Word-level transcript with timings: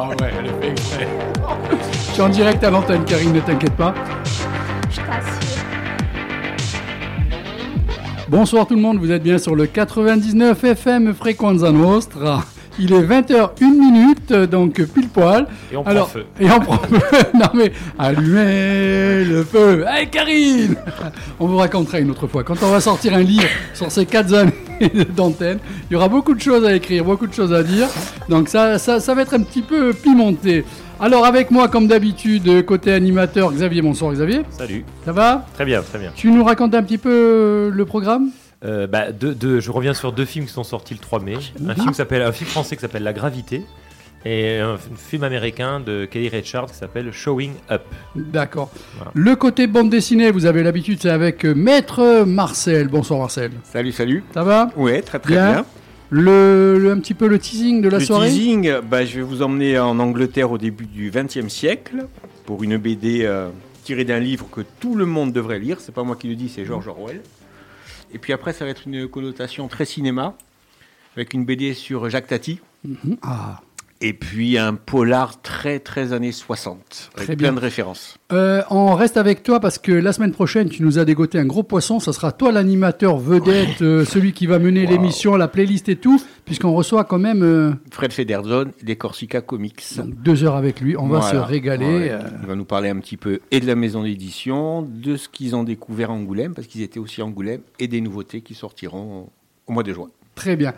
pas 0.00 0.14
vrai, 0.14 0.32
elle 0.38 0.50
fait 0.60 0.70
exprès. 0.70 1.08
Je 2.08 2.12
suis 2.12 2.22
en 2.22 2.28
direct 2.28 2.64
à 2.64 2.70
l'antenne, 2.70 3.04
Karine, 3.04 3.32
ne 3.32 3.40
t'inquiète 3.40 3.76
pas. 3.76 3.94
Je 4.90 4.96
t'assure. 4.96 5.64
Bonsoir 8.28 8.66
tout 8.66 8.76
le 8.76 8.80
monde, 8.80 8.98
vous 8.98 9.10
êtes 9.10 9.22
bien 9.22 9.38
sur 9.38 9.54
le 9.54 9.66
99 9.66 10.64
FM 10.64 11.12
Frequenza 11.14 11.70
Nostra. 11.72 12.44
Il 12.78 12.94
est 12.94 13.02
20h01 13.02 13.64
minute, 13.64 14.32
donc 14.32 14.82
pile 14.82 15.08
poil. 15.08 15.46
Et 15.70 15.76
on 15.76 15.82
prend 15.82 15.90
Alors, 15.90 16.08
feu. 16.08 16.24
Et 16.40 16.50
on 16.50 16.60
prend 16.60 16.78
feu. 16.78 16.98
non 17.34 17.48
mais, 17.52 17.72
allumez 17.98 19.24
le 19.24 19.44
feu. 19.44 19.84
Hey 19.86 20.08
Karine 20.08 20.76
On 21.38 21.46
vous 21.46 21.58
racontera 21.58 21.98
une 21.98 22.10
autre 22.10 22.26
fois. 22.26 22.42
Quand 22.42 22.62
on 22.62 22.70
va 22.70 22.80
sortir 22.80 23.12
un 23.14 23.22
livre 23.22 23.48
sur 23.74 23.90
ces 23.90 24.06
4 24.06 24.34
années 24.34 24.52
d'antenne, 25.16 25.58
il 25.90 25.94
y 25.94 25.96
aura 25.96 26.08
beaucoup 26.08 26.34
de 26.34 26.40
choses 26.40 26.64
à 26.64 26.74
écrire, 26.74 27.04
beaucoup 27.04 27.26
de 27.26 27.32
choses 27.34 27.52
à 27.52 27.62
dire. 27.62 27.86
Donc 28.28 28.48
ça, 28.48 28.78
ça, 28.78 29.00
ça 29.00 29.14
va 29.14 29.22
être 29.22 29.34
un 29.34 29.42
petit 29.42 29.62
peu 29.62 29.92
pimenté. 29.92 30.64
Alors 30.98 31.24
avec 31.24 31.50
moi, 31.50 31.68
comme 31.68 31.86
d'habitude, 31.86 32.64
côté 32.66 32.92
animateur, 32.92 33.52
Xavier. 33.52 33.80
Bonsoir 33.82 34.12
Xavier. 34.12 34.42
Salut. 34.50 34.84
Ça 35.04 35.12
va? 35.12 35.46
Très 35.54 35.64
bien, 35.64 35.82
très 35.82 35.98
bien. 35.98 36.12
Tu 36.14 36.30
nous 36.30 36.44
racontes 36.44 36.74
un 36.74 36.82
petit 36.82 36.98
peu 36.98 37.10
euh, 37.10 37.70
le 37.70 37.84
programme? 37.86 38.28
Euh, 38.62 38.86
bah, 38.86 39.10
deux- 39.10 39.34
deux- 39.34 39.60
je 39.60 39.70
reviens 39.70 39.94
sur 39.94 40.12
deux 40.12 40.26
films 40.26 40.44
qui 40.44 40.52
sont 40.52 40.64
sortis 40.64 40.92
le 40.92 41.00
3 41.00 41.20
mai. 41.20 41.34
Un 41.66 41.74
film, 41.74 41.92
un 42.22 42.32
film 42.32 42.50
français 42.50 42.76
qui 42.76 42.82
s'appelle 42.82 43.02
La 43.02 43.14
Gravité 43.14 43.62
et 44.24 44.58
un 44.58 44.76
film 44.76 45.24
américain 45.24 45.80
de 45.80 46.04
Kelly 46.04 46.28
Richard 46.28 46.66
qui 46.66 46.74
s'appelle 46.76 47.10
Showing 47.12 47.52
Up. 47.70 47.82
D'accord. 48.14 48.70
Voilà. 48.96 49.12
Le 49.14 49.34
côté 49.36 49.66
bande 49.66 49.88
dessinée, 49.90 50.30
vous 50.30 50.44
avez 50.46 50.62
l'habitude, 50.62 50.98
c'est 51.00 51.08
avec 51.10 51.44
euh, 51.46 51.54
Maître 51.54 52.24
Marcel. 52.26 52.88
Bonsoir 52.88 53.18
Marcel. 53.20 53.50
Salut, 53.64 53.92
salut. 53.92 54.22
Ça 54.34 54.42
va? 54.44 54.70
Ouais, 54.76 55.00
très 55.02 55.18
très 55.18 55.32
Bien. 55.34 55.52
bien. 55.52 55.64
le, 56.10 56.78
le- 56.78 56.90
Un 56.92 56.98
petit 57.00 57.14
peu 57.14 57.28
le 57.28 57.38
teasing 57.38 57.80
de 57.80 57.88
la 57.88 57.98
le 57.98 58.04
soirée? 58.04 58.28
teasing, 58.28 58.80
bah, 58.88 59.04
je 59.06 59.16
vais 59.16 59.22
vous 59.22 59.40
emmener 59.42 59.78
en 59.78 59.98
Angleterre 59.98 60.50
au 60.50 60.58
début 60.58 60.86
du 60.86 61.10
XXe 61.10 61.48
siècle 61.48 62.06
pour 62.44 62.62
une 62.62 62.76
BD 62.76 63.22
euh, 63.24 63.48
tirée 63.84 64.04
d'un 64.04 64.18
livre 64.20 64.48
que 64.50 64.60
tout 64.80 64.96
le 64.96 65.06
monde 65.06 65.32
devrait 65.32 65.58
lire. 65.58 65.78
C'est 65.80 65.94
pas 65.94 66.02
moi 66.02 66.16
qui 66.16 66.28
le 66.28 66.34
dis, 66.34 66.48
c'est 66.50 66.66
George 66.66 66.88
Orwell. 66.88 67.22
Et 68.12 68.18
puis 68.18 68.32
après, 68.34 68.52
ça 68.52 68.64
va 68.66 68.70
être 68.70 68.82
une 68.86 69.08
connotation 69.08 69.66
très 69.68 69.84
cinéma 69.86 70.34
avec 71.16 71.32
une 71.32 71.44
BD 71.46 71.72
sur 71.74 72.10
Jacques 72.10 72.26
Tati. 72.26 72.60
Mhm. 72.84 73.16
Ah. 73.22 73.60
Et 74.02 74.14
puis 74.14 74.56
un 74.56 74.74
polar 74.76 75.42
très 75.42 75.78
très 75.78 76.14
années 76.14 76.32
60 76.32 77.10
avec 77.14 77.26
Très 77.26 77.36
plein 77.36 77.48
bien. 77.48 77.52
de 77.52 77.60
références. 77.60 78.16
Euh, 78.32 78.62
on 78.70 78.94
reste 78.94 79.18
avec 79.18 79.42
toi 79.42 79.60
parce 79.60 79.76
que 79.76 79.92
la 79.92 80.14
semaine 80.14 80.32
prochaine, 80.32 80.70
tu 80.70 80.82
nous 80.82 80.98
as 80.98 81.04
dégoté 81.04 81.38
un 81.38 81.44
gros 81.44 81.62
poisson. 81.62 82.00
Ça 82.00 82.14
sera 82.14 82.32
toi 82.32 82.50
l'animateur 82.50 83.18
vedette, 83.18 83.82
euh, 83.82 84.06
celui 84.06 84.32
qui 84.32 84.46
va 84.46 84.58
mener 84.58 84.84
Wow. 84.86 84.90
l'émission, 84.90 85.36
la 85.36 85.48
playlist 85.48 85.90
et 85.90 85.96
tout, 85.96 86.18
puisqu'on 86.46 86.72
reçoit 86.72 87.04
quand 87.04 87.18
même 87.18 87.42
euh, 87.42 87.72
Fred 87.90 88.12
Federzon 88.14 88.70
des 88.82 88.96
Corsica 88.96 89.42
Comics. 89.42 89.82
donc, 89.98 90.14
deux 90.22 90.44
heures 90.44 90.56
avec 90.56 90.80
lui. 90.80 90.96
On 90.96 91.06
va 91.06 91.20
se 91.20 91.36
régaler. 91.36 91.84
Ouais. 91.84 92.18
Il 92.40 92.48
va 92.48 92.54
nous 92.54 92.64
parler 92.64 92.88
un 92.88 92.98
petit 93.00 93.18
peu 93.18 93.40
et 93.50 93.60
de 93.60 93.66
la 93.66 93.74
maison 93.74 94.02
d'édition, 94.02 94.80
de 94.80 95.16
ce 95.16 95.28
qu'ils 95.28 95.54
ont 95.54 95.62
découvert 95.64 96.10
à 96.10 96.14
Angoulême, 96.14 96.54
parce 96.54 96.66
qu'ils 96.68 96.80
étaient 96.80 97.00
aussi 97.00 97.20
à 97.20 97.26
Angoulême, 97.26 97.60
et 97.78 97.86
des 97.86 98.00
nouveautés 98.00 98.40
qui 98.40 98.54
sortiront 98.54 99.28
au 99.66 99.72
mois 99.72 99.82
de 99.82 99.92
juin. 99.92 100.08
Très 100.36 100.56
bien. 100.56 100.72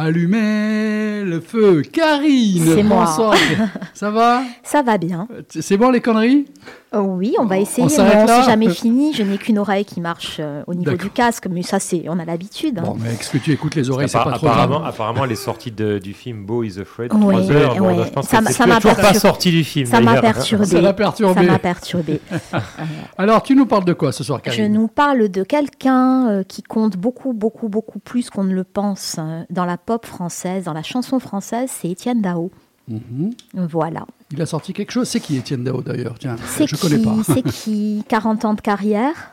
Allumez 0.00 1.24
le 1.24 1.40
feu. 1.40 1.82
Karine, 1.82 2.64
C'est 2.72 2.84
moi. 2.84 3.04
bonsoir. 3.04 3.34
Ça 3.94 4.12
va? 4.12 4.42
Ça 4.62 4.80
va 4.80 4.96
bien. 4.96 5.26
C'est 5.48 5.76
bon 5.76 5.90
les 5.90 6.00
conneries? 6.00 6.46
Oh 6.94 7.00
oui, 7.00 7.34
on 7.38 7.44
va 7.44 7.58
essayer. 7.58 7.84
on 7.84 8.42
jamais 8.44 8.70
fini. 8.70 9.12
Je 9.12 9.22
n'ai 9.22 9.36
qu'une 9.36 9.58
oreille 9.58 9.84
qui 9.84 10.00
marche 10.00 10.38
euh, 10.40 10.62
au 10.66 10.74
niveau 10.74 10.92
du 10.96 11.10
casque, 11.10 11.46
mais 11.50 11.62
ça 11.62 11.78
c'est, 11.78 12.04
on 12.08 12.18
a 12.18 12.24
l'habitude. 12.24 12.78
hein. 12.78 12.82
Bon, 12.82 12.96
mais 12.98 13.10
est-ce 13.12 13.30
que 13.30 13.36
tu 13.38 13.52
écoutes 13.52 13.74
les 13.74 13.90
oreilles 13.90 14.08
C'est 14.08 14.16
pas 14.16 14.32
trop 14.32 14.46
apparemment, 14.46 14.78
grave. 14.80 14.88
apparemment, 14.94 15.24
elle 15.26 15.32
est 15.32 15.36
sortie 15.36 15.70
de- 15.70 15.98
du 15.98 16.14
film 16.14 16.44
Beau 16.46 16.62
is 16.62 16.78
Afraid. 16.80 17.12
Ouais, 17.12 17.18
3 17.20 17.50
heures. 17.52 17.76
Bon, 17.76 17.86
ouais. 17.98 18.04
je 18.06 18.10
pense 18.10 18.26
Ça 18.28 18.38
que 18.38 18.44
m'a- 18.44 18.50
c'est 18.50 18.56
ça 18.56 18.66
m'a 18.66 18.76
toujours 18.76 18.90
pas 18.96 19.02
perturbé. 19.02 19.18
sorti 19.20 19.50
du 19.50 19.64
film. 19.64 19.86
Ça 19.86 20.00
m'a 20.00 20.20
perturbé. 20.20 20.64
Ça 20.66 20.80
l'a 20.80 20.92
perturbé. 20.94 21.34
Ça 21.34 21.42
m'a 21.52 21.58
perturbé. 21.58 22.20
Alors, 23.18 23.42
tu 23.42 23.54
nous 23.54 23.66
parles 23.66 23.84
de 23.84 23.92
quoi 23.92 24.12
ce 24.12 24.24
soir, 24.24 24.40
Je 24.46 24.62
nous 24.62 24.88
parle 24.88 25.28
de 25.28 25.42
quelqu'un 25.42 26.28
euh, 26.28 26.42
qui 26.42 26.62
compte 26.62 26.96
beaucoup, 26.96 27.32
beaucoup, 27.32 27.68
beaucoup 27.68 27.98
plus 27.98 28.30
qu'on 28.30 28.44
ne 28.44 28.54
le 28.54 28.64
pense 28.64 29.16
euh, 29.18 29.42
dans 29.50 29.64
la 29.66 29.76
pop 29.76 30.06
française, 30.06 30.64
dans 30.64 30.72
la 30.72 30.82
chanson 30.82 31.18
française, 31.18 31.70
c'est 31.72 31.88
Étienne 31.90 32.22
Dao. 32.22 32.50
Mhm. 32.88 33.30
Voilà. 33.54 34.06
Il 34.32 34.40
a 34.42 34.46
sorti 34.46 34.72
quelque 34.72 34.90
chose. 34.90 35.08
C'est 35.08 35.20
qui 35.20 35.36
Étienne 35.36 35.64
Dao 35.64 35.82
d'ailleurs? 35.82 36.18
Tiens, 36.18 36.36
je 36.58 36.64
qui, 36.64 36.80
connais 36.80 37.02
pas. 37.02 37.14
C'est 37.24 37.42
qui? 37.42 38.02
40 38.08 38.44
ans 38.44 38.54
de 38.54 38.60
carrière 38.60 39.32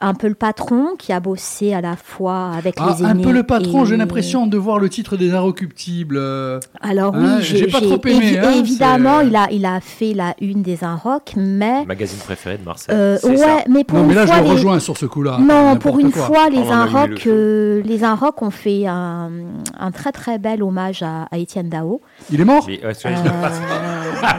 un 0.00 0.14
peu 0.14 0.26
le 0.26 0.34
patron 0.34 0.96
qui 0.98 1.12
a 1.12 1.20
bossé 1.20 1.74
à 1.74 1.80
la 1.80 1.94
fois 1.96 2.50
avec 2.56 2.74
Ah, 2.78 2.94
les 2.98 3.04
un 3.04 3.10
aînés. 3.10 3.22
peu 3.22 3.30
le 3.30 3.44
patron, 3.44 3.84
et- 3.84 3.86
j'ai 3.86 3.96
l'impression 3.96 4.46
de 4.46 4.56
voir 4.56 4.78
le 4.80 4.88
titre 4.88 5.16
des 5.16 5.32
Inrecuptibles. 5.32 6.16
euh, 6.18 6.58
Alors 6.80 7.14
Hein, 7.14 7.36
oui, 7.38 7.42
j'ai 7.44 7.66
pas 7.68 7.80
trop 7.80 8.00
aimé, 8.06 8.32
évi- 8.32 8.38
hein, 8.38 8.50
évidemment, 8.58 9.20
il 9.20 9.36
a, 9.36 9.48
il 9.52 9.64
a 9.64 9.80
fait 9.80 10.12
la 10.14 10.34
une 10.40 10.62
des 10.62 10.82
Inrocks, 10.82 11.34
mais 11.36 11.84
Magazine 11.84 12.18
préféré 12.18 12.58
de 12.58 12.64
Marseille. 12.64 12.94
euh, 12.96 13.18
ouais, 13.22 13.36
ça. 13.36 13.58
mais 13.68 13.84
pour 13.84 13.98
Non, 13.98 14.04
une 14.04 14.08
mais 14.10 14.14
là, 14.16 14.26
je 14.26 14.32
fois, 14.32 14.40
les- 14.40 14.50
rejoins 14.50 14.78
sur 14.80 14.96
ce 14.96 15.06
coup-là. 15.06 15.38
non, 15.40 15.76
pour 15.76 15.98
une 16.00 16.10
quoi. 16.10 16.22
fois, 16.22 16.48
les 16.50 16.62
feu. 16.64 17.30
euh, 17.30 17.82
les 17.84 18.02
Inrocks 18.02 18.42
ont 18.42 18.50
fait 18.50 18.86
un, 18.86 19.30
un 19.78 19.90
très 19.92 20.10
très 20.10 20.38
bel 20.38 20.62
hommage 20.62 21.02
à, 21.02 21.28
à 21.30 21.38
Étienne 21.38 21.68
Dao. 21.68 22.00
Il 22.32 22.40
est 22.40 22.44
mort? 22.44 22.66
Ouais, 22.66 22.94
sur- 22.94 23.08
Euh, 23.10 23.12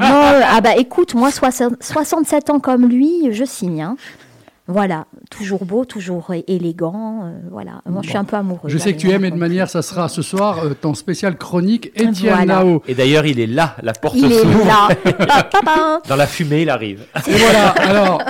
non, 0.02 0.42
ah 0.52 0.62
bah 0.62 0.76
écoute, 0.78 1.14
moi 1.16 1.32
60 1.32 1.76
67 1.82 2.50
ans 2.50 2.60
comme 2.60 2.86
lui, 2.88 3.30
je 3.32 3.44
signe. 3.46 3.82
hein. 3.82 3.96
Voilà, 4.68 5.08
toujours 5.30 5.66
beau, 5.66 5.84
toujours 5.84 6.32
élégant. 6.48 7.24
euh, 7.26 7.32
voilà, 7.52 7.82
moi 7.86 8.02
je 8.02 8.08
suis 8.08 8.18
un 8.18 8.24
peu 8.24 8.38
amoureuse. 8.38 8.72
Je 8.72 8.78
sais 8.78 8.94
que 8.94 8.98
tu 8.98 9.10
aimes 9.12 9.26
et 9.26 9.32
de 9.32 9.36
manière, 9.36 9.70
ça 9.70 9.82
sera 9.82 10.08
ce 10.08 10.22
soir 10.22 10.60
euh, 10.64 10.74
ton 10.74 10.94
spécial 10.94 11.38
chronique 11.38 11.88
Étienne 11.96 12.34
Voilà. 12.36 12.64
Dao. 12.64 12.82
Et 12.88 12.96
d'ailleurs, 12.96 13.26
il 13.26 13.42
est 13.42 13.48
là, 13.48 13.76
la 13.84 13.92
porte 13.92 14.16
Il 14.18 14.32
est 14.32 14.40
s'ouvre. 14.40 14.66
là. 14.66 14.88
Dans 16.08 16.16
la 16.16 16.28
fumée, 16.28 16.62
il 16.62 16.70
arrive. 16.70 17.02
Et 17.28 17.32
voilà, 17.34 17.70
alors, 17.72 18.22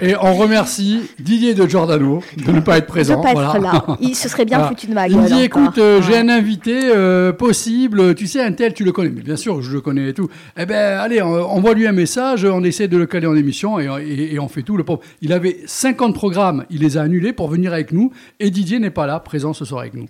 et 0.00 0.14
on 0.16 0.34
remercie 0.34 1.00
Didier 1.18 1.54
de 1.54 1.66
Giordano 1.66 2.22
de 2.36 2.52
ne 2.52 2.60
pas 2.60 2.76
être 2.78 2.84
Je 2.84 2.88
présent. 2.90 3.16
peux 3.16 3.22
pas 3.22 3.32
voilà. 3.32 3.54
être 3.54 3.62
là. 3.88 3.96
Il 4.00 4.14
se 4.14 4.28
serait 4.28 4.44
bien 4.44 4.58
Voilà. 4.58 4.68
foutu 4.74 4.86
de 4.86 4.92
ma 4.94 5.08
Il 5.08 5.14
gueule. 5.14 5.22
me 5.22 5.26
dit, 5.28 5.32
encore. 5.32 5.62
écoute, 5.62 5.78
euh, 5.78 6.02
j'ai 6.02 6.16
un 6.18 6.28
invité 6.28 6.78
euh, 6.94 7.32
possible, 7.32 8.14
tu 8.14 8.26
sais, 8.26 8.42
un 8.42 8.52
tel, 8.52 8.74
tu 8.74 8.84
le 8.84 8.92
connais. 8.92 9.08
Mais 9.10 9.22
bien 9.22 9.36
sûr 9.36 9.62
je 9.62 9.72
le 9.72 9.80
connais 9.80 10.10
et 10.10 10.14
tout. 10.14 10.28
Eh 10.58 10.66
ben, 10.66 10.98
allez, 10.98 11.22
on, 11.22 11.28
envoie 11.50 11.72
lui 11.72 11.86
un 11.86 11.92
message, 11.92 12.44
on 12.44 12.62
essaie 12.64 12.88
de 12.88 12.98
le 12.98 13.06
caler 13.06 13.26
en 13.26 13.34
émission 13.34 13.80
et, 13.80 13.86
et- 14.06 14.34
et 14.34 14.38
on 14.38 14.48
fait 14.48 14.62
tout. 14.62 14.76
Le 14.76 14.84
pauvre. 14.84 15.00
Il 15.22 15.32
avait 15.32 15.56
50 15.70 16.14
programmes, 16.14 16.64
il 16.68 16.80
les 16.80 16.98
a 16.98 17.02
annulés 17.02 17.32
pour 17.32 17.48
venir 17.48 17.72
avec 17.72 17.92
nous 17.92 18.10
et 18.40 18.50
Didier 18.50 18.80
n'est 18.80 18.90
pas 18.90 19.06
là, 19.06 19.20
présent 19.20 19.52
ce 19.52 19.64
soir 19.64 19.82
avec 19.82 19.94
nous. 19.94 20.06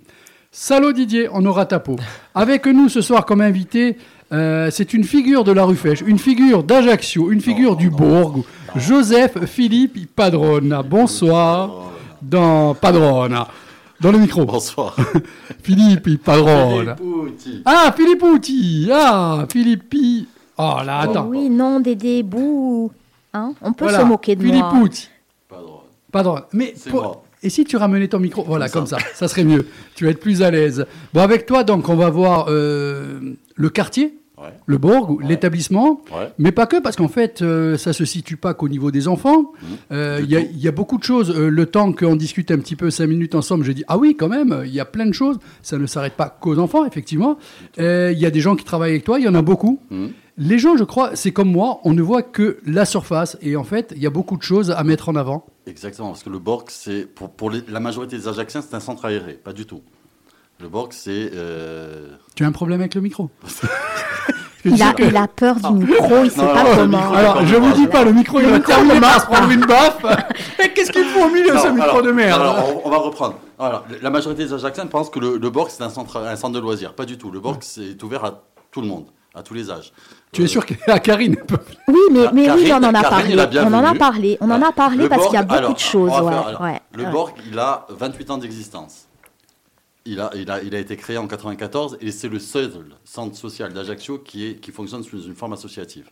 Salaud 0.51 0.93
Didier, 0.93 1.29
on 1.33 1.45
aura 1.45 1.67
ta 1.67 1.79
peau. 1.79 1.97
Avec 2.35 2.67
nous 2.67 2.89
ce 2.89 3.03
soir 3.03 3.27
comme 3.27 3.43
invité, 3.43 3.99
euh, 4.33 4.71
c'est 4.71 4.95
une 4.95 5.05
figure 5.05 5.45
de 5.45 5.53
la 5.53 5.65
rue 5.65 5.77
Fèche, 5.77 6.01
une 6.01 6.19
figure 6.19 6.65
d'Ajaccio, 6.65 7.31
une 7.31 7.43
figure 7.43 7.77
du 7.77 7.91
Bourg, 7.91 8.43
Joseph 8.75 9.45
Philippe 9.45 10.15
Padrona. 10.17 10.83
Bonsoir 10.83 11.93
dans 12.23 12.75
Padrona. 12.75 13.47
Dans 14.01 14.13
le 14.13 14.19
micro. 14.19 14.47
Bonsoir. 14.47 14.97
Philippe 15.63 16.23
Padrona. 16.25 16.97
Filippucci. 16.97 17.63
Ah, 17.67 17.93
Filippucci. 17.95 18.89
Ah, 18.91 19.45
Filippi. 19.53 20.27
Oh 20.57 20.77
là, 20.87 21.03
Oh 21.07 21.11
attends. 21.11 21.27
oui, 21.27 21.51
non, 21.51 21.81
Dédé, 21.81 22.23
bouh. 22.23 22.91
Hein 23.35 23.53
On 23.61 23.75
peut 23.75 23.85
Voilà, 23.85 24.01
se 24.01 24.05
moquer 24.05 24.37
de 24.37 24.45
moi. 24.45 24.71
Filippucci. 24.71 25.09
Pardon. 26.13 26.37
Mais 26.53 26.75
pour-. 26.91 27.25
Et 27.43 27.49
si 27.49 27.65
tu 27.65 27.77
ramenais 27.79 28.07
ton 28.09 28.19
micro 28.19 28.45
Voilà, 28.45 28.69
comme 28.69 28.83
Comme 28.87 28.99
ça. 28.99 28.99
ça, 29.15 29.27
serait 29.29 29.45
mieux. 29.45 29.67
Tu 29.95 30.05
vas 30.05 30.11
être 30.11 30.21
plus 30.21 30.43
à 30.43 30.51
l'aise. 30.51 30.85
Bon, 31.15 31.21
avec 31.21 31.47
toi, 31.47 31.65
donc, 31.65 31.89
on 31.89 31.97
va 31.97 32.11
voir 32.11 32.47
euh, 32.49 33.19
le 33.55 33.69
quartier, 33.71 34.15
Ouais. 34.37 34.49
le 34.65 34.79
bourg, 34.79 35.19
l'établissement. 35.23 36.01
Ouais. 36.17 36.31
Mais 36.39 36.51
pas 36.51 36.65
que, 36.67 36.81
parce 36.81 36.97
qu'en 36.97 37.09
fait, 37.09 37.43
euh, 37.43 37.77
ça 37.77 37.93
se 37.93 38.07
situe 38.07 38.39
pas 38.39 38.55
qu'au 38.55 38.71
niveau 38.71 38.91
des 38.91 39.07
enfants. 39.07 39.53
Euh, 39.93 40.19
Du 40.21 40.25
Il 40.25 40.31
y, 40.31 40.37
a- 40.37 40.41
y 40.41 40.71
beaucoup 40.73 40.97
de 40.97 41.03
choses. 41.05 41.31
Euh, 41.31 41.51
le 41.51 41.67
temps 41.67 41.93
qu'on 41.93 42.17
discute 42.17 42.51
un 42.51 42.57
petit 42.59 42.75
peu 42.75 42.91
cinq 42.91 43.07
minutes 43.09 43.35
ensemble, 43.35 43.65
j'ai 43.65 43.75
dit 43.75 43.85
ah 43.87 43.99
oui, 43.99 44.17
quand 44.19 44.29
même, 44.29 44.63
il 44.65 44.73
y 44.73 44.81
a 44.81 44.87
plein 44.87 45.05
de 45.05 45.13
choses. 45.13 45.39
Ça 45.61 45.77
ne 45.77 45.85
s'arrête 45.87 46.15
pas 46.15 46.29
qu'aux 46.41 46.59
enfants, 46.59 46.87
effectivement. 46.87 47.37
Euh, 47.79 48.13
Il 48.15 48.19
y 48.19 48.25
a 48.25 48.31
des 48.31 48.41
gens 48.41 48.57
qui 48.57 48.65
travaillent 48.65 48.93
avec 48.93 49.05
toi, 49.05 49.19
il 49.19 49.27
y 49.27 49.29
en 49.29 49.35
a 49.35 49.43
beaucoup. 49.43 49.79
Mhm. 49.91 50.11
Les 50.39 50.59
gens, 50.59 50.75
je 50.79 50.85
crois, 50.85 51.11
c'est 51.17 51.33
comme 51.33 51.53
moi, 51.53 51.81
on 51.85 51.93
ne 51.93 52.01
voit 52.01 52.23
que 52.23 52.61
la 52.65 52.87
surface. 52.87 53.37
Et 53.43 53.57
en 53.57 53.65
fait, 53.65 53.93
il 53.95 54.03
y 54.03 54.07
a 54.07 54.11
beaucoup 54.11 54.39
de 54.39 54.43
choses 54.43 54.71
à 54.71 54.83
mettre 54.85 55.11
en 55.11 55.17
avant. 55.17 55.45
Exactement, 55.71 56.09
parce 56.09 56.23
que 56.25 56.31
le 56.31 56.39
Borg, 56.39 56.67
c'est 56.69 57.03
pour, 57.07 57.31
pour 57.31 57.51
les- 57.51 57.63
la 57.69 57.81
majorité 57.81 58.17
des 58.19 58.27
Ajaxiens, 58.29 58.61
c'est 58.63 58.75
un 58.75 58.81
centre 58.81 59.05
aéré, 59.05 59.35
pas 59.35 59.53
du 59.53 59.65
tout. 59.67 59.83
Le 60.61 60.69
Borg, 60.69 60.93
c'est 60.93 61.31
euh, 61.33 62.09
Tu 62.35 62.45
as 62.45 62.47
un 62.49 62.53
problème 62.53 62.81
avec 62.81 62.95
le 62.95 63.01
micro 63.01 63.31
Il 64.67 64.83
a, 64.83 64.93
il 64.99 65.17
a 65.17 65.27
peur 65.27 65.57
du 65.57 65.87
micro, 65.87 66.23
il 66.23 66.31
sait 66.31 66.43
Non, 66.43 66.53
pas 66.53 66.65
non, 66.65 66.77
comment. 66.77 67.13
Alors, 67.13 67.47
je 67.47 67.57
vous 67.57 67.73
dis 67.73 67.87
pas, 67.87 68.05
le 68.05 68.13
micro, 68.13 68.41
il 68.41 68.47
va 68.47 68.57
micro 68.59 68.71
terminer 68.73 68.97
ne 68.97 69.01
par 69.01 69.19
se 69.19 69.25
prendre 69.27 69.51
une 69.51 69.65
baffe. 69.65 70.05
Qu'est-ce 70.75 70.93
qu'il 70.93 71.05
faut 71.07 71.25
au 71.25 71.31
milieu, 71.31 71.57
ce 71.57 71.69
micro 71.69 71.89
alors- 71.89 72.03
de 72.03 72.13
merde 72.13 72.41
alors, 72.43 72.83
on, 72.85 72.87
on 72.87 72.91
va 72.91 72.99
reprendre. 72.99 73.37
Alors, 73.59 73.87
la 74.03 74.11
majorité 74.11 74.45
des 74.45 74.53
Ajaxiens 74.53 74.87
pensent 74.87 75.09
que 75.09 75.19
le, 75.19 75.39
le 75.39 75.49
Borg, 75.51 75.71
c'est 75.71 75.83
un 75.83 75.89
centre, 75.89 76.19
un 76.19 76.37
centre 76.37 76.53
de 76.55 76.61
loisirs. 76.61 76.93
Pas 76.95 77.07
du 77.07 77.17
tout. 77.17 77.31
Le 77.31 77.41
Borg, 77.41 77.59
c'est 77.63 78.03
ouvert 78.03 78.23
à 78.27 78.43
tout 78.71 78.83
le 78.83 78.87
monde, 78.89 79.07
à 79.35 79.43
tous 79.43 79.55
les 79.55 79.71
âges. 79.71 79.93
Tu 80.33 80.43
es 80.43 80.45
Euh, 80.45 80.49
sûr 80.49 80.67
que 80.67 80.75
la 80.87 80.99
Karine 80.99 81.37
peut... 81.37 81.59
Oui, 81.89 81.95
mais, 82.11 82.29
oui, 82.33 82.71
on 82.73 82.77
en 82.77 82.83
a 82.95 83.03
Karine 83.03 83.37
parlé. 83.37 83.61
On 83.61 83.73
en 83.73 83.85
a 83.85 83.95
parlé. 83.95 84.39
On 84.41 84.51
en 84.51 84.63
a 84.63 84.73
parlé 84.73 85.03
Le 85.05 85.09
parce 85.09 85.25
qu'il 85.27 85.35
y 85.35 85.37
a 85.37 85.43
Borg, 85.43 85.49
beaucoup 85.49 85.59
alors, 85.59 85.75
de 85.75 85.79
choses. 85.79 86.11
ouais, 86.11 86.33
faire- 86.33 86.61
ouais, 86.61 86.81
le 86.95 87.05
ouais. 87.05 87.11
Borg, 87.11 87.33
il 87.51 87.59
a 87.59 87.87
28 87.91 88.31
ans 88.31 88.39
d'existence. 88.39 89.07
Il 90.07 90.19
a, 90.21 90.31
il, 90.35 90.51
a, 90.51 90.63
il 90.63 90.75
a 90.75 90.79
été 90.79 90.97
créé 90.97 91.19
en 91.19 91.27
94 91.29 91.99
et 92.01 92.11
c'est 92.11 92.29
le 92.29 92.39
seul 92.39 92.71
centre 93.05 93.37
social 93.37 93.73
d'Ajaccio 93.73 94.19
qui, 94.19 94.47
est, 94.47 94.55
qui 94.57 94.73
fonctionne 94.73 95.03
sous 95.05 95.23
une 95.23 95.35
forme 95.35 95.53
associative. 95.53 96.09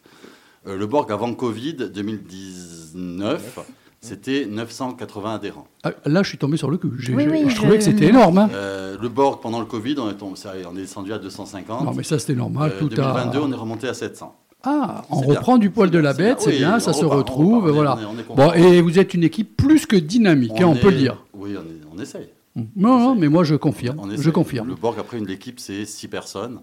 Euh, 0.66 0.76
le 0.76 0.86
Borg 0.86 1.10
avant 1.10 1.32
Covid 1.34 1.74
2019, 1.74 3.60
c'était 4.00 4.46
980 4.46 5.34
adhérents. 5.34 5.66
Ah, 5.82 5.92
là, 6.06 6.22
je 6.22 6.28
suis 6.28 6.38
tombé 6.38 6.56
sur 6.56 6.70
le 6.70 6.76
cul. 6.78 6.90
J'ai- 6.98 7.14
Oui, 7.14 7.24
je, 7.24 7.30
oui, 7.30 7.42
je 7.44 7.50
je- 7.50 7.56
trouvais 7.56 7.78
que 7.78 7.84
c'était 7.84 8.06
énorme. 8.06 8.38
hein. 8.38 8.50
Euh, 8.52 8.96
le 9.00 9.08
Borg 9.08 9.40
pendant 9.42 9.60
le 9.60 9.66
Covid, 9.66 9.96
on 9.98 10.08
est, 10.10 10.14
tombé- 10.14 10.38
on 10.70 10.76
est 10.76 10.80
descendu 10.80 11.12
à 11.12 11.18
250. 11.18 11.84
Non, 11.84 11.92
mais 11.94 12.02
ça, 12.04 12.18
c'était 12.18 12.34
normal. 12.34 12.72
Euh, 12.74 12.78
tout 12.78 12.88
2022, 12.88 13.38
a... 13.38 13.42
on 13.42 13.52
est 13.52 13.56
remonté 13.56 13.88
à 13.88 13.94
700. 13.94 14.34
Ah, 14.64 15.02
on 15.10 15.20
bien. 15.20 15.30
reprend 15.34 15.56
du 15.58 15.70
poil 15.70 15.90
de 15.90 15.98
la 15.98 16.12
C'est 16.12 16.18
bien, 16.22 16.28
bête, 16.30 16.40
c'est 16.40 16.50
oui, 16.50 16.58
bien, 16.58 16.80
ça 16.80 16.92
se 16.92 17.04
repart, 17.04 17.18
retrouve, 17.28 17.64
repart, 17.66 17.74
voilà. 17.74 17.96
on 17.96 18.00
est- 18.00 18.04
on 18.06 18.18
est 18.18 18.36
bon, 18.36 18.52
et 18.54 18.80
vous 18.80 18.98
êtes 18.98 19.14
une 19.14 19.22
équipe 19.22 19.56
plus 19.56 19.86
que 19.86 19.94
dynamique, 19.96 20.60
hein, 20.60 20.66
on, 20.66 20.74
peut 20.74 20.90
le 20.90 20.96
dire. 20.96 21.24
Oui, 21.32 21.54
on, 21.56 21.60
est- 21.62 21.96
on 21.96 22.02
essaye. 22.02 22.28
Non, 22.74 22.98
non, 22.98 23.14
mais 23.14 23.28
moi 23.28 23.44
je 23.44 23.54
confirme. 23.54 24.00
On 24.00 24.10
Je 24.16 24.30
confirme. 24.30 24.66
Le 24.66 24.74
Borg, 24.74 24.96
après, 24.98 25.16
une 25.18 25.26
l'équipe, 25.26 25.60
c'est 25.60 25.84
6 25.84 26.08
personnes 26.08 26.58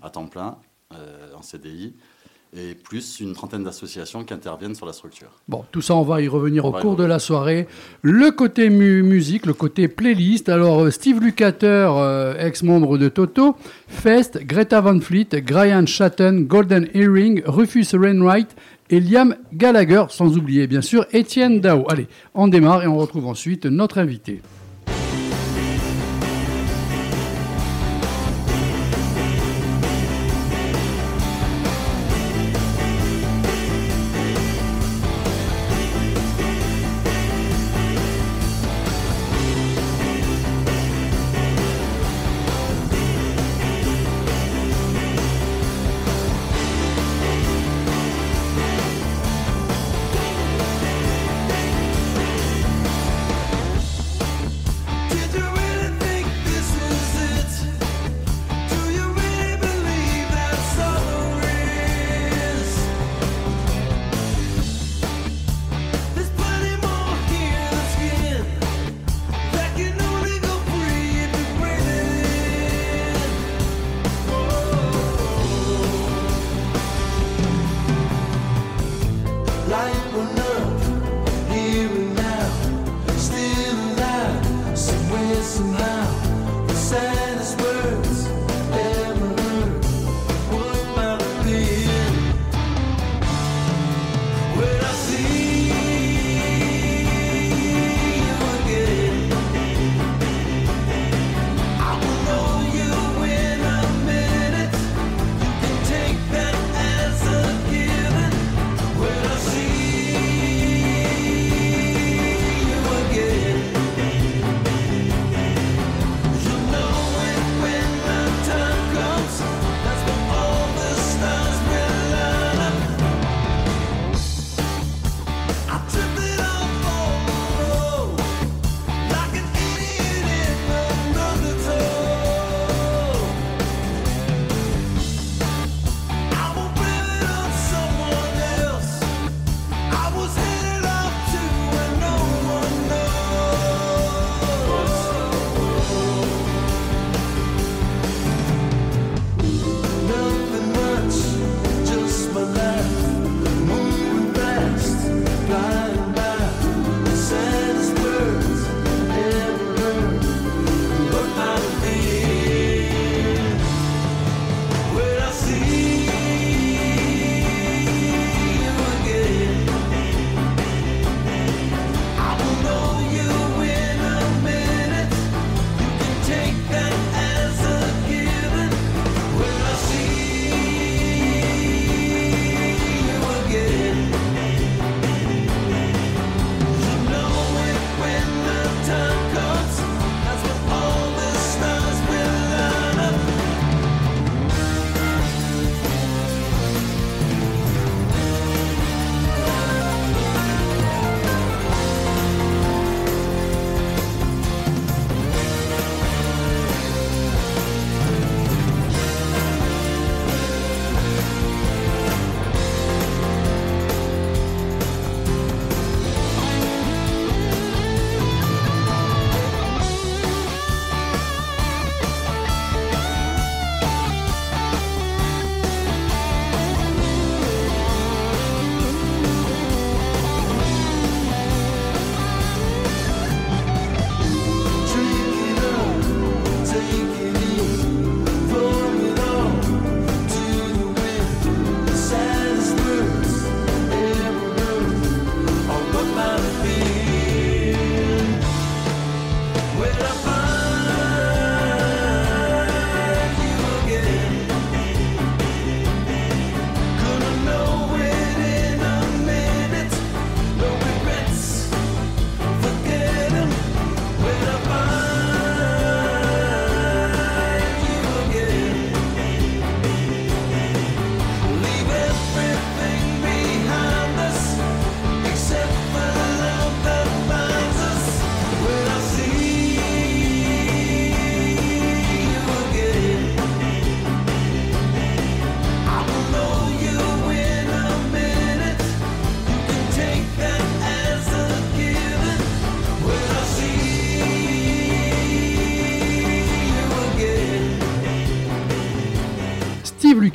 à 0.00 0.08
temps 0.08 0.24
plein, 0.26 0.56
euh, 0.94 1.28
en 1.36 1.42
CDI, 1.42 1.92
et 2.56 2.74
plus 2.74 3.20
une 3.20 3.34
trentaine 3.34 3.62
d'associations 3.62 4.24
qui 4.24 4.32
interviennent 4.32 4.74
sur 4.74 4.86
la 4.86 4.92
structure. 4.94 5.28
Bon, 5.48 5.64
tout 5.70 5.82
ça, 5.82 5.94
on 5.94 6.02
va 6.02 6.22
y 6.22 6.28
revenir 6.28 6.64
au 6.64 6.68
On 6.74 6.80
cours 6.80 6.96
de 6.96 7.04
la 7.04 7.18
soirée. 7.18 7.66
Le 8.02 8.30
côté 8.30 8.70
mu- 8.70 9.02
musique, 9.02 9.44
le 9.44 9.52
côté 9.52 9.86
playlist. 9.88 10.48
Alors, 10.48 10.84
euh, 10.84 10.90
Steve 10.90 11.20
Lukather, 11.20 11.92
euh, 11.96 12.34
ex-membre 12.46 12.96
de 12.96 13.08
Toto, 13.08 13.54
Fest, 13.86 14.40
Greta 14.46 14.80
Van 14.80 14.98
Fleet, 14.98 15.28
Brian 15.46 15.84
Shatton, 15.86 16.46
Golden 16.48 16.88
Earring, 16.94 17.42
Rufus 17.44 17.86
Wainwright 17.94 18.56
et 18.90 19.00
Liam 19.00 19.36
Gallagher, 19.52 20.04
sans 20.08 20.36
oublier 20.38 20.66
bien 20.66 20.80
sûr 20.80 21.04
Étienne 21.12 21.60
Dao. 21.60 21.84
Allez, 21.90 22.06
on 22.34 22.48
démarre 22.48 22.82
et 22.82 22.86
on 22.86 22.96
retrouve 22.96 23.26
ensuite 23.26 23.66
notre 23.66 23.98
invité. 23.98 24.40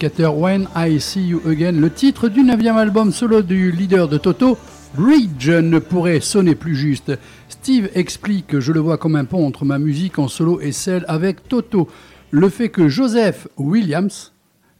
When 0.05 0.67
I 0.75 1.00
See 1.00 1.27
You 1.29 1.41
Again, 1.48 1.79
le 1.79 1.89
titre 1.89 2.27
du 2.27 2.43
9 2.43 2.65
album 2.75 3.13
solo 3.13 3.41
du 3.41 3.72
leader 3.72 4.10
de 4.10 4.17
Toto, 4.17 4.57
Bridge, 4.95 5.50
ne 5.50 5.79
pourrait 5.79 6.19
sonner 6.19 6.55
plus 6.55 6.75
juste. 6.75 7.17
Steve 7.48 7.89
explique 7.95 8.48
que 8.48 8.60
je 8.60 8.74
le 8.74 8.81
vois 8.81 8.98
comme 8.98 9.15
un 9.15 9.24
pont 9.24 9.48
entre 9.48 9.63
ma 9.63 9.79
musique 9.79 10.19
en 10.19 10.27
solo 10.27 10.60
et 10.60 10.74
celle 10.74 11.05
avec 11.07 11.48
Toto. 11.48 11.88
Le 12.31 12.50
fait 12.50 12.67
que 12.67 12.89
Joseph 12.89 13.48
Williams, 13.55 14.33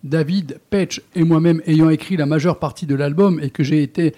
David 0.04 0.60
Petch 0.70 1.02
et 1.16 1.24
moi-même 1.24 1.62
ayant 1.68 1.90
écrit 1.90 2.18
la 2.18 2.26
majeure 2.26 2.60
partie 2.60 2.86
de 2.86 2.96
l'album 2.96 3.40
et 3.42 3.50
que 3.50 3.64
j'ai 3.64 3.82
été 3.82 4.14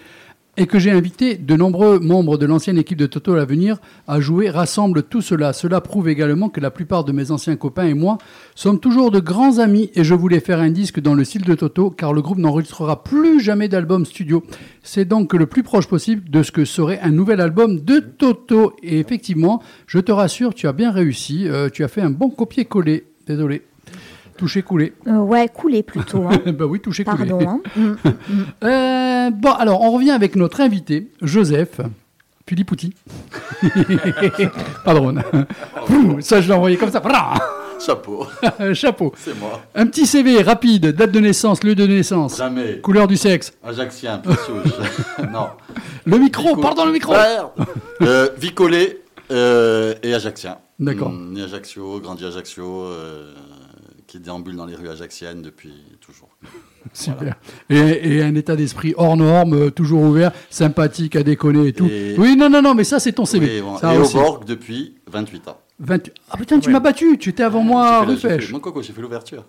et 0.56 0.66
que 0.66 0.78
j'ai 0.78 0.90
invité 0.90 1.36
de 1.36 1.56
nombreux 1.56 1.98
membres 1.98 2.38
de 2.38 2.46
l'ancienne 2.46 2.78
équipe 2.78 2.98
de 2.98 3.06
Toto 3.06 3.34
à 3.34 3.36
l'avenir 3.36 3.78
à 4.06 4.20
jouer 4.20 4.50
rassemble 4.50 5.02
tout 5.02 5.20
cela. 5.20 5.52
Cela 5.52 5.80
prouve 5.80 6.08
également 6.08 6.48
que 6.48 6.60
la 6.60 6.70
plupart 6.70 7.04
de 7.04 7.12
mes 7.12 7.30
anciens 7.30 7.56
copains 7.56 7.86
et 7.86 7.94
moi 7.94 8.18
sommes 8.54 8.80
toujours 8.80 9.10
de 9.10 9.20
grands 9.20 9.58
amis 9.58 9.90
et 9.94 10.04
je 10.04 10.14
voulais 10.14 10.40
faire 10.40 10.60
un 10.60 10.70
disque 10.70 11.00
dans 11.00 11.14
le 11.14 11.24
style 11.24 11.44
de 11.44 11.54
Toto 11.54 11.90
car 11.90 12.12
le 12.12 12.22
groupe 12.22 12.38
n'enregistrera 12.38 13.02
plus 13.02 13.40
jamais 13.40 13.68
d'album 13.68 14.04
studio. 14.04 14.42
C'est 14.82 15.04
donc 15.04 15.34
le 15.34 15.46
plus 15.46 15.62
proche 15.62 15.86
possible 15.86 16.30
de 16.30 16.42
ce 16.42 16.52
que 16.52 16.64
serait 16.64 17.00
un 17.00 17.10
nouvel 17.10 17.40
album 17.40 17.80
de 17.80 18.00
Toto. 18.00 18.74
Et 18.82 18.98
effectivement, 18.98 19.62
je 19.86 19.98
te 19.98 20.12
rassure, 20.12 20.54
tu 20.54 20.66
as 20.66 20.72
bien 20.72 20.90
réussi. 20.90 21.48
Euh, 21.48 21.68
tu 21.68 21.84
as 21.84 21.88
fait 21.88 22.00
un 22.00 22.10
bon 22.10 22.30
copier-coller. 22.30 23.04
Désolé. 23.26 23.62
Touché 24.36 24.62
coulé. 24.62 24.92
Euh, 25.06 25.18
ouais, 25.18 25.48
coulé 25.48 25.82
plutôt. 25.82 26.24
hein. 26.28 26.40
bah 26.52 26.66
oui, 26.66 26.80
touché 26.80 27.04
coulé. 27.04 27.28
Pardon. 27.28 27.60
hein. 27.76 27.96
Euh, 28.64 29.30
bon, 29.30 29.50
alors 29.52 29.80
on 29.82 29.90
revient 29.92 30.10
avec 30.10 30.36
notre 30.36 30.60
invité, 30.60 31.08
Joseph 31.22 31.80
Filipouti. 32.46 32.92
Pardon. 34.84 35.14
ça, 36.20 36.40
je 36.40 36.48
l'ai 36.48 36.54
envoyé 36.54 36.76
comme 36.76 36.90
ça. 36.90 37.02
Chapeau, 37.84 38.26
Chapeau. 38.72 39.12
c'est 39.16 39.38
moi. 39.38 39.60
Un 39.74 39.86
petit 39.86 40.06
CV 40.06 40.42
rapide, 40.42 40.86
date 40.92 41.10
de 41.12 41.20
naissance, 41.20 41.62
lieu 41.62 41.74
de 41.74 41.86
naissance, 41.86 42.38
Jamais. 42.38 42.78
couleur 42.80 43.06
du 43.06 43.16
sexe. 43.16 43.52
Ajaxien, 43.62 44.22
souche. 44.24 44.72
non. 45.32 45.48
Le 46.06 46.18
micro, 46.18 46.50
Vico- 46.50 46.60
pardon, 46.62 46.86
le 46.86 46.92
micro. 46.92 47.12
Euh, 48.02 48.28
Vicolé 48.38 49.02
euh, 49.30 49.94
et 50.02 50.14
Ajaxien. 50.14 50.56
D'accord. 50.78 51.12
Né 51.12 51.42
Ajaccio, 51.42 52.00
grandi 52.00 52.24
Ajaccio, 52.24 52.82
euh, 52.84 53.32
qui 54.06 54.20
déambule 54.20 54.56
dans 54.56 54.66
les 54.66 54.74
rues 54.76 54.88
ajaxiennes 54.88 55.42
depuis 55.42 55.74
toujours. 56.00 56.28
Super. 56.92 57.36
Et, 57.68 57.76
et 58.16 58.22
un 58.22 58.34
état 58.34 58.54
d'esprit 58.56 58.94
hors 58.96 59.16
norme, 59.16 59.54
euh, 59.54 59.70
toujours 59.70 60.02
ouvert, 60.02 60.32
sympathique, 60.50 61.16
à 61.16 61.22
déconner 61.22 61.68
et 61.68 61.72
tout. 61.72 61.86
Et- 61.86 62.14
Oui, 62.18 62.36
non, 62.36 62.48
non, 62.48 62.62
non, 62.62 62.74
mais 62.74 62.84
ça, 62.84 63.00
c'est 63.00 63.12
ton 63.12 63.24
CV. 63.24 63.46
Oui, 63.56 63.60
bon, 63.62 63.76
Ça 63.78 63.94
et 63.94 63.98
aussi. 63.98 64.16
au 64.16 64.20
Borg 64.20 64.44
depuis 64.44 64.94
28 65.10 65.48
ans. 65.48 65.58
28 65.80 66.14
Ah 66.30 66.36
putain, 66.36 66.58
tu 66.60 66.70
m'as 66.70 66.80
battu, 66.80 67.18
tu 67.18 67.30
étais 67.30 67.42
avant 67.42 67.62
moi, 67.62 67.84
J'ai 67.84 67.88
fait 67.88 67.92
la- 67.92 68.06
rue 68.06 68.14
j'ai 68.14 68.28
fait- 68.28 68.36
Pêche. 68.38 68.50
Moi, 68.52 68.60
Coco, 68.60 68.82
j'ai 68.82 68.92
fait 68.92 69.02
l'ouverture. 69.02 69.44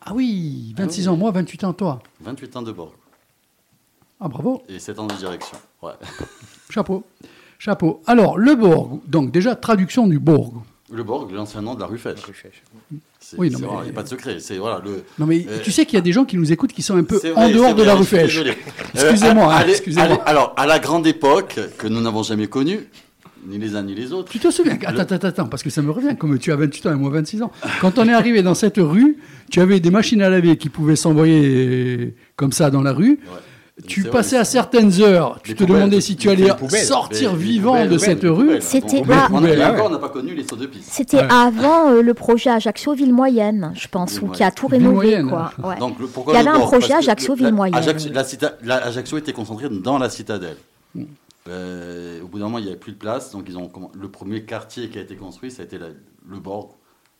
Ah 0.00 0.12
oui, 0.14 0.74
26 0.78 1.08
Ah 1.08 1.12
ans, 1.12 1.16
moi, 1.16 1.30
28 1.30 1.64
ans, 1.64 1.72
toi. 1.74 1.98
28 2.20 2.56
ans 2.56 2.62
de 2.62 2.72
Borg. 2.72 2.92
Ah 4.20 4.28
bravo, 4.28 4.62
Et 4.68 4.78
7 4.78 4.98
ans 4.98 5.06
de 5.06 5.14
direction. 5.14 5.58
Ouais. 5.82 5.92
chapeau. 6.70 7.04
Chapeau. 7.58 8.00
Alors, 8.06 8.38
le 8.38 8.54
Borg, 8.54 9.00
donc 9.06 9.30
déjà, 9.32 9.54
traduction 9.56 10.06
du 10.06 10.18
Borg. 10.18 10.54
Le 10.90 11.02
Borg, 11.02 11.30
l'ancien 11.32 11.60
nom 11.60 11.74
de 11.74 11.80
la 11.80 11.86
rue 11.86 11.98
Fèche. 11.98 12.16
C'est- 13.20 13.36
Oui, 13.38 13.50
non, 13.50 13.58
mais- 13.60 13.66
Il 13.80 13.84
n'y 13.84 13.90
a 13.90 13.92
pas 13.92 14.02
de 14.02 14.08
secret. 14.08 14.36
C'est 14.40 14.56
voilà, 14.56 14.80
le, 14.84 15.02
Non 15.18 15.26
mais 15.26 15.44
Euh, 15.48 15.58
tu 15.62 15.70
sais 15.70 15.84
qu'il 15.84 15.94
y 15.96 15.98
a 15.98 16.02
des 16.02 16.12
gens 16.12 16.24
qui 16.24 16.36
nous 16.38 16.50
écoutent 16.50 16.72
qui 16.72 16.80
sont 16.82 16.96
un 16.96 17.04
peu 17.04 17.20
en 17.36 17.48
dehors 17.50 17.74
de 17.74 17.82
vrai, 17.82 17.86
la 17.86 17.94
rue 17.94 18.04
Fèche. 18.04 18.40
Excusez-moi, 18.94 19.52
Euh, 19.52 19.74
hein, 20.14 20.18
alors, 20.24 20.54
à 20.56 20.66
la 20.66 20.78
grande 20.78 21.06
époque, 21.06 21.58
que 21.76 21.86
nous 21.88 22.00
n'avons 22.00 22.22
jamais 22.22 22.46
connue, 22.46 22.80
ni 23.46 23.58
les 23.58 23.76
uns 23.76 23.82
ni 23.82 23.94
les 23.94 24.12
autres, 24.12 24.30
Tu 24.32 24.38
te 24.38 24.50
souviens 24.50 24.78
Attends, 24.86 25.14
attends, 25.14 25.28
attends, 25.28 25.46
parce 25.46 25.62
que 25.62 25.70
ça 25.70 25.82
me 25.82 25.90
revient, 25.90 26.16
comme 26.18 26.38
tu 26.38 26.52
as 26.52 26.56
28 26.56 26.86
ans 26.86 26.92
et 26.92 26.96
moi 26.96 27.10
26 27.10 27.42
ans. 27.42 27.52
Quand 27.80 27.98
on 27.98 28.08
est 28.08 28.12
arrivé 28.14 28.42
dans 28.42 28.54
cette 28.54 28.78
rue, 28.78 29.18
tu 29.50 29.60
avais 29.60 29.80
des 29.80 29.90
machines 29.90 30.22
à 30.22 30.30
laver 30.30 30.56
qui 30.56 30.70
pouvaient 30.70 30.96
s'envoyer 30.96 31.42
euh, 31.98 32.14
comme 32.36 32.52
ça 32.52 32.70
dans 32.70 32.82
la 32.82 32.92
rue. 32.92 33.10
Ouais. 33.10 33.38
Tu 33.86 34.02
passais 34.04 34.36
vrai, 34.36 34.40
à 34.40 34.44
certaines 34.44 35.00
heures, 35.00 35.38
tu 35.42 35.54
te 35.54 35.64
demandais 35.64 36.00
si 36.00 36.16
tu 36.16 36.28
allais 36.28 36.48
sortir 36.84 37.34
vivant 37.36 37.86
de 37.86 37.96
cette 37.98 38.22
rue. 38.24 38.60
C'était. 38.60 39.02
C'était 40.82 41.18
avant 41.30 41.90
euh, 41.90 42.02
le 42.02 42.14
projet 42.14 42.50
Ajaccio 42.50 42.94
Ville 42.94 43.12
Moyenne, 43.14 43.72
je 43.74 43.88
pense, 43.88 44.20
ou 44.20 44.28
qui 44.28 44.42
a 44.42 44.50
tout 44.50 44.66
rénové. 44.66 44.94
Moyenne. 44.94 45.28
Quoi. 45.28 45.52
Ouais. 45.62 45.78
Donc, 45.78 45.98
le- 45.98 46.06
pourquoi 46.06 46.34
Il 46.34 46.40
y 46.40 46.42
le 46.42 46.48
avait 46.48 46.56
un 46.56 46.60
Borg 46.60 46.70
projet 46.72 46.88
que 46.88 46.94
Ajaccio 48.70 49.18
était 49.18 49.32
concentrée 49.32 49.68
dans 49.68 49.98
la 49.98 50.10
citadelle. 50.10 50.56
Mm. 50.94 51.04
Euh, 51.48 52.20
au 52.22 52.26
bout 52.28 52.38
d'un 52.38 52.44
moment, 52.46 52.58
il 52.58 52.64
n'y 52.64 52.70
avait 52.70 52.78
plus 52.78 52.92
de 52.92 52.98
place. 52.98 53.32
Donc, 53.32 53.44
ils 53.48 53.56
ont, 53.56 53.68
comm- 53.68 53.90
le 53.98 54.08
premier 54.10 54.42
quartier 54.42 54.88
qui 54.90 54.98
a 54.98 55.02
été 55.02 55.14
construit, 55.16 55.50
ça 55.50 55.62
a 55.62 55.64
été 55.64 55.78
le 55.78 56.38
Borg, 56.38 56.72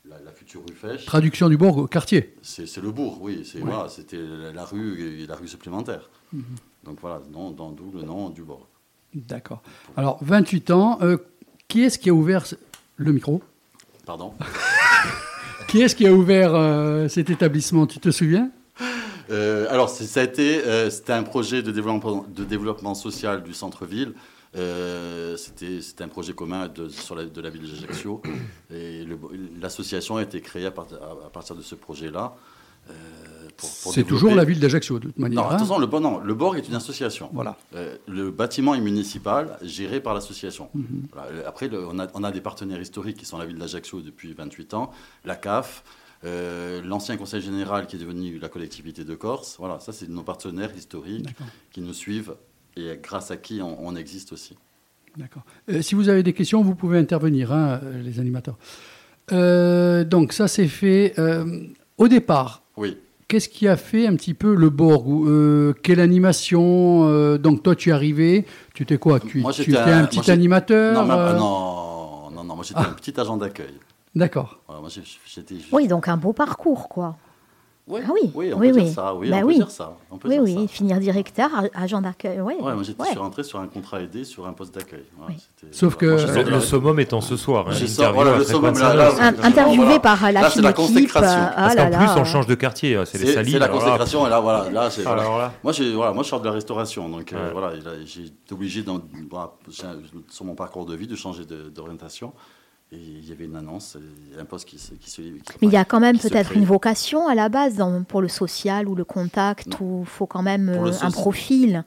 la, 0.09 0.17
la 0.25 0.33
future 0.33 0.61
rue 0.69 0.75
Fèche. 0.75 1.07
Traduction 1.07 1.49
du 1.49 1.57
Borg 1.57 1.79
au 1.79 1.87
quartier. 1.87 2.35
C'est 2.43 2.77
le 2.83 2.91
bourg, 2.91 3.19
oui. 3.23 3.49
c'est 3.51 3.59
Ouais. 3.59 3.65
voilà, 3.71 3.89
C'était 3.89 4.19
la, 4.19 4.53
la 4.53 4.65
rue 4.65 5.23
et 5.23 5.27
la 5.27 5.35
rue 5.37 5.49
supplémentaire. 5.49 6.11
Mhm. 6.33 6.43
Donc 6.85 6.99
voilà, 7.01 7.21
non, 7.33 7.51
dans- 7.51 7.71
d'où 7.71 7.91
le 7.95 8.03
nom 8.03 8.31
du 8.31 8.43
Borg. 8.43 8.63
D'accord. 9.15 9.63
Alors, 9.97 10.19
28 10.23 10.71
ans, 10.71 10.99
euh, 11.03 11.17
qui 11.67 11.83
est-ce 11.83 11.99
qui 11.99 12.11
a 12.11 12.15
ouvert 12.15 12.45
le 12.97 13.13
micro? 13.13 13.43
Pardon? 14.07 14.33
Qui 15.69 15.83
est-ce 15.83 15.95
qui 15.95 16.07
a 16.07 16.13
ouvert 16.15 16.55
euh, 16.55 17.09
cet 17.09 17.29
établissement? 17.29 17.87
Tu 17.87 17.99
te 17.99 18.11
souviens? 18.11 18.51
Euh, 19.31 19.67
alors, 19.69 19.91
ça 19.91 20.21
a 20.21 20.23
été, 20.25 20.63
c'était 20.91 21.13
un 21.13 21.23
projet 21.25 21.63
de 21.63 21.71
développement, 21.71 22.25
de 22.35 22.45
développement 22.45 22.95
social 22.95 23.43
du 23.43 23.53
centre-ville. 23.53 24.15
Euh, 24.57 25.37
c'était, 25.37 25.83
c'était 25.83 26.05
un 26.05 26.09
projet 26.09 26.33
commun 26.33 26.69
de, 26.69 26.89
sur 26.89 27.15
la, 27.15 27.27
de 27.27 27.41
la 27.43 27.51
ville 27.51 27.71
d'Ajaccio. 27.71 28.23
Et 28.73 29.05
le- 29.05 29.19
l'association 29.61 30.17
a 30.17 30.23
été 30.23 30.41
créée 30.41 30.65
à, 30.65 30.71
part- 30.71 30.87
à- 31.03 31.27
à 31.27 31.31
partir 31.31 31.55
de 31.55 31.61
ce 31.61 31.75
projet-là. 31.75 32.35
euh, 32.89 32.93
pour- 33.59 33.69
pour 33.83 33.93
C'est 33.93 34.05
toujours 34.05 34.35
la 34.35 34.45
ville 34.45 34.61
d'Ajaccio, 34.61 34.99
de 34.99 35.09
toute 35.09 35.19
manière. 35.19 35.43
Non, 35.43 35.51
hein 35.51 35.55
attention, 35.57 35.79
le, 35.79 35.87
non, 35.87 36.21
le 36.21 36.35
Borg 36.35 36.57
est 36.57 36.67
une 36.69 36.75
association. 36.77 37.29
Voilà. 37.35 37.57
Euh, 37.75 37.97
le 38.07 38.31
bâtiment 38.31 38.75
est 38.75 38.81
municipal, 38.81 39.59
géré 39.63 40.01
par 40.01 40.15
l'association. 40.15 40.71
Mhm. 40.75 40.85
Voilà. 41.13 41.29
Euh, 41.33 41.43
Après, 41.47 41.69
le- 41.69 41.87
on, 41.87 41.99
a, 41.99 42.07
on 42.15 42.25
a 42.25 42.31
des 42.33 42.41
partenaires 42.41 42.81
historiques 42.81 43.19
qui 43.19 43.27
sont 43.27 43.37
la 43.37 43.45
ville 43.45 43.59
d'Ajaccio 43.59 44.01
depuis 44.01 44.33
28 44.33 44.73
ans, 44.75 44.91
la 45.27 45.35
CAF, 45.37 45.85
euh, 46.25 46.81
l'ancien 46.83 47.17
conseil 47.17 47.41
général 47.43 47.87
qui 47.87 47.97
est 47.97 47.99
devenu 47.99 48.39
la 48.39 48.49
collectivité 48.49 49.05
de 49.05 49.15
Corse. 49.15 49.57
Voilà, 49.59 49.79
ça, 49.81 49.93
c'est 49.93 50.09
nos 50.09 50.23
partenaires 50.23 50.71
historiques 50.77 51.29
qui 51.73 51.81
nous 51.81 51.93
suivent 51.95 52.35
et 52.77 52.99
grâce 53.03 53.31
à 53.31 53.37
qui 53.37 53.61
on, 53.61 53.87
on 53.87 53.95
existe 53.97 54.33
aussi. 54.33 54.57
D'accord. 55.17 55.43
Euh, 55.69 55.83
si 55.83 55.95
vous 55.97 56.09
avez 56.09 56.23
des 56.23 56.33
questions, 56.33 56.63
vous 56.63 56.75
pouvez 56.77 56.99
intervenir, 56.99 57.53
hein, 57.53 57.81
les 58.05 58.21
animateurs. 58.21 58.57
Euh, 59.33 60.05
donc, 60.05 60.33
ça, 60.33 60.47
c'est 60.49 60.69
fait. 60.69 61.15
au 61.99 62.07
départ, 62.09 62.63
Oui. 62.77 62.97
Qu'est-ce 63.29 63.49
qui 63.49 63.69
a 63.69 63.77
fait 63.77 64.07
un 64.07 64.17
petit 64.17 64.35
peu 64.35 64.55
le 64.55 64.71
Borg 64.71 65.07
ou, 65.07 65.29
euh, 65.29 65.75
Quelle 65.83 66.01
animation 66.01 67.05
euh, 67.05 67.39
Donc, 67.39 67.63
toi, 67.63 67.77
tu 67.77 67.91
es 67.91 67.93
arrivé. 67.93 68.47
Tu 68.75 68.83
étais 68.83 68.99
quoi 68.99 69.21
Tu, 69.21 69.41
Moi, 69.41 69.53
tu 69.53 69.63
j'étais 69.65 69.73
étais 69.81 69.91
un- 69.91 70.05
petit 70.07 70.23
j'ai- 70.25 70.33
animateur 70.33 71.07
non, 71.07 71.13
euh, 71.15 71.33
non, 71.35 72.31
non, 72.33 72.45
non, 72.45 72.57
moi 72.57 72.65
j'étais 72.67 72.81
un 72.81 72.85
petit 72.95 73.19
agent 73.21 73.37
d'accueil. 73.37 73.75
D'accord. 74.15 74.59
Voilà, 74.67 74.83
Oui, 75.73 75.87
donc 75.87 76.09
un 76.09 76.17
beau 76.17 76.33
parcours, 76.33 76.89
quoi. 76.89 77.17
Ouais, 77.89 78.03
Ah 78.07 78.11
oui, 78.13 78.31
oui, 78.35 78.53
on 78.55 78.59
oui, 78.59 78.69
peut 78.71 78.77
oui. 78.77 78.85
dire 78.85 78.93
ça. 78.93 79.15
Oui, 79.15 79.31
Bah 79.31 79.37
on 79.37 79.41
peut 79.41 79.47
oui. 79.47 79.55
dire 79.57 79.71
ça. 79.71 79.97
on 80.11 80.19
peut 80.19 80.29
Oui, 80.29 80.35
dire 80.35 80.43
oui, 80.45 80.67
ça. 80.69 80.75
finir 80.75 80.99
directeur, 81.01 81.51
agent 81.75 82.01
d'accueil. 82.03 82.41
Ouais. 82.41 82.55
Ouais, 82.57 82.75
moi 82.75 82.83
j'étais 82.83 83.01
Ouais. 83.03 83.13
sur 83.13 83.23
rentré 83.23 83.43
sur 83.43 83.59
un 83.61 83.67
contrat 83.67 84.01
aidé 84.03 84.25
sur 84.25 84.47
un 84.47 84.53
poste 84.53 84.75
d'accueil. 84.75 85.05
Oui. 85.27 85.35
c'était- 85.39 85.73
Sauf 85.75 85.97
que- 85.97 86.07
moi, 86.07 86.17
je 86.45 86.51
Le- 86.51 86.61
summum 86.61 87.01
étant 87.01 87.21
ce 87.21 87.37
soir. 87.37 87.67
Hein, 87.69 87.73
Je 87.73 87.85
l'interview 87.87 87.95
sors- 88.05 88.13
voilà, 88.15 88.31
le 88.33 88.37
après 88.43 88.47
summum, 88.53 88.65
25 88.75 88.95
là, 88.95 89.11
ans. 89.13 89.17
là, 89.17 89.27
Un- 89.27 89.43
interviewé 89.45 89.85
Voilà. 89.85 90.01
par 90.01 90.23
la 90.23 90.33
Là, 90.33 90.51
c'est 90.51 90.61
la 90.61 90.71
équipe. 90.71 90.85
consécration. 90.87 91.29
euh, 91.29 91.47
Parce 91.57 91.73
ah 91.73 91.75
là 91.75 91.91
qu'en 91.91 91.99
plus, 92.15 92.21
on 92.21 92.25
change 92.25 92.47
de 92.47 92.55
quartier. 92.55 92.97
hein, 92.97 93.05
C'est 93.07 93.19
les 93.19 93.33
salines. 93.33 93.53
c'est 93.53 93.59
la 93.59 93.69
consécration 93.69 94.27
et 94.27 94.31
là 94.31 94.41
voilà 94.41 94.71
là 94.71 94.89
voilà. 95.05 95.53
Moi 95.65 95.73
voilà 95.95 96.13
moi 96.13 96.23
je 96.23 96.29
sors 96.29 96.41
de 96.41 96.47
la 96.47 96.53
restauration 96.53 97.09
donc 97.09 97.33
euh, 97.33 97.47
Ouais. 97.47 97.53
voilà 97.53 97.73
j'ai 98.05 98.25
été 98.25 98.53
obligé 98.53 98.85
sur 100.31 100.45
mon 100.45 100.55
parcours 100.55 100.87
de 100.87 100.95
vie 100.95 101.07
de 101.07 101.17
changer 101.17 101.45
d'orientation 101.75 102.33
et 102.91 102.97
il 102.97 103.29
y 103.29 103.33
avait 103.33 103.45
une 103.45 103.57
annonce 103.57 103.97
euh, 103.97 104.41
un 104.41 104.45
poste 104.45 104.67
qui 104.69 104.79
se 104.79 104.95
qui 104.95 105.11
se 105.11 105.21
qui- 105.21 105.33
Mais 105.61 105.69
il 105.69 105.73
y 105.73 105.77
a 105.77 105.85
quand 105.85 106.01
même 106.01 106.19
peut-être 106.19 106.53
une 106.53 106.65
vocation 106.65 107.29
à 107.29 107.35
la 107.35 107.49
base 107.49 107.75
dans- 107.77 108.03
pour 108.03 108.23
le 108.23 108.29
social 108.29 108.89
ou 108.89 108.95
le 108.95 109.05
contact, 109.05 109.69
où 109.81 110.01
il 110.03 110.07
faut 110.09 110.27
quand 110.27 110.43
même 110.43 110.69
euh, 110.71 110.91
un 111.03 111.11
profil. 111.11 111.85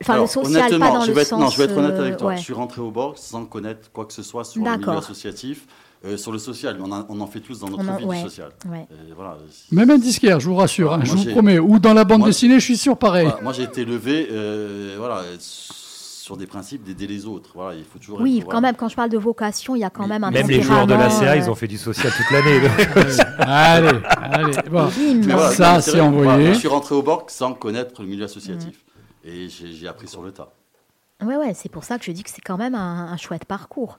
Enfin, 0.00 0.14
Alors, 0.14 0.24
le 0.26 0.30
social, 0.30 0.52
pas 0.60 0.66
honnêtement, 0.76 0.94
dans 0.94 1.00
je 1.02 1.08
le 1.08 1.12
vais 1.14 1.22
être, 1.22 1.28
sens. 1.28 1.40
non, 1.40 1.48
je 1.50 1.58
vais 1.58 1.64
être 1.64 1.76
honnête 1.76 1.92
euh, 1.94 2.00
avec 2.02 2.16
toi. 2.16 2.28
ouais. 2.28 2.36
Je 2.36 2.42
suis 2.42 2.52
rentré 2.54 2.80
au 2.80 2.90
Borg 2.90 3.16
sans 3.16 3.44
connaître 3.46 3.90
quoi 3.92 4.04
que 4.06 4.12
ce 4.12 4.22
soit 4.22 4.44
sur 4.44 4.62
le 4.62 4.70
milieu 4.70 4.78
D'accord. 4.78 4.98
associatif. 4.98 5.66
Euh, 6.04 6.16
sur 6.16 6.32
le 6.32 6.38
social, 6.38 6.76
on, 6.82 6.90
a- 6.92 7.06
on 7.08 7.20
en 7.20 7.28
fait 7.28 7.38
tous 7.38 7.60
dans 7.60 7.68
notre 7.68 7.88
en- 7.88 7.96
vie 7.96 8.04
ouais. 8.04 8.16
du 8.16 8.22
social. 8.28 8.50
Ouais. 8.68 8.88
Et 8.90 9.12
voilà, 9.14 9.38
Même 9.70 9.88
un 9.90 9.98
disquaire, 9.98 10.40
je 10.40 10.48
vous 10.48 10.56
rassure, 10.56 10.92
hein, 10.92 10.96
Moi, 10.96 11.04
je 11.06 11.12
vous 11.12 11.24
promets. 11.30 11.60
Ou 11.60 11.78
dans 11.78 11.94
la 11.94 12.02
bande 12.04 12.20
Moi- 12.20 12.28
dessinée, 12.28 12.58
je 12.58 12.64
suis 12.64 12.76
sûr 12.76 12.96
pareil. 12.96 13.26
Voilà, 13.26 13.40
moi 13.42 13.52
j'ai 13.52 13.62
été 13.64 13.82
élevé 13.82 14.26
euh, 14.32 14.96
voilà, 14.98 15.22
sur 16.22 16.36
des 16.36 16.46
principes 16.46 16.84
d'aider 16.84 17.08
les 17.08 17.26
autres. 17.26 17.50
Voilà, 17.54 17.74
il 17.76 17.84
faut 17.84 17.98
toujours 17.98 18.20
Oui, 18.20 18.38
être- 18.38 18.44
quand 18.44 18.52
voilà. 18.52 18.60
même, 18.68 18.76
quand 18.76 18.86
je 18.88 18.94
parle 18.94 19.10
de 19.10 19.18
vocation, 19.18 19.74
il 19.74 19.80
y 19.80 19.84
a 19.84 19.90
quand 19.90 20.04
Mais- 20.04 20.10
même 20.20 20.22
un 20.22 20.30
Même 20.30 20.46
les 20.48 20.62
joueurs 20.62 20.86
de 20.86 20.94
la 20.94 21.10
CA, 21.10 21.34
ils 21.36 21.42
euh, 21.42 21.50
ont 21.50 21.56
fait 21.56 21.66
du 21.66 21.76
social 21.76 22.12
toute 22.16 22.30
l'année. 22.30 22.60
allez, 23.38 23.88
allez. 24.06 24.52
Bon. 24.70 24.86
voilà, 24.86 25.50
Ça, 25.50 25.80
c'est 25.80 25.98
envoyé. 26.00 26.54
je 26.54 26.58
suis 26.60 26.68
rentré 26.68 26.94
au 26.94 27.02
Borg 27.02 27.28
sans 27.28 27.54
connaître 27.54 28.00
le 28.02 28.06
milieu 28.06 28.24
associatif. 28.24 28.84
Mm. 29.24 29.28
Et 29.28 29.48
j'ai 29.48 29.72
j'ai 29.72 29.88
appris 29.88 30.06
sur 30.06 30.22
le 30.22 30.30
tas. 30.30 30.52
Ouais, 31.24 31.36
ouais, 31.36 31.54
c'est 31.54 31.68
pour 31.68 31.82
ça 31.82 31.98
que 31.98 32.04
je 32.04 32.12
dis 32.12 32.22
que 32.22 32.30
c'est 32.30 32.40
quand 32.40 32.56
même 32.56 32.76
un, 32.76 33.08
un 33.12 33.16
chouette 33.16 33.44
parcours. 33.44 33.98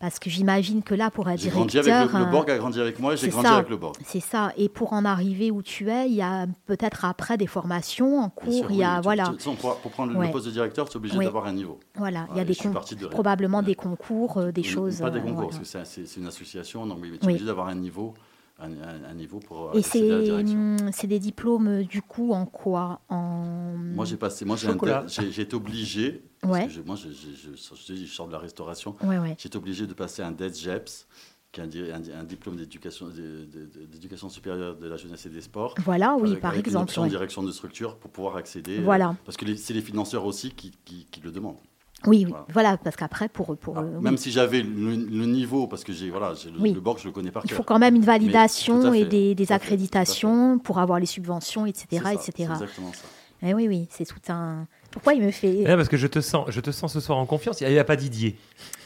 Parce 0.00 0.18
que 0.18 0.30
j'imagine 0.30 0.82
que 0.82 0.94
là, 0.94 1.10
pour 1.10 1.28
être 1.28 1.38
J'ai 1.40 1.50
grandi 1.50 1.72
directeur, 1.72 1.98
avec 2.00 2.12
le, 2.14 2.18
le 2.20 2.24
euh, 2.24 2.30
Borg 2.30 2.50
a 2.50 2.56
grandi 2.56 2.80
avec 2.80 2.98
moi 2.98 3.12
et 3.12 3.16
j'ai 3.18 3.28
grandi 3.28 3.46
ça. 3.46 3.56
avec 3.56 3.68
le 3.68 3.76
Borg. 3.76 3.96
c'est 4.06 4.18
ça. 4.20 4.50
Et 4.56 4.70
pour 4.70 4.94
en 4.94 5.04
arriver 5.04 5.50
où 5.50 5.60
tu 5.62 5.90
es, 5.90 6.08
il 6.08 6.14
y 6.14 6.22
a 6.22 6.46
peut-être 6.64 7.04
après 7.04 7.36
des 7.36 7.46
formations 7.46 8.18
en 8.18 8.30
cours. 8.30 8.50
sûr, 8.54 8.70
il 8.70 8.78
y 8.78 8.82
a 8.82 8.96
oui, 8.96 9.00
voilà, 9.02 9.26
façon, 9.26 9.54
pour, 9.56 9.76
pour 9.76 9.90
prendre 9.90 10.12
le- 10.14 10.18
Ouais. 10.18 10.26
le 10.28 10.32
poste 10.32 10.46
de 10.46 10.52
directeur, 10.52 10.88
tu 10.88 10.94
es 10.94 10.96
obligé 10.96 11.18
d'avoir 11.18 11.44
un 11.46 11.52
niveau. 11.52 11.78
voilà, 11.96 12.26
il 12.32 12.38
y 12.38 12.40
a 12.40 12.44
des 12.44 12.54
con- 12.56 12.70
de 12.70 13.06
probablement 13.08 13.62
des 13.62 13.74
concours, 13.74 14.38
euh, 14.38 14.52
des 14.52 14.62
choses. 14.62 15.00
Pas 15.00 15.10
des 15.10 15.18
euh, 15.18 15.22
concours, 15.22 15.50
voilà. 15.50 15.58
parce 15.58 15.70
que 15.70 15.84
c'est 16.06 16.16
une 16.18 16.26
association, 16.26 16.86
donc 16.86 16.98
oui, 17.02 17.10
mais 17.12 17.18
tu 17.18 17.24
es 17.24 17.26
Oui. 17.26 17.32
obligé 17.34 17.44
d'avoir 17.46 17.68
un 17.68 17.74
niveau, 17.74 18.14
un, 18.60 19.14
niveau 19.14 19.38
pour 19.40 19.68
euh, 19.70 19.72
Et 19.74 19.78
accéder 19.78 20.10
à 20.10 20.14
la 20.14 20.18
c'est 20.18 20.24
direction. 20.24 20.58
hum, 20.58 20.90
c'est 20.92 21.06
des 21.06 21.18
diplômes 21.18 21.68
euh, 21.68 21.84
du 21.84 22.02
coup 22.02 22.32
en 22.32 22.46
quoi? 22.46 23.00
En 23.08 23.74
Moi, 23.76 24.04
j'ai 24.04 24.16
passé, 24.16 24.44
moi, 24.44 24.56
j'ai 24.56 25.30
j'ai 25.30 25.42
été 25.42 25.54
obligé, 25.56 26.22
parce 26.40 26.52
Ouais. 26.52 26.66
que 26.66 26.72
je- 26.72 26.80
moi, 26.82 26.96
je, 26.96 27.08
je, 27.08 27.54
je- 27.54 27.94
je 27.94 28.06
sors 28.06 28.26
de 28.26 28.32
la 28.32 28.38
restauration, 28.38 28.94
ouais 29.02 29.18
ouais. 29.18 29.36
j'ai 29.38 29.46
été 29.48 29.56
obligé 29.58 29.86
de 29.86 29.94
passer 29.94 30.22
un 30.22 30.32
DESGEPS, 30.32 31.06
qui 31.52 31.60
est 31.60 31.64
un, 31.64 31.66
di- 31.66 31.90
un 31.90 31.98
di- 32.00 32.12
un 32.12 32.22
diplôme 32.24 32.54
d'éducation 32.56 34.28
supérieure 34.28 34.76
de 34.76 34.86
la 34.88 34.96
jeunesse 34.96 35.26
et 35.26 35.30
des 35.30 35.40
sports. 35.40 35.74
Voilà, 35.84 36.14
oui, 36.16 36.30
avec- 36.30 36.40
par 36.40 36.52
avec 36.52 36.66
une 36.66 36.70
exemple. 36.70 36.84
option 36.84 37.02
ouais. 37.02 37.08
direction 37.08 37.42
de 37.42 37.50
structure 37.50 37.96
pour 37.96 38.10
pouvoir 38.10 38.36
accéder. 38.36 38.78
euh, 38.78 38.82
Voilà. 38.82 39.16
Parce 39.24 39.36
que 39.36 39.54
c'est 39.56 39.74
les 39.74 39.80
financeurs 39.82 40.24
aussi 40.24 40.50
qui, 40.52 40.70
qui- 40.84 41.06
qui 41.10 41.20
le 41.20 41.32
demandent. 41.32 41.56
Oui, 42.06 42.24
oui, 42.24 42.30
Voilà. 42.30 42.46
voilà, 42.52 42.76
parce 42.78 42.96
qu'après 42.96 43.28
pour 43.28 43.56
pour 43.58 43.76
Ah, 43.78 43.82
euh, 43.82 43.96
oui. 43.96 44.02
Même 44.02 44.16
si 44.16 44.30
j'avais 44.30 44.62
le, 44.62 44.90
le 44.96 45.26
niveau, 45.26 45.66
parce 45.66 45.84
que 45.84 45.92
j'ai 45.92 46.10
voilà, 46.10 46.32
j'ai 46.34 46.50
le, 46.50 46.58
Oui. 46.60 46.72
le 46.72 46.80
Borg, 46.80 46.98
je 46.98 47.04
le 47.06 47.12
connais 47.12 47.30
par 47.30 47.44
il 47.44 47.50
faut 47.50 47.62
quand 47.62 47.78
même 47.78 47.94
une 47.94 48.04
validation 48.04 48.94
et 48.94 49.04
des, 49.04 49.34
fait, 49.36 49.52
accréditations 49.52 50.58
pour 50.58 50.78
avoir 50.78 50.98
les 50.98 51.06
subventions, 51.06 51.66
etc., 51.66 51.86
C'est 51.90 51.98
ça, 52.02 52.12
etc. 52.14 52.32
C'est 52.36 52.42
exactement 52.44 52.92
ça. 52.92 53.04
Eh 53.42 53.54
oui, 53.54 53.68
oui, 53.68 53.86
c'est 53.90 54.06
tout 54.06 54.20
un. 54.32 54.66
Pourquoi 54.90 55.14
il 55.14 55.22
me 55.22 55.30
fait 55.30 55.58
Eh, 55.60 55.64
parce 55.76 55.88
que 55.88 55.96
je 55.96 56.08
te 56.08 56.20
sens, 56.20 56.46
je 56.48 56.60
te 56.60 56.72
sens 56.72 56.92
ce 56.92 56.98
soir 57.00 57.16
en 57.18 57.24
confiance. 57.26 57.60
Il 57.60 57.68
n'y 57.68 57.78
a 57.78 57.84
pas 57.84 57.94
Didier. 57.94 58.36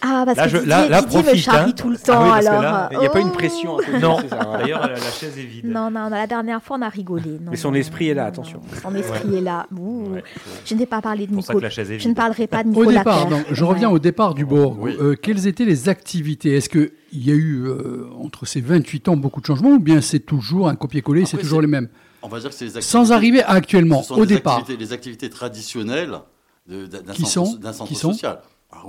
Ah, 0.02 0.24
parce 0.26 0.36
Là, 0.36 0.44
que 0.44 0.50
je- 0.50 0.56
Didier, 0.58 0.68
là- 0.68 0.88
là, 0.88 1.00
Didier 1.00 1.18
me 1.20 1.22
profite, 1.24 1.42
charrie 1.42 1.70
hein. 1.70 1.74
tout 1.74 1.88
le 1.88 1.96
Ah 2.02 2.06
temps. 2.06 2.24
oui, 2.24 2.40
que 2.40 2.46
alors, 2.46 2.62
là, 2.62 2.88
Il 2.92 2.98
n'y 2.98 3.06
a 3.06 3.10
pas 3.10 3.20
une 3.20 3.28
oh. 3.28 3.32
pression 3.32 3.76
Non. 4.02 4.18
D'ailleurs, 4.58 4.82
la, 4.82 4.88
la 4.88 4.96
chaise 5.00 5.38
est 5.38 5.42
vide. 5.46 5.64
Non, 5.64 5.90
non, 5.90 6.10
la 6.10 6.26
dernière 6.26 6.62
fois, 6.62 6.76
on 6.78 6.82
a 6.82 6.90
rigolé. 6.90 7.30
Non, 7.40 7.50
Mais 7.52 7.56
son 7.56 7.70
non, 7.70 7.76
esprit 7.76 8.08
est 8.08 8.14
là, 8.14 8.24
non, 8.24 8.28
attention. 8.28 8.60
non, 8.60 8.78
Son 8.82 8.94
esprit 8.96 9.34
est 9.36 9.40
là. 9.40 9.66
Ouh. 9.74 10.10
Ouais. 10.12 10.22
Je 10.66 10.74
n'ai 10.74 10.84
pas 10.84 11.00
parlé 11.00 11.26
de 11.26 11.30
C'est 11.30 11.34
pour 11.36 11.42
ça 11.44 11.52
que 11.54 11.56
Nicolas. 11.56 11.68
la 11.68 11.74
chaise 11.74 11.90
est 11.90 11.98
Je 11.98 12.08
ne 12.10 12.14
parlerai 12.14 12.46
pas 12.48 12.62
de 12.64 12.68
Au 12.68 12.72
Nicolas. 12.72 12.98
départ, 12.98 13.26
Père. 13.26 13.38
donc, 13.38 13.46
je 13.50 13.64
reviens 13.64 13.88
Ouais. 13.88 13.94
au 13.94 13.98
départ 13.98 14.34
du 14.34 14.44
Borg. 14.44 14.76
Oui. 14.78 14.94
Euh, 15.00 15.14
quelles 15.16 15.46
étaient 15.46 15.64
les 15.64 15.88
activités? 15.88 16.54
Est-ce 16.54 16.68
qu'il 16.68 16.90
y 17.14 17.30
a 17.30 17.34
eu, 17.34 17.64
euh, 17.64 18.08
entre 18.22 18.44
ces 18.44 18.60
28 18.60 19.08
ans, 19.08 19.16
beaucoup 19.16 19.40
de 19.40 19.46
changements 19.46 19.70
ou 19.70 19.78
bien 19.80 20.02
c'est 20.02 20.20
toujours 20.20 20.68
un 20.68 20.74
copier-coller, 20.74 21.24
c'est 21.24 21.38
toujours 21.38 21.62
les 21.62 21.66
mêmes? 21.66 21.88
On 22.24 22.28
va 22.28 22.40
dire 22.40 22.48
que 22.48 22.54
c'est 22.56 22.64
les 22.64 22.76
activités. 22.76 22.90
Sans 22.90 23.12
arriver 23.12 23.42
à 23.42 23.50
actuellement, 23.50 24.02
au 24.10 24.24
départ. 24.26 24.58
activités- 24.58 24.82
les 24.82 24.92
activités 24.92 25.28
traditionnelles 25.30 26.18
d'un 26.66 27.72
centre, 27.72 27.94
social. 27.94 28.40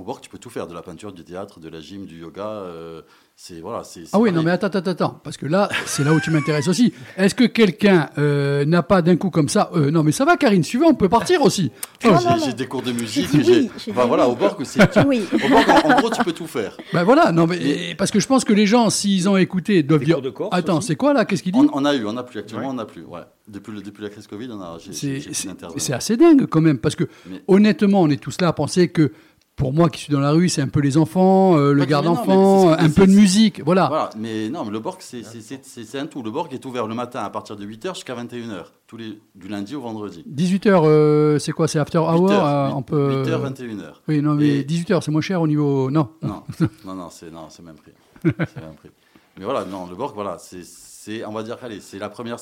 Borg, 0.04 0.20
tu 0.20 0.28
peux 0.28 0.38
tout 0.38 0.50
faire, 0.50 0.66
de 0.66 0.74
la 0.74 0.82
peinture, 0.82 1.12
du 1.12 1.24
théâtre, 1.24 1.60
de 1.60 1.68
la 1.68 1.80
gym, 1.80 2.04
du 2.06 2.20
yoga. 2.20 2.46
euh, 2.46 3.02
c'est 3.38 3.60
voilà, 3.60 3.84
c'est. 3.84 4.00
c'est 4.04 4.10
Ah 4.14 4.18
oui, 4.18 4.32
non, 4.32 4.42
mais 4.42 4.50
attends, 4.50 4.68
attends, 4.68 4.90
attends, 4.90 5.20
parce 5.22 5.36
que 5.36 5.44
là, 5.46 5.68
c'est 5.84 6.04
là 6.04 6.12
où 6.14 6.20
tu 6.20 6.30
m'intéresses 6.30 6.68
aussi. 6.68 6.92
Est-ce 7.18 7.34
que 7.34 7.44
quelqu'un 7.44 8.08
euh, 8.18 8.64
n'a 8.64 8.82
pas 8.82 9.02
d'un 9.02 9.16
coup 9.16 9.28
comme 9.30 9.48
ça 9.48 9.70
euh, 9.74 9.90
Non, 9.90 10.02
mais 10.02 10.12
ça 10.12 10.24
va, 10.24 10.36
Karine, 10.36 10.62
veux, 10.62 10.84
on 10.86 10.94
peut 10.94 11.08
partir 11.08 11.42
aussi. 11.42 11.70
Oh, 12.04 12.10
J'ai- 12.44 12.52
des 12.52 12.66
cours 12.66 12.82
de 12.82 12.92
musique. 12.92 13.28
j'ai- 13.42 13.60
oui, 13.62 13.70
enfin, 13.90 14.04
voilà, 14.06 14.28
au 14.28 14.36
Borg, 14.36 14.62
c'est. 14.64 14.90
tu- 14.90 15.00
Oui. 15.06 15.24
Au 15.32 15.48
Borg, 15.48 15.64
en, 15.84 15.90
en 15.90 16.00
gros, 16.00 16.10
tu 16.10 16.22
peux 16.22 16.32
tout 16.32 16.46
faire. 16.46 16.76
Ben 16.92 17.02
voilà, 17.04 17.32
non, 17.32 17.46
mais 17.46 17.94
parce 17.98 18.10
que 18.10 18.20
je 18.20 18.26
pense 18.26 18.44
que 18.44 18.52
les 18.52 18.66
gens, 18.66 18.90
s'ils 18.90 19.28
ont 19.28 19.36
écouté, 19.36 19.82
doivent 19.82 20.00
Des 20.00 20.06
dire 20.06 20.14
cours 20.16 20.22
de 20.22 20.30
Corse 20.30 20.50
Attends, 20.52 20.80
c'est 20.80 20.94
quoi 20.96 21.12
là 21.14 21.24
Qu'est-ce 21.24 21.42
qu'il 21.42 21.52
dit 21.52 21.58
On, 21.58 21.68
on 21.72 21.84
a 21.84 21.94
eu, 21.94 22.06
on 22.06 22.12
n'a 22.12 22.22
plus. 22.22 22.38
Actuellement, 22.40 22.66
Ouais. 22.68 22.72
on 22.72 22.76
n'a 22.76 22.84
plus. 22.84 23.02
Ouais. 23.04 23.20
Depuis, 23.48 23.72
le- 23.72 23.80
depuis 23.82 24.02
la 24.02 24.08
crise 24.10 24.26
Covid, 24.26 24.48
on 24.52 24.60
a. 24.60 24.76
j'ai- 24.78 24.92
C'est- 24.92 25.32
C'est 25.32 25.48
c'est 25.78 25.92
assez 25.92 26.16
dingue 26.16 26.46
quand 26.46 26.60
même, 26.60 26.78
parce 26.78 26.94
que 26.94 27.04
Mais- 27.28 27.42
honnêtement, 27.48 28.02
on 28.02 28.08
est 28.10 28.20
tous 28.22 28.40
là 28.40 28.48
à 28.48 28.52
penser 28.52 28.88
que 28.88 29.12
pour 29.56 29.72
moi 29.72 29.88
qui 29.88 30.02
suis 30.02 30.12
dans 30.12 30.20
la 30.20 30.32
rue, 30.32 30.48
c'est 30.50 30.60
un 30.60 30.68
peu 30.68 30.80
les 30.80 30.98
enfants, 30.98 31.56
euh, 31.56 31.72
le 31.72 31.78
Pas 31.80 31.84
que- 31.86 31.90
garde 31.90 32.04
mais 32.04 32.10
non, 32.10 32.14
mais 32.26 32.32
enfant, 32.32 32.60
c'est 32.68 32.74
ce 32.74 32.76
que- 32.76 32.84
un 32.84 32.90
peu 32.90 33.06
de 33.06 33.12
musique, 33.16 33.62
voilà. 33.64 33.86
Voilà, 33.88 34.10
mais 34.18 34.48
non, 34.50 34.64
mais 34.66 34.70
le 34.70 34.80
Borg, 34.80 34.98
c'est 35.00 35.98
un 35.98 36.06
tout. 36.06 36.22
Le 36.22 36.30
Borg 36.30 36.52
est 36.52 36.64
ouvert 36.66 36.86
le 36.86 36.94
matin 36.94 37.20
à 37.24 37.30
partir 37.30 37.56
de 37.56 37.64
8h 37.64 37.94
jusqu'à 37.94 38.14
21h, 38.14 38.72
tous 38.86 38.98
les, 38.98 39.18
du 39.34 39.48
lundi 39.48 39.74
au 39.74 39.80
vendredi. 39.80 40.24
18h, 40.28 41.38
c'est 41.40 41.52
quoi 41.52 41.68
C'est 41.68 41.78
after 41.78 41.98
hour 41.98 42.28
8h, 42.28 42.32
euh, 42.32 42.68
on 42.74 42.82
peut... 42.82 43.24
8h, 43.24 43.40
21h. 43.40 43.92
Oui, 44.08 44.20
non, 44.20 44.34
mais 44.34 44.58
Et- 44.58 44.62
18h, 44.64 45.02
c'est 45.02 45.10
moins 45.10 45.20
cher 45.22 45.40
au 45.40 45.48
niveau. 45.48 45.90
Non. 45.90 46.08
Non, 46.22 46.42
non, 46.84 46.94
non, 46.94 47.08
c'est 47.10 47.30
même 47.62 47.76
prix. 47.76 47.92
C'est 48.24 48.36
même 48.60 48.74
prix. 48.76 48.90
Mais 49.38 49.44
voilà, 49.44 49.64
non, 49.64 49.86
le 49.86 49.94
Borg, 49.96 50.12
voilà, 50.14 50.38
c'est, 50.38 51.24
on 51.26 51.32
va 51.32 51.42
dire, 51.42 51.56
allez, 51.62 51.80
c'est 51.80 51.98
la 51.98 52.08
première, 52.08 52.38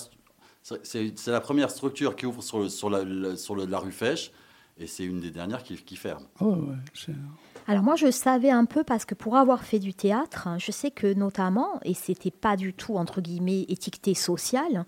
c'est, 0.63 1.13
la 1.27 1.41
première 1.41 1.71
structure 1.71 2.15
qui 2.17 2.25
ouvre 2.27 2.43
sur, 2.43 2.61
le, 2.61 2.69
sur, 2.69 2.89
la, 2.89 3.37
sur 3.37 3.55
le- 3.57 3.67
la 3.67 3.79
rue 3.81 3.91
Fèche, 3.93 4.31
et 4.79 4.87
c'est 4.87 5.05
une 5.05 5.21
des 5.21 5.31
dernières 5.31 5.63
qui, 5.63 5.77
qui 5.77 5.97
ferme. 5.97 6.25
Oh, 6.41 6.55
ouais, 6.55 7.15
Alors 7.67 7.83
moi, 7.83 7.97
je 7.97 8.11
savais 8.11 8.51
un 8.51 8.65
peu 8.65 8.83
parce 8.85 9.05
que 9.05 9.15
pour 9.15 9.37
avoir 9.37 9.63
fait 9.65 9.79
du 9.79 9.95
théâtre, 9.95 10.49
hein, 10.49 10.59
je 10.59 10.73
sais 10.73 10.91
que 10.91 11.13
notamment, 11.15 11.81
et 11.85 11.95
c'était 11.95 12.31
pas 12.33 12.57
du 12.57 12.73
tout 12.75 12.97
entre 12.97 13.21
guillemets 13.21 13.63
étiqueté 13.69 14.15
social, 14.15 14.85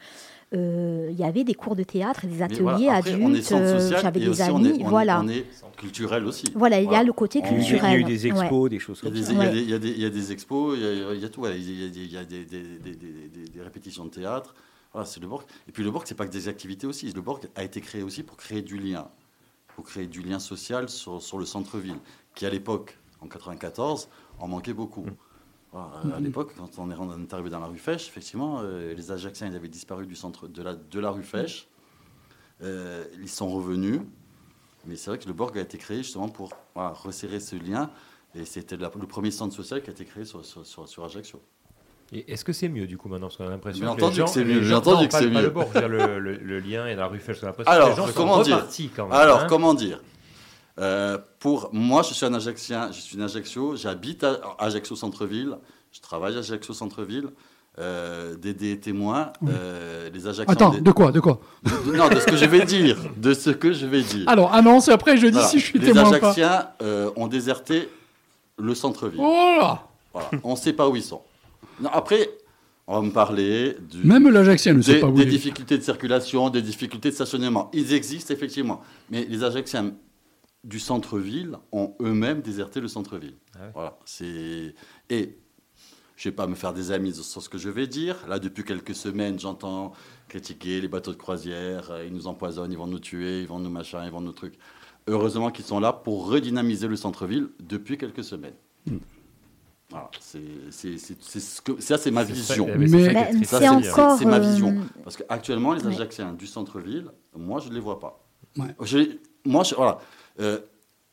euh, 0.55 1.09
il 1.11 1.17
y 1.19 1.25
avait 1.25 1.43
des 1.45 1.55
cours 1.55 1.75
de 1.77 1.83
théâtre 1.83 2.25
et 2.25 2.29
des 2.29 2.41
ateliers 2.43 2.61
voilà, 2.63 2.95
après, 2.95 3.15
on 3.17 3.35
est 3.35 3.53
adultes. 3.53 3.53
euh, 3.53 3.99
J'avais 4.01 4.21
des 4.21 4.29
aussi 4.29 4.43
amis, 4.43 4.55
on 4.55 4.65
est, 4.65 4.73
on 4.73 4.75
est- 4.87 4.89
voilà. 4.89 5.21
on 5.21 5.29
est 5.29 5.45
culturel 5.77 6.25
aussi. 6.25 6.47
Voilà, 6.55 6.81
il 6.81 6.91
y 6.91 6.95
a 6.95 7.03
le 7.03 7.13
côté 7.13 7.41
culturel. 7.43 7.93
Il 7.93 7.93
y 7.93 7.97
a 7.97 7.99
eu 7.99 8.05
des 8.05 8.31
Ouais. 8.33 8.41
expos, 8.41 8.71
des 8.71 8.79
choses 8.79 9.01
comme 9.01 9.15
ça. 9.17 9.33
il 9.33 9.37
y 9.39 9.73
a 9.73 9.77
Ouais. 9.77 10.11
des- 10.11 10.33
expos, 10.33 10.77
il 10.79 10.83
y 10.83 10.87
a, 10.87 11.15
il 11.15 11.21
y 11.21 11.25
a 11.25 11.29
tout, 11.29 11.47
il 11.47 11.81
y 11.81 11.85
a, 11.85 11.89
des- 11.89 12.01
il 12.05 12.13
y 12.13 12.17
a 12.17 12.25
des, 12.25 12.45
des- 12.45 12.63
des- 12.79 12.95
des- 12.95 13.29
des- 13.29 13.49
des 13.49 13.61
répétitions 13.63 14.05
de 14.05 14.11
théâtre. 14.11 14.55
Voilà, 14.93 15.05
c'est 15.07 15.21
le 15.21 15.27
Borg. 15.27 15.45
Et 15.69 15.73
puis 15.73 15.83
le 15.85 15.91
Borg, 15.91 16.05
c'est 16.07 16.15
pas 16.15 16.27
que 16.27 16.33
des 16.33 16.49
activités 16.49 16.87
aussi. 16.87 17.11
Le 17.13 17.21
Borg 17.21 17.43
a 17.57 17.65
été 17.65 17.81
créé 17.81 18.03
aussi 18.03 18.23
pour 18.23 18.37
créer 18.37 18.63
du 18.63 18.79
lien, 18.79 19.09
pour 19.77 19.85
créer 19.85 20.07
du 20.07 20.23
lien 20.23 20.39
social 20.39 20.89
sur, 20.89 21.21
sur 21.21 21.39
le 21.39 21.45
centre-ville, 21.45 21.99
qui 22.35 22.47
à 22.47 22.51
l'époque, 22.51 22.99
en 23.21 23.29
94, 23.29 24.09
en 24.39 24.49
manquait 24.49 24.73
beaucoup. 24.73 25.05
Voilà, 25.71 26.17
à 26.17 26.19
l'époque, 26.19 26.55
quand 26.57 26.79
on 26.79 26.91
est, 26.91 27.35
arrivé 27.35 27.51
dans 27.51 27.61
la 27.61 27.67
rue 27.67 27.77
Fèche, 27.77 28.09
effectivement, 28.09 28.61
euh, 28.63 28.95
les 28.95 29.11
Ajaxiens 29.13 29.49
ils 29.49 29.55
avaient 29.55 29.69
disparu 29.69 30.07
du 30.07 30.15
centre 30.15 30.49
de 30.49 30.63
la, 30.63 30.75
de 30.75 30.99
la 30.99 31.11
rue 31.11 31.23
Fèche. 31.23 31.69
Euh, 32.63 33.05
ils 33.21 33.29
sont 33.29 33.51
revenus. 33.51 34.01
Mais 34.87 34.97
c'est 34.97 35.11
vrai 35.11 35.19
que 35.19 35.27
le 35.27 35.35
Borg 35.35 35.59
a 35.59 35.61
été 35.61 35.77
créé 35.77 35.99
justement 35.99 36.31
pour 36.31 36.55
voilà, 36.75 36.91
resserrer 36.95 37.39
ce 37.41 37.57
lien. 37.57 37.91
Et 38.35 38.47
c'était 38.47 38.79
le 38.79 38.89
premier 38.89 39.31
centre 39.31 39.55
social 39.55 39.83
qui 39.83 39.91
a 39.91 39.93
été 39.93 40.07
créé 40.07 40.25
sur, 40.25 40.43
sur, 40.43 40.65
sur- 40.65 40.89
sur 40.89 41.05
Ajaccio. 41.05 41.43
Et 42.13 42.33
Est-ce 42.33 42.45
que 42.45 42.53
c'est 42.53 42.69
mieux 42.69 42.87
du 42.87 42.97
coup 42.97 43.09
maintenant? 43.09 43.27
Parce 43.27 43.37
qu'on 43.37 43.47
a 43.47 43.51
l'impression 43.51 43.81
que 43.81 43.85
les 43.87 43.91
entendu 44.05 44.17
gens, 44.17 44.25
que 44.27 44.31
c'est 44.31 44.45
les 44.45 44.55
mieux, 44.55 44.63
gens- 44.63 44.77
entendu 44.79 45.03
non, 45.03 45.09
que 45.09 45.13
c'est 45.19 45.31
pas 45.31 45.41
mieux. 45.41 45.89
le 45.89 46.07
le, 46.07 46.19
le- 46.21 46.37
le 46.37 46.59
lien 46.61 46.87
et 46.87 46.95
la 46.95 47.07
rue 47.09 47.21
j'ai 47.27 47.33
Alors, 47.67 47.87
que 47.87 47.91
les 47.91 47.97
gens 47.97 48.07
sont 48.07 48.13
comment 48.15 48.43
dire? 48.43 48.57
repartis 48.57 48.91
quand 48.95 49.05
même. 49.07 49.13
Alors, 49.13 49.41
hein. 49.41 49.47
comment 49.49 49.75
dire? 49.75 50.01
Euh, 50.79 51.19
Pour 51.41 51.71
moi, 51.73 52.03
je 52.03 52.15
suis 52.15 52.25
un 52.27 52.35
Ajaxien, 52.35 52.91
je 52.93 53.01
suis 53.01 53.21
un 53.21 53.25
Ajaccio, 53.25 53.77
j'habite 53.77 54.25
à 54.25 54.39
Ajaccio 54.59 54.95
Centre-Ville, 54.95 55.57
je 55.93 56.01
travaille 56.01 56.37
à 56.37 56.41
Ajaccio 56.41 56.75
Centre-Ville. 56.75 57.29
Euh, 57.79 58.37
Dédé 58.37 58.73
est 58.73 58.83
témoin. 58.83 59.33
euh, 59.49 60.09
les 60.13 60.27
Ajaxiens. 60.27 60.47
Attends, 60.49 60.71
des- 60.71 60.81
de 60.81 60.91
quoi 60.93 61.13
De 61.13 61.21
quoi? 61.21 61.41
De- 61.65 61.93
non, 61.95 62.09
de 62.09 62.19
ce 62.21 62.25
que 62.27 62.37
je 62.37 62.47
vais 62.47 62.65
dire. 62.65 62.97
De 63.19 63.35
ce 63.35 63.51
que 63.51 63.73
je 63.73 63.85
vais 63.85 64.01
dire. 64.03 64.27
Alors, 64.29 64.55
annonce 64.55 64.89
et 64.89 64.93
après 64.93 65.17
je 65.19 65.27
dis 65.27 65.33
Voilà. 65.33 65.49
si 65.49 65.59
je 65.59 65.65
suis 65.67 65.79
les 65.79 65.87
témoin 65.93 66.05
ou 66.09 66.11
pas. 66.13 66.17
Ajaxiens 66.31 66.69
euh, 66.83 67.11
ont 67.17 67.27
déserté 67.27 67.89
le 68.59 68.75
centre-ville. 68.75 69.21
Oh 69.23 69.57
là 69.61 69.83
Voilà. 70.15 70.31
On 70.43 70.53
ne 70.53 70.57
sait 70.57 70.73
pas 70.73 70.89
où 70.89 70.97
ils 70.97 71.03
sont. 71.03 71.21
Non, 71.81 71.91
après, 71.93 72.31
on 72.87 73.01
va 73.01 73.07
me 73.07 73.11
parler 73.13 73.77
du, 73.91 74.05
Même 74.07 74.29
l'Ajaxien 74.31 74.75
ne 74.75 74.83
sait 74.83 74.95
des, 74.95 75.01
pas 75.01 75.09
où 75.09 75.17
des 75.17 75.23
il 75.23 75.29
est. 75.29 75.31
difficultés 75.31 75.77
de 75.79 75.83
circulation, 75.83 76.51
des 76.51 76.63
difficultés 76.63 77.11
de 77.11 77.15
stationnement. 77.15 77.71
Ils 77.75 77.93
existent 77.93 78.33
effectivement. 78.33 78.81
Mais 79.11 79.25
les 79.25 79.43
Ajaxiens 79.45 79.93
du 80.65 80.79
centre-ville 80.81 81.57
ont 81.73 81.95
eux-mêmes 82.01 82.41
déserté 82.41 82.81
le 82.81 82.89
centre-ville. 82.89 83.35
Ah 83.55 83.59
ouais. 83.65 83.71
Voilà. 83.75 83.99
C'est... 84.05 84.75
Et 85.11 85.37
je 86.17 86.29
ne 86.29 86.31
vais 86.33 86.37
pas 86.37 86.47
me 86.47 86.55
faire 86.55 86.73
des 86.73 86.93
amis 86.93 87.15
sur 87.15 87.43
ce 87.43 87.49
que 87.49 87.59
je 87.59 87.69
vais 87.69 87.87
dire. 87.87 88.17
Là, 88.29 88.39
depuis 88.39 88.65
quelques 88.65 88.95
semaines, 88.95 89.39
j'entends 89.39 89.93
critiquer 90.29 90.81
les 90.81 90.89
bateaux 90.89 91.13
de 91.13 91.17
croisière. 91.19 91.91
euh, 91.91 92.05
Ils 92.07 92.13
nous 92.13 92.27
empoisonnent, 92.27 92.73
ils 92.73 92.79
vont 92.79 92.87
nous 92.87 92.99
tuer, 92.99 93.43
ils 93.43 93.47
vont 93.47 93.59
nous 93.59 93.71
machin, 93.71 94.05
ils 94.05 94.11
vont 94.11 94.21
nous 94.23 94.33
trucs. 94.33 94.55
Heureusement 95.09 95.51
qu'ils 95.51 95.65
sont 95.67 95.79
là 95.79 95.93
pour 95.93 96.27
redynamiser 96.29 96.89
le 96.89 96.97
centre-ville 96.97 97.49
depuis 97.61 97.97
quelques 97.99 98.25
semaines. 98.25 98.55
Hmm. 98.87 98.97
Voilà, 99.91 100.11
c'est, 100.21 100.41
ce 100.99 101.61
que, 101.63 101.81
ça, 101.81 101.97
c'est 101.97 102.11
ma 102.11 102.25
vision. 102.25 102.67
ça- 102.67 102.77
Mais- 102.77 103.45
c'est 103.45 103.69
encore. 103.69 104.19
C'est 104.19 104.25
ma 104.25 104.41
vision. 104.41 104.75
Parce 105.05 105.17
qu'actuellement, 105.17 105.75
les 105.75 105.83
Ouais. 105.85 105.95
Ajaxiens 105.95 106.33
du 106.33 106.47
centre-ville, 106.47 107.07
moi, 107.37 107.61
je 107.61 107.69
ne 107.69 107.75
les 107.75 107.81
vois 107.81 108.01
pas. 108.01 108.21
Ouais. 108.59 108.75
Je- 108.83 109.17
moi, 109.45 109.63
je, 109.63 109.75
voilà. 109.77 109.99
Euh, 110.41 110.59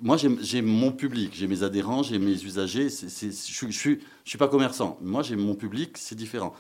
moi, 0.02 0.18
j'ai 0.18 0.62
mon 0.64 0.92
public, 0.92 1.32
j'ai 1.36 1.48
mes 1.48 1.62
adhérents, 1.62 2.02
j'ai 2.02 2.18
mes 2.18 2.32
usagers. 2.44 2.90
je 2.90 3.28
je 3.30 3.72
suis, 3.72 4.00
je 4.24 4.30
suis 4.30 4.38
pas 4.40 4.48
commerçant. 4.48 4.98
Moi, 5.02 5.22
j'ai 5.22 5.36
mon 5.36 5.54
public, 5.56 5.98
c'est 5.98 6.16
différent. 6.16 6.54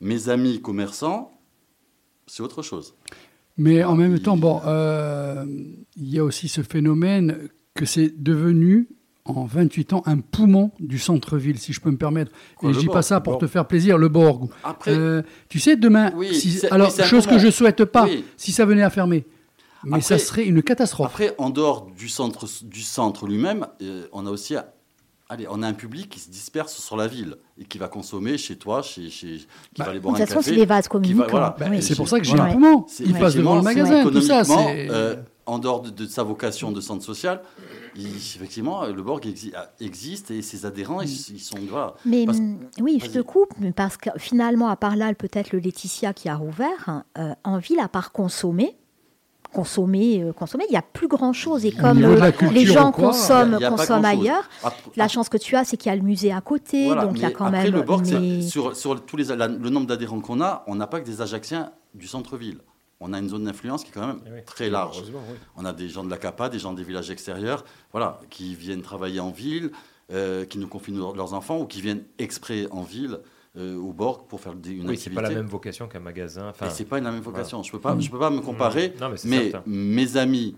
Mes 0.00 0.28
amis 0.28 0.60
commerçants, 0.60 1.30
c'est 2.26 2.42
autre 2.42 2.62
chose. 2.62 2.94
Mais 3.56 3.84
en 3.84 3.94
même 3.94 4.18
temps, 4.18 4.36
bon, 4.36 4.60
euh, 4.66 5.44
il 5.96 6.08
y 6.08 6.18
a 6.18 6.24
aussi 6.24 6.48
ce 6.48 6.62
phénomène 6.62 7.48
que 7.74 7.84
c'est 7.84 8.12
devenu 8.20 8.88
en 9.38 9.44
28 9.46 9.92
ans 9.94 10.02
un 10.06 10.18
poumon 10.18 10.70
du 10.80 10.98
centre-ville, 10.98 11.58
si 11.58 11.72
je 11.72 11.80
peux 11.80 11.90
me 11.90 11.96
permettre. 11.96 12.30
Quoi, 12.56 12.70
Et 12.70 12.72
je 12.74 12.78
dis 12.80 12.86
pas 12.86 13.02
ça 13.02 13.20
pour 13.20 13.38
te 13.38 13.46
faire 13.46 13.66
plaisir, 13.66 13.98
le 13.98 14.08
Borg. 14.08 14.48
Après, 14.64 14.92
Euh, 14.92 15.22
tu 15.48 15.58
sais, 15.58 15.76
demain, 15.76 16.12
Oui, 16.16 16.34
si- 16.34 16.50
c'est- 16.52 16.70
alors 16.72 16.90
chose 17.04 17.26
que 17.26 17.38
je 17.38 17.50
souhaite 17.50 17.84
pas, 17.84 18.04
Oui. 18.04 18.24
si 18.36 18.52
ça 18.52 18.64
venait 18.64 18.82
à 18.82 18.90
fermer, 18.90 19.24
mais 19.84 19.92
Après- 19.98 20.02
ça 20.02 20.18
serait 20.18 20.44
une 20.44 20.62
catastrophe. 20.62 21.06
Après, 21.08 21.34
en 21.38 21.50
dehors 21.50 21.86
du 21.96 22.08
centre, 22.08 22.46
du 22.64 22.82
centre 22.82 23.26
lui-même, 23.26 23.66
euh, 23.82 24.06
on 24.12 24.26
a 24.26 24.30
aussi 24.30 24.56
à, 24.56 24.72
allez, 25.28 25.46
on 25.50 25.62
a 25.62 25.66
un 25.68 25.72
public 25.74 26.08
qui 26.10 26.18
se 26.20 26.28
disperse 26.30 26.76
sur 26.76 26.96
la 26.96 27.06
ville 27.06 27.36
et 27.58 27.64
qui 27.64 27.78
va 27.78 27.88
consommer 27.88 28.36
chez 28.36 28.56
toi, 28.56 28.82
chez, 28.82 29.10
chez 29.10 29.26
qui 29.36 29.46
Bah, 29.78 29.84
va 29.84 29.90
aller 29.90 29.98
De 30.00 30.02
boire 30.02 30.14
toute 30.14 30.22
un 30.22 30.26
façon, 30.26 30.40
c'est 30.42 30.50
café. 30.50 30.60
des 30.60 30.66
vases 30.66 30.88
communicants. 30.88 31.26
voilà. 31.30 31.54
Bah, 31.58 31.66
Oui. 31.70 31.82
c'est 31.82 31.94
pour 31.94 32.08
ça 32.08 32.18
que 32.18 32.24
j'ai 32.26 32.34
Voilà. 32.34 32.50
un 32.50 32.52
poumon. 32.54 32.84
Il 32.98 33.14
passe 33.14 33.34
devant 33.36 33.56
le 33.56 33.62
magasin, 33.62 34.04
tout 34.10 34.20
ça. 34.20 34.42
euh, 34.48 35.16
en 35.50 35.58
dehors 35.58 35.80
de, 35.82 35.90
de 35.90 36.06
sa 36.06 36.22
vocation 36.22 36.70
de 36.72 36.80
centre 36.80 37.02
social, 37.04 37.42
il- 37.96 38.06
effectivement, 38.16 38.84
le 38.86 39.02
Borg 39.02 39.24
exi- 39.26 39.52
existe 39.80 40.30
et 40.30 40.42
ses 40.42 40.64
adhérents, 40.64 41.00
ils, 41.02 41.08
ils 41.34 41.40
sont 41.40 41.58
voilà. 41.68 41.94
Mais 42.04 42.24
Parce- 42.26 42.38
hum, 42.38 42.58
oui, 42.80 43.00
je 43.02 43.10
te 43.10 43.18
coupe, 43.20 43.52
mais 43.58 43.72
parce 43.72 43.96
que 43.96 44.10
finalement, 44.16 44.68
à 44.68 44.76
part 44.76 44.96
là, 44.96 45.12
peut-être 45.14 45.52
le 45.52 45.58
Laetitia 45.58 46.12
qui 46.12 46.28
a 46.28 46.36
rouvert, 46.36 47.02
euh, 47.18 47.32
en 47.44 47.58
ville, 47.58 47.80
à 47.80 47.88
part 47.88 48.12
consommer, 48.12 48.76
consommer, 49.52 50.22
euh, 50.22 50.32
consommer, 50.32 50.64
il 50.68 50.70
n'y 50.72 50.76
a 50.78 50.82
plus 50.82 51.08
grand-chose. 51.08 51.64
Et 51.66 51.72
comme 51.72 52.04
euh, 52.04 52.30
les 52.52 52.66
gens 52.66 52.92
quoi, 52.92 53.08
consomment, 53.08 53.58
y 53.60 53.64
a 53.64 53.70
consomment 53.70 54.04
ailleurs, 54.04 54.48
Après- 54.62 54.90
la 54.96 55.08
chance 55.08 55.28
que 55.28 55.38
tu 55.38 55.56
as, 55.56 55.64
c'est 55.64 55.76
qu'il 55.76 55.90
y 55.90 55.92
a 55.92 55.96
le 55.96 56.02
musée 56.02 56.30
à 56.32 56.40
côté, 56.40 56.86
Voilà, 56.86 57.04
donc 57.04 57.16
il 57.16 57.22
y 57.22 57.24
a 57.24 57.30
quand 57.32 57.46
après, 57.46 57.64
même. 57.64 57.72
le 57.74 57.82
Borg, 57.82 58.04
c'est- 58.06 58.20
mais- 58.20 58.42
sur, 58.42 58.76
sur 58.76 59.04
tous 59.04 59.16
les, 59.16 59.24
la- 59.24 59.48
le 59.48 59.70
nombre 59.70 59.86
d'adhérents 59.86 60.20
qu'on 60.20 60.40
a, 60.40 60.62
on 60.68 60.76
n'a 60.76 60.86
pas 60.86 61.00
que 61.00 61.06
des 61.06 61.20
Ajacciens 61.20 61.72
du 61.94 62.06
centre-ville. 62.06 62.58
On 63.02 63.14
a 63.14 63.18
une 63.18 63.30
zone 63.30 63.44
d'influence 63.44 63.82
qui 63.82 63.90
est 63.90 63.94
quand 63.94 64.06
même 64.06 64.20
Eh 64.26 64.30
oui. 64.30 64.40
très 64.44 64.68
large. 64.68 65.02
Oui. 65.06 65.12
On 65.56 65.64
a 65.64 65.72
des 65.72 65.88
gens 65.88 66.04
de 66.04 66.10
la 66.10 66.18
CAPA, 66.18 66.50
des 66.50 66.58
gens 66.58 66.74
des 66.74 66.82
villages 66.84 67.10
extérieurs, 67.10 67.64
voilà, 67.92 68.20
qui 68.28 68.54
viennent 68.54 68.82
travailler 68.82 69.20
en 69.20 69.30
ville, 69.30 69.70
euh, 70.12 70.44
qui 70.44 70.58
nous 70.58 70.68
confient 70.68 70.92
leur- 70.92 71.16
leurs 71.16 71.32
enfants 71.32 71.58
ou 71.60 71.64
qui 71.66 71.80
viennent 71.80 72.04
exprès 72.18 72.66
en 72.70 72.82
ville 72.82 73.18
euh, 73.56 73.74
au 73.76 73.92
Borg 73.92 74.28
pour 74.28 74.40
faire 74.40 74.54
des- 74.54 74.70
une 74.70 74.80
Oui, 74.82 74.96
c'est 74.96 75.08
activité. 75.08 75.14
pas 75.22 75.28
la 75.28 75.34
même 75.34 75.46
vocation 75.46 75.88
qu'un 75.88 75.98
magasin. 75.98 76.50
Enfin, 76.50 76.66
Et 76.66 76.70
c'est 76.70 76.84
pas 76.84 77.00
la 77.00 77.10
même 77.10 77.20
vocation. 77.20 77.62
Je 77.64 77.72
peux 77.72 77.80
pas, 77.80 77.98
je 77.98 78.08
peux 78.08 78.18
pas 78.18 78.30
me 78.30 78.40
comparer. 78.40 78.94
Non, 79.00 79.08
mais 79.08 79.16
c'est 79.16 79.54
mes 79.66 80.16
amis 80.16 80.54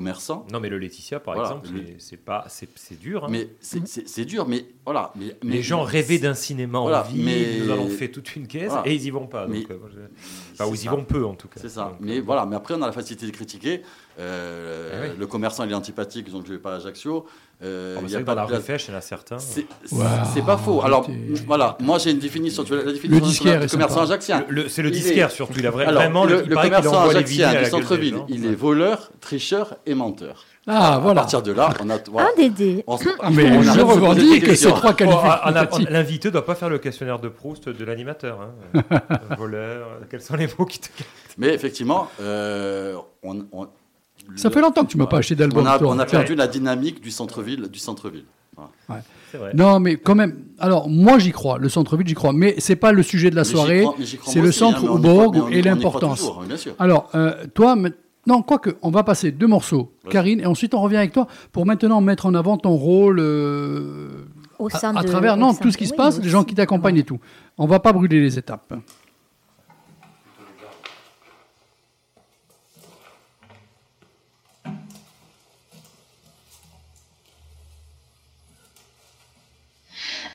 commerçants, 0.00 0.46
non, 0.52 0.60
mais 0.60 0.68
le 0.68 0.78
Laetitia, 0.78 1.20
par 1.20 1.34
Voilà, 1.34 1.48
exemple, 1.50 1.68
le- 1.74 1.94
c'est- 1.98 2.16
pas, 2.18 2.44
c'est 2.48 2.68
c'est 2.74 2.98
dur. 2.98 3.24
hein. 3.24 3.28
mais 3.30 3.48
c'est- 3.60 3.86
c'est 4.06 4.24
dur, 4.26 4.46
mais 4.46 4.66
voilà. 4.84 5.10
Mais, 5.16 5.34
mais- 5.42 5.54
les 5.56 5.62
gens 5.62 5.82
rêvaient 5.82 6.18
d'un 6.18 6.34
cinéma 6.34 6.80
Voilà, 6.80 7.00
en 7.02 7.08
ville. 7.08 7.24
mais- 7.24 7.58
Nous 7.60 7.70
allons 7.70 7.88
fait 7.88 8.08
toute 8.10 8.36
une 8.36 8.46
caisse 8.46 8.68
Voilà. 8.68 8.86
et 8.88 8.94
ils 8.94 9.04
y 9.06 9.10
vont 9.10 9.26
pas. 9.26 9.46
Mais- 9.46 9.60
donc, 9.62 9.70
euh, 9.70 10.08
Enfin, 10.52 10.70
ils 10.74 10.84
y 10.84 10.88
vont 10.88 11.02
peu 11.04 11.24
en 11.24 11.34
tout 11.34 11.48
cas. 11.48 11.60
C'est 11.60 11.70
ça. 11.70 11.84
Donc, 11.84 11.96
mais 12.00 12.18
euh, 12.18 12.22
voilà. 12.22 12.44
Mais 12.46 12.56
après, 12.56 12.74
on 12.74 12.82
a 12.82 12.86
la 12.86 12.92
facilité 12.92 13.24
de 13.26 13.30
critiquer. 13.30 13.82
Euh, 14.18 14.90
Eh 14.94 15.08
oui. 15.10 15.14
Le 15.18 15.26
commerçant, 15.26 15.64
il 15.64 15.70
est 15.70 15.74
antipathique, 15.74 16.30
donc 16.30 16.44
je 16.46 16.52
vais 16.52 16.58
pas 16.58 16.72
à 16.72 16.76
Ajaccio. 16.76 17.26
Euh, 17.62 17.94
bah, 17.96 18.02
il 18.04 18.10
y 18.10 18.16
a 18.16 18.20
pas 18.20 18.34
la 18.34 18.44
refèche, 18.44 18.88
il 18.88 18.90
y 18.90 18.94
en 18.94 18.98
a 18.98 19.00
certains. 19.00 19.38
C'est 19.38 19.66
c'est 20.34 20.44
pas 20.44 20.56
faux. 20.58 20.82
Alors 20.82 21.06
voilà, 21.46 21.76
moi 21.80 21.96
j'ai 21.98 22.10
une 22.10 22.18
définition. 22.18 22.64
Tu 22.64 22.72
veux 22.72 22.84
la 22.84 22.92
définition 22.92 23.24
Le 23.24 23.30
disquaire 23.30 23.60
du 23.60 23.66
est 23.66 23.70
commerçant 23.70 23.94
sympa. 23.94 24.04
ajaccien 24.12 24.44
Le- 24.48 24.62
le- 24.64 24.68
C'est 24.68 24.82
le 24.82 24.90
disquaire 24.90 25.28
est- 25.28 25.34
surtout. 25.34 25.58
Il 25.58 25.66
a 25.66 25.70
vraiment 25.70 26.24
le, 26.26 26.42
commerçant 26.42 27.08
à 27.08 27.22
du 27.22 27.34
centre-ville, 27.70 28.18
il 28.28 28.44
est 28.46 28.54
voleur, 28.54 29.10
tricheur 29.20 29.76
et 29.86 29.94
menteur. 29.94 30.44
Ah, 30.68 30.94
À 30.94 30.98
voilà. 30.98 31.20
partir 31.20 31.42
de 31.42 31.52
là, 31.52 31.70
on 31.80 31.88
a. 31.90 31.98
voilà. 32.10 32.28
Un 32.28 32.36
Dédé. 32.42 32.82
On 32.88 32.98
se- 32.98 33.04
Ah, 33.20 33.30
mais 33.30 33.48
on 33.56 33.62
je 33.62 33.80
revendique 33.80 34.56
ces 34.56 34.66
trois 34.68 34.90
Oh, 34.98 35.04
on 35.04 35.14
a- 35.20 35.52
qualificatifs. 35.52 35.90
L'invité 35.90 36.30
doit 36.32 36.44
pas 36.44 36.56
faire 36.56 36.68
le 36.68 36.78
questionnaire 36.78 37.20
de 37.20 37.28
Proust 37.28 37.68
de 37.68 37.84
l'animateur. 37.84 38.40
hein. 38.74 38.82
Voleur, 39.38 40.00
quels 40.10 40.20
sont 40.22 40.34
les 40.36 40.48
mots 40.58 40.64
qui 40.66 40.80
te. 40.80 40.88
Mais 41.38 41.54
effectivement, 41.54 42.08
euh, 42.20 42.96
on, 43.22 43.46
on- 43.52 43.68
Ça 44.34 44.50
fait 44.50 44.60
longtemps 44.60 44.84
que 44.84 44.90
tu 44.90 44.98
m'as 44.98 45.06
pas 45.06 45.18
acheté 45.18 45.34
d'album. 45.36 45.64
On 45.64 45.66
a, 45.66 45.78
toi. 45.78 45.88
on 45.94 45.98
a 45.98 46.04
Tiens. 46.04 46.18
perdu 46.20 46.34
la 46.34 46.46
dynamique 46.48 47.00
du 47.00 47.10
centre-ville. 47.10 47.68
Du 47.72 47.78
centre-ville. 47.78 48.24
Vrai. 48.88 49.52
Non, 49.54 49.80
mais 49.80 49.96
quand 49.96 50.14
même. 50.14 50.34
Alors, 50.58 50.88
moi, 50.88 51.18
j'y 51.18 51.30
crois. 51.32 51.58
Le 51.58 51.68
centre-ville, 51.68 52.06
j'y 52.06 52.14
crois. 52.14 52.32
Mais 52.32 52.54
c'est 52.58 52.76
pas 52.76 52.92
le 52.92 53.02
sujet 53.02 53.30
de 53.30 53.36
la 53.36 53.42
Mais 53.42 53.48
soirée. 53.48 53.84
C'est 54.26 54.40
le 54.40 54.48
aussi, 54.48 54.58
centre 54.58 54.84
hein, 54.84 55.48
et 55.50 55.62
l'importance. 55.62 56.24
hein. 56.26 56.74
Alors, 56.78 57.10
euh, 57.14 57.34
toi, 57.54 57.76
non, 58.26 58.42
quoique, 58.42 58.70
on 58.82 58.90
va 58.90 59.02
passer 59.04 59.30
deux 59.30 59.46
morceaux, 59.46 59.92
Ouais. 60.04 60.10
Karine, 60.10 60.40
et 60.40 60.46
ensuite 60.46 60.74
on 60.74 60.80
revient 60.80 60.96
avec 60.96 61.12
toi 61.12 61.26
pour 61.52 61.64
maintenant 61.66 62.00
mettre 62.00 62.26
en 62.26 62.34
avant 62.34 62.56
ton 62.56 62.74
rôle 62.74 63.18
euh, 63.20 64.08
Au 64.58 64.66
à, 64.66 64.70
sein 64.78 64.96
à 64.96 65.02
de- 65.02 65.08
travers 65.08 65.34
au 65.34 65.36
non, 65.36 65.52
sein 65.52 65.60
tout 65.62 65.70
ce 65.70 65.76
qui 65.78 65.86
se 65.86 65.92
oui, 65.92 65.96
passe, 65.96 66.16
oui, 66.16 66.24
les 66.24 66.30
gens 66.30 66.42
qui 66.42 66.54
t'accompagnent 66.56 66.96
et 66.98 67.04
tout. 67.04 67.20
On 67.58 67.66
va 67.66 67.78
pas 67.78 67.92
brûler 67.92 68.20
les 68.20 68.36
étapes. 68.38 68.72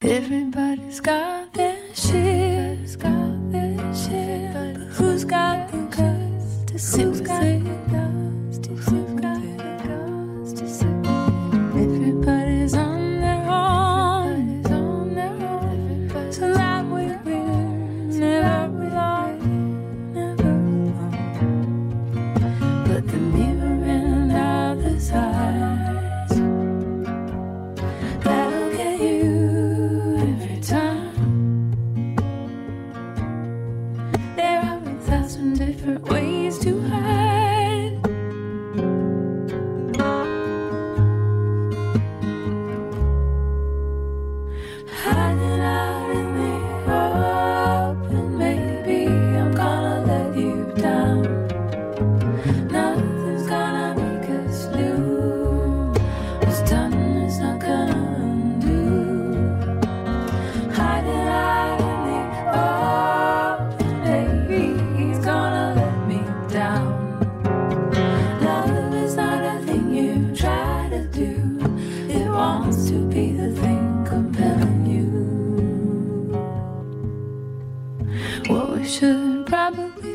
Everybody's 0.04 1.00
got 1.00 1.54
their 1.54 1.78
shit, 1.94 3.00
got 3.00 3.52
their 3.52 3.78
shit. 3.94 4.52
But 4.52 4.76
who's 4.96 5.24
got 5.24 5.72
the 5.72 5.78
guts 5.96 6.72
to 6.72 6.80
sit 6.80 7.08
with 7.08 7.30
it? 7.30 7.81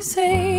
Say. 0.01 0.56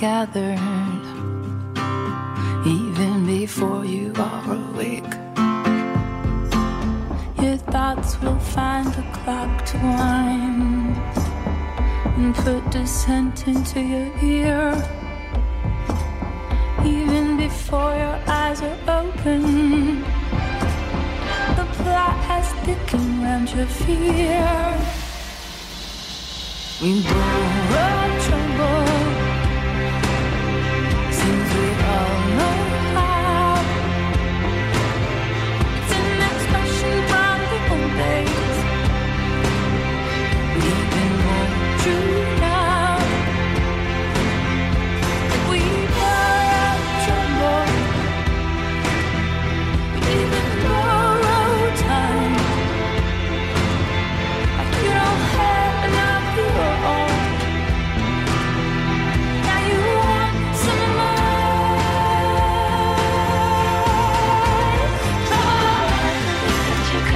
gather. 0.00 0.79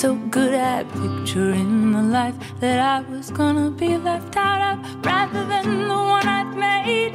So 0.00 0.14
good 0.14 0.54
at 0.54 0.88
picturing 0.92 1.92
the 1.92 2.00
life 2.00 2.34
that 2.60 2.78
I 2.78 3.00
was 3.10 3.30
gonna 3.30 3.70
be 3.70 3.98
left 3.98 4.34
out 4.34 4.62
of 4.72 5.04
rather 5.04 5.44
than 5.44 5.88
the 5.88 5.94
one 5.94 6.26
I've 6.26 6.56
made. 6.56 7.12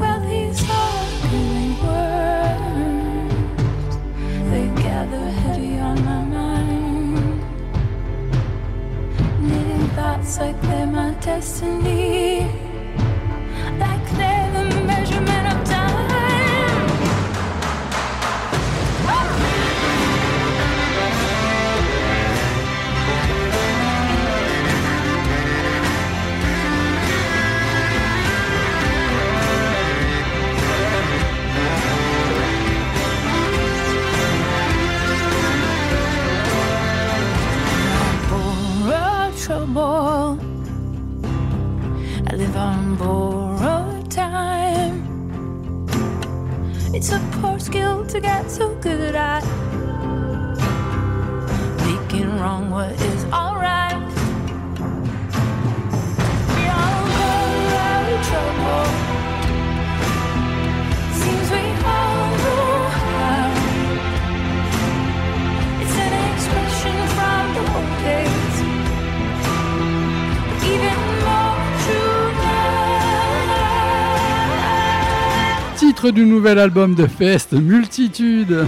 Well, 0.00 0.20
these 0.26 0.60
ugly 0.68 1.76
words, 1.86 3.36
they 4.50 4.66
gather 4.82 5.30
heavy 5.42 5.78
on 5.78 6.04
my 6.04 6.22
mind. 6.24 7.44
Knitting 9.46 9.88
thoughts 9.90 10.40
like 10.40 10.60
they're 10.62 10.88
my 10.88 11.14
destiny, 11.20 12.50
I 39.78 40.38
live 42.32 42.56
on 42.56 42.96
borrowed 42.96 44.10
time. 44.10 45.06
It's 46.94 47.12
a 47.12 47.18
poor 47.32 47.58
skill 47.58 48.06
to 48.06 48.18
get 48.18 48.50
so 48.50 48.74
good 48.76 49.14
at 49.14 49.44
making 51.84 52.38
wrong 52.38 52.70
what 52.70 52.92
is 52.92 53.24
alright. 53.26 54.00
We 56.56 56.68
all 56.80 57.04
borrow 57.12 58.22
trouble. 58.30 58.86
Seems 61.20 61.50
we 61.50 61.64
all. 61.84 62.32
It's 65.82 65.96
an 66.04 66.12
expression 66.32 66.96
from 67.14 67.44
the 67.54 67.60
old 67.74 67.98
days. 68.04 68.35
Du 76.04 76.26
nouvel 76.26 76.58
album 76.58 76.94
de 76.94 77.06
Fest, 77.06 77.52
Multitude. 77.52 78.66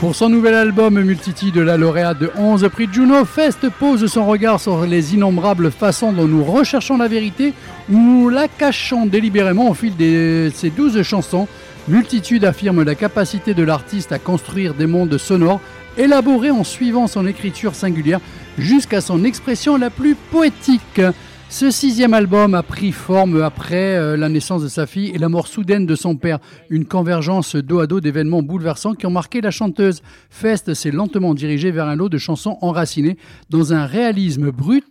Pour 0.00 0.14
son 0.16 0.28
nouvel 0.28 0.54
album 0.54 1.00
Multitude, 1.00 1.56
la 1.56 1.76
lauréate 1.76 2.18
de 2.18 2.30
11 2.36 2.68
prix 2.72 2.88
Juno, 2.92 3.24
Fest 3.24 3.68
pose 3.78 4.04
son 4.06 4.26
regard 4.26 4.60
sur 4.60 4.84
les 4.84 5.14
innombrables 5.14 5.70
façons 5.70 6.12
dont 6.12 6.26
nous 6.26 6.44
recherchons 6.44 6.98
la 6.98 7.08
vérité 7.08 7.54
ou 7.90 8.28
la 8.28 8.48
cachons 8.48 9.06
délibérément 9.06 9.70
au 9.70 9.74
fil 9.74 9.96
de 9.96 10.50
ses 10.52 10.70
12 10.70 11.02
chansons. 11.02 11.46
Multitude 11.88 12.44
affirme 12.44 12.84
la 12.84 12.94
capacité 12.94 13.54
de 13.54 13.64
l'artiste 13.64 14.12
à 14.12 14.20
construire 14.20 14.72
des 14.74 14.86
mondes 14.86 15.18
sonores 15.18 15.60
élaborés 15.98 16.52
en 16.52 16.62
suivant 16.62 17.08
son 17.08 17.26
écriture 17.26 17.74
singulière 17.74 18.20
jusqu'à 18.56 19.00
son 19.00 19.24
expression 19.24 19.76
la 19.76 19.90
plus 19.90 20.14
poétique. 20.14 21.00
Ce 21.48 21.72
sixième 21.72 22.14
album 22.14 22.54
a 22.54 22.62
pris 22.62 22.92
forme 22.92 23.42
après 23.42 23.96
euh, 23.96 24.16
la 24.16 24.28
naissance 24.28 24.62
de 24.62 24.68
sa 24.68 24.86
fille 24.86 25.10
et 25.10 25.18
la 25.18 25.28
mort 25.28 25.48
soudaine 25.48 25.84
de 25.84 25.96
son 25.96 26.16
père. 26.16 26.38
Une 26.70 26.86
convergence 26.86 27.56
dos 27.56 27.80
à 27.80 27.88
dos 27.88 28.00
d'événements 28.00 28.42
bouleversants 28.42 28.94
qui 28.94 29.04
ont 29.06 29.10
marqué 29.10 29.40
la 29.40 29.50
chanteuse. 29.50 30.02
Fest 30.30 30.72
s'est 30.74 30.92
lentement 30.92 31.34
dirigée 31.34 31.72
vers 31.72 31.88
un 31.88 31.96
lot 31.96 32.08
de 32.08 32.16
chansons 32.16 32.58
enracinées 32.62 33.18
dans 33.50 33.74
un 33.74 33.86
réalisme 33.86 34.50
brut, 34.50 34.86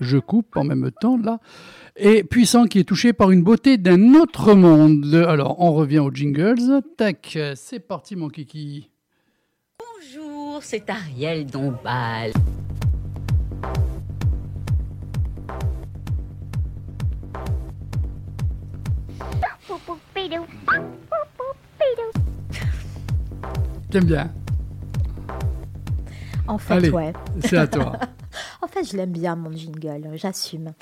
je 0.00 0.18
coupe 0.18 0.56
en 0.56 0.64
même 0.64 0.90
temps 1.00 1.16
là, 1.16 1.38
et 1.96 2.24
puissant 2.24 2.66
qui 2.66 2.80
est 2.80 2.84
touché 2.84 3.12
par 3.12 3.30
une 3.30 3.42
beauté 3.42 3.78
d'un 3.78 4.14
autre 4.14 4.54
monde. 4.54 5.14
Alors 5.28 5.60
on 5.60 5.72
revient 5.72 6.00
aux 6.00 6.10
jingles. 6.10 6.82
Tac, 6.96 7.38
c'est 7.54 7.80
parti 7.80 8.16
mon 8.16 8.28
kiki. 8.28 8.90
Bonjour, 9.78 10.62
c'est 10.62 10.88
Ariel 10.90 11.46
Dombal. 11.46 12.32
T'aimes 23.90 24.04
bien? 24.04 24.32
En 26.46 26.58
fait, 26.58 26.74
Allez, 26.74 26.90
ouais. 26.90 27.12
c'est 27.40 27.56
à 27.56 27.66
toi. 27.66 27.92
En 28.62 28.66
fait, 28.66 28.82
je 28.82 28.96
l'aime 28.96 29.12
bien, 29.12 29.36
mon 29.36 29.52
jingle. 29.52 30.08
J'assume. 30.14 30.72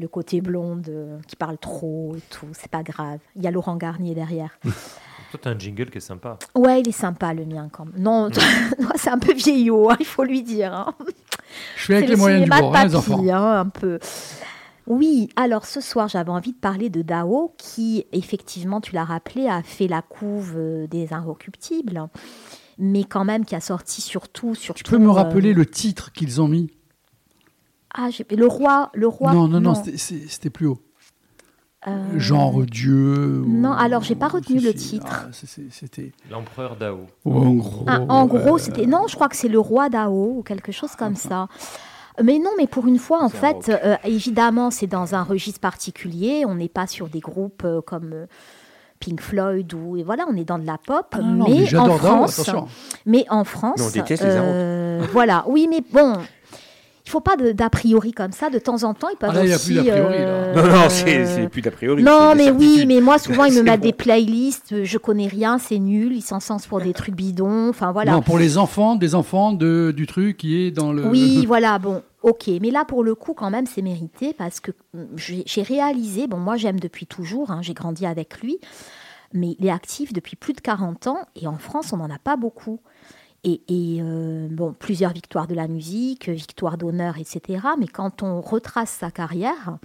Le 0.00 0.08
côté 0.08 0.40
blonde 0.40 0.88
euh, 0.88 1.18
qui 1.28 1.36
parle 1.36 1.58
trop 1.58 2.16
et 2.16 2.22
tout. 2.30 2.46
C'est 2.54 2.70
pas 2.70 2.82
grave. 2.82 3.18
Il 3.36 3.42
y 3.42 3.46
a 3.46 3.50
Laurent 3.50 3.76
Garnier 3.76 4.14
derrière. 4.14 4.58
Toi, 4.64 5.38
t'as 5.42 5.50
un 5.50 5.58
jingle 5.58 5.90
qui 5.90 5.98
est 5.98 6.00
sympa. 6.00 6.38
Ouais, 6.54 6.80
il 6.80 6.88
est 6.88 6.92
sympa, 6.92 7.34
le 7.34 7.44
mien, 7.44 7.68
quand 7.70 7.84
même. 7.84 7.94
Non, 7.98 8.28
non, 8.80 8.88
c'est 8.96 9.10
un 9.10 9.18
peu 9.18 9.34
vieillot, 9.34 9.90
hein, 9.90 9.96
il 10.00 10.06
faut 10.06 10.24
lui 10.24 10.42
dire. 10.42 10.72
hein. 10.74 10.94
Je 11.76 11.84
fais 11.84 11.96
avec 11.96 12.08
les 12.08 12.14
le 12.14 12.18
moyens 12.18 12.44
du 12.44 12.50
bord, 12.50 12.72
de 12.72 12.76
hein, 12.76 12.84
les 12.84 12.96
enfants. 12.96 13.22
hein, 13.28 13.60
un 13.60 13.68
peu. 13.68 13.98
Oui, 14.86 15.28
alors 15.36 15.66
ce 15.66 15.80
soir, 15.80 16.08
j'avais 16.08 16.30
envie 16.30 16.52
de 16.52 16.58
parler 16.58 16.88
de 16.90 17.02
Dao, 17.02 17.54
qui, 17.58 18.06
effectivement, 18.12 18.80
tu 18.80 18.94
l'as 18.94 19.04
rappelé, 19.04 19.48
a 19.48 19.62
fait 19.62 19.86
la 19.86 20.02
couve 20.02 20.54
euh, 20.56 20.86
des 20.86 21.12
Inrecuptibles, 21.12 22.08
mais 22.78 23.04
quand 23.04 23.24
même 23.24 23.44
qui 23.44 23.54
a 23.54 23.60
sorti 23.60 24.00
surtout... 24.00 24.54
surtout 24.54 24.82
Tu 24.82 24.90
peux 24.90 24.98
me 24.98 25.08
euh, 25.08 25.12
rappeler 25.12 25.52
le 25.52 25.66
titre 25.66 26.10
qu'ils 26.12 26.40
ont 26.40 26.48
mis? 26.48 26.70
Ah, 27.94 28.08
j'ai- 28.10 28.26
le 28.36 28.46
roi, 28.46 28.90
le 28.94 29.06
roi... 29.08 29.32
Non, 29.32 29.48
non, 29.48 29.60
non, 29.60 29.74
c'était- 29.74 30.50
plus 30.50 30.66
haut. 30.66 30.78
Euh, 31.88 32.18
Genre 32.18 32.62
Dieu. 32.66 33.40
ou- 33.42 33.48
non, 33.48 33.72
alors, 33.72 34.02
j'ai 34.02 34.14
pas 34.14 34.28
retenu 34.28 34.60
le 34.60 34.74
titre. 34.74 35.06
Ah, 35.28 35.30
C'était. 35.70 36.12
L'empereur 36.30 36.76
Dao. 36.76 37.06
Oh, 37.24 37.32
en 37.32 37.54
gros. 37.54 37.84
Ah, 37.88 38.00
en 38.06 38.26
gros, 38.26 38.56
euh, 38.56 38.58
c'était. 38.58 38.84
Non, 38.84 39.06
je 39.08 39.14
crois 39.14 39.28
que 39.28 39.36
c'est 39.36 39.48
le 39.48 39.58
roi 39.58 39.88
Dao 39.88 40.34
ou 40.38 40.42
quelque 40.42 40.72
chose 40.72 40.94
comme 40.94 41.16
ça. 41.16 41.48
Mais 42.22 42.38
non, 42.38 42.50
mais 42.58 42.66
pour 42.66 42.86
une 42.86 42.98
fois, 42.98 43.22
en 43.24 43.30
fait, 43.30 43.70
euh, 43.70 43.96
évidemment, 44.04 44.70
c'est 44.70 44.88
dans 44.88 45.14
un 45.14 45.22
registre 45.22 45.58
particulier. 45.60 46.44
On 46.46 46.54
n'est 46.56 46.68
pas 46.68 46.86
sur 46.86 47.08
des 47.08 47.20
groupes 47.20 47.62
euh, 47.64 47.80
comme 47.80 48.26
Pink 48.98 49.22
Floyd 49.22 49.72
ou 49.72 49.96
et 49.96 50.02
voilà, 50.02 50.26
on 50.28 50.36
est 50.36 50.44
dans 50.44 50.58
de 50.58 50.66
la 50.66 50.76
pop. 50.76 51.06
Ah, 51.12 51.20
non, 51.22 51.48
non, 51.48 51.48
mais, 51.48 51.74
en 51.78 51.96
France, 51.96 52.50
mais 53.06 53.24
en 53.30 53.44
France, 53.44 53.78
Mais 53.78 53.84
on 53.86 53.90
déteste 53.90 54.22
les 54.22 54.28
euh, 54.32 55.06
voilà. 55.12 55.44
Oui, 55.48 55.66
mais 55.70 55.80
bon, 55.90 56.18
il 57.10 57.12
faut 57.12 57.20
pas 57.20 57.34
d'a 57.36 57.68
priori 57.70 58.12
comme 58.12 58.30
ça. 58.30 58.50
De 58.50 58.60
temps 58.60 58.84
en 58.84 58.94
temps, 58.94 59.08
ils 59.12 59.16
peuvent 59.16 59.30
Ah 59.32 59.34
là, 59.38 59.42
il 59.44 59.48
y 59.50 59.52
a 59.52 59.56
aussi. 59.56 59.74
plus 59.74 59.82
d'a 59.82 59.90
priori, 59.92 60.18
là. 60.18 60.24
euh, 60.28 60.54
Non, 60.54 60.62
non, 60.82 60.88
c'est 60.88 61.48
plus 61.48 61.60
d'a 61.60 61.70
priori. 61.72 62.02
non, 62.04 62.34
mais 62.36 62.50
oui, 62.52 62.84
mais 62.86 63.00
moi, 63.00 63.18
souvent, 63.18 63.44
ils 63.46 63.54
me 63.54 63.62
mettent 63.64 63.80
bon. 63.80 63.86
des 63.88 63.92
playlists. 63.92 64.84
Je 64.84 64.98
connais 64.98 65.26
rien, 65.26 65.58
c'est 65.58 65.80
nul. 65.80 66.12
Ils 66.14 66.22
s'en 66.22 66.38
sortent 66.38 66.68
pour 66.68 66.80
des 66.80 66.92
trucs 66.92 67.16
bidons. 67.16 67.68
Enfin, 67.70 67.90
voilà. 67.90 68.12
Non, 68.12 68.22
pour 68.22 68.38
les 68.38 68.58
enfants, 68.58 68.94
des 68.94 69.16
enfants 69.16 69.52
de, 69.52 69.92
du 69.96 70.06
truc 70.06 70.36
qui 70.36 70.62
est 70.62 70.70
dans 70.70 70.92
le. 70.92 71.04
Oui, 71.08 71.44
voilà, 71.48 71.80
bon, 71.80 72.02
ok. 72.22 72.48
Mais 72.60 72.70
là, 72.70 72.84
pour 72.84 73.02
le 73.02 73.16
coup, 73.16 73.34
quand 73.34 73.50
même, 73.50 73.66
c'est 73.66 73.82
mérité 73.82 74.32
parce 74.32 74.60
que 74.60 74.70
hum, 74.94 75.08
j'ai 75.16 75.42
j'ai 75.46 75.62
réalisé, 75.62 76.28
bon, 76.28 76.36
moi, 76.36 76.56
j'aime 76.56 76.78
depuis 76.78 77.06
toujours, 77.06 77.50
hein, 77.50 77.58
j'ai 77.62 77.74
grandi 77.74 78.06
avec 78.06 78.40
lui, 78.40 78.58
mais 79.34 79.56
il 79.58 79.66
est 79.66 79.70
actif 79.70 80.12
depuis 80.12 80.36
plus 80.36 80.52
de 80.52 80.60
40 80.60 81.08
ans 81.08 81.18
et 81.34 81.46
en 81.48 81.58
France, 81.58 81.92
on 81.92 81.96
n'en 81.96 82.10
a 82.10 82.18
pas 82.22 82.36
beaucoup. 82.36 82.78
Et, 83.42 83.62
euh, 83.70 84.48
bon, 84.50 84.74
plusieurs 84.74 85.12
victoires 85.12 85.46
de 85.46 85.54
la 85.54 85.66
musique, 85.66 86.28
victoires 86.28 86.76
d'honneur, 86.76 87.16
etc. 87.18 87.68
Mais 87.78 87.86
quand 87.86 88.22
on 88.22 88.40
retrace 88.40 88.90
sa 88.90 89.10
carrière, 89.10 89.78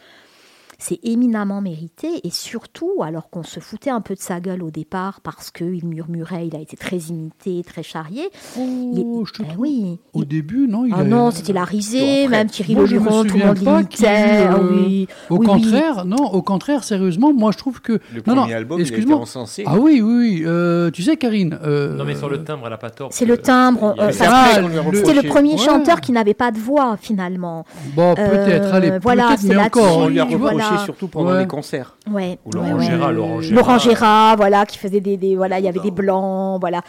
c'est 0.77 0.99
éminemment 1.03 1.61
mérité 1.61 2.07
et 2.23 2.29
surtout, 2.29 2.91
alors 3.03 3.29
qu'on 3.29 3.43
se 3.43 3.59
foutait 3.59 3.89
un 3.89 4.01
peu 4.01 4.15
de 4.15 4.19
sa 4.19 4.39
gueule 4.39 4.63
au 4.63 4.71
départ 4.71 5.21
parce 5.21 5.51
qu'il 5.51 5.85
murmurait, 5.85 6.47
il 6.47 6.55
a 6.55 6.59
été 6.59 6.75
très 6.77 6.97
imité, 6.97 7.63
très 7.65 7.83
charrié. 7.83 8.23
il 8.57 9.03
Oh, 9.05 9.23
je 9.25 9.31
te 9.33 9.43
trouve. 9.43 9.59
oui, 9.59 9.99
Au 10.13 10.21
il- 10.23 10.27
début, 10.27 10.67
non 10.67 10.85
il 10.85 10.93
ah 10.93 10.99
a- 10.99 11.03
non, 11.03 11.31
c'était 11.31 11.53
la 11.53 11.63
risée, 11.63 12.23
Bon, 12.25 12.29
même 12.31 12.47
Thierry 12.49 12.75
moi, 12.75 12.85
je 12.85 12.95
me 12.95 12.99
Leluron, 12.99 13.23
tout 13.25 13.38
le 13.38 13.45
monde 13.45 13.57
l'imitait. 13.57 14.07
ah 14.07 14.55
euh, 14.55 14.69
oui. 14.71 15.07
Au 15.29 15.35
Oui, 15.35 15.39
oui. 15.41 15.45
contraire, 15.45 16.05
non, 16.05 16.17
au 16.33 16.41
contraire, 16.41 16.83
sérieusement, 16.83 17.33
moi 17.33 17.51
je 17.51 17.57
trouve 17.57 17.81
que. 17.81 17.93
Le 18.13 18.21
non, 18.27 18.35
non, 18.35 18.41
premier 18.41 18.53
album, 18.55 18.79
il 18.79 18.83
a 18.83 18.85
été 18.85 18.95
excuse-moi. 18.95 19.19
encensé. 19.21 19.63
Ah 19.65 19.77
oui, 19.79 20.01
oui, 20.01 20.15
oui. 20.17 20.43
euh, 20.45 20.91
tu 20.91 21.03
sais, 21.03 21.15
Karine. 21.17 21.57
euh, 21.63 21.95
Non, 21.95 22.03
mais 22.03 22.15
sur 22.15 22.29
le 22.29 22.43
timbre, 22.43 22.63
elle 22.65 22.71
n'a 22.71 22.77
pas 22.77 22.89
tort. 22.89 23.09
C'est 23.11 23.25
le 23.25 23.38
timbre, 23.38 23.95
euh, 23.99 24.07
C'est 24.11 24.23
ça- 24.25 24.31
après 24.45 24.61
qu'on 24.61 24.67
lui 24.67 24.77
a 24.79 24.83
le- 24.91 24.97
C'était 24.97 25.21
le 25.21 25.27
premier 25.27 25.51
Ouais. 25.53 25.57
chanteur 25.57 26.01
qui 26.01 26.11
n'avait 26.11 26.33
pas 26.33 26.51
de 26.51 26.57
voix, 26.59 26.97
finalement. 26.99 27.65
Bon, 27.95 28.13
peut-être, 28.15 28.65
Euh, 28.65 28.73
allez, 28.73 28.91
voilà, 29.01 29.35
mais 29.43 29.57
encore. 29.57 29.97
On 29.99 30.07
lui 30.09 30.19
a 30.19 30.25
tu 30.25 30.35
vois, 30.35 30.49
reproché 30.51 30.64
surtout 30.86 31.08
pendant 31.08 31.32
Ouais. 31.32 31.39
les 31.39 31.47
concerts. 31.47 31.97
Ouais. 32.10 32.39
Ou 32.45 32.51
Laurent 32.51 32.67
ouais, 32.67 32.73
ouais. 32.73 32.86
Gérard, 32.86 33.12
Laurent 33.13 33.41
Gérard. 33.41 33.56
Laurent 33.65 33.78
Gérard, 33.80 34.36
voilà, 34.38 34.65
qui 34.65 34.78
faisait 34.78 35.01
des, 35.01 35.17
des- 35.17 35.36
voilà, 35.36 35.60
il 35.60 35.65
y 35.65 35.67
avait 35.67 35.80
des 35.80 35.91
blancs, 35.91 36.60
voilà. 36.60 36.82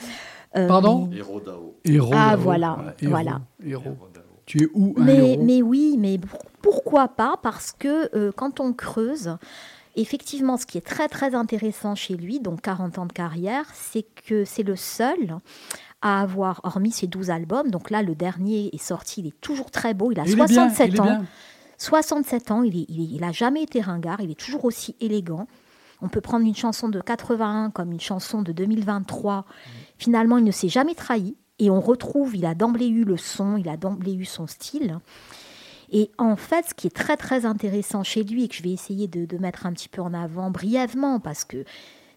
Euh, 0.57 0.67
Pardon 0.69 1.11
Héros 1.15 1.41
Dao. 1.41 1.75
Héros, 1.85 2.13
Ah, 2.15 2.37
voilà, 2.37 2.79
voilà. 3.03 3.41
héros. 3.65 3.97
Tu 4.47 4.63
es 4.63 4.69
où 4.75 4.95
un 4.97 5.03
Mais, 5.05 5.33
héros 5.33 5.43
mais 5.45 5.63
oui, 5.63 5.97
mais 5.99 6.19
pour- 6.19 6.45
pourquoi 6.63 7.09
pas? 7.09 7.37
Parce 7.43 7.73
que 7.73 8.09
euh, 8.17 8.31
quand 8.35 8.61
on 8.61 8.73
creuse, 8.73 9.37
effectivement, 9.97 10.57
ce 10.57 10.67
qui 10.67 10.79
est 10.79 10.87
très 10.87 11.09
très 11.09 11.35
intéressant 11.35 11.95
chez 11.95 12.15
lui, 12.17 12.41
donc 12.41 12.61
40 12.63 12.99
ans 12.99 13.07
de 13.07 13.13
carrière, 13.13 13.65
c'est 13.75 14.07
que 14.27 14.45
c'est 14.45 14.63
le 14.63 14.77
seul 14.77 15.37
à 16.03 16.21
avoir, 16.21 16.61
hormis 16.65 16.91
ses 16.93 17.07
12 17.07 17.31
albums, 17.31 17.71
donc 17.71 17.91
là 17.91 18.03
le 18.03 18.15
dernier 18.15 18.71
est 18.73 18.79
sorti, 18.83 19.23
il 19.23 19.27
est 19.29 19.41
toujours 19.41 19.71
très 19.71 19.95
beau, 19.95 20.13
il 20.13 20.21
a 20.21 20.25
Il 20.25 20.33
est 20.33 20.35
bien, 20.37 20.47
67 20.47 20.89
il 20.91 20.97
est 20.97 21.01
ans. 21.01 21.25
Bien. 21.79 21.87
67 21.87 22.51
ans, 22.51 22.63
il, 22.63 22.77
est- 22.81 23.23
a 23.23 23.33
jamais 23.33 23.63
été 23.63 23.81
ringard, 23.81 24.21
il 24.21 24.31
est 24.31 24.39
toujours 24.39 24.65
aussi 24.65 24.97
élégant. 25.01 25.47
On 26.03 26.09
peut 26.09 26.21
prendre 26.21 26.45
une 26.47 26.55
chanson 26.55 26.89
de 26.89 27.01
81 27.01 27.71
comme 27.71 27.93
une 27.93 28.01
chanson 28.01 28.43
de 28.43 28.53
2023. 28.53 29.47
Finalement, 29.97 30.37
il 30.39 30.45
ne 30.45 30.51
s'est 30.51 30.69
jamais 30.69 30.95
trahi. 30.95 31.37
Et 31.59 31.71
on 31.71 31.81
retrouve, 31.81 32.37
il 32.37 32.45
a 32.45 32.55
d'emblée 32.55 32.89
eu 32.89 33.05
le 33.05 33.17
son, 33.17 33.57
il 33.57 33.69
a 33.71 33.79
d'emblée 33.79 34.13
eu 34.15 34.27
son 34.27 34.47
style. 34.47 34.99
Et 35.91 36.11
en 36.19 36.37
fait, 36.37 36.67
ce 36.69 36.75
qui 36.75 36.87
est 36.87 36.95
très 36.95 37.17
très 37.17 37.47
intéressant 37.47 38.03
chez 38.03 38.25
lui 38.25 38.45
et 38.45 38.49
que 38.49 38.55
je 38.57 38.63
vais 38.63 38.73
essayer 38.73 39.09
de, 39.09 39.25
de 39.25 39.39
mettre 39.39 39.65
un 39.65 39.73
petit 39.73 39.89
peu 39.89 40.03
en 40.03 40.13
avant 40.13 40.51
brièvement 40.51 41.19
parce 41.19 41.45
que 41.45 41.65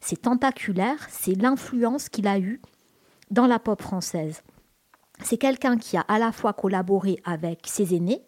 c'est 0.01 0.23
tentaculaire, 0.23 1.07
c'est 1.09 1.35
l'influence 1.35 2.09
qu'il 2.09 2.27
a 2.27 2.37
eue 2.39 2.61
dans 3.31 3.47
la 3.47 3.59
pop 3.59 3.81
française. 3.81 4.41
C'est 5.23 5.37
quelqu'un 5.37 5.77
qui 5.77 5.95
a 5.95 6.01
à 6.01 6.19
la 6.19 6.33
fois 6.33 6.51
collaboré 6.51 7.21
avec 7.23 7.61
ses 7.65 7.95
aînés 7.95 8.21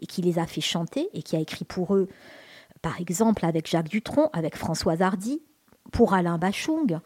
et 0.00 0.06
qui 0.06 0.22
les 0.22 0.38
a 0.38 0.46
fait 0.46 0.60
chanter 0.60 1.08
et 1.12 1.22
qui 1.22 1.36
a 1.36 1.40
écrit 1.40 1.64
pour 1.64 1.94
eux, 1.94 2.08
par 2.82 3.00
exemple 3.00 3.44
avec 3.44 3.68
Jacques 3.68 3.88
Dutronc, 3.88 4.30
avec 4.32 4.56
Françoise 4.56 5.02
Hardy, 5.02 5.42
pour 5.92 6.14
Alain 6.14 6.38
Bachung. 6.38 7.00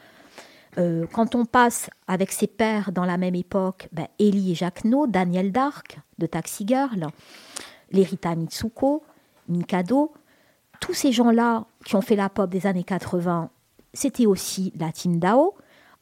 Euh, 0.76 1.06
quand 1.12 1.34
on 1.34 1.44
passe 1.44 1.88
avec 2.08 2.32
ses 2.32 2.46
pères 2.46 2.92
dans 2.92 3.04
la 3.04 3.16
même 3.16 3.34
époque, 3.34 3.88
ben, 3.92 4.06
Élie 4.18 4.52
et 4.52 4.54
Jacques 4.54 4.84
No, 4.84 5.06
Daniel 5.06 5.52
Dark 5.52 5.98
de 6.18 6.26
Taxi 6.26 6.66
Girl, 6.66 7.06
Lerita 7.92 8.34
Mitsuko, 8.34 9.02
Mikado, 9.48 10.12
tous 10.80 10.94
ces 10.94 11.12
gens-là 11.12 11.66
qui 11.84 11.94
ont 11.96 12.00
fait 12.00 12.16
la 12.16 12.28
pop 12.28 12.50
des 12.50 12.66
années 12.66 12.84
80, 12.84 13.50
c'était 13.92 14.26
aussi 14.26 14.72
la 14.78 14.90
team 14.90 15.18
Dao. 15.18 15.54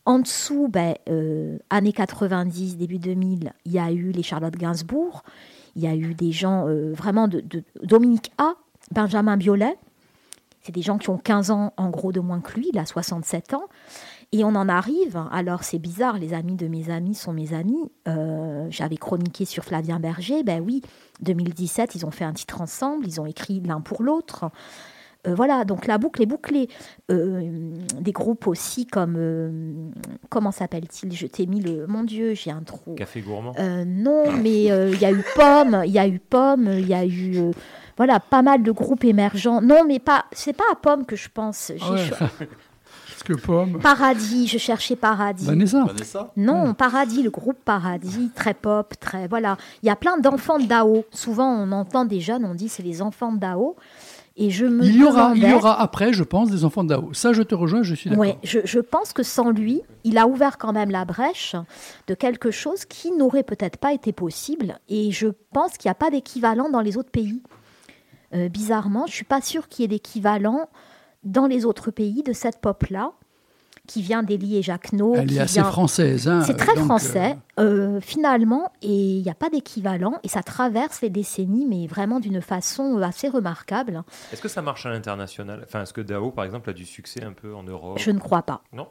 En 0.05 0.19
dessous, 0.19 0.67
ben, 0.69 0.95
euh, 1.09 1.59
années 1.71 1.93
90, 1.93 2.77
début 2.77 2.99
2000, 2.99 3.53
il 3.65 3.73
y 3.73 3.79
a 3.79 3.93
eu 3.93 4.11
les 4.11 4.25
Charlotte 4.25 4.57
Gainsbourg, 4.57 5.23
il 5.77 5.83
y 5.83 5.87
a 5.87 5.95
eu 5.95 6.15
des 6.15 6.33
gens 6.33 6.67
euh, 6.69 6.93
vraiment 6.93 7.29
de, 7.29 7.43
Dominique 7.83 8.33
A, 8.39 8.55
Benjamin 8.91 9.37
Biolay. 9.37 9.77
C'est 10.63 10.73
des 10.73 10.83
gens 10.83 10.99
qui 10.99 11.11
ont 11.11 11.19
15 11.19 11.51
ans 11.51 11.73
en 11.77 11.91
gros 11.91 12.13
de 12.13 12.21
moins 12.21 12.41
que 12.41 12.55
lui, 12.55 12.71
il 12.73 12.79
a 12.79 12.87
67 12.87 13.55
ans. 13.55 13.65
Et 14.35 14.45
on 14.45 14.55
en 14.55 14.69
arrive, 14.69 15.23
alors 15.31 15.63
c'est 15.63 15.79
bizarre, 15.79 16.17
les 16.17 16.33
amis 16.33 16.57
de 16.57 16.67
mes 16.67 16.89
amis 16.89 17.15
sont 17.15 17.35
mes 17.35 17.53
amis. 17.53 17.91
Euh, 18.09 18.67
J'avais 18.71 18.97
chroniqué 18.97 19.45
sur 19.45 19.63
Flavien 19.63 20.01
Berger, 20.01 20.43
ben 20.43 20.63
oui, 20.65 20.81
2017, 21.21 21.97
ils 21.97 22.07
ont 22.07 22.11
fait 22.11 22.25
un 22.25 22.33
titre 22.33 22.63
ensemble, 22.63 23.07
ils 23.07 23.21
ont 23.21 23.27
écrit 23.27 23.61
l'un 23.61 23.83
pour 23.83 24.03
l'autre. 24.03 24.51
Euh, 25.27 25.35
voilà, 25.35 25.65
donc 25.65 25.87
la 25.87 25.99
boucle 25.99 26.21
est 26.23 26.27
bouclée. 26.27 26.69
Euh, 27.11 27.77
des 28.01 28.13
groupes 28.13 28.47
aussi 28.47 28.87
comme. 28.87 29.15
euh, 29.17 29.51
comment 30.31 30.51
s'appelle-t-il? 30.51 31.13
Je 31.15 31.27
t'ai 31.27 31.47
mis 31.47 31.61
le. 31.61 31.87
Mon 31.87 32.03
Dieu, 32.03 32.35
j'ai 32.35 32.51
un 32.51 32.63
trou. 32.63 32.95
Café 32.97 33.21
gourmand. 33.21 33.53
Euh, 33.59 33.85
non, 33.87 34.33
mais 34.33 34.71
euh, 34.73 34.91
il 34.93 35.01
y 35.01 35.05
a 35.05 35.13
eu 35.13 35.25
Pomme, 35.37 35.83
il 35.87 35.93
y 35.93 35.99
a 35.99 36.09
eu 36.09 36.19
Pomme, 36.19 36.69
il 36.73 36.89
y 36.89 36.95
a 36.95 37.05
eu. 37.05 37.37
euh, 37.39 37.51
voilà, 37.97 38.19
pas 38.21 38.43
mal 38.43 38.63
de 38.63 38.73
groupes 38.73 39.05
émergents. 39.05 39.61
Non, 39.61 39.85
mais 39.87 39.99
pas. 40.01 40.25
C'est 40.33 40.55
pas 40.55 40.65
à 40.73 40.75
Pomme 40.75 41.07
que 41.07 41.15
je 41.15 41.29
pense. 41.33 41.71
J'ai 41.77 42.11
Ah 42.21 42.29
que 43.25 43.35
pomme. 43.35 43.79
Paradis, 43.81 44.49
je 44.49 44.59
cherchais 44.59 44.97
Paradis. 44.97 45.45
Vanessa. 45.47 45.85
Vanessa? 45.85 46.33
Non, 46.37 46.75
Paradis, 46.75 47.23
le 47.23 47.31
groupe 47.31 47.59
Paradis, 47.65 48.31
très 48.35 48.53
pop, 48.53 48.95
très 48.99 49.29
voilà. 49.29 49.57
Il 49.85 49.87
y 49.87 49.91
a 49.91 49.95
plein 49.95 50.19
d'enfants 50.19 50.59
de 50.59 50.65
Dao. 50.65 51.05
Souvent, 51.13 51.49
on 51.49 51.71
entend 51.71 52.05
des 52.05 52.19
jeunes, 52.19 52.45
on 52.45 52.55
dit 52.57 52.69
c'est 52.69 52.83
les 52.83 53.01
enfants 53.01 53.31
de 53.33 53.39
Dao. 53.39 53.77
Et 54.37 54.51
je 54.51 54.65
me 54.65 54.85
Il 54.85 54.97
y 54.97 55.05
aura, 55.05 55.33
il 55.35 55.43
y 55.47 55.53
aura 55.53 55.81
après, 55.81 56.13
je 56.13 56.23
pense, 56.23 56.51
des 56.51 56.65
enfants 56.65 56.85
de 56.85 56.89
Dao. 56.89 57.13
Ça, 57.13 57.33
je 57.33 57.43
te 57.43 57.55
rejoins, 57.55 57.83
je 57.83 57.95
suis 57.95 58.09
d'accord. 58.09 58.25
Ouais, 58.25 58.39
je, 58.43 58.61
je 58.65 58.81
pense 58.81 59.13
que 59.13 59.23
sans 59.23 59.51
lui, 59.51 59.83
il 60.05 60.17
a 60.17 60.27
ouvert 60.27 60.57
quand 60.57 60.73
même 60.73 60.91
la 60.91 61.05
brèche 61.05 61.55
de 62.07 62.15
quelque 62.15 62.51
chose 62.51 62.85
qui 62.87 63.13
n'aurait 63.13 63.43
peut-être 63.43 63.77
pas 63.77 63.93
été 63.93 64.13
possible. 64.13 64.79
Et 64.89 65.11
je 65.11 65.29
pense 65.53 65.77
qu'il 65.77 65.89
n'y 65.89 65.93
a 65.93 65.97
pas 65.97 66.11
d'équivalent 66.11 66.71
dans 66.71 66.81
les 66.81 66.97
autres 66.97 67.11
pays. 67.11 67.43
Euh, 68.35 68.49
bizarrement, 68.49 69.07
je 69.07 69.13
suis 69.13 69.25
pas 69.25 69.43
sûre 69.43 69.69
qu'il 69.69 69.83
y 69.83 69.85
ait 69.85 69.89
d'équivalent 69.89 70.69
dans 71.25 71.47
les 71.47 71.67
autres 71.67 71.91
pays 71.91 72.23
de 72.23 72.33
cette 72.33 72.61
pop-là, 72.61 73.13
qui 73.89 74.01
vient 74.03 74.23
d'Elie 74.23 74.59
et 74.59 74.63
Jacques 74.63 74.93
No, 74.93 75.15
Elle 75.17 75.27
qui 75.29 75.37
est 75.37 75.41
assez 75.41 75.55
vient- 75.61 75.65
française. 75.71 76.29
hein, 76.29 76.43
c'est 76.47 76.57
très 76.57 76.75
donc, 76.77 76.85
français, 76.85 77.37
euh, 77.59 78.01
finalement, 78.01 78.71
et 78.81 78.89
il 79.19 79.23
n'y 79.23 79.31
a 79.31 79.35
pas 79.35 79.51
d'équivalent, 79.51 80.19
et 80.23 80.29
ça 80.29 80.43
traverse 80.43 81.01
les 81.03 81.11
décennies, 81.11 81.67
mais 81.69 81.87
vraiment 81.87 82.21
d'une 82.21 82.41
façon 82.41 82.99
euh, 82.99 83.03
assez 83.03 83.29
remarquable. 83.29 84.03
Est-ce 84.33 84.41
que 84.41 84.49
ça 84.49 84.63
marche 84.63 84.87
à 84.87 84.91
l'international? 84.91 85.63
Enfin, 85.67 85.83
est-ce 85.83 85.93
que 85.93 86.01
Dao, 86.01 86.31
par 86.31 86.45
exemple, 86.45 86.71
a 86.71 86.73
du 86.73 86.87
succès 86.87 87.23
un 87.25 87.33
peu 87.33 87.55
en 87.55 87.65
Europe? 87.65 87.99
Je 87.99 88.11
ne 88.11 88.19
crois 88.19 88.43
pas. 88.43 88.63
Non? 88.73 88.87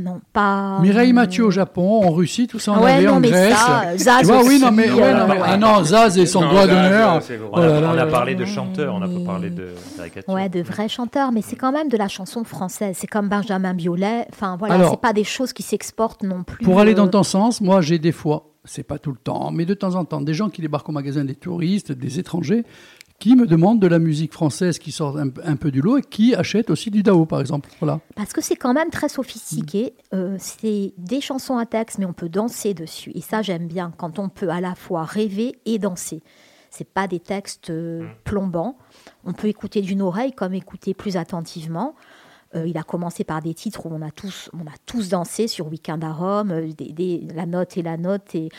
Non, 0.00 0.20
pas. 0.32 0.80
Mireille 0.80 1.12
Mathieu 1.12 1.44
au 1.44 1.50
Japon, 1.50 2.02
en 2.04 2.10
Russie, 2.10 2.46
tout 2.46 2.58
ça 2.58 2.72
en 2.72 2.82
Ouais, 2.82 2.92
avait 2.94 3.06
non, 3.06 3.14
en 3.14 3.20
mais 3.20 3.28
Grèce. 3.30 3.54
ça, 3.56 3.96
Zaz 3.96 4.20
tu 4.20 4.26
vois, 4.26 4.42
oui, 4.44 4.58
non, 4.60 4.72
mais, 4.72 4.88
euh, 4.88 4.94
ouais, 4.94 5.14
non, 5.14 5.26
mais- 5.28 5.34
ouais. 5.34 5.46
ah 5.46 5.56
non, 5.56 5.84
Zaz 5.84 6.18
et 6.18 6.26
son 6.26 6.40
Non, 6.42 6.50
doigt 6.50 6.66
d'honneur. 6.66 7.20
bon. 7.20 7.24
On, 7.52 7.60
a, 7.62 7.68
Oh 8.02 8.06
on 8.06 8.10
parlé 8.10 8.34
de 8.34 8.44
chanteurs, 8.44 8.94
on 8.94 8.98
n'a 9.00 9.06
Mais- 9.06 9.20
pas 9.20 9.30
parlé 9.32 9.50
de 9.50 9.68
caricature. 9.96 10.34
Ouais, 10.34 10.48
de 10.48 10.62
vrais 10.62 10.88
chanteurs, 10.88 11.30
mais 11.32 11.42
c'est 11.42 11.56
quand 11.56 11.72
même 11.72 11.88
de 11.88 11.96
la 11.96 12.08
chanson 12.08 12.42
française. 12.44 12.96
C'est 12.98 13.06
comme 13.06 13.28
Benjamin 13.28 13.74
Biolay. 13.74 14.26
Enfin, 14.32 14.56
voilà, 14.58 14.88
c'est 14.90 15.00
pas 15.00 15.12
des 15.12 15.24
choses 15.24 15.52
qui 15.52 15.62
s'exportent 15.62 16.22
non 16.24 16.42
plus. 16.42 16.64
Pour 16.64 16.80
aller 16.80 16.92
euh, 16.92 16.96
dans 16.96 17.08
ton 17.08 17.22
sens, 17.22 17.60
moi 17.60 17.80
j'ai 17.80 17.98
des 17.98 18.12
fois, 18.12 18.50
c'est 18.64 18.82
pas 18.82 18.98
tout 18.98 19.10
le 19.12 19.18
temps, 19.18 19.50
mais 19.52 19.64
de 19.66 19.74
temps 19.74 19.94
en 19.94 20.04
temps, 20.04 20.20
des 20.20 20.34
gens 20.34 20.48
qui 20.48 20.62
débarquent 20.62 20.88
au 20.88 20.92
magasin, 20.92 21.24
des 21.24 21.34
touristes, 21.36 21.92
des 21.92 22.18
étrangers, 22.18 22.64
qui 23.18 23.34
me 23.34 23.46
demandent 23.46 23.80
de 23.80 23.86
la 23.86 23.98
musique 23.98 24.32
française 24.32 24.78
qui 24.78 24.92
sort 24.92 25.18
un, 25.18 25.28
un 25.44 25.56
peu 25.56 25.70
du 25.70 25.80
lot 25.80 25.98
et 25.98 26.02
qui 26.02 26.34
achètent 26.34 26.70
aussi 26.70 26.90
du 26.90 27.02
Dao, 27.02 27.24
par 27.24 27.40
exemple. 27.40 27.70
Voilà. 27.80 28.00
Parce 28.14 28.32
que 28.32 28.40
c'est 28.42 28.56
quand 28.56 28.74
même 28.74 28.90
très 28.90 29.08
sophistiqué. 29.08 29.94
Euh, 30.12 30.36
c'est 30.38 30.92
des 30.98 31.20
chansons 31.20 31.56
à 31.56 31.64
texte, 31.66 31.98
mais 31.98 32.04
on 32.04 32.12
peut 32.12 32.28
danser 32.28 32.74
dessus. 32.74 33.12
Et 33.14 33.20
ça, 33.22 33.40
j'aime 33.42 33.66
bien 33.66 33.92
quand 33.96 34.18
on 34.18 34.28
peut 34.28 34.50
à 34.50 34.60
la 34.60 34.74
fois 34.74 35.04
rêver 35.04 35.58
et 35.64 35.78
danser. 35.78 36.22
C'est 36.70 36.88
pas 36.88 37.08
des 37.08 37.20
textes 37.20 37.70
euh, 37.70 38.02
Mm. 38.02 38.08
plombants. 38.24 38.76
On 39.24 39.32
peut 39.32 39.48
écouter 39.48 39.80
d'une 39.80 40.02
oreille 40.02 40.32
comme 40.32 40.52
écouter 40.52 40.92
plus 40.92 41.16
attentivement. 41.16 41.94
Euh, 42.54 42.66
il 42.66 42.76
a 42.76 42.82
commencé 42.82 43.24
par 43.24 43.40
des 43.40 43.54
titres 43.54 43.86
où 43.86 43.90
on 43.92 44.02
a 44.02 44.10
tous, 44.10 44.50
on 44.52 44.66
a 44.66 44.74
tous 44.84 45.08
dansé 45.08 45.48
sur 45.48 45.68
Weekend 45.68 46.04
à 46.04 46.12
Rome, 46.12 46.70
des- 46.76 46.92
des- 46.92 47.26
la 47.34 47.46
note 47.46 47.76
et 47.78 47.82
la 47.82 47.96
note 47.96 48.34
et 48.34 48.50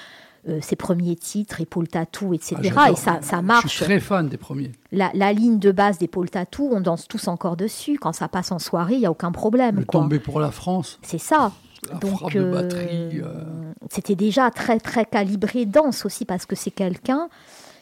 euh, 0.48 0.60
ses 0.62 0.76
premiers 0.76 1.16
titres, 1.16 1.62
Épaule 1.62 1.88
Tatou, 1.88 2.34
etc. 2.34 2.56
Ah, 2.76 2.92
et 2.92 2.96
ça, 2.96 3.20
ça 3.22 3.38
Je 3.38 3.42
marche. 3.42 3.68
suis 3.76 3.86
très 3.86 4.00
fan 4.00 4.28
des 4.30 4.38
premiers. 4.38 4.72
La, 4.92 5.12
la 5.14 5.34
ligne 5.34 5.60
de 5.60 5.72
base 5.72 5.98
d'Épaule 5.98 6.30
Tatou, 6.30 6.70
on 6.72 6.82
danse 6.82 7.08
tous 7.08 7.28
encore 7.28 7.58
dessus. 7.58 7.98
Quand 8.00 8.14
ça 8.14 8.28
passe 8.28 8.52
en 8.52 8.60
soirée, 8.60 8.94
il 8.96 9.00
n'y 9.00 9.06
a 9.06 9.12
aucun 9.12 9.32
problème. 9.32 9.78
Le 9.78 9.86
quoi. 9.86 10.02
tomber 10.02 10.20
pour 10.20 10.40
la 10.40 10.52
France, 10.52 11.00
C'est 11.02 11.18
ça. 11.18 11.52
la 11.92 11.96
Donc, 12.00 12.18
frappe 12.18 12.34
de 12.34 12.40
euh, 12.40 12.52
batterie. 12.52 13.22
euh, 13.22 13.74
c'était 13.90 14.16
déjà 14.16 14.50
très 14.52 14.80
très 14.80 15.06
calibré 15.06 15.66
danse 15.66 16.06
aussi 16.06 16.26
parce 16.26 16.46
que 16.46 16.56
c'est 16.56 16.72
quelqu'un 16.72 17.30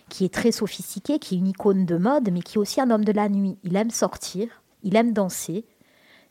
qui 0.09 0.25
est 0.25 0.33
très 0.33 0.51
sophistiqué, 0.51 1.17
qui 1.19 1.35
est 1.35 1.37
une 1.39 1.47
icône 1.47 1.85
de 1.85 1.97
mode, 1.97 2.29
mais 2.31 2.41
qui 2.41 2.55
est 2.57 2.59
aussi 2.59 2.79
un 2.81 2.91
homme 2.91 3.05
de 3.05 3.11
la 3.11 3.27
nuit. 3.29 3.57
Il 3.63 3.75
aime 3.75 3.89
sortir, 3.89 4.47
il 4.83 4.95
aime 4.95 5.13
danser. 5.13 5.65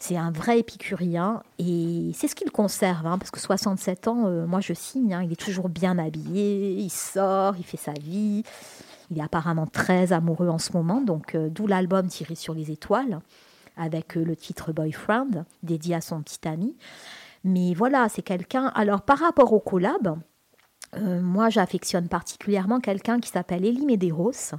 C'est 0.06 0.18
un 0.18 0.30
vrai 0.30 0.58
épicurien 0.58 1.42
et 1.58 2.10
c'est 2.12 2.28
ce 2.28 2.34
qu'il 2.34 2.50
conserve, 2.50 3.06
hein, 3.06 3.16
parce 3.16 3.30
que 3.30 3.40
67 3.40 4.06
ans, 4.06 4.26
euh, 4.26 4.46
moi 4.46 4.60
je 4.60 4.74
signe, 4.74 5.14
hein, 5.14 5.22
il 5.22 5.32
est 5.32 5.40
toujours 5.40 5.70
bien 5.70 5.98
habillé, 5.98 6.72
il 6.72 6.90
sort, 6.90 7.54
il 7.56 7.64
fait 7.64 7.78
sa 7.78 7.94
vie. 7.94 8.42
Il 9.10 9.18
est 9.18 9.22
apparemment 9.22 9.66
très 9.66 10.12
amoureux 10.12 10.50
en 10.50 10.58
ce 10.58 10.74
moment, 10.74 11.00
donc 11.00 11.34
euh, 11.34 11.48
d'où 11.48 11.66
l'album 11.66 12.06
Tiré 12.08 12.34
sur 12.34 12.52
les 12.52 12.70
étoiles, 12.70 13.20
avec 13.78 14.18
euh, 14.18 14.24
le 14.26 14.36
titre 14.36 14.74
Boyfriend, 14.74 15.46
dédié 15.62 15.94
à 15.94 16.02
son 16.02 16.20
petit 16.20 16.46
ami. 16.46 16.76
Mais 17.42 17.72
voilà, 17.72 18.10
c'est 18.10 18.20
quelqu'un. 18.20 18.66
Alors, 18.74 19.00
par 19.00 19.20
rapport 19.20 19.54
au 19.54 19.60
collab, 19.60 20.18
moi, 20.96 21.48
j'affectionne 21.48 22.08
particulièrement 22.08 22.78
quelqu'un 22.78 23.20
qui 23.20 23.30
s'appelle 23.30 23.64
Elie 23.64 23.86
Medeiros, 23.86 24.52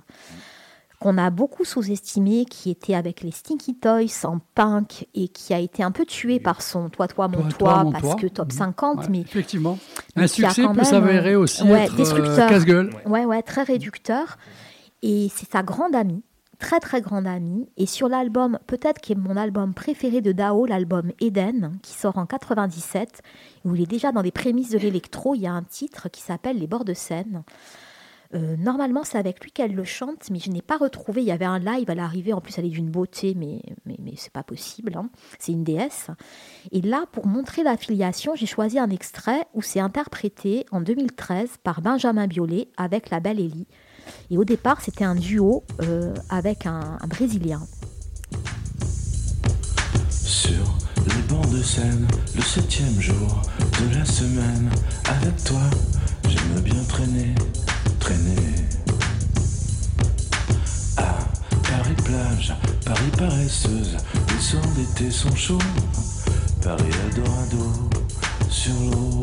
qu'on 0.99 1.17
a 1.17 1.29
beaucoup 1.29 1.65
sous-estimé, 1.65 2.45
qui 2.45 2.69
était 2.69 2.95
avec 2.95 3.21
les 3.21 3.31
Stinky 3.31 3.75
Toys 3.75 4.25
en 4.25 4.39
punk 4.55 5.07
et 5.13 5.27
qui 5.27 5.53
a 5.53 5.59
été 5.59 5.83
un 5.83 5.91
peu 5.91 6.05
tué 6.05 6.39
par 6.39 6.61
son 6.61 6.89
Toi, 6.89 7.07
toi, 7.07 7.27
mon 7.27 7.41
Toi, 7.41 7.49
toi, 7.49 7.57
toi, 7.57 7.83
mon 7.83 7.91
parce 7.91 8.15
que 8.15 8.27
top 8.27 8.51
Mhm. 8.51 8.57
50, 8.57 8.97
ouais, 8.99 9.05
mais 9.09 9.19
effectivement. 9.21 9.77
Un 10.15 10.27
succès 10.27 10.63
peut 10.73 10.83
s'avérer 10.83 11.33
euh, 11.33 11.39
aussi 11.39 11.63
ouais, 11.63 11.85
être 11.85 11.93
euh, 11.93 11.97
destructeur. 11.97 12.49
casse-gueule. 12.49 12.91
Ouais, 13.05 13.25
ouais, 13.25 13.41
très 13.41 13.63
réducteur. 13.63 14.37
Et 15.03 15.29
c'est 15.35 15.51
sa 15.51 15.61
grande 15.61 15.93
amie, 15.95 16.23
très 16.57 16.79
très 16.79 17.01
grande 17.01 17.27
amie. 17.27 17.67
Et 17.77 17.85
sur 17.85 18.07
l'album, 18.07 18.57
peut-être 18.65 19.01
qui 19.01 19.11
est 19.11 19.15
mon 19.15 19.35
album 19.37 19.73
préféré 19.73 20.21
de 20.21 20.31
Dao, 20.31 20.65
l'album 20.65 21.11
Eden, 21.19 21.77
qui 21.83 21.93
sort 21.93 22.17
en 22.17 22.25
97, 22.25 23.21
où 23.65 23.75
il 23.75 23.81
est 23.81 23.85
déjà 23.89 24.11
dans 24.11 24.21
les 24.21 24.31
prémices 24.31 24.69
de 24.71 24.77
l'électro, 24.79 25.35
il 25.35 25.41
y 25.41 25.47
a 25.47 25.51
un 25.53 25.63
titre 25.63 26.09
qui 26.09 26.21
s'appelle 26.21 26.57
Les 26.57 26.67
bords 26.67 26.85
de 26.85 26.93
Seine. 26.93 27.43
Euh, 28.33 28.55
normalement, 28.57 29.03
c'est 29.03 29.17
avec 29.17 29.43
lui 29.43 29.51
qu'elle 29.51 29.75
le 29.75 29.83
chante, 29.83 30.29
mais 30.31 30.39
je 30.39 30.49
n'ai 30.49 30.61
pas 30.61 30.77
retrouvé. 30.77 31.21
Il 31.21 31.27
y 31.27 31.31
avait 31.31 31.45
un 31.45 31.59
live 31.59 31.89
à 31.89 31.95
l'arrivée. 31.95 32.33
En 32.33 32.41
plus, 32.41 32.57
elle 32.57 32.65
est 32.65 32.69
d'une 32.69 32.89
beauté, 32.89 33.35
mais, 33.35 33.61
c'est 34.17 34.31
pas 34.31 34.43
possible. 34.43 34.95
hein. 34.97 35.09
C'est 35.39 35.51
une 35.51 35.63
déesse. 35.63 36.07
Et 36.71 36.81
là, 36.81 37.05
pour 37.11 37.27
montrer 37.27 37.63
l'affiliation, 37.63 38.35
j'ai 38.35 38.45
choisi 38.45 38.79
un 38.79 38.89
extrait 38.89 39.45
où 39.53 39.61
c'est 39.61 39.79
interprété 39.79 40.65
en 40.71 40.81
2013 40.81 41.57
par 41.63 41.81
Benjamin 41.81 42.27
Biolay 42.27 42.69
avec 42.77 43.09
la 43.09 43.19
belle 43.19 43.39
Ellie. 43.39 43.67
Et 44.29 44.37
au 44.37 44.43
départ, 44.45 44.81
c'était 44.81 45.03
un 45.03 45.15
duo 45.15 45.63
euh, 45.81 46.13
avec 46.29 46.65
un, 46.65 46.97
Brésilien. 47.07 47.61
Sur 50.09 50.77
les 51.07 51.21
bancs 51.27 51.49
de 51.51 51.61
Seine, 51.61 52.07
le 52.35 52.41
septième 52.41 52.99
jour 52.99 53.41
de 53.59 53.97
la 53.97 54.05
semaine, 54.05 54.69
avec 55.05 55.43
toi, 55.43 55.61
j'aime 56.27 56.61
bien 56.61 56.83
traîner, 56.87 57.35
traîner. 58.05 58.35
À 60.97 61.15
Paris 61.63 61.95
plage, 62.03 62.55
Paris 62.85 63.11
paresseuse, 63.17 63.97
les 64.29 64.39
soirs 64.39 64.67
d'été 64.75 65.09
sont 65.09 65.35
chauds, 65.35 65.57
Paris 66.61 66.83
adorado, 67.09 67.89
sur 68.47 68.73
l'eau. 68.91 69.14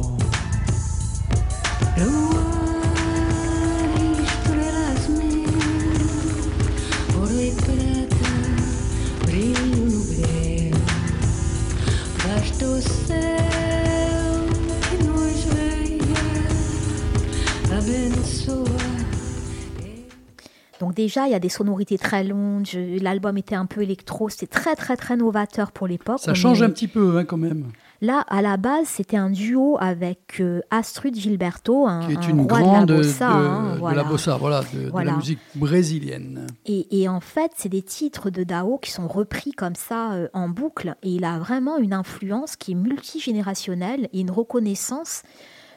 Donc 20.82 20.94
déjà, 20.94 21.26
il 21.26 21.30
y 21.30 21.34
a 21.34 21.38
des 21.38 21.48
sonorités 21.48 21.96
très 21.96 22.24
longues. 22.24 22.66
L'album 23.00 23.38
était 23.38 23.54
un 23.54 23.66
peu 23.66 23.82
électro. 23.82 24.28
C'était 24.28 24.48
très, 24.48 24.74
très, 24.74 24.96
très 24.96 25.16
novateur 25.16 25.70
pour 25.70 25.86
l'époque. 25.86 26.18
Ça 26.18 26.34
change 26.34 26.60
est- 26.60 26.64
un 26.64 26.70
petit 26.70 26.88
peu 26.88 27.16
hein, 27.18 27.24
quand 27.24 27.36
même. 27.36 27.68
Là, 28.00 28.24
à 28.28 28.42
la 28.42 28.56
base, 28.56 28.88
c'était 28.88 29.16
un 29.16 29.30
duo 29.30 29.76
avec 29.78 30.40
euh, 30.40 30.60
Astrud 30.72 31.14
Gilberto, 31.14 31.86
un, 31.86 32.04
Qui 32.08 32.14
est 32.14 32.16
un 32.16 32.28
une 32.30 32.40
roi 32.40 32.46
grande 32.60 32.88
de 32.88 32.94
la 32.94 32.98
bossa. 32.98 33.28
hein, 33.30 33.74
de 33.74 33.78
voilà. 33.78 33.96
la 34.02 34.04
bossa, 34.08 34.36
voilà, 34.38 34.62
de, 34.74 34.88
Voilà. 34.90 35.12
la 35.12 35.16
musique 35.18 35.38
brésilienne. 35.54 36.48
Et, 36.66 37.00
et 37.00 37.08
en 37.08 37.20
fait, 37.20 37.52
c'est 37.54 37.68
des 37.68 37.82
titres 37.82 38.30
de 38.30 38.42
Dao 38.42 38.78
qui 38.78 38.90
sont 38.90 39.06
repris 39.06 39.52
comme 39.52 39.76
ça 39.76 40.14
euh, 40.14 40.26
en 40.34 40.48
boucle. 40.48 40.96
Et 41.04 41.10
il 41.10 41.24
a 41.24 41.38
vraiment 41.38 41.78
une 41.78 41.92
influence 41.92 42.56
qui 42.56 42.72
est 42.72 42.74
multigénérationnelle 42.74 44.08
et 44.12 44.20
une 44.20 44.32
reconnaissance 44.32 45.22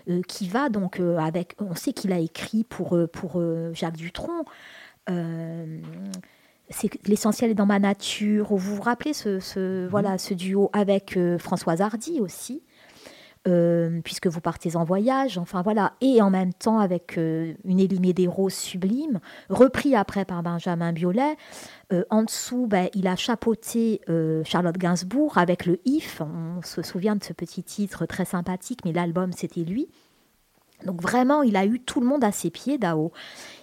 euh, 0.09 0.21
qui 0.27 0.47
va 0.47 0.69
donc 0.69 0.99
euh, 0.99 1.17
avec. 1.19 1.55
On 1.59 1.75
sait 1.75 1.93
qu'il 1.93 2.11
a 2.11 2.17
écrit 2.17 2.63
pour, 2.63 2.97
pour 3.13 3.39
Jacques 3.73 3.97
Dutronc. 3.97 4.45
Euh, 5.09 5.79
c'est 6.69 6.89
l'essentiel 7.07 7.51
est 7.51 7.55
dans 7.55 7.65
ma 7.65 7.79
nature. 7.79 8.47
Vous 8.55 8.75
vous 8.75 8.81
rappelez 8.81 9.13
ce, 9.13 9.39
ce- 9.39 9.87
voilà 9.87 10.17
ce 10.17 10.33
duo 10.33 10.69
avec 10.73 11.15
euh, 11.17 11.37
Françoise 11.37 11.81
Hardy 11.81 12.19
aussi, 12.19 12.63
euh, 13.47 14.01
puisque 14.03 14.25
vous 14.25 14.41
partez 14.41 14.75
en 14.75 14.83
voyage. 14.83 15.37
Enfin 15.37 15.61
voilà, 15.61 15.93
et 16.01 16.21
en 16.23 16.31
même 16.31 16.53
temps 16.53 16.79
avec 16.79 17.19
euh, 17.19 17.53
une 17.65 17.79
Élimée 17.79 18.13
des 18.13 18.25
roses 18.27 18.55
sublime, 18.55 19.19
repris 19.49 19.95
après 19.95 20.25
par 20.25 20.41
Benjamin 20.41 20.91
Biolay. 20.91 21.35
En 22.09 22.23
dessous, 22.23 22.65
ben, 22.65 22.89
il 22.95 23.05
a 23.07 23.15
chapeauté 23.15 24.01
Charlotte 24.43 24.75
Gainsbourg 24.77 25.37
avec 25.37 25.67
le 25.67 25.79
If. 25.85 26.19
On 26.19 26.63
se 26.63 26.81
souvient 26.81 27.15
de 27.15 27.23
ce 27.23 27.31
petit 27.31 27.61
titre 27.61 28.07
très 28.07 28.25
sympathique, 28.25 28.79
mais 28.85 28.91
l'album 28.91 29.31
c'était 29.33 29.61
lui. 29.63 29.87
Donc 30.83 31.01
vraiment, 31.01 31.43
il 31.43 31.55
a 31.55 31.65
eu 31.65 31.79
tout 31.79 31.99
le 31.99 32.07
monde 32.07 32.23
à 32.23 32.31
ses 32.31 32.49
pieds, 32.49 32.77
Dao. 32.77 33.11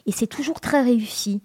Et 0.07 0.13
c'est 0.13 0.27
toujours 0.27 0.61
très 0.61 0.83
réussi. 0.83 1.43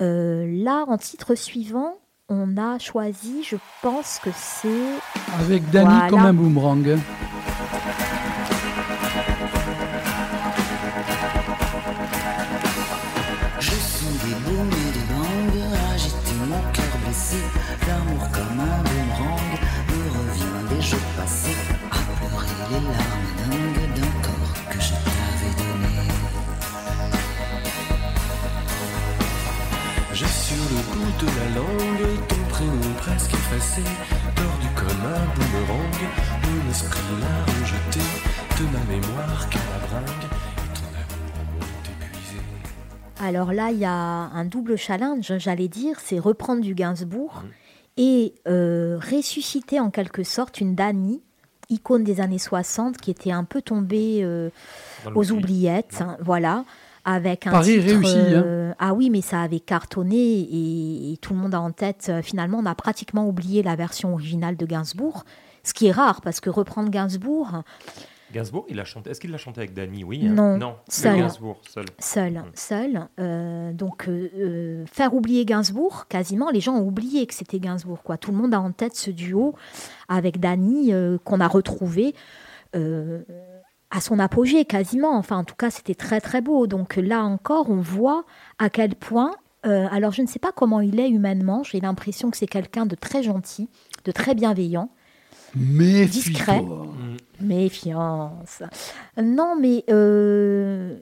Euh, 0.00 0.46
là, 0.62 0.84
en 0.88 0.96
titre 0.96 1.34
suivant, 1.34 1.98
on 2.28 2.56
a 2.56 2.78
choisi, 2.78 3.42
je 3.44 3.56
pense 3.82 4.18
que 4.18 4.30
c'est... 4.34 4.68
Avec 5.40 5.62
Voilà. 5.64 6.08
comme 6.08 6.20
un 6.20 6.32
boomerang. 6.32 6.98
De 31.24 31.30
la 31.40 31.60
langue 31.60 32.18
ton 32.28 32.48
prénom 32.50 32.94
presque 32.98 33.32
effacé, 33.32 33.82
tordu 34.36 34.68
comme 34.76 35.04
un 35.06 35.24
boomerang. 35.34 36.00
Mon 36.42 36.70
esprit 36.70 37.00
l'a 37.20 37.60
rejeté 37.60 38.00
de 38.58 38.64
ma 38.70 38.84
mémoire 38.84 39.48
qu'à 39.48 39.58
la 39.58 39.86
bringue. 39.86 40.24
Et 40.58 40.74
ton 40.74 40.86
amour 40.92 41.26
m'ont 41.54 42.04
épuisé. 42.04 42.38
Alors 43.20 43.52
là, 43.52 43.70
il 43.70 43.78
y 43.78 43.86
a 43.86 43.92
un 43.92 44.44
double 44.44 44.76
challenge, 44.76 45.32
j'allais 45.38 45.68
dire, 45.68 45.98
c'est 46.00 46.18
reprendre 46.18 46.60
du 46.60 46.74
Gainsbourg 46.74 47.42
et 47.96 48.34
euh, 48.46 48.98
ressusciter 48.98 49.80
en 49.80 49.90
quelque 49.90 50.24
sorte 50.24 50.60
une 50.60 50.74
Dani, 50.74 51.22
icône 51.70 52.04
des 52.04 52.20
années 52.20 52.38
60, 52.38 52.98
qui 52.98 53.10
était 53.10 53.32
un 53.32 53.44
peu 53.44 53.62
tombée 53.62 54.20
euh, 54.22 54.50
aux 55.14 55.32
oubliettes, 55.32 56.02
hein, 56.02 56.18
voilà, 56.20 56.64
avec 57.04 57.46
un 57.46 57.50
Paris 57.50 57.78
titre, 57.78 57.86
réussi, 57.96 58.16
hein. 58.16 58.42
euh, 58.44 58.72
Ah 58.78 58.94
oui, 58.94 59.10
mais 59.10 59.20
ça 59.20 59.42
avait 59.42 59.60
cartonné 59.60 60.16
et, 60.16 61.12
et 61.12 61.16
tout 61.18 61.32
le 61.34 61.38
monde 61.40 61.54
a 61.54 61.60
en 61.60 61.70
tête. 61.72 62.06
euh, 62.08 62.22
finalement, 62.22 62.58
on 62.62 62.66
a 62.66 62.74
pratiquement 62.74 63.26
oublié 63.28 63.62
la 63.62 63.76
version 63.76 64.12
originale 64.14 64.56
de 64.56 64.66
Gainsbourg, 64.66 65.24
ce 65.62 65.74
qui 65.74 65.86
est 65.86 65.92
rare 65.92 66.20
parce 66.22 66.40
que 66.40 66.50
reprendre 66.50 66.90
Gainsbourg, 66.90 67.62
Gainsbourg, 68.32 68.66
il 68.68 68.80
a 68.80 68.84
chanté. 68.84 69.10
Est-ce 69.10 69.20
qu'il 69.20 69.30
l'a 69.30 69.38
chanté 69.38 69.60
avec 69.60 69.74
Dany? 69.74 70.02
Oui. 70.02 70.26
hein 70.26 70.32
Non, 70.34 70.58
Non. 70.58 70.76
seul. 70.88 71.18
Gainsbourg 71.18 71.60
seul. 71.68 71.84
seul, 72.00 72.32
Mm. 72.32 72.44
seul. 72.54 73.08
euh, 73.20 73.72
donc 73.72 74.08
euh, 74.08 74.84
faire 74.90 75.14
oublier 75.14 75.44
Gainsbourg, 75.44 76.06
quasiment, 76.08 76.50
les 76.50 76.60
gens 76.60 76.74
ont 76.74 76.84
oublié 76.86 77.26
que 77.26 77.34
c'était 77.34 77.60
Gainsbourg. 77.60 78.02
Quoi. 78.02 78.16
Tout 78.16 78.32
le 78.32 78.38
monde 78.38 78.52
a 78.52 78.60
en 78.60 78.72
tête 78.72 78.96
ce 78.96 79.10
duo 79.12 79.54
avec 80.08 80.40
Dany 80.40 80.92
euh, 80.92 81.16
qu'on 81.22 81.38
a 81.40 81.46
retrouvé 81.46 82.14
euh, 82.74 83.22
à 83.94 84.00
son 84.00 84.18
apogée 84.18 84.64
quasiment. 84.64 85.16
Enfin, 85.16 85.38
en 85.38 85.44
tout 85.44 85.54
cas, 85.54 85.70
c'était 85.70 85.94
très 85.94 86.20
très 86.20 86.40
beau. 86.40 86.66
Donc 86.66 86.96
là 86.96 87.22
encore, 87.22 87.70
on 87.70 87.80
voit 87.80 88.24
à 88.58 88.68
quel 88.68 88.94
point. 88.96 89.30
euh, 89.64 89.86
alors, 89.90 90.12
je 90.12 90.20
ne 90.20 90.26
sais 90.26 90.40
pas 90.40 90.52
comment 90.52 90.80
il 90.80 90.98
est 91.00 91.08
humainement. 91.08 91.62
J'ai 91.62 91.80
l'impression 91.80 92.30
que 92.30 92.36
c'est 92.36 92.46
quelqu'un 92.48 92.86
de 92.86 92.96
très 92.96 93.22
gentil, 93.22 93.68
de 94.04 94.12
très 94.12 94.34
bienveillant. 94.34 94.90
Discret. 95.54 96.60
Méfie-toi. 96.60 96.86
Méfiance. 97.40 98.62
Non, 99.16 99.54
mais 99.58 99.84
euh, 99.88 100.98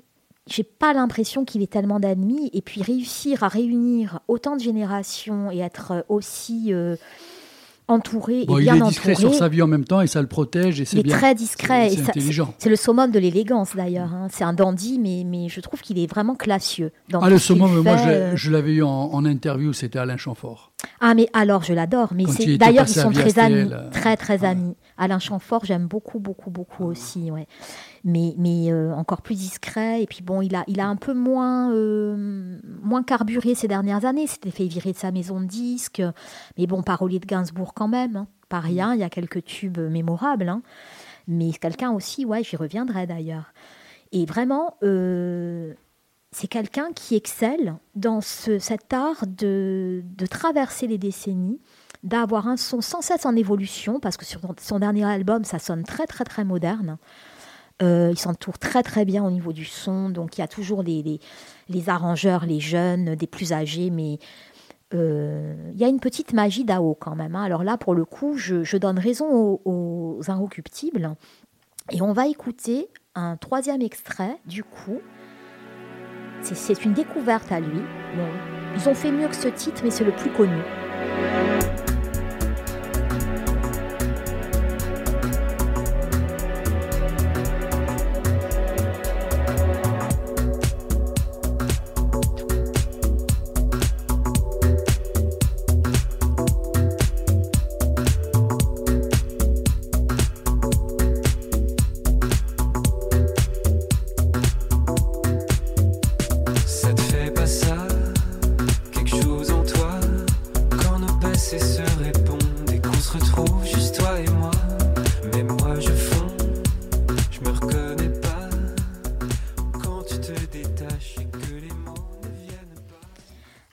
j'ai 0.47 0.63
pas 0.63 0.93
l'impression 0.93 1.45
qu'il 1.47 1.63
ait 1.63 1.67
tellement 1.67 1.99
d'ennemis. 1.99 2.51
Et 2.53 2.61
puis 2.61 2.83
réussir 2.83 3.43
à 3.43 3.49
réunir 3.49 4.21
autant 4.29 4.55
de 4.55 4.61
générations 4.61 5.51
et 5.51 5.61
être 5.61 6.05
aussi 6.09 6.75
euh, 6.75 6.97
entouré 7.93 8.45
Bon, 8.47 8.59
et 8.59 8.63
il 8.63 8.65
bien 8.65 8.77
est 8.77 8.89
discret 8.89 9.13
entouré. 9.13 9.29
sur 9.33 9.35
sa 9.39 9.49
vie 9.49 9.63
en 9.63 9.67
même 9.67 9.85
temps 9.85 10.01
et 10.01 10.07
ça 10.07 10.21
le 10.21 10.27
protège 10.29 10.81
et 10.81 10.83
Il 10.83 10.87
c'est 10.87 10.99
est 10.99 11.03
bien. 11.03 11.17
très 11.17 11.35
discret. 11.35 11.89
C'est 11.91 11.95
et 11.95 11.97
c'est 11.99 12.09
intelligent. 12.11 12.55
C'est 12.59 12.69
le 12.71 12.77
summum 12.77 13.11
de 13.11 13.19
l'élégance 13.19 13.77
d'ailleurs. 13.77 14.13
hein. 14.13 14.29
C'est 14.31 14.45
un 14.45 14.53
dandy, 14.53 14.99
mais, 14.99 15.25
mais 15.27 15.49
je 15.49 15.61
trouve 15.61 15.81
qu'il 15.81 15.99
est 15.99 16.07
vraiment 16.07 16.35
classieux. 16.35 16.91
Dans 17.11 17.21
Ah, 17.21 17.31
le 17.31 17.39
summum, 17.39 17.81
moi 17.83 17.97
je 18.35 18.51
l'avais 18.51 18.73
eu 18.73 18.83
en, 18.83 18.89
en 19.13 19.25
interview, 19.25 19.73
c'était 19.73 19.99
Alain 19.99 20.17
Chamfort. 20.17 20.73
Ah, 21.01 21.15
mais 21.15 21.29
alors 21.33 21.63
je 21.63 21.75
l'adore. 21.75 22.13
Mais 22.15 22.25
Quand 22.25 22.33
c'est 22.33 22.45
il 22.45 22.59
d'ailleurs 22.59 22.87
ils 22.89 22.93
sont 22.95 23.11
très 23.13 23.39
amis, 23.39 23.71
euh, 23.73 23.91
très 23.91 24.17
très 24.17 24.45
amis. 24.45 24.75
Alain 24.99 25.19
Chamfort, 25.19 25.65
j'aime 25.65 25.87
beaucoup 25.87 26.19
beaucoup 26.21 26.51
beaucoup 26.51 26.85
aussi, 26.85 27.31
ouais. 27.31 27.47
Mais 28.05 28.35
mais 28.39 28.71
euh, 28.73 28.93
encore 28.95 29.23
plus 29.23 29.35
discret. 29.37 30.03
Et 30.03 30.07
puis 30.07 30.23
bon, 30.23 30.43
il 30.43 30.55
a 30.55 30.65
il 30.67 30.81
a 30.81 30.87
un 30.87 30.97
peu 30.97 31.15
moins 31.15 31.73
euh, 31.73 32.59
moins 32.83 33.03
carburé 33.03 33.55
ces 33.55 33.69
dernières 33.69 34.05
années. 34.05 34.27
S'était 34.27 34.51
fait 34.51 34.67
virer 34.67 34.93
de 34.93 34.99
sa 34.99 35.11
maison 35.13 35.41
de 35.41 35.47
disques. 35.47 36.03
Mais 36.59 36.67
bon, 36.67 36.83
parolier 36.83 37.19
de 37.21 37.27
Gainsbourg 37.27 37.75
quand 37.75 37.89
même, 37.89 38.17
hein. 38.17 38.27
pas 38.49 38.61
rien. 38.61 38.95
Il 38.95 39.01
y 39.01 39.05
a 39.05 39.11
quelques 39.11 39.45
tubes 39.45 39.79
mémorables. 39.79 40.49
hein. 40.49 40.63
Mais 41.29 41.53
quelqu'un 41.53 41.93
aussi, 41.93 42.25
ouais, 42.25 42.43
j'y 42.45 42.57
reviendrai 42.57 43.07
d'ailleurs. 43.07 43.53
Et 44.11 44.27
vraiment, 44.27 44.77
euh, 44.83 45.73
c'est 46.33 46.49
quelqu'un 46.49 46.93
qui 46.95 47.15
excelle 47.15 47.77
dans 47.95 48.21
ce- 48.21 48.59
cet 48.59 48.93
art 48.93 49.25
de, 49.27 50.03
de 50.05 50.27
traverser 50.27 50.87
les 50.87 50.99
décennies, 50.99 51.61
d'avoir 52.03 52.49
un 52.49 52.57
son 52.57 52.81
sans 52.81 53.01
cesse 53.01 53.27
en 53.27 53.37
évolution, 53.37 54.01
parce 54.01 54.17
que 54.17 54.25
sur 54.25 54.41
son 54.61 54.79
dernier 54.79 55.05
album, 55.05 55.45
ça 55.45 55.59
sonne 55.59 55.85
très 55.85 56.07
très 56.07 56.25
très 56.25 56.45
moderne. 56.45 56.99
Euh, 57.81 58.11
il 58.13 58.19
s'entoure 58.19 58.59
très 58.59 58.83
très 58.83 59.05
bien 59.05 59.25
au 59.25 59.31
niveau 59.31 59.53
du 59.53 59.65
son, 59.65 60.09
donc 60.11 60.37
il 60.37 60.41
y 60.41 60.45
a 60.45 60.49
toujours 60.49 60.83
les, 60.83 61.21
les, 61.69 61.89
arrangeurs, 61.89 62.45
les 62.47 62.61
jeunes, 62.61 63.15
des 63.17 63.27
plus 63.27 63.53
âgés, 63.53 63.91
mais 63.91 64.19
euh, 64.95 65.55
il 65.73 65.81
y 65.81 65.85
a 65.85 65.89
une 65.89 65.99
petite 66.01 66.33
magie 66.33 66.65
d'Ao 66.65 66.95
quand 66.95 67.17
même. 67.17 67.35
hein. 67.35 67.43
Alors 67.43 67.65
là, 67.65 67.77
pour 67.79 67.95
le 67.95 68.05
coup, 68.05 68.37
je, 68.37 68.77
donne 68.77 68.99
raison 68.99 69.27
aux, 69.33 69.61
aux. 69.65 70.21
Et 71.91 72.03
on 72.03 72.13
va 72.13 72.27
écouter 72.29 72.89
un 73.15 73.37
troisième 73.37 73.83
extrait, 73.83 74.37
du 74.47 74.63
coup. 74.63 75.01
C'est- 76.43 76.85
une 76.85 76.93
découverte 76.93 77.51
à 77.51 77.61
lui. 77.61 77.81
Ils 78.77 78.89
ont 78.89 78.95
fait 78.95 79.11
mieux 79.13 79.29
que 79.29 79.37
ce 79.37 79.49
titre, 79.49 79.81
mais 79.85 79.91
c'est 79.91 80.05
le 80.05 80.13
plus 80.13 80.31
connu. 80.31 80.61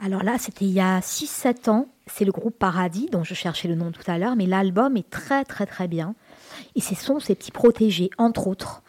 Alors 0.01 0.23
là, 0.23 0.37
c'était 0.39 0.65
il 0.65 0.71
y 0.71 0.79
a 0.79 0.99
6-7 0.99 1.69
ans. 1.69 1.87
C'est 2.07 2.25
le 2.25 2.31
groupe 2.31 2.57
Paradis, 2.57 3.07
dont 3.11 3.23
je 3.23 3.33
cherchais 3.33 3.67
le 3.67 3.75
nom 3.75 3.91
tout 3.91 4.09
à 4.09 4.17
l'heure, 4.17 4.35
mais 4.35 4.45
l'album 4.45 4.95
est 4.97 5.09
très 5.09 5.43
très 5.43 5.65
très 5.65 5.87
bien. 5.87 6.15
Et 6.75 6.81
ce 6.81 6.95
sont 6.95 7.19
ses 7.19 7.35
petits 7.35 7.51
protégés, 7.51 8.09
entre 8.17 8.47
autres. 8.47 8.81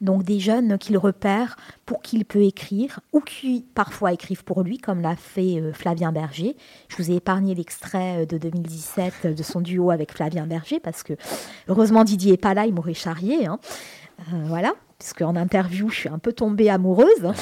Donc 0.00 0.24
des 0.24 0.40
jeunes 0.40 0.76
qu'il 0.76 0.98
repère 0.98 1.56
pour 1.86 2.02
qui 2.02 2.16
il 2.16 2.24
peut 2.24 2.42
écrire, 2.42 3.00
ou 3.12 3.20
qui 3.20 3.64
parfois 3.74 4.12
écrivent 4.12 4.42
pour 4.42 4.62
lui, 4.62 4.78
comme 4.78 5.00
l'a 5.00 5.16
fait 5.16 5.60
euh, 5.60 5.72
Flavien 5.72 6.12
Berger. 6.12 6.56
Je 6.88 6.96
vous 6.96 7.10
ai 7.10 7.16
épargné 7.16 7.54
l'extrait 7.54 8.22
euh, 8.22 8.26
de 8.26 8.36
2017 8.38 9.12
euh, 9.26 9.34
de 9.34 9.42
son 9.42 9.60
duo 9.60 9.90
avec 9.90 10.12
Flavien 10.12 10.46
Berger, 10.46 10.80
parce 10.80 11.02
que 11.04 11.12
heureusement 11.68 12.04
Didier 12.04 12.32
est 12.34 12.38
pas 12.38 12.54
là, 12.54 12.66
il 12.66 12.74
m'aurait 12.74 12.92
charrié. 12.94 13.46
hein. 13.46 13.60
Euh, 14.32 14.42
voilà, 14.46 14.72
parce 14.98 15.12
qu'en 15.12 15.36
interview, 15.36 15.88
je 15.90 15.94
suis 15.96 16.08
un 16.08 16.18
peu 16.18 16.32
tombée 16.32 16.70
amoureuse. 16.70 17.32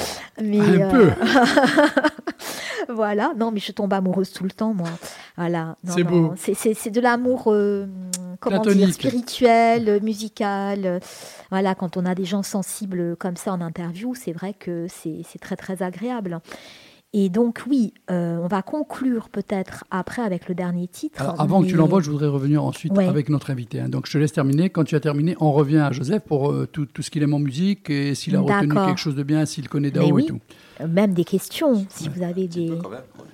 Mais, 0.41 0.59
Un 0.83 0.89
peu. 0.89 1.09
voilà, 2.89 3.33
non, 3.37 3.51
mais 3.51 3.59
je 3.59 3.71
tombe 3.71 3.93
amoureuse 3.93 4.31
tout 4.31 4.43
le 4.43 4.51
temps, 4.51 4.73
moi. 4.73 4.89
Voilà. 5.37 5.75
C'est 5.85 6.03
beau. 6.03 6.33
C'est, 6.37 6.89
de 6.91 7.01
l'amour, 7.01 7.45
euh, 7.47 7.87
comment 8.39 8.61
dire, 8.61 8.93
spirituel, 8.93 9.89
euh, 9.89 9.99
musical. 9.99 10.85
euh, 10.85 10.99
Voilà, 11.49 11.75
quand 11.75 11.97
on 11.97 12.05
a 12.05 12.15
des 12.15 12.25
gens 12.25 12.43
sensibles 12.43 13.15
comme 13.17 13.35
ça 13.35 13.53
en 13.53 13.61
interview, 13.61 14.13
c'est 14.15 14.31
vrai 14.33 14.53
que 14.53 14.87
c'est, 14.89 15.21
c'est 15.27 15.39
très, 15.39 15.55
très 15.55 15.81
agréable. 15.83 16.39
Et 17.15 17.29
donc, 17.29 17.61
oui, 17.69 17.93
euh, 18.09 18.39
on 18.41 18.47
va 18.47 18.63
conclure 18.63 19.29
peut-être 19.29 19.83
après 19.91 20.23
avec 20.23 20.49
le 20.49 20.55
dernier 20.55 20.87
titre. 20.87 21.21
Alors, 21.21 21.39
avant 21.39 21.61
que 21.61 21.67
tu 21.67 21.75
l'envoies, 21.75 22.01
je 22.01 22.09
voudrais 22.09 22.27
revenir 22.27 22.63
ensuite 22.63 22.91
Ouais. 22.97 23.07
avec 23.07 23.29
notre 23.29 23.51
invité. 23.51 23.79
hein. 23.79 23.87
Donc, 23.89 24.07
je 24.07 24.13
te 24.13 24.17
laisse 24.17 24.31
terminer. 24.33 24.71
Quand 24.71 24.83
tu 24.83 24.95
as 24.95 24.99
terminé, 24.99 25.35
on 25.39 25.51
revient 25.51 25.77
à 25.77 25.91
Joseph 25.91 26.23
pour 26.23 26.51
euh, 26.51 26.65
tout, 26.71 26.87
tout 26.87 27.03
ce 27.03 27.11
qu'il 27.11 27.21
aime 27.21 27.35
en 27.35 27.39
musique 27.39 27.91
et 27.91 28.15
s'il 28.15 28.35
a 28.35 28.39
retenu 28.41 28.67
quelque 28.73 28.97
chose 28.97 29.15
de 29.15 29.21
bien, 29.21 29.45
s'il 29.45 29.69
connaît 29.69 29.91
Dao 29.91 30.09
oui. 30.11 30.23
et 30.23 30.25
tout. 30.27 30.39
Euh, 30.81 30.87
Même 30.87 31.13
des 31.13 31.23
questions, 31.23 31.85
si 31.89 32.09
vous 32.09 32.23
avez 32.23 32.47
des. 32.47 32.69
Quand 32.81 32.89
même, 32.89 33.01
ouais. 33.19 33.25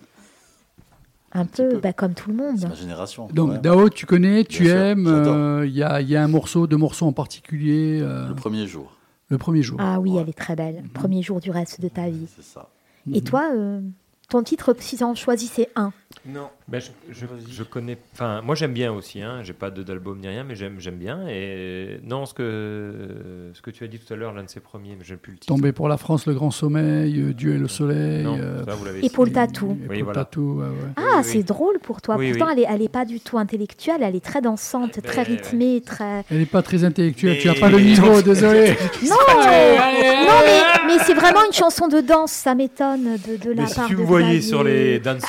Un 1.32 1.46
peu, 1.46 1.78
bah, 1.80 1.94
comme 1.94 2.16
tout 2.16 2.32
le 2.32 2.36
monde. 2.36 2.58
C'est 2.60 2.68
ma 2.68 2.76
génération. 2.76 3.28
Donc, 3.32 3.52
ouais. 3.52 3.60
Dao, 3.60 3.88
tu 3.90 4.06
connais, 4.06 4.44
tu 4.44 4.64
Bien 4.64 4.88
aimes. 4.88 5.08
euh, 5.08 5.64
Il 5.66 5.74
y, 5.74 5.84
a, 5.84 6.02
il 6.02 6.10
y 6.10 6.18
a 6.18 6.24
un 6.24 6.28
morceau, 6.28 6.68
deux 6.68 6.76
morceaux 6.76 7.06
en 7.06 7.14
particulier. 7.14 8.00
euh, 8.02 8.28
Le 8.28 8.36
premier 8.36 8.68
jour, 8.68 8.92
le 9.30 9.38
premier 9.38 9.62
jour. 9.62 9.78
Ah 9.82 10.02
oui, 10.02 10.18
elle 10.18 10.28
est 10.28 10.38
très 10.38 10.56
belle. 10.58 10.84
Premier 10.94 11.22
jour 11.22 11.40
du 11.40 11.52
reste 11.52 11.80
de 11.80 11.88
ta 11.88 12.10
vie. 12.10 12.28
c'est 12.36 12.44
ça. 12.44 12.68
Et 13.14 13.22
toi, 13.22 13.50
euh, 13.54 13.82
ton 14.30 14.44
titre, 14.44 14.76
si 14.80 15.04
en 15.04 15.16
choisissais 15.16 15.70
un 15.76 15.92
Non. 16.28 16.50
Ben, 16.68 16.82
je, 16.82 16.90
je, 17.14 17.26
je 17.52 17.64
connais. 17.64 17.96
Enfin, 18.14 18.42
moi 18.42 18.56
j'aime 18.56 18.74
bien 18.74 18.92
aussi. 18.92 19.22
Hein. 19.22 19.42
J'ai 19.44 19.54
pas 19.54 19.70
de- 19.70 19.84
d'album 19.84 20.18
ni 20.20 20.28
rien, 20.28 20.44
mais 20.44 20.56
j'aime 20.56 20.76
j'aime 20.80 20.96
bien. 20.98 21.28
Et 21.30 22.00
non, 22.04 22.26
ce 22.26 22.34
que 22.34 23.52
ce 23.54 23.62
que 23.62 23.70
tu 23.70 23.84
as 23.84 23.88
dit 23.88 24.00
tout 24.00 24.12
à 24.12 24.18
l'heure, 24.18 24.34
l'un 24.34 24.44
de 24.44 24.50
ses 24.50 24.60
premiers, 24.60 24.96
mais 24.98 25.06
j'ai 25.06 25.18
plus 25.18 25.34
le 25.34 25.38
titre. 25.38 25.54
Tomber 25.54 25.72
pour 25.72 25.88
la 25.88 25.98
France, 25.98 26.26
le 26.26 26.34
grand 26.34 26.50
sommeil, 26.50 27.20
euh, 27.22 27.32
Dieu 27.34 27.54
et 27.54 27.58
le 27.60 27.68
soleil. 27.68 28.24
Non, 28.24 28.38
euh, 28.40 28.66
ça 28.66 28.74
vous 28.74 28.86
l'avez. 28.86 29.02
Tatou. 29.32 29.78
Épaule 29.84 29.88
Oui, 29.90 30.02
voilà. 30.02 30.20
tatou, 30.26 30.60
ouais, 30.60 30.66
ouais. 30.66 30.74
Ah, 30.98 31.02
oui. 31.18 31.24
c'est 31.24 31.44
drôle 31.44 31.78
pour 31.80 32.02
toi. 32.02 32.16
Oui, 32.18 32.32
Pourtant, 32.32 32.48
oui. 32.48 32.54
elle, 32.58 32.64
est, 32.64 32.76
elle 32.76 32.82
est 32.82 32.90
pas 32.90 33.06
du 33.06 33.20
tout 33.20 33.38
intellectuelle, 33.38 34.02
elle 34.02 34.16
est 34.16 34.24
très 34.26 34.42
dansante, 34.42 34.96
Mais, 34.96 35.02
très 35.04 35.18
ouais. 35.22 35.24
rythmée, 35.36 35.82
très. 35.86 36.24
Elle 36.32 36.40
n'est 36.40 36.46
pas 36.48 36.64
très 36.64 36.84
intellectuelle, 36.84 37.34
Mais- 37.34 37.40
tu 37.40 37.48
n'as 37.50 37.54
pas 37.60 37.70
le 37.70 37.80
niveau, 37.80 38.22
désolé. 38.24 38.76
Non, 39.04 39.16
non 39.38 40.40
mais, 40.44 40.62
mais 40.88 41.04
c'est 41.06 41.14
vraiment 41.14 41.46
une 41.46 41.54
chanson 41.54 41.88
de 41.88 42.02
danse, 42.02 42.32
ça 42.32 42.56
m'étonne 42.56 43.18
de, 43.28 43.38
de 43.38 43.52
la 43.52 43.64
Mais 43.64 43.68
si 43.70 43.76
part 43.76 43.90
me 43.92 43.96
voyais 43.98 44.26
Xavier. 44.40 44.42
sur 44.42 44.64
les 44.64 45.00
dance 45.00 45.22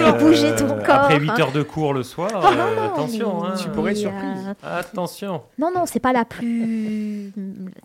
Toujours 0.00 0.18
bougé 0.18 0.54
ton 0.56 0.66
corps, 0.84 0.94
Après 1.04 1.14
hein. 1.16 1.18
8 1.20 1.30
heures 1.40 1.52
de 1.52 1.62
cours 1.62 1.94
le 1.94 2.02
soir, 2.02 2.30
Ah, 2.34 2.48
euh, 2.52 2.76
non, 2.76 2.82
attention. 2.94 3.40
mais- 3.42 3.48
Hein. 3.48 3.54
Tu 3.62 3.68
pourrais 3.70 3.92
être 3.92 3.96
mais, 3.98 4.02
surprise. 4.02 4.54
euh, 4.64 4.78
Attention. 4.80 5.42
Non, 5.58 5.70
non, 5.74 5.84
c'est 5.86 6.00
pas 6.00 6.12
la 6.12 6.24
plus. 6.24 7.32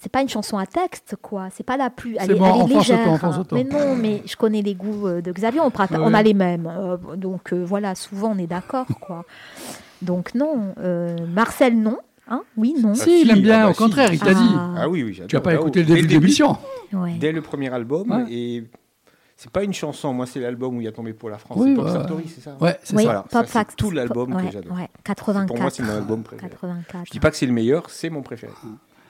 C'est 0.02 0.12
pas 0.12 0.22
une 0.22 0.30
chanson 0.30 0.58
à 0.58 0.66
texte, 0.66 1.16
quoi. 1.22 1.48
C'est 1.52 1.64
pas 1.66 1.78
la 1.78 1.90
plus. 1.90 2.16
Elle 2.20 2.28
C'est 2.28 2.32
est, 2.36 2.40
bon, 2.40 2.66
elle 2.66 2.72
est 2.72 2.76
légère. 2.76 3.10
enfonce-toi. 3.12 3.46
Mais 3.58 3.64
non, 3.64 3.96
mais 3.96 4.22
je 4.26 4.36
connais 4.36 4.62
les 4.62 4.74
goûts 4.76 5.08
euh, 5.08 5.22
de 5.22 5.32
Xavier. 5.32 5.60
On, 5.62 5.70
prata- 5.70 5.98
Ouais. 6.00 6.06
on 6.06 6.14
a 6.14 6.22
les 6.24 6.34
mêmes. 6.34 6.72
euh, 6.72 6.98
donc 7.16 7.54
euh, 7.54 7.64
voilà, 7.66 7.96
souvent 7.96 8.34
on 8.36 8.38
est 8.38 8.48
d'accord, 8.48 8.88
quoi. 9.02 9.26
Donc 10.02 10.34
non. 10.36 10.74
euh, 10.80 11.16
Marcel, 11.34 11.80
non. 11.80 11.98
Hein 12.28 12.42
oui, 12.58 12.74
non. 12.82 12.96
Si, 12.96 13.22
il 13.22 13.30
aime 13.30 13.42
bien, 13.42 13.60
ah 13.60 13.64
bah 13.66 13.70
au 13.70 13.74
si. 13.74 13.78
contraire, 13.80 14.12
il 14.12 14.20
t'a 14.20 14.32
Ah. 14.32 14.34
dit. 14.34 14.56
Ah 14.78 14.90
oui, 14.90 15.04
oui, 15.04 15.14
j'adore. 15.14 15.28
Tu 15.30 15.36
n'as 15.36 15.42
pas 15.42 15.52
Dao. 15.52 15.62
écouté 15.62 15.80
le 15.82 15.86
Dès 15.86 15.96
début 15.96 16.08
de 16.08 16.14
l'émission. 16.14 16.58
Ouais. 16.92 17.14
Dès 17.20 17.32
le 17.32 17.42
premier 17.42 17.72
album, 17.72 18.10
Ouais. 18.12 18.26
et 18.32 18.64
c'est 19.38 19.52
pas 19.52 19.64
une 19.64 19.74
chanson, 19.74 20.14
moi 20.14 20.26
c'est 20.26 20.40
l'album 20.40 20.78
où 20.78 20.82
il 20.82 20.86
y 20.86 20.88
a 20.88 20.92
tombé 20.92 21.14
pour 21.14 21.30
la 21.30 21.38
France. 21.38 21.58
Oui, 21.60 21.72
c'est 21.72 21.76
Pop 21.76 21.86
ouais. 21.86 21.92
Factory, 21.92 22.24
c'est 22.34 22.42
ça 22.42 22.58
Ouais, 22.62 22.80
c'est 22.84 22.96
Oui, 22.96 23.04
ça. 23.04 23.10
Voilà, 23.10 23.24
Pop 23.24 23.46
ça, 23.48 23.66
c'est 23.68 23.76
tout 23.76 23.92
l'album 23.92 24.32
que 24.32 24.44
Ouais, 24.44 24.52
j'adore. 24.52 24.78
Ouais, 24.78 24.90
84. 25.04 25.48
Pour 25.48 25.60
moi, 25.60 25.70
c'est 25.70 25.84
mon 25.84 25.94
album 25.94 26.24
préféré. 26.24 26.50
84. 26.50 27.06
Je 27.06 27.12
dis 27.12 27.20
pas 27.20 27.32
que 27.32 27.38
c'est 27.38 27.46
le 27.46 27.52
meilleur, 27.52 27.90
c'est 27.90 28.10
mon 28.10 28.22
préféré. 28.22 28.54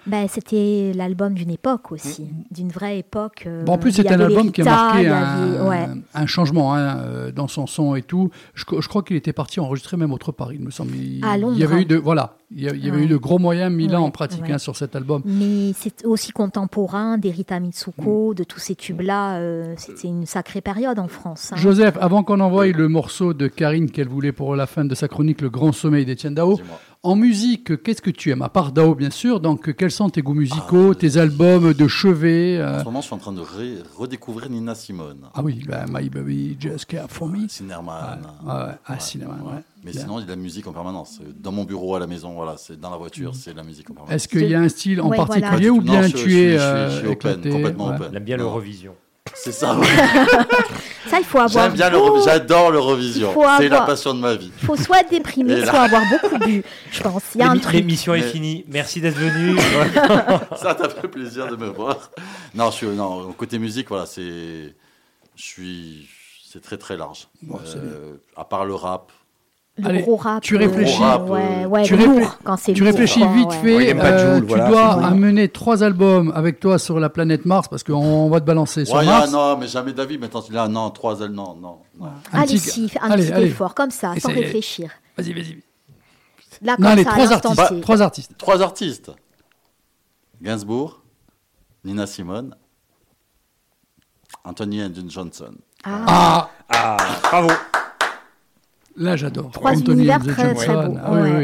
Ben, 0.07 0.27
c'était 0.29 0.91
l'album 0.95 1.33
d'une 1.33 1.49
époque 1.49 1.91
aussi, 1.91 2.27
d'une 2.51 2.69
vraie 2.69 2.99
époque. 2.99 3.43
euh, 3.47 3.63
Bon, 3.63 3.73
en 3.73 3.77
plus, 3.79 3.91
c'est 3.91 4.07
un 4.11 4.19
album 4.19 4.51
qui 4.51 4.61
a 4.61 4.65
marqué 4.65 5.07
un, 5.07 5.15
avait- 5.15 5.59
ouais. 5.67 5.87
un 6.13 6.25
changement 6.27 6.75
hein, 6.75 6.97
euh, 6.99 7.31
dans 7.31 7.47
son 7.47 7.65
son 7.65 7.95
et 7.95 8.03
tout. 8.03 8.29
Je, 8.53 8.65
crois 8.65 9.01
qu'il 9.01 9.15
était 9.15 9.33
parti 9.33 9.59
enregistrer 9.59 9.97
même 9.97 10.13
autre 10.13 10.31
part, 10.31 10.53
il 10.53 10.59
me 10.61 10.69
semble. 10.69 10.95
Il, 10.95 11.25
À 11.25 11.37
il 11.37 11.57
y 11.57 11.63
avait 11.63 11.81
eu 11.81 11.85
de 11.85 11.95
voilà, 11.95 12.35
il 12.51 12.61
y 12.61 12.67
avait 12.67 12.91
Ouais. 12.91 13.03
eu 13.03 13.07
de 13.07 13.17
gros 13.17 13.39
moyens 13.39 13.73
mis 13.73 13.87
là 13.87 13.99
en 13.99 14.11
pratique 14.11 14.43
ouais. 14.43 14.51
hein, 14.51 14.57
sur 14.59 14.75
cet 14.75 14.95
album. 14.95 15.21
Mais 15.25 15.73
c'est 15.75 16.05
aussi 16.05 16.31
contemporain 16.31 17.17
d'Erita 17.17 17.59
Mitsuko, 17.59 18.31
Mm. 18.31 18.35
de 18.35 18.43
tous 18.43 18.59
ces 18.59 18.75
tubes-là. 18.75 19.37
euh, 19.37 19.73
C'était 19.77 20.07
une 20.07 20.25
sacrée 20.27 20.61
période 20.61 20.99
en 20.99 21.07
France. 21.07 21.51
hein. 21.51 21.57
Joseph, 21.57 21.97
avant 21.99 22.23
qu'on 22.23 22.39
envoie 22.41 22.67
le 22.67 22.87
morceau 22.87 23.33
de 23.33 23.47
Karine 23.47 23.89
qu'elle 23.89 24.07
voulait 24.07 24.31
pour 24.31 24.55
la 24.55 24.67
fin 24.67 24.85
de 24.85 24.93
sa 24.95 25.07
chronique, 25.07 25.41
Le 25.41 25.49
Grand 25.49 25.71
Sommeil 25.71 26.05
d'Etienne 26.05 26.35
Dao, 26.35 26.55
Dis-moi. 26.55 26.79
En 27.05 27.15
musique, 27.15 27.81
qu'est-ce 27.83 28.01
que 28.01 28.09
tu 28.09 28.31
aimes 28.31 28.41
À 28.41 28.49
part 28.49 28.71
Dao, 28.71 28.95
bien 28.95 29.09
sûr, 29.11 29.39
donc 29.39 29.73
quels 29.75 29.91
sont 29.91 30.09
tes 30.09 30.21
goûts 30.21 30.33
musicaux, 30.33 30.93
tes 30.93 31.17
albums 31.17 31.73
de 31.73 31.87
chevet 31.87 32.57
euh, 32.57 32.77
En 32.77 32.79
ce 32.79 32.85
moment, 32.85 33.01
je 33.01 33.05
suis 33.05 33.15
en 33.15 33.19
train 33.19 33.31
de 33.33 33.41
redécouvrir 33.95 34.49
Nina 34.49 34.73
Simone. 34.75 35.27
Ah 35.33 35.41
oui, 35.43 35.61
bah, 35.67 35.85
My 35.87 36.09
Baby 36.09 36.57
Just 36.59 36.85
Care 36.85 37.05
For 37.09 37.27
Me. 37.27 37.41
Ouais, 37.41 37.47
ah, 38.45 38.71
ouais. 38.87 39.63
Mais 39.83 39.91
Bien. 39.91 40.01
sinon, 40.01 40.17
il 40.17 40.21
y 40.21 40.23
a 40.23 40.25
de 40.25 40.29
la 40.31 40.35
musique 40.35 40.65
en 40.65 40.73
permanence. 40.73 41.19
Dans 41.41 41.51
mon 41.51 41.63
bureau, 41.63 41.95
à 41.95 41.99
la 41.99 42.07
maison, 42.07 42.33
voilà, 42.33 42.55
c'est 42.57 42.79
dans 42.79 42.89
la 42.89 42.97
voiture, 42.97 43.31
Mm. 43.31 43.35
c'est 43.35 43.51
de 43.51 43.57
la 43.57 43.63
musique 43.63 43.89
en 43.91 43.93
permanence. 43.93 44.15
Est-ce 44.15 44.27
qu'il 44.27 44.49
y 44.49 44.55
a 44.55 44.59
un 44.61 44.69
style 44.69 44.99
en 45.01 45.09
Ouais, 45.09 45.17
voilà. 45.17 45.41
particulier 45.41 45.69
ou 45.69 45.77
Non, 45.77 45.81
bien 45.83 46.01
je- 46.07 46.11
tu 46.13 46.17
je 46.17 46.21
suis- 46.23 46.33
es 46.39 46.53
je 46.53 46.57
suis- 46.57 46.59
euh, 46.59 46.89
je 46.89 46.97
suis 46.97 47.07
open, 47.07 47.51
complètement 47.51 47.87
ouais. 47.89 47.95
open. 47.95 48.07
Elle 48.09 48.17
aime 48.17 48.23
bien 48.23 48.37
l'Eurovision. 48.37 48.93
C'est 49.33 49.51
ça. 49.51 49.75
ouais. 49.75 49.85
Ça, 51.09 51.19
il 51.19 51.25
faut 51.25 51.37
avoir. 51.39 51.65
J'aime 51.65 51.73
bien 51.73 51.89
beau- 51.91 52.23
j'adore 52.23 52.71
l'Eurovision. 52.71 53.31
C'est 53.57 53.69
la 53.69 53.81
passion 53.81 54.13
de 54.15 54.19
ma 54.19 54.33
vie. 54.35 54.51
Il 54.61 54.65
faut 54.65 54.75
soit 54.75 55.03
là- 55.53 55.69
soit 55.69 55.81
avoir 55.81 56.01
beaucoup 56.09 56.37
bu. 56.39 56.63
Je 56.91 57.01
pense. 57.03 57.21
Il 57.35 57.41
y 57.41 57.43
a 57.43 57.49
un 57.51 57.57
truc. 57.57 57.73
L'émission 57.75 58.15
est 58.15 58.21
Mais- 58.21 58.27
finie. 58.29 58.65
Merci 58.67 59.01
d'être 59.01 59.17
venu. 59.17 59.57
Ça 60.57 60.73
t'a 60.73 60.89
fait 60.89 61.07
plaisir 61.07 61.47
de 61.47 61.55
me 61.57 61.67
voir. 61.67 62.09
Non, 62.55 62.71
je 62.71 62.75
suis, 62.75 62.87
non, 62.87 63.31
côté 63.33 63.59
musique, 63.59 63.89
voilà, 63.89 64.05
c'est, 64.07 64.73
je 65.35 65.43
suis, 65.43 66.07
c'est 66.51 66.61
très 66.61 66.77
très 66.77 66.97
large. 66.97 67.27
Bon, 67.43 67.59
c'est 67.65 67.77
Euh, 67.77 68.15
à 68.35 68.45
part 68.45 68.65
le 68.65 68.73
rap, 68.73 69.11
Le 69.77 69.87
Allez, 69.89 70.01
gros 70.03 70.15
rap. 70.15 70.41
tu 70.41 70.55
réfléchis. 70.55 70.95
Gros 70.95 71.03
rap, 71.03 71.29
ouais, 71.29 71.65
ouais, 71.65 71.83
tu 71.83 71.97
lourd, 71.97 72.07
réfléchis- 72.15 72.31
quand 72.45 72.55
c'est 72.55 72.71
Tu 72.73 72.79
lourd, 72.83 72.91
réfléchis 72.93 73.19
quoi, 73.19 73.33
vite 73.33 73.47
ouais. 73.49 73.55
fait, 73.61 73.93
euh, 73.99 74.39
tu 74.39 74.45
voilà, 74.45 74.69
dois 74.69 75.05
amener 75.05 75.49
trois 75.49 75.83
albums 75.83 76.31
avec 76.33 76.61
toi 76.61 76.79
sur 76.79 76.97
la 76.97 77.09
planète 77.09 77.43
Mars 77.45 77.67
parce 77.67 77.83
qu'on 77.83 78.29
va 78.29 78.39
te 78.39 78.45
balancer 78.45 78.85
sur 78.85 78.95
ouais, 78.95 79.05
Mars. 79.05 79.25
ah, 79.27 79.31
non, 79.31 79.57
mais 79.57 79.67
jamais 79.67 79.91
David. 79.91 80.21
Maintenant, 80.21 80.41
tu 80.41 80.53
là, 80.53 80.69
non, 80.69 80.89
trois 80.91 81.19
ailes, 81.19 81.31
non, 81.31 81.55
non, 81.55 81.79
Allez, 82.31 82.53
petit- 82.53 82.59
si, 82.59 82.91
un 83.01 83.11
allez, 83.11 83.23
petit 83.25 83.33
allez. 83.33 83.47
effort, 83.47 83.75
comme 83.75 83.91
ça, 83.91 84.13
sans 84.17 84.29
réfléchir. 84.29 84.91
Vas-y, 85.17 85.33
vas-y. 85.33 85.61
Là, 86.61 86.77
Non, 86.79 86.87
allez, 86.87 87.03
ça, 87.03 87.11
trois 87.11 87.33
artistes. 87.33 87.81
Trois 87.81 88.01
artistes. 88.01 88.37
Trois 88.37 88.61
artistes. 88.61 89.11
Gainsbourg, 90.41 91.01
Nina 91.83 92.07
Simone, 92.07 92.55
Anthony 94.45 94.81
Andrew 94.83 95.03
Johnson. 95.09 95.53
Ah, 95.83 96.05
Ah, 96.07 96.47
Ah, 96.69 96.97
bravo. 97.23 97.49
Là 98.95 99.15
j'adore. 99.15 99.51
trois 99.51 99.71
Anthony 99.71 99.97
univers 99.99 100.19
très 100.23 100.53
très 100.53 100.65
Johnson. 100.65 100.89
beaux. 100.93 100.99
Ah 101.03 101.11
oui, 101.13 101.19
Ouais, 101.21 101.29
oui. 101.31 101.35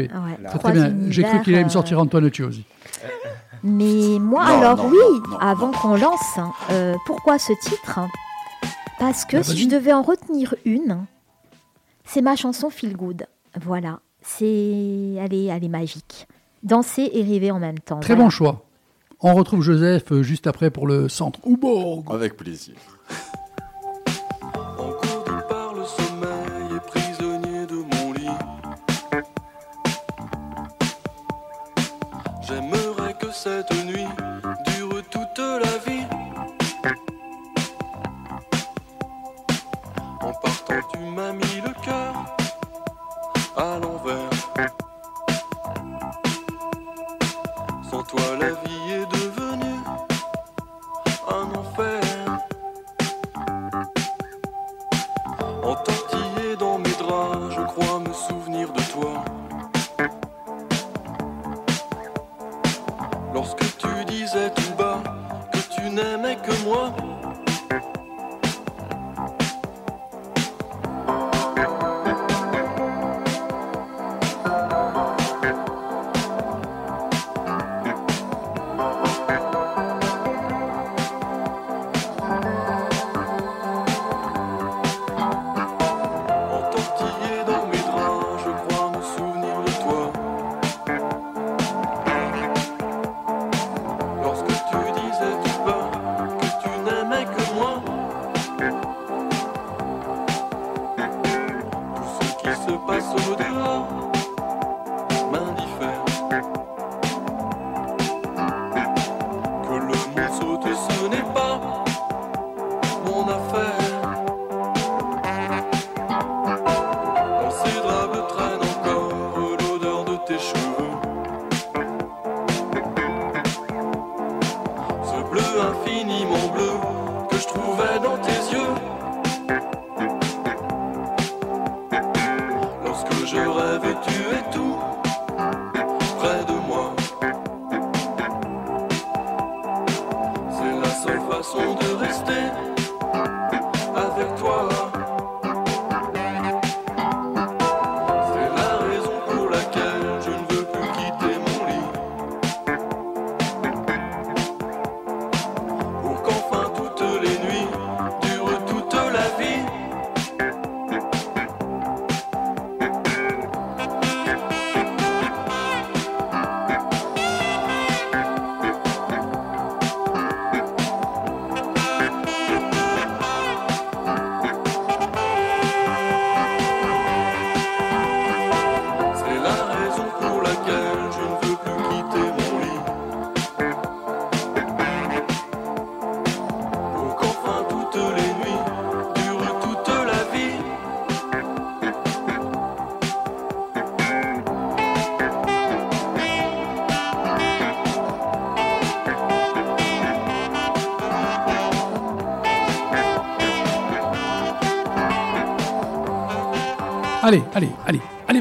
ouais. 0.44 0.58
Très, 0.58 0.72
bien. 0.72 0.94
J'ai 1.08 1.22
cru 1.22 1.42
qu'il 1.42 1.54
allait 1.54 1.64
me 1.64 1.68
sortir 1.70 1.98
euh, 1.98 2.02
Antoine 2.02 2.32
Chiosi. 2.32 2.64
Mais 3.64 4.18
moi, 4.18 4.44
Non, 4.46 4.58
alors 4.60 4.76
non, 4.78 4.90
oui, 4.90 4.96
non, 5.24 5.28
non, 5.30 5.38
avant 5.38 5.70
qu'on 5.70 5.96
lance, 5.96 6.38
euh, 6.70 6.96
pourquoi 7.06 7.38
ce 7.38 7.52
titre? 7.62 8.00
Parce 8.98 9.24
que 9.24 9.36
Bah, 9.36 9.42
si 9.44 9.56
je 9.64 9.68
devais 9.68 9.92
en 9.92 10.02
retenir 10.02 10.54
une, 10.64 11.04
c'est 12.04 12.22
ma 12.22 12.34
chanson 12.36 12.70
Feel 12.70 12.96
Good. 12.96 13.26
Voilà, 13.62 14.00
c'est, 14.20 14.44
elle 15.18 15.32
est, 15.34 15.44
elle 15.46 15.64
est 15.64 15.68
magique. 15.68 16.26
Danser 16.64 17.10
et 17.12 17.22
rêver 17.22 17.50
en 17.50 17.58
même 17.60 17.78
temps. 17.78 18.00
Très 18.00 18.14
voilà. 18.14 18.24
bon 18.24 18.30
choix. 18.30 18.64
On 19.20 19.34
retrouve 19.34 19.62
Joseph 19.62 20.10
euh, 20.10 20.22
juste 20.24 20.46
après 20.48 20.70
pour 20.70 20.86
le 20.88 21.08
centre. 21.08 21.38
Ouborg. 21.44 22.04
Avec 22.12 22.36
plaisir. 22.36 22.74
said 33.42 33.71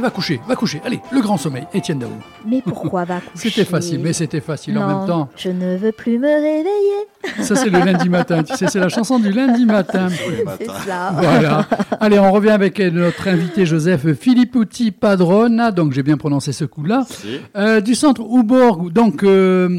va 0.02 0.10
coucher, 0.10 0.39
va 0.47 0.56
coucher. 0.56 0.82
Allez, 0.86 0.99
le 1.12 1.22
grand 1.22 1.38
sommeil, 1.38 1.66
Étienne 1.74 1.99
Daou. 1.99 2.10
Mais 2.45 2.62
pourquoi 2.62 3.06
va 3.06 3.22
coucher 3.34 3.49
C'était 3.49 3.66
facile, 3.66 3.99
mais 3.99 4.14
c'était 4.14 4.41
facile 4.41 4.78
en 4.78 4.88
même 4.88 5.08
temps. 5.08 5.30
Je 5.38 5.49
ne 5.49 5.78
veux 5.78 5.91
plus 5.91 6.18
me 6.18 6.28
réveiller. 6.28 7.41
Ça, 7.43 7.56
c'est 7.56 7.70
le 7.70 7.80
lundi 7.80 8.10
matin. 8.10 8.43
Tu 8.43 8.56
sais, 8.56 8.68
c'est 8.68 8.80
la 8.80 8.89
chanson 8.89 9.20
du 9.20 9.32
lundi 9.32 9.66
matin. 9.66 10.08
C'est 10.58 10.66
ça. 10.66 11.12
Voilà. 11.16 11.68
Allez, 11.99 12.18
on 12.18 12.32
revient 12.32 12.49
avec 12.49 12.80
notre 12.80 13.28
invité 13.28 13.66
Joseph 13.66 14.14
Filipputi 14.14 14.91
Padrona. 14.91 15.72
Donc, 15.72 15.93
j'ai 15.93 16.02
bien 16.04 16.18
prononcé 16.18 16.52
ce 16.52 16.66
coup-là. 16.66 17.06
Si. 17.08 17.39
Euh, 17.56 17.80
du 17.80 17.93
centre 17.93 18.22
Ouborg. 18.22 18.91
Donc, 18.91 19.24
euh, 19.24 19.70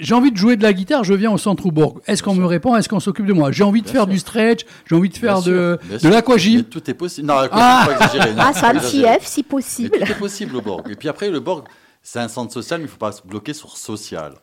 j'ai 0.00 0.14
envie 0.14 0.30
de 0.32 0.36
jouer 0.36 0.56
de 0.56 0.62
la 0.62 0.72
guitare, 0.72 1.04
je 1.04 1.14
viens 1.14 1.30
au 1.32 1.38
centre 1.38 1.64
Ouborg. 1.66 2.00
Est-ce 2.06 2.22
qu'on 2.22 2.34
me 2.34 2.44
répond 2.44 2.74
Est-ce 2.76 2.88
qu'on 2.88 3.00
s'occupe 3.00 3.26
de 3.26 3.32
moi? 3.32 3.52
J'ai 3.52 3.64
envie 3.64 3.80
de 3.80 3.84
Bien 3.86 3.92
faire 3.92 4.02
sûr. 4.02 4.12
du 4.12 4.18
stretch, 4.18 4.60
j'ai 4.86 4.94
envie 4.94 5.08
de 5.08 5.16
faire 5.16 5.40
Bien 5.40 5.52
de, 5.52 5.78
sûr, 5.98 6.00
de 6.00 6.08
l'aquagym. 6.14 6.56
Mais 6.58 6.62
Tout 6.64 6.90
est 6.90 6.94
possible. 6.94 7.26
Non, 7.28 7.34
Ah. 7.50 7.84
pas 7.86 7.92
exagérer. 7.92 8.34
non, 8.34 8.42
Ah, 8.46 8.52
ça 8.52 8.72
me 8.72 8.80
fief, 8.80 9.24
si 9.24 9.40
Mais 9.40 9.48
possible. 9.48 9.90
tout 9.98 10.02
est 10.12 10.18
possible 10.18 10.56
au 10.56 10.60
Borg. 10.60 10.88
Et 10.90 10.96
puis 10.96 11.08
après, 11.08 11.30
le 11.30 11.40
Borg, 11.40 11.66
c'est 12.02 12.18
un 12.20 12.28
centre 12.28 12.52
social, 12.52 12.80
mais 12.80 12.84
il 12.84 12.88
ne 12.88 12.92
faut 12.92 12.98
pas 12.98 13.12
se 13.12 13.22
bloquer 13.26 13.54
sur 13.54 13.76
social. 13.76 14.34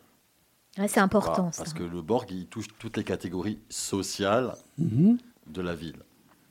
Ouais, 0.78 0.88
c'est 0.88 0.99
important, 1.02 1.52
ça. 1.52 1.64
parce 1.64 1.74
que 1.74 1.84
le 1.84 2.02
Borg, 2.02 2.28
il 2.32 2.45
touche 2.47 2.68
toutes 2.80 2.95
les 2.97 3.04
catégories 3.04 3.60
sociales 3.70 4.54
Mhm. 4.78 5.18
de 5.47 5.62
la 5.62 5.76
ville. 5.76 5.97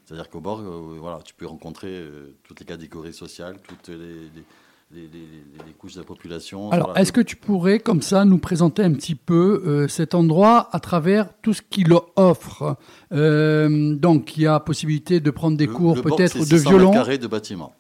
C'est-à-dire 0.05 0.29
qu'au 0.29 0.41
Borg, 0.41 0.63
euh, 0.65 0.99
voilà, 1.01 1.21
tu 1.25 1.33
peux 1.35 1.47
rencontrer 1.47 1.89
euh, 1.89 2.35
toutes 2.43 2.61
les 2.61 2.67
catégories 2.67 3.15
sociales, 3.15 3.57
toutes 3.67 3.89
les, 3.89 3.97
les- 3.97 4.45
les- 4.93 5.03
les- 5.03 5.07
les- 5.09 5.65
les 5.67 5.73
couches 5.79 5.95
de 5.95 6.01
la 6.01 6.05
population. 6.05 6.71
Alors, 6.73 6.89
Voilà. 6.89 7.01
est-ce 7.01 7.13
que 7.13 7.21
tu 7.21 7.37
pourrais, 7.37 7.79
comme 7.79 8.03
ça, 8.03 8.25
nous 8.25 8.39
présenter 8.39 8.83
un 8.83 8.93
petit 8.93 9.15
peu 9.15 9.63
euh, 9.65 9.89
cet 9.89 10.15
endroit 10.17 10.69
à 10.73 10.81
travers 10.81 11.29
tout 11.43 11.53
ce 11.53 11.63
qu'il 11.63 11.93
offre? 12.17 12.77
Euh, 13.13 13.95
Donc, 13.97 14.37
il 14.37 14.43
y 14.43 14.47
a 14.47 14.59
possibilité 14.61 15.21
de 15.21 15.31
prendre 15.31 15.57
des 15.57 15.67
Le- 15.67 15.73
cours 15.73 16.01
peut-être 16.03 16.33
c'est 16.33 16.41
de 16.41 16.45
600 16.59 16.71
violon, 16.71 16.91
mètres 16.91 16.99
carrés 17.05 17.19
de 17.19 17.27
bâtiments, 17.29 17.73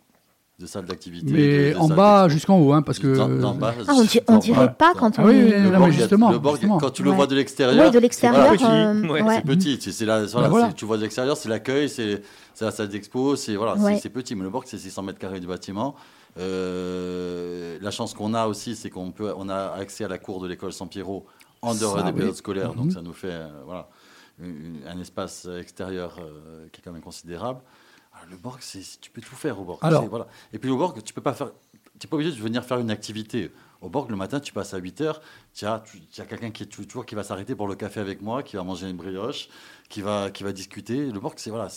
de 0.60 0.66
salles 0.66 0.84
d'activité. 0.84 1.32
mais 1.32 1.70
de- 1.70 1.74
de 1.74 1.78
en 1.78 1.88
bas 1.88 2.28
jusqu'en 2.28 2.58
haut, 2.60 2.72
hein, 2.72 2.82
parce 2.82 2.98
que... 3.00 3.16
D'en 3.40 3.54
bas, 3.54 3.74
Ah, 3.88 3.92
on, 3.96 4.02
di- 4.04 4.20
on 4.28 4.34
dans- 4.34 4.38
dirait 4.38 4.66
dans- 4.66 4.72
pas 4.72 4.92
dans- 4.94 5.00
quand 5.00 5.18
on 5.18 5.22
Ah 5.22 5.26
oui, 5.26 5.34
est- 5.36 5.42
oui, 5.44 5.50
Le 5.64 5.70
non, 5.70 5.86
mais 5.86 5.92
justement, 5.92 6.30
le 6.30 6.38
Borg, 6.38 6.56
justement. 6.56 6.78
quand 6.78 6.90
tu 6.90 7.02
le 7.02 7.10
Ouais. 7.10 7.16
vois 7.16 7.26
de 7.26 7.34
l'extérieur, 7.34 7.86
Oui, 7.86 7.90
de 7.90 7.98
l'extérieur. 7.98 8.52
petit. 8.52 8.64
euh, 8.64 9.08
ouais. 9.08 9.22
c'est 9.36 9.44
petit. 9.44 9.78
C'est, 9.80 9.90
c'est 9.92 10.04
la, 10.06 10.26
voilà, 10.26 10.48
voilà. 10.48 10.68
c'est- 10.68 10.74
tu 10.74 10.84
vois 10.84 10.96
de 10.96 11.02
l'extérieur, 11.02 11.36
c'est 11.36 11.48
l'accueil, 11.48 11.88
c'est, 11.88 12.22
c'est 12.54 12.64
la 12.64 12.70
salle 12.70 12.88
d'expo, 12.88 13.34
c'est, 13.36 13.56
voilà, 13.56 13.74
Ouais. 13.76 13.94
c'est, 13.96 14.02
c'est 14.02 14.10
petit. 14.10 14.36
Mais 14.36 14.44
le 14.44 14.50
Borg, 14.50 14.64
c'est 14.66 14.78
600 14.78 15.02
mètres 15.02 15.18
carrés 15.18 15.40
du 15.40 15.46
bâtiment. 15.48 15.96
Euh, 16.38 17.78
la 17.80 17.90
chance 17.90 18.14
qu'on 18.14 18.34
a 18.34 18.46
aussi, 18.46 18.76
c'est 18.76 18.90
qu'on 18.90 19.10
peut, 19.12 19.32
on 19.36 19.48
a 19.48 19.72
accès 19.72 20.04
à 20.04 20.08
la 20.08 20.18
cour 20.18 20.40
de 20.40 20.46
l'école 20.48 20.72
Saint-Pierrot 20.72 21.26
en 21.62 21.74
dehors 21.74 21.96
Ça, 21.98 22.02
des 22.04 22.10
oui. 22.10 22.16
périodes 22.16 22.34
scolaires. 22.36 22.70
Mhm. 22.72 22.76
Donc 22.76 22.92
ça 22.92 23.02
nous 23.02 23.12
fait 23.12 23.30
euh, 23.32 23.48
voilà, 23.64 23.88
une- 24.38 24.80
un 24.86 24.98
espace 25.00 25.46
extérieur 25.58 26.16
euh, 26.20 26.66
qui 26.72 26.80
est 26.80 26.84
quand 26.84 26.92
même 26.92 27.02
considérable. 27.02 27.60
Alors, 28.14 28.26
le 28.30 28.36
Borg, 28.36 28.60
tu 29.00 29.10
peux 29.10 29.20
tout 29.20 29.34
faire 29.36 29.58
au 29.60 29.64
Borg. 29.64 29.78
Alors. 29.82 30.04
Voilà. 30.08 30.26
Et 30.52 30.58
puis 30.58 30.70
au 30.70 30.76
Borg, 30.76 31.02
tu 31.02 31.12
peux 31.14 31.20
pas 31.22 31.34
faire. 31.34 31.50
Tu 31.98 32.06
n'es 32.06 32.10
pas 32.10 32.16
obligé 32.16 32.32
de 32.32 32.40
venir 32.42 32.64
faire 32.64 32.78
une 32.78 32.90
activité. 32.90 33.52
Au 33.82 33.88
Borg, 33.88 34.10
le 34.10 34.16
matin, 34.16 34.40
tu 34.40 34.52
passes 34.52 34.74
à 34.74 34.78
8 34.78 35.00
heures, 35.00 35.20
tu 35.54 35.64
as, 35.64 35.82
as 36.18 36.24
quelqu'un 36.26 36.50
qui 36.50 36.64
est 36.64 36.66
toujours 36.66 37.06
qui 37.06 37.14
va 37.14 37.22
s'arrêter 37.22 37.54
pour 37.54 37.66
le 37.66 37.74
café 37.74 37.98
avec 38.00 38.20
moi, 38.20 38.42
qui 38.42 38.56
va 38.56 38.62
manger 38.62 38.90
une 38.90 38.96
brioche, 38.96 39.48
qui 39.88 40.02
va, 40.02 40.30
qui 40.30 40.42
va 40.42 40.52
discuter. 40.52 41.10
Le 41.10 41.18
Borg, 41.18 41.34
c'est 41.38 41.48
voilà, 41.50 41.68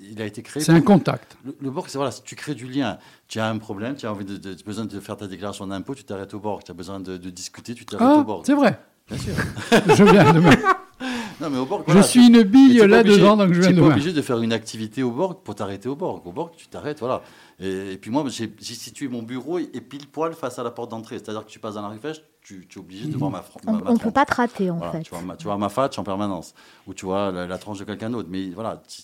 il 0.00 0.22
a 0.22 0.26
été 0.26 0.42
créé. 0.42 0.62
C'est 0.62 0.72
un 0.72 0.80
contact. 0.80 1.36
le, 1.44 1.56
le 1.60 1.70
Borg, 1.70 1.88
c'est 1.88 1.98
voilà, 1.98 2.12
si 2.12 2.22
tu 2.22 2.36
crées 2.36 2.54
du 2.54 2.68
lien, 2.68 2.98
tu 3.26 3.40
as 3.40 3.48
un 3.48 3.58
problème, 3.58 3.96
tu 3.96 4.06
as 4.06 4.12
envie 4.12 4.24
de, 4.24 4.36
de- 4.36 4.62
besoin 4.62 4.84
de 4.84 5.00
faire 5.00 5.16
ta 5.16 5.26
déclaration 5.26 5.66
d'impôt, 5.66 5.94
tu 5.94 6.04
t'arrêtes 6.04 6.34
au 6.34 6.40
Borg. 6.40 6.62
Tu 6.64 6.70
as 6.70 6.74
besoin 6.74 7.00
de, 7.00 7.16
de 7.16 7.30
discuter, 7.30 7.74
tu 7.74 7.84
t'arrêtes 7.84 8.08
Ah, 8.16 8.20
au 8.20 8.24
Borg. 8.24 8.44
c'est 8.46 8.54
vrai. 8.54 8.78
Bien 9.08 9.18
sûr. 9.18 9.34
Je 9.96 10.04
viens 10.04 10.32
de 10.32 10.40
me... 10.40 10.50
Non, 11.40 11.50
mais 11.50 11.58
au 11.58 11.66
Borg, 11.66 11.84
Je 11.86 12.00
suis 12.00 12.26
une 12.26 12.42
bille 12.42 12.78
là-dedans, 12.78 13.36
donc 13.36 13.52
je 13.52 13.60
viens 13.60 13.70
de 13.70 13.76
pas 13.80 13.86
me... 13.86 13.92
obligé 13.92 14.12
de 14.12 14.20
faire 14.22 14.40
une 14.40 14.52
activité 14.52 15.04
au 15.04 15.12
Borg 15.12 15.38
pour 15.44 15.54
t'arrêter 15.54 15.88
au 15.88 15.94
Borg. 15.94 16.26
Au 16.26 16.32
Borg, 16.32 16.50
tu 16.56 16.66
t'arrêtes, 16.66 16.98
voilà. 16.98 17.22
Et, 17.60 17.92
et 17.92 17.96
puis 17.96 18.10
moi, 18.10 18.24
j'ai 18.28 18.50
situé 18.74 19.06
mon 19.06 19.22
bureau 19.22 19.60
et, 19.60 19.70
et 19.72 19.80
pile 19.80 20.08
poil 20.08 20.34
face 20.34 20.58
à 20.58 20.64
la 20.64 20.72
porte 20.72 20.90
d'entrée. 20.90 21.18
C'est-à-dire 21.20 21.46
que 21.46 21.50
tu 21.50 21.60
passes 21.60 21.74
dans 21.74 21.82
la 21.82 21.88
rue 21.88 21.98
Fèche, 21.98 22.22
tu, 22.42 22.66
tu 22.68 22.78
es 22.78 22.82
obligé 22.82 23.06
de 23.06 23.16
voir 23.16 23.30
ma, 23.30 23.44
On 23.68 23.92
ne 23.92 23.98
peut 23.98 24.10
pas 24.10 24.26
te 24.26 24.34
rater, 24.34 24.68
en 24.70 24.78
Voilà, 24.78 24.92
fait. 24.92 25.02
tu, 25.02 25.10
vois 25.10 25.20
ma, 25.22 25.36
tu 25.36 25.44
vois 25.44 25.56
ma 25.56 25.68
fatch 25.68 25.96
en 25.96 26.02
permanence. 26.02 26.54
Ou 26.88 26.94
tu 26.94 27.06
vois 27.06 27.30
la, 27.30 27.46
la 27.46 27.58
tranche 27.58 27.78
de 27.78 27.84
quelqu'un 27.84 28.10
d'autre. 28.10 28.28
Mais 28.28 28.48
voilà, 28.50 28.82
tu- 28.88 29.02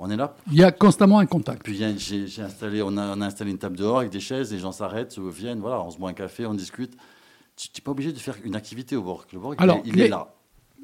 on 0.00 0.10
est 0.10 0.16
là. 0.16 0.34
Il 0.50 0.56
y 0.58 0.64
a 0.64 0.72
constamment 0.72 1.20
un 1.20 1.26
contact. 1.26 1.62
Puis 1.62 1.76
j'ai 1.76 2.42
installé, 2.42 2.82
on 2.82 2.96
a, 2.96 3.14
on 3.16 3.20
a 3.20 3.26
installé 3.26 3.52
une 3.52 3.58
table 3.58 3.76
dehors 3.76 3.98
avec 3.98 4.10
des 4.10 4.20
chaises, 4.20 4.52
les 4.52 4.58
gens 4.58 4.72
s'arrêtent, 4.72 5.12
se 5.12 5.20
viennent, 5.20 5.60
voilà, 5.60 5.80
on 5.80 5.90
se 5.92 5.98
boit 5.98 6.10
un 6.10 6.14
café, 6.14 6.44
on 6.44 6.54
discute. 6.54 6.94
Tu 7.58 7.68
n'es 7.74 7.82
pas 7.82 7.90
obligé 7.90 8.12
de 8.12 8.18
faire 8.18 8.36
une 8.44 8.54
activité 8.54 8.94
au 8.94 9.02
Borg. 9.02 9.24
Le 9.32 9.40
Borg, 9.40 9.56
il 9.58 9.62
Alors, 9.62 9.78
est- 9.78 9.82
il, 9.86 10.00
est 10.00 10.08
là. 10.08 10.28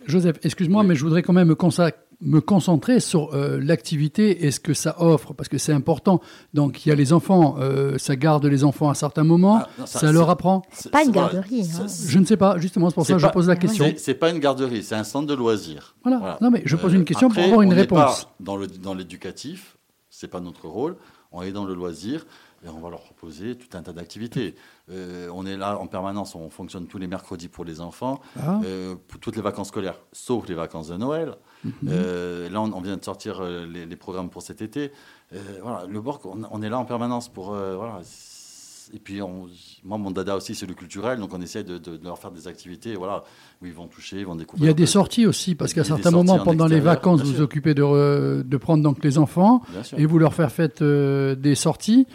Joseph, 0.06 0.38
excuse-moi, 0.42 0.82
Oui. 0.82 0.88
mais 0.88 0.94
je 0.96 1.04
voudrais 1.04 1.22
quand 1.22 1.32
même 1.32 1.54
me, 2.20 2.40
concentrer 2.40 2.98
sur 3.00 3.32
euh, 3.34 3.58
l'activité 3.62 4.44
et 4.44 4.50
ce 4.50 4.58
que 4.60 4.74
ça 4.74 4.96
offre, 5.00 5.32
parce 5.34 5.48
que 5.48 5.56
c'est 5.56 5.72
important. 5.72 6.20
Donc, 6.52 6.84
il 6.84 6.88
y 6.88 6.92
a 6.92 6.94
les 6.96 7.12
enfants, 7.12 7.56
euh, 7.60 7.96
ça 7.98 8.16
garde 8.16 8.44
les 8.46 8.64
enfants 8.64 8.88
à 8.88 8.90
un 8.90 8.94
certain 8.94 9.22
moment, 9.24 9.60
Ah, 9.62 9.68
non, 9.78 9.86
ça, 9.86 10.00
ça- 10.00 10.12
leur 10.12 10.30
apprend. 10.30 10.62
C'est 10.72 10.90
pas 10.90 11.04
une 11.04 11.12
garderie, 11.12 11.64
c'est- 11.64 11.80
hein. 11.80 11.88
c'est- 11.88 12.08
Je 12.10 12.18
ne 12.18 12.24
sais 12.24 12.36
pas, 12.36 12.58
justement, 12.58 12.90
c'est 12.90 12.94
pour 12.94 13.06
C'est 13.06 13.12
ça 13.12 13.18
que 13.18 13.22
je 13.22 13.28
pose 13.32 13.46
la 13.48 13.56
question. 13.56 13.84
C'est 13.86 13.98
c'est 13.98 14.14
pas 14.14 14.30
une 14.30 14.40
garderie, 14.40 14.82
c'est 14.82 14.96
un 14.96 15.04
centre 15.04 15.26
de 15.28 15.34
loisirs. 15.34 15.94
Voilà. 16.02 16.38
Non, 16.42 16.50
mais 16.50 16.62
je 16.66 16.74
pose 16.76 16.92
une 16.92 17.04
question 17.04 17.28
pour 17.28 17.38
après, 17.38 17.44
avoir 17.44 17.62
une 17.62 17.72
on 17.72 17.76
réponse. 17.76 18.24
pas 18.24 18.34
dans 18.40 18.56
le 18.56 18.66
dans 18.66 18.94
l'éducatif, 18.94 19.76
c'est 20.10 20.28
pas 20.28 20.40
notre 20.40 20.66
rôle. 20.68 20.96
On 21.32 21.42
est 21.42 21.52
dans 21.52 21.64
le 21.64 21.74
loisir 21.74 22.26
et 22.64 22.68
on 22.68 22.80
va 22.80 22.90
leur 22.90 23.00
proposer 23.02 23.56
tout 23.56 23.76
un 23.76 23.82
tas 23.82 23.92
d'activités. 23.92 24.54
Euh, 24.90 25.30
on 25.32 25.46
est 25.46 25.56
là 25.56 25.78
en 25.78 25.86
permanence, 25.86 26.34
on 26.34 26.50
fonctionne 26.50 26.86
tous 26.86 26.98
les 26.98 27.06
mercredis 27.06 27.48
pour 27.48 27.64
les 27.64 27.80
enfants, 27.80 28.20
Ah. 28.38 28.60
euh, 28.64 28.96
pour 29.08 29.18
toutes 29.18 29.36
les 29.36 29.40
vacances 29.42 29.68
scolaires, 29.68 29.98
sauf 30.12 30.46
les 30.46 30.54
vacances 30.54 30.88
de 30.88 30.96
Noël. 30.98 31.36
Mhm. 31.64 31.72
Euh, 31.88 32.50
là, 32.50 32.60
on, 32.60 32.70
on 32.72 32.80
vient 32.82 32.96
de 32.98 33.04
sortir 33.04 33.42
les, 33.42 33.86
les 33.86 33.96
programmes 33.96 34.28
pour 34.28 34.42
cet 34.42 34.60
été. 34.60 34.92
Voilà, 35.62 35.86
le 35.88 36.00
Borg, 36.00 36.20
on, 36.26 36.42
on 36.50 36.62
est 36.62 36.68
là 36.68 36.78
en 36.78 36.84
permanence 36.84 37.28
pour 37.32 37.46
voilà. 37.54 38.00
Et 38.92 38.98
puis, 38.98 39.22
on- 39.22 39.46
moi, 39.84 39.96
mon 39.98 40.10
dada 40.10 40.36
aussi, 40.36 40.54
c'est 40.54 40.66
le 40.66 40.74
culturel, 40.74 41.18
donc 41.18 41.32
on 41.32 41.40
essaie 41.40 41.64
de, 41.64 41.78
de- 41.78 41.96
de 41.96 42.04
leur 42.04 42.18
faire 42.18 42.30
des 42.30 42.46
activités, 42.48 42.94
voilà, 42.96 43.24
où 43.62 43.66
ils 43.66 43.72
vont 43.72 43.86
toucher, 43.86 44.18
ils 44.20 44.26
vont 44.26 44.34
découvrir. 44.36 44.64
Il 44.64 44.66
y 44.66 44.70
a 44.70 44.74
des 44.74 44.82
peu- 44.82 44.86
sorties 44.88 45.26
aussi, 45.26 45.54
parce 45.54 45.72
qu'à 45.72 45.84
certains 45.84 46.10
moments, 46.10 46.34
en 46.34 46.44
pendant 46.44 46.66
les 46.66 46.80
vacances, 46.80 47.22
vous 47.22 47.32
vous 47.34 47.40
occupez 47.40 47.74
de, 47.74 47.82
re- 47.82 48.42
de 48.42 48.56
prendre 48.56 48.82
donc 48.82 49.02
les 49.04 49.18
enfants 49.18 49.62
et 49.96 50.06
vous 50.06 50.18
leur 50.18 50.34
faire 50.34 50.52
faire 50.52 50.68
euh, 50.82 51.34
des 51.34 51.54
sorties. 51.54 52.06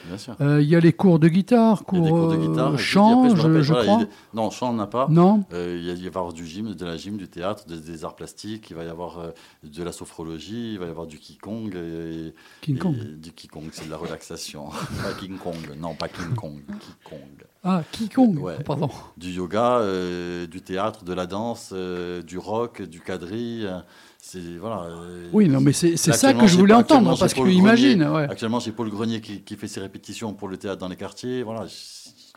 Euh, 0.42 0.62
il 0.62 0.68
y 0.70 0.76
a 0.76 0.80
les 0.80 0.94
cours 0.94 1.20
de 1.20 1.28
guitare, 1.28 1.84
cours, 1.86 2.02
des 2.04 2.10
cours 2.10 2.30
de 2.30 2.36
euh, 2.36 2.48
guitare. 2.48 2.74
et 2.74 2.76
puis 2.76 2.84
chant, 2.84 3.24
après, 3.24 3.36
je, 3.38 3.42
rappelle, 3.42 3.62
je 3.62 3.74
voilà, 3.74 3.86
crois. 3.94 4.04
des- 4.04 4.10
Non, 4.34 4.50
chant, 4.52 4.70
on 4.72 4.74
n'a 4.74 4.88
pas. 4.88 5.08
Non 5.10 5.44
Euh, 5.54 5.76
il, 5.80 5.86
y 5.86 5.90
a- 5.90 5.94
il 5.94 6.00
va 6.00 6.04
y 6.06 6.08
avoir 6.08 6.34
du 6.34 6.46
gym, 6.46 6.74
de 6.74 6.86
la 6.86 6.98
gym, 6.98 7.18
du 7.18 7.28
théâtre, 7.28 7.66
des, 7.68 7.80
des 7.80 8.04
arts 8.06 8.16
plastiques, 8.16 8.70
il 8.70 8.76
va 8.76 8.84
y 8.84 8.90
avoir 8.90 9.18
de 9.64 9.84
la 9.84 9.92
sophrologie, 9.92 10.74
il 10.74 10.80
va 10.80 10.86
y 10.86 10.90
avoir 10.90 11.08
du 11.08 11.18
Qigong. 11.20 11.70
Et, 11.76 12.34
King 12.62 12.76
et- 12.76 12.80
Kong. 12.80 12.96
Du 13.20 13.32
Qigong, 13.32 13.70
c'est 13.72 13.86
de 13.86 13.92
la 13.92 13.98
relaxation. 13.98 14.70
pas 15.04 15.14
King 15.20 15.38
Kong, 15.38 15.56
non, 15.80 15.96
pas 15.96 16.08
King 16.10 16.36
Kong, 16.36 16.59
Qigong. 16.68 17.20
Ah, 17.64 17.84
Kikong, 17.92 18.38
Ouais. 18.42 18.64
pardon. 18.64 18.90
Du 19.18 19.32
yoga, 19.32 19.80
euh, 19.80 20.48
du 20.48 20.62
théâtre, 20.62 21.04
de 21.04 21.14
la 21.14 21.26
danse, 21.26 21.72
euh, 21.74 22.22
du 22.22 22.38
rock, 22.38 22.82
du 22.82 23.02
quadrille. 23.02 23.66
euh, 23.66 23.80
C'est, 24.22 24.58
voilà, 24.60 24.84
euh, 24.84 25.28
Oui, 25.34 25.48
non, 25.50 25.60
mais 25.62 25.74
c'est 25.74 25.98
ça 25.98 26.34
que 26.34 26.48
je 26.48 26.58
voulais 26.58 26.74
entendre, 26.74 27.18
parce 27.18 27.34
que 27.34 27.40
Paul 27.40 27.52
imagine, 27.52 28.00
Grenier. 28.00 28.16
ouais. 28.16 28.30
Actuellement, 28.30 28.60
j'ai 28.60 28.72
Paul 28.72 28.90
Grenier 28.90 29.20
qui, 29.22 29.42
qui 29.42 29.56
fait 29.56 29.68
ses 29.68 29.80
répétitions 29.82 30.34
pour 30.34 30.48
le 30.48 30.58
théâtre 30.58 30.78
dans 30.80 30.88
les 30.88 30.96
quartiers. 30.96 31.44
Voilà, 31.44 31.66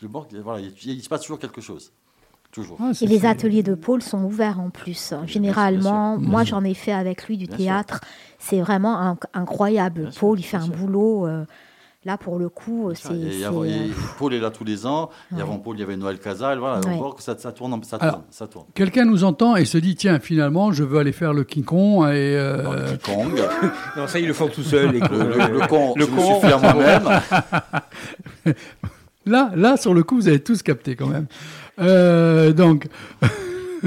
le 0.01 0.07
voilà, 0.41 0.59
il, 0.59 0.73
il 0.91 1.01
se 1.03 1.07
passe 1.09 1.21
toujours 1.21 1.39
quelque 1.39 1.61
chose. 1.61 1.91
Toujours. 2.51 2.77
Ah, 2.79 2.91
Et 3.01 3.07
les 3.07 3.25
ateliers 3.25 3.63
de 3.63 3.73
Paul 3.75 4.01
sont 4.03 4.23
ouverts 4.23 4.59
en 4.59 4.69
plus. 4.69 5.13
Généralement, 5.25 6.15
bien 6.17 6.21
sûr. 6.23 6.29
moi 6.31 6.43
j'en 6.43 6.63
ai 6.63 6.73
fait 6.75 6.91
avec 6.91 7.27
lui 7.27 7.35
du 7.37 7.47
Bien 7.47 7.57
théâtre. 7.57 8.01
C'est 8.39 8.61
vraiment 8.61 9.17
incroyable. 9.33 10.01
Bien 10.01 10.11
Paul, 10.19 10.39
il 10.39 10.43
fait 10.43 10.57
bien 10.57 10.67
un 10.67 10.69
boulot. 10.69 11.25
euh, 11.27 11.45
là, 12.05 12.17
pour 12.17 12.37
le 12.39 12.49
coup, 12.49 12.91
c'est. 12.93 13.09
euh, 13.11 13.87
Paul 14.17 14.33
est 14.33 14.39
là 14.39 14.49
tous 14.51 14.63
les 14.63 14.85
ans. 14.85 15.09
Et 15.37 15.41
avant 15.41 15.57
Paul, 15.57 15.75
il 15.77 15.79
y 15.79 15.83
avait 15.83 15.95
Noël 15.97 16.19
Casal. 16.19 16.59
Voilà, 16.59 16.79
Ouais. 16.87 16.95
au 16.95 16.99
Borg, 16.99 17.19
ça, 17.19 17.37
ça 17.37 17.51
tourne, 17.51 17.81
ça 17.83 17.97
Alors, 17.97 18.13
tourne, 18.15 18.25
ça 18.29 18.47
tourne. 18.47 18.65
Quelqu'un 18.73 19.05
nous 19.05 19.23
entend 19.23 19.55
et 19.55 19.65
se 19.65 19.77
dit 19.77 19.95
tiens, 19.95 20.19
finalement, 20.19 20.71
je 20.71 20.83
veux 20.83 20.99
aller 20.99 21.11
faire 21.13 21.33
le 21.33 21.43
King 21.43 21.63
Kong 21.63 22.03
et. 22.09 22.35
euh, 22.37 22.91
le 22.91 22.97
Qigong, 22.97 23.31
Non, 23.97 24.07
ça, 24.07 24.19
ils 24.19 24.27
le 24.27 24.33
font 24.33 24.47
tout 24.47 24.63
seuls. 24.63 24.91
le, 24.91 24.99
le, 24.99 25.59
le 25.59 25.67
con, 25.67 25.93
Le 25.95 26.05
je 26.05 26.11
me 26.11 26.15
con. 26.15 26.25
suis 26.39 26.41
fait 26.47 26.53
à 26.53 26.57
moi-même. 26.57 28.53
Là, 29.25 29.51
là, 29.55 29.77
sur 29.77 29.93
le 29.93 30.03
coup, 30.03 30.15
vous 30.15 30.27
avez 30.27 30.43
tous 30.43 30.61
capté 30.63 30.97
quand 30.97 31.07
même. 31.07 31.27
Euh, 31.79 32.51
donc, 32.51 32.87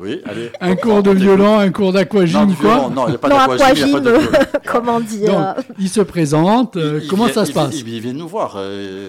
Oui, 0.00 0.20
allez. 0.24 0.50
un 0.60 0.74
cours 0.76 1.02
de 1.02 1.10
violon, 1.10 1.58
un 1.58 1.70
cours 1.70 1.92
d'aquagym, 1.92 2.54
quoi. 2.56 2.88
non, 2.94 3.06
il 3.06 3.10
n'y 3.10 3.14
a 3.16 3.18
pas 3.18 3.28
non, 3.28 3.36
d'aquagym, 3.54 3.86
il 3.88 3.92
n'y 3.92 3.96
a 3.96 4.00
pas 4.00 4.00
de 4.00 4.08
aquagym, 4.10 4.28
violon. 4.30 4.30
comment 4.66 5.00
dire 5.00 5.32
Donc, 5.56 5.64
il 5.78 5.88
se 5.88 6.00
présente. 6.00 6.76
euh, 6.76 6.98
Il- 6.98 7.04
il 7.04 7.08
comment 7.08 7.24
vient- 7.26 7.34
ça 7.34 7.44
se 7.46 7.52
passe 7.52 7.78
il, 7.80 7.88
il 7.88 8.00
vient 8.00 8.12
nous 8.12 8.28
voir. 8.28 8.54
euh, 8.56 9.08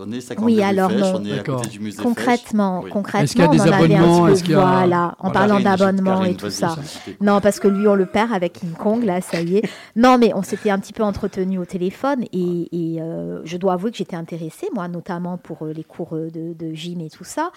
on 0.00 0.10
est 0.12 0.20
50 0.20 0.44
Oui, 0.44 0.62
alors 0.62 0.90
Fèche, 0.90 1.00
non. 1.00 1.20
on 1.20 1.24
est 1.24 1.38
à 1.38 1.42
côté 1.42 1.68
du 1.68 1.80
musée 1.80 2.02
Concrètement, 2.02 2.76
Fèche. 2.80 2.84
Oui. 2.86 2.90
concrètement, 2.92 3.24
Est-ce 3.24 3.32
qu'il 3.34 3.42
y 3.42 3.44
a 3.44 3.48
des 3.48 3.60
abonnements 3.72 4.26
peu, 4.26 4.34
qu'il 4.34 4.50
y 4.50 4.54
a- 4.54 4.60
voilà, 4.60 5.14
en 5.18 5.30
Voilà, 5.30 5.32
parlant 5.32 5.62
Karine, 5.62 5.64
d'abonnement 5.64 6.18
Karine, 6.18 6.32
et 6.32 6.36
tout 6.36 6.50
ça. 6.50 6.76
Non, 7.20 7.40
parce 7.40 7.60
que 7.60 7.68
lui, 7.68 7.86
on 7.86 7.94
le 7.94 8.06
perd 8.06 8.32
avec 8.32 8.54
King 8.54 8.72
Kong, 8.72 9.04
là, 9.04 9.20
ça 9.20 9.40
y 9.40 9.56
est. 9.58 9.62
Non, 9.96 10.16
mais 10.18 10.32
on 10.34 10.42
s'était 10.42 10.70
un 10.70 10.78
petit 10.78 10.92
peu 10.94 11.02
entretenu 11.02 11.58
au 11.58 11.64
téléphone 11.66 12.24
et, 12.32 12.68
et, 12.72 13.00
euh, 13.02 13.40
je 13.44 13.56
dois 13.58 13.74
avouer 13.74 13.90
que 13.90 13.96
j'étais 13.98 14.16
intéressée, 14.16 14.68
moi, 14.74 14.88
notamment 14.88 15.36
pour 15.36 15.64
euh, 15.66 15.72
les 15.72 15.84
cours 15.84 16.14
euh, 16.14 16.30
de, 16.30 16.54
de 16.54 16.74
gym 16.74 17.00
et 17.02 17.10
tout 17.10 17.24
ça. 17.24 17.50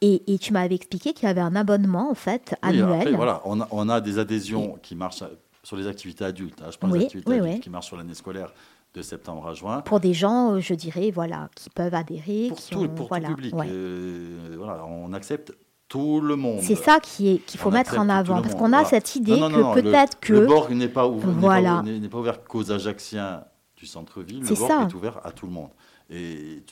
Et, 0.00 0.32
et 0.32 0.38
tu 0.38 0.52
m'avais 0.52 0.74
expliqué 0.76 1.12
qu'il 1.12 1.26
y 1.26 1.30
avait 1.30 1.40
un 1.40 1.56
abonnement, 1.56 2.10
en 2.10 2.14
fait, 2.14 2.54
Oui, 2.62 2.68
annuel. 2.80 3.00
après, 3.00 3.12
voilà, 3.12 3.42
on 3.44 3.60
a, 3.60 3.68
on 3.72 3.88
a 3.88 4.00
des 4.00 4.18
adhésions 4.18 4.78
qui 4.82 4.94
marchent 4.94 5.24
sur 5.64 5.76
les 5.76 5.86
activités 5.88 6.24
adultes. 6.24 6.60
hein. 6.64 6.70
Je 6.70 6.78
parle 6.78 6.92
Oui, 6.92 6.98
des 7.00 7.04
activités 7.06 7.30
oui, 7.32 7.38
adultes 7.38 7.54
oui. 7.56 7.60
qui 7.60 7.70
marchent 7.70 7.86
sur 7.88 7.96
l'année 7.96 8.14
scolaire 8.14 8.52
de 8.94 9.02
septembre 9.02 9.46
à 9.48 9.54
juin. 9.54 9.80
Pour 9.82 10.00
des 10.00 10.14
gens, 10.14 10.52
euh, 10.54 10.60
je 10.60 10.72
dirais, 10.74 11.10
voilà, 11.10 11.50
qui 11.56 11.68
peuvent 11.68 11.94
adhérer, 11.94 12.46
Pour, 12.48 12.58
qui 12.58 12.70
tout, 12.70 12.78
ont, 12.84 12.88
pour 12.88 13.08
voilà, 13.08 13.28
tout 13.28 13.34
public. 13.34 13.54
ouais. 13.56 13.66
Euh, 13.68 14.54
voilà, 14.56 14.84
on 14.86 15.12
accepte 15.12 15.52
tout 15.88 16.20
le 16.20 16.36
monde. 16.36 16.60
C'est 16.62 16.74
ça 16.74 17.00
qui 17.00 17.28
est 17.30 17.38
qu'il 17.38 17.58
faut 17.58 17.70
On 17.70 17.72
mettre 17.72 17.98
en 17.98 18.08
avant, 18.08 18.40
parce 18.40 18.54
qu'on 18.54 18.66
a 18.66 18.82
voilà. 18.82 18.84
cette 18.88 19.16
idée 19.16 19.32
Non, 19.38 19.48
non, 19.48 19.56
que 19.56 19.60
non, 19.60 19.74
peut-être 19.74 20.20
que 20.20 20.32
Le 20.34 20.46
Borg 20.46 20.70
n'est 20.72 20.88
pas, 20.88 21.08
ouvert, 21.08 21.30
Voilà. 21.30 21.82
n'est- 21.82 22.08
pas 22.08 22.18
ouvert 22.18 22.44
qu'aux 22.44 22.70
Ajacciens 22.70 23.42
du 23.76 23.86
centre-ville. 23.86 24.40
Le 24.40 24.46
C'est 24.46 24.54
Borg 24.58 24.70
ça. 24.70 24.82
est 24.88 24.94
ouvert 24.94 25.20
à 25.24 25.32
tout 25.32 25.46
le 25.46 25.52
monde. 25.52 25.70
Et 26.10 26.62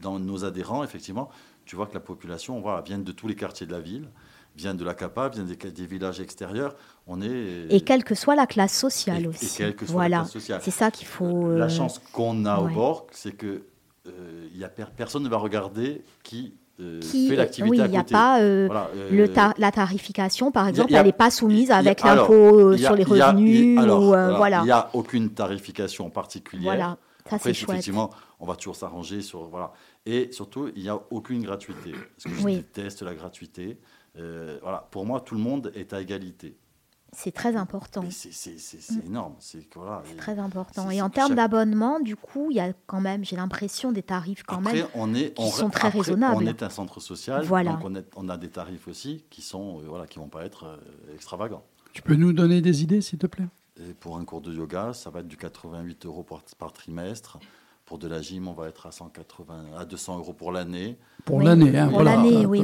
dans 0.00 0.18
nos 0.18 0.44
adhérents, 0.44 0.84
effectivement, 0.84 1.28
tu 1.70 1.76
vois 1.76 1.86
que 1.86 1.94
la 1.94 2.00
population 2.00 2.60
voilà, 2.60 2.80
vient 2.80 2.98
de 2.98 3.12
tous 3.12 3.28
les 3.28 3.36
quartiers 3.36 3.64
de 3.64 3.70
la 3.70 3.78
ville, 3.78 4.08
vient 4.56 4.74
de 4.74 4.84
la 4.84 4.92
CAPA, 4.92 5.28
vient 5.28 5.44
des, 5.44 5.54
des 5.54 5.86
villages 5.86 6.18
extérieurs. 6.18 6.74
On 7.06 7.22
est, 7.22 7.66
et 7.70 7.80
quelle 7.82 8.02
que 8.02 8.16
soit 8.16 8.34
la 8.34 8.48
classe 8.48 8.76
sociale 8.76 9.20
et- 9.20 9.22
et 9.22 9.28
aussi. 9.28 9.56
quelle 9.56 9.76
que 9.76 9.86
soit 9.86 9.92
voilà, 9.92 10.08
la 10.08 10.22
classe 10.22 10.32
sociale. 10.32 10.60
c'est 10.64 10.72
ça 10.72 10.90
qu'il 10.90 11.06
faut. 11.06 11.48
La 11.52 11.66
euh, 11.66 11.68
chance 11.68 12.00
qu'on 12.12 12.44
a 12.44 12.60
ouais. 12.60 12.72
au 12.72 12.74
Borg, 12.74 13.04
c'est 13.12 13.30
que 13.36 13.62
euh, 14.08 14.48
y 14.52 14.64
a 14.64 14.68
per- 14.68 14.86
personne 14.96 15.22
ne 15.22 15.28
va 15.28 15.36
regarder 15.36 16.02
qui, 16.24 16.54
euh, 16.80 16.98
qui, 16.98 17.28
fait 17.28 17.36
l'activité 17.36 17.70
oui, 17.70 17.84
il 17.84 17.90
n'y 17.92 17.96
a 17.98 18.02
pas 18.02 18.40
euh, 18.40 18.66
Voilà, 18.66 18.90
euh, 18.96 19.08
le 19.12 19.32
ta- 19.32 19.54
la 19.56 19.70
tarification, 19.70 20.50
par 20.50 20.66
exemple, 20.66 20.92
a- 20.92 20.98
elle 20.98 21.06
n'est 21.06 21.12
pas 21.12 21.30
soumise 21.30 21.70
a- 21.70 21.76
avec 21.76 22.02
l'impôt 22.02 22.32
euh, 22.32 22.76
sur 22.76 22.96
les 22.96 23.04
revenus 23.04 23.78
il- 23.78 23.78
euh, 23.78 24.34
voilà. 24.36 24.64
N'y 24.64 24.72
a 24.72 24.90
aucune 24.92 25.30
tarification 25.30 26.10
particulière. 26.10 26.64
Voilà, 26.74 26.96
ça 27.28 27.38
c'est 27.38 27.50
effectivement, 27.50 28.10
on 28.40 28.46
va 28.46 28.56
toujours 28.56 28.74
s'arranger 28.74 29.22
sur 29.22 29.44
voilà. 29.44 29.70
Et 30.12 30.32
surtout, 30.32 30.70
il 30.74 30.82
n'y 30.82 30.88
a 30.88 30.98
aucune 31.10 31.42
gratuité. 31.42 31.92
Parce 31.92 32.24
que 32.24 32.40
je 32.40 32.44
Oui. 32.44 32.56
déteste 32.56 33.02
la 33.02 33.14
gratuité. 33.14 33.78
Euh, 34.18 34.58
voilà, 34.62 34.88
pour 34.90 35.06
moi, 35.06 35.20
tout 35.20 35.36
le 35.36 35.40
monde 35.40 35.70
est 35.74 35.92
à 35.92 36.00
égalité. 36.00 36.56
C'est 37.12 37.32
très 37.32 37.54
important. 37.56 38.04
C'est 38.10 38.30
c'est 38.32 39.04
énorme. 39.06 39.34
C'est 39.40 39.66
voilà, 39.74 40.02
très 40.16 40.38
important. 40.38 40.90
Et 40.90 41.00
en 41.02 41.10
termes 41.10 41.28
chaque- 41.30 41.36
d'abonnement, 41.36 41.98
du 42.00 42.14
coup, 42.16 42.48
il 42.50 42.56
y 42.56 42.60
a 42.60 42.72
quand 42.86 43.00
même, 43.00 43.24
j'ai 43.24 43.34
l'impression, 43.36 43.90
des 43.92 44.02
tarifs 44.02 44.42
quand 44.44 44.58
Après, 44.58 44.74
même. 44.74 44.86
on 44.94 45.12
est, 45.14 45.34
qui 45.34 45.42
on, 45.42 45.50
sont 45.50 45.70
très 45.70 45.88
après, 45.88 45.98
raisonnables. 46.00 46.36
On 46.36 46.46
est 46.46 46.62
un 46.62 46.70
centre 46.70 47.00
social, 47.00 47.44
Voilà. 47.44 47.72
donc 47.72 47.80
on, 47.84 47.94
est- 47.96 48.10
on 48.16 48.28
a 48.28 48.36
des 48.36 48.48
tarifs 48.48 48.86
aussi 48.88 49.24
qui 49.30 49.42
sont, 49.42 49.78
euh, 49.80 49.82
voilà, 49.88 50.06
qui 50.06 50.18
vont 50.20 50.28
pas 50.28 50.44
être 50.44 50.64
euh, 50.64 51.14
extravagants. 51.14 51.64
Tu 51.92 52.02
peux 52.02 52.14
nous 52.14 52.32
donner 52.32 52.60
des 52.60 52.82
idées, 52.84 53.00
s'il 53.00 53.18
te 53.18 53.26
plaît? 53.26 53.48
Et 53.80 53.92
pour 53.94 54.16
un 54.18 54.24
cours 54.24 54.40
de 54.40 54.52
yoga, 54.52 54.92
ça 54.92 55.10
va 55.10 55.20
être 55.20 55.28
du 55.28 55.36
88 55.36 56.06
euros 56.06 56.22
par, 56.22 56.42
par 56.58 56.72
trimestre. 56.72 57.38
Pour 57.90 57.98
de 57.98 58.06
la 58.06 58.22
gym, 58.22 58.46
on 58.46 58.52
va 58.52 58.68
être 58.68 58.86
à 58.86 58.92
180, 58.92 59.64
à 59.76 59.84
200 59.84 60.18
euros 60.18 60.32
pour 60.32 60.52
l'année. 60.52 60.96
Pour 61.24 61.38
Oui, 61.38 61.44
l'année, 61.44 61.76
hein, 61.76 61.86
pour 61.88 61.94
voilà. 61.94 62.14
l'année, 62.14 62.46
oui, 62.46 62.60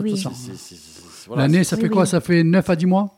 L'année, 1.34 1.64
ça 1.64 1.76
fait 1.76 1.82
Oui, 1.82 1.88
quoi 1.90 2.02
oui. 2.02 2.08
Ça 2.08 2.20
fait 2.20 2.44
9 2.44 2.70
à 2.70 2.76
10 2.76 2.86
mois 2.86 3.16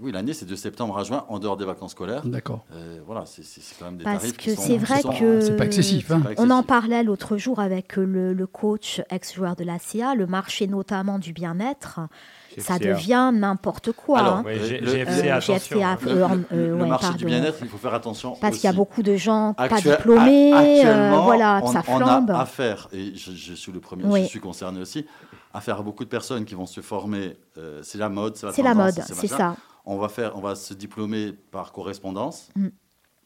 Oui, 0.00 0.12
l'année, 0.12 0.34
c'est 0.34 0.46
de 0.46 0.54
septembre 0.54 0.96
à 0.96 1.02
juin, 1.02 1.24
en 1.28 1.40
dehors 1.40 1.56
des 1.56 1.64
vacances 1.64 1.90
scolaires. 1.90 2.24
D'accord. 2.24 2.64
Euh, 2.72 3.00
voilà, 3.04 3.24
c'est 3.26 3.42
quand 3.76 3.86
même 3.86 3.96
des 3.96 4.04
Parce 4.04 4.20
tarifs 4.20 4.36
que 4.36 4.54
c'est 4.54 4.78
vrai 4.78 5.00
sont- 5.02 5.10
que 5.18 5.40
C'est 5.40 5.56
pas 5.56 5.64
excessif, 5.66 6.12
hein. 6.12 6.20
pas 6.20 6.30
on 6.38 6.48
en 6.50 6.62
parlait 6.62 7.02
l'autre 7.02 7.36
jour 7.36 7.58
avec 7.58 7.96
le, 7.96 8.32
le 8.32 8.46
coach 8.46 9.02
ex-joueur 9.10 9.56
de 9.56 9.64
la 9.64 9.80
CA, 9.80 10.14
le 10.14 10.28
marché 10.28 10.68
notamment 10.68 11.18
du 11.18 11.32
bien-être, 11.32 11.98
ça 12.58 12.78
devient 12.78 13.30
n'importe 13.32 13.92
quoi. 13.92 14.18
Alors, 14.20 14.34
hein. 14.36 14.44
Le- 14.46 14.88
Euh, 14.88 15.32
attention. 15.32 15.54
GFCA, 15.54 15.88
hein. 15.92 15.98
Le, 16.02 16.10
Euh, 16.10 16.28
le- 16.50 16.56
euh, 16.58 16.76
ouais, 16.76 16.86
marché 16.88 17.14
du 17.14 17.24
bien-être, 17.24 17.58
il 17.62 17.68
faut 17.68 17.78
faire 17.78 17.94
attention. 17.94 18.36
Parce 18.40 18.56
qu'il 18.56 18.64
y 18.64 18.72
a 18.72 18.72
beaucoup 18.72 19.02
de 19.02 19.16
gens 19.16 19.54
pas 19.54 19.68
diplômés, 19.80 20.52
euh, 20.52 20.56
actuellement, 20.78 21.24
voilà, 21.24 21.60
on, 21.62 21.72
ça 21.72 21.82
on 21.88 21.96
flambe. 21.98 22.30
a 22.30 22.40
affaire, 22.40 22.88
et 22.92 23.14
je, 23.14 23.32
je 23.32 23.54
suis 23.54 23.72
le 23.72 23.80
premier, 23.80 24.04
Oui. 24.04 24.22
je 24.24 24.28
suis 24.28 24.40
concerné 24.40 24.80
aussi, 24.80 25.06
affaire 25.54 25.78
à 25.80 25.82
beaucoup 25.82 26.04
de 26.04 26.08
personnes 26.08 26.44
qui 26.44 26.54
vont 26.54 26.66
se 26.66 26.80
former. 26.80 27.36
euh, 27.58 27.80
c'est 27.82 27.98
la 27.98 28.08
mode, 28.08 28.36
c'est 28.36 28.46
la 28.46 28.52
C'est 28.52 28.62
la 28.62 28.74
mode, 28.74 28.94
c'est 29.06 29.26
ça. 29.26 29.56
On 29.84 29.96
va 29.98 30.08
faire, 30.08 30.36
on 30.36 30.40
va 30.40 30.54
se 30.54 30.74
diplômer 30.74 31.32
par 31.32 31.72
correspondance 31.72 32.48
Mm. 32.56 32.68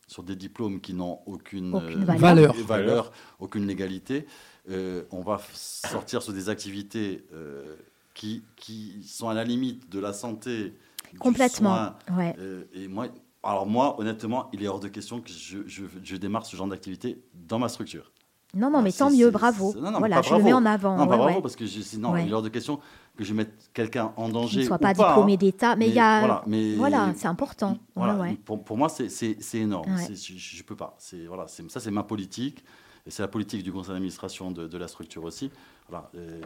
sur 0.08 0.22
des 0.22 0.36
diplômes 0.36 0.80
qui 0.80 0.94
n'ont 0.94 1.18
aucune, 1.26 1.74
Aucune 1.74 2.02
euh, 2.02 2.04
valeur. 2.06 2.20
Valeur. 2.54 2.54
valeur, 2.66 3.12
aucune 3.40 3.66
légalité. 3.66 4.26
Euh, 4.70 5.02
on 5.12 5.20
va 5.20 5.38
sortir 5.52 6.22
sur 6.22 6.32
des 6.32 6.48
activités 6.48 7.24
euh, 7.32 7.76
qui, 8.16 8.42
qui 8.56 9.02
sont 9.06 9.28
à 9.28 9.34
la 9.34 9.44
limite 9.44 9.88
de 9.90 10.00
la 10.00 10.12
santé. 10.12 10.74
Complètement. 11.20 11.76
soin, 11.76 12.16
Ouais. 12.16 12.34
euh, 12.38 12.64
et 12.74 12.88
moi, 12.88 13.06
alors 13.42 13.66
moi, 13.66 13.98
honnêtement, 14.00 14.48
il 14.52 14.62
est 14.64 14.68
hors 14.68 14.80
de 14.80 14.88
question 14.88 15.20
que 15.20 15.30
je, 15.30 15.58
je, 15.66 15.84
je 16.02 16.16
démarre 16.16 16.44
ce 16.44 16.56
genre 16.56 16.66
d'activité 16.66 17.22
dans 17.34 17.58
ma 17.58 17.68
structure. 17.68 18.10
Non, 18.54 18.70
non, 18.70 18.80
mais 18.80 18.90
tant 18.92 19.10
mieux, 19.10 19.30
bravo. 19.30 19.74
non, 19.78 19.90
non, 19.90 19.98
voilà, 19.98 20.16
pas 20.16 20.22
je 20.22 20.28
le 20.30 20.40
bravo. 20.40 20.44
mets 20.46 20.52
en 20.54 20.64
avant. 20.66 20.96
Non, 20.96 21.04
pas 21.06 21.12
ouais, 21.12 21.18
bravo, 21.18 21.34
ouais. 21.36 21.42
parce 21.42 21.56
que 21.56 21.66
je, 21.66 21.80
sinon, 21.80 22.12
Ouais. 22.12 22.24
il 22.24 22.30
est 22.30 22.32
hors 22.32 22.42
de 22.42 22.48
question 22.48 22.80
que 23.16 23.22
je 23.24 23.34
mette 23.34 23.70
quelqu'un 23.74 24.12
en 24.16 24.28
danger. 24.30 24.50
Qu'il 24.50 24.60
ne 24.60 24.64
soit 24.66 24.76
ou 24.76 24.78
pas 24.80 24.94
pas, 24.94 25.08
diplômé 25.08 25.34
hein. 25.34 25.36
d'État, 25.36 25.76
mais 25.76 25.88
il 25.88 25.94
y 25.94 25.98
a. 26.00 26.20
Voilà, 26.20 26.42
mais- 26.46 26.74
Voilà, 26.74 27.12
c'est 27.16 27.28
important. 27.28 27.78
Voilà. 27.94 28.32
Pour, 28.44 28.64
pour 28.64 28.78
moi, 28.78 28.88
c'est- 28.88 29.54
énorme. 29.54 29.86
Je 29.98 30.58
ne 30.58 30.62
peux 30.62 30.76
pas. 30.76 30.96
Voilà, 31.28 31.46
ça, 31.48 31.80
c'est 31.80 31.90
ma 31.90 32.02
politique. 32.02 32.64
Et 33.06 33.10
c'est 33.10 33.22
la 33.22 33.28
politique 33.28 33.62
du 33.62 33.72
conseil 33.72 33.92
d'administration 33.92 34.50
de, 34.50 34.66
de 34.66 34.78
la 34.78 34.88
structure 34.88 35.22
aussi. 35.22 35.50
Voilà, 35.88 36.10
euh, 36.16 36.40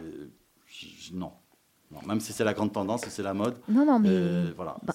je- 0.67 1.15
non. 1.15 1.33
Non. 1.93 1.99
Même 2.07 2.21
si 2.21 2.33
c'est 2.33 2.45
la 2.45 2.55
grande 2.55 2.73
tendance 2.73 3.07
et 3.07 3.11
c'est 3.11 3.23
la 3.23 3.35
mode. 3.35 3.57
Non, 3.69 3.85
non, 3.85 3.99
mais. 3.99 4.09
euh, 4.11 4.53
voilà. 4.57 4.77
Bah, 4.83 4.95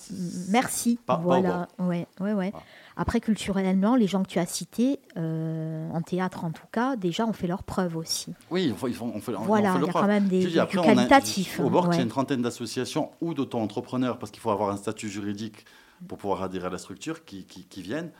merci. 0.49 0.97
Pas- 1.05 1.15
pas 1.15 1.19
au 1.19 1.23
voilà. 1.23 1.67
ouais, 1.79 2.07
ouais, 2.19 2.33
ouais. 2.33 2.49
Voilà. 2.51 2.65
Après, 2.97 3.19
culturellement, 3.19 3.95
les 3.95 4.07
gens 4.07 4.23
que 4.23 4.29
tu 4.29 4.39
as 4.39 4.45
cités, 4.45 4.99
euh, 5.17 5.89
en 5.91 6.01
théâtre 6.01 6.45
en 6.45 6.51
tout 6.51 6.67
cas, 6.71 6.95
déjà 6.95 7.25
ont 7.25 7.33
fait 7.33 7.47
leurs 7.47 7.63
preuves 7.63 7.97
aussi. 7.97 8.33
Oui, 8.49 8.67
il 8.67 8.73
faut- 8.75 8.87
il 8.87 8.93
faut- 8.95 9.11
on 9.13 9.19
fait, 9.19 9.33
Voilà, 9.33 9.71
on 9.71 9.73
fait 9.73 9.79
il 9.79 9.85
y 9.85 9.89
a 9.89 9.91
preuve. 9.91 10.01
quand 10.03 10.07
même 10.07 10.27
des- 10.29 10.39
dis, 10.45 10.51
du 10.53 10.59
a- 10.59 10.63
au 11.65 11.69
bord, 11.69 11.83
il 11.85 11.87
y 11.87 11.89
ouais. 11.89 11.99
a 11.99 12.01
une 12.03 12.07
trentaine 12.07 12.41
d'associations 12.41 13.11
ou 13.19 13.33
d'auto-entrepreneurs, 13.33 14.17
parce 14.17 14.31
qu'il 14.31 14.39
faut 14.41 14.51
avoir 14.51 14.69
un 14.69 14.77
statut 14.77 15.09
juridique 15.09 15.65
pour 16.07 16.17
pouvoir 16.17 16.43
adhérer 16.43 16.67
à 16.67 16.69
la 16.69 16.77
structure, 16.77 17.25
qui, 17.25 17.43
qui- 17.43 17.65
qui 17.65 17.81
viennent. 17.81 18.11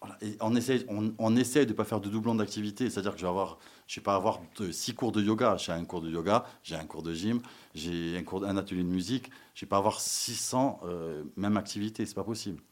Voilà, 0.00 0.16
et 0.22 0.36
on 0.40 0.56
essaie, 0.56 0.86
on, 0.88 1.12
on 1.18 1.36
essaie 1.36 1.66
de 1.66 1.72
ne 1.72 1.76
pas 1.76 1.84
faire 1.84 2.00
de 2.00 2.08
doublons 2.08 2.34
d'activité, 2.34 2.88
c'est-à-dire 2.88 3.12
que 3.12 3.18
je 3.18 3.24
vais 3.24 3.28
avoir, 3.28 3.58
je 3.86 4.00
vais 4.00 4.04
pas 4.04 4.14
avoir 4.14 4.40
de- 4.58 4.72
six 4.72 4.94
cours 4.94 5.12
de 5.12 5.20
yoga. 5.20 5.56
J'ai 5.58 5.72
un 5.72 5.84
cours 5.84 6.00
de 6.00 6.10
yoga, 6.10 6.46
j'ai 6.62 6.74
un 6.74 6.86
cours 6.86 7.02
de 7.02 7.12
gym, 7.12 7.40
j'ai 7.74 8.16
un, 8.16 8.22
cours, 8.22 8.44
un 8.46 8.56
atelier 8.56 8.82
de 8.82 8.88
musique. 8.88 9.30
Je 9.54 9.66
vais 9.66 9.68
pas 9.68 9.76
avoir 9.76 10.00
600 10.00 10.80
euh, 10.84 11.24
mêmes 11.36 11.58
activités, 11.58 12.06
c'est 12.06 12.14
pas 12.14 12.24
possible. 12.24 12.62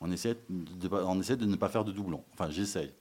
On 0.00 0.12
essaie, 0.12 0.36
de, 0.48 0.88
on 0.92 1.20
essaie 1.20 1.36
de 1.36 1.44
ne 1.44 1.56
pas 1.56 1.68
faire 1.68 1.84
de 1.84 1.90
doublons. 1.92 2.22
Enfin, 2.34 2.48
j'essaye. 2.50 2.92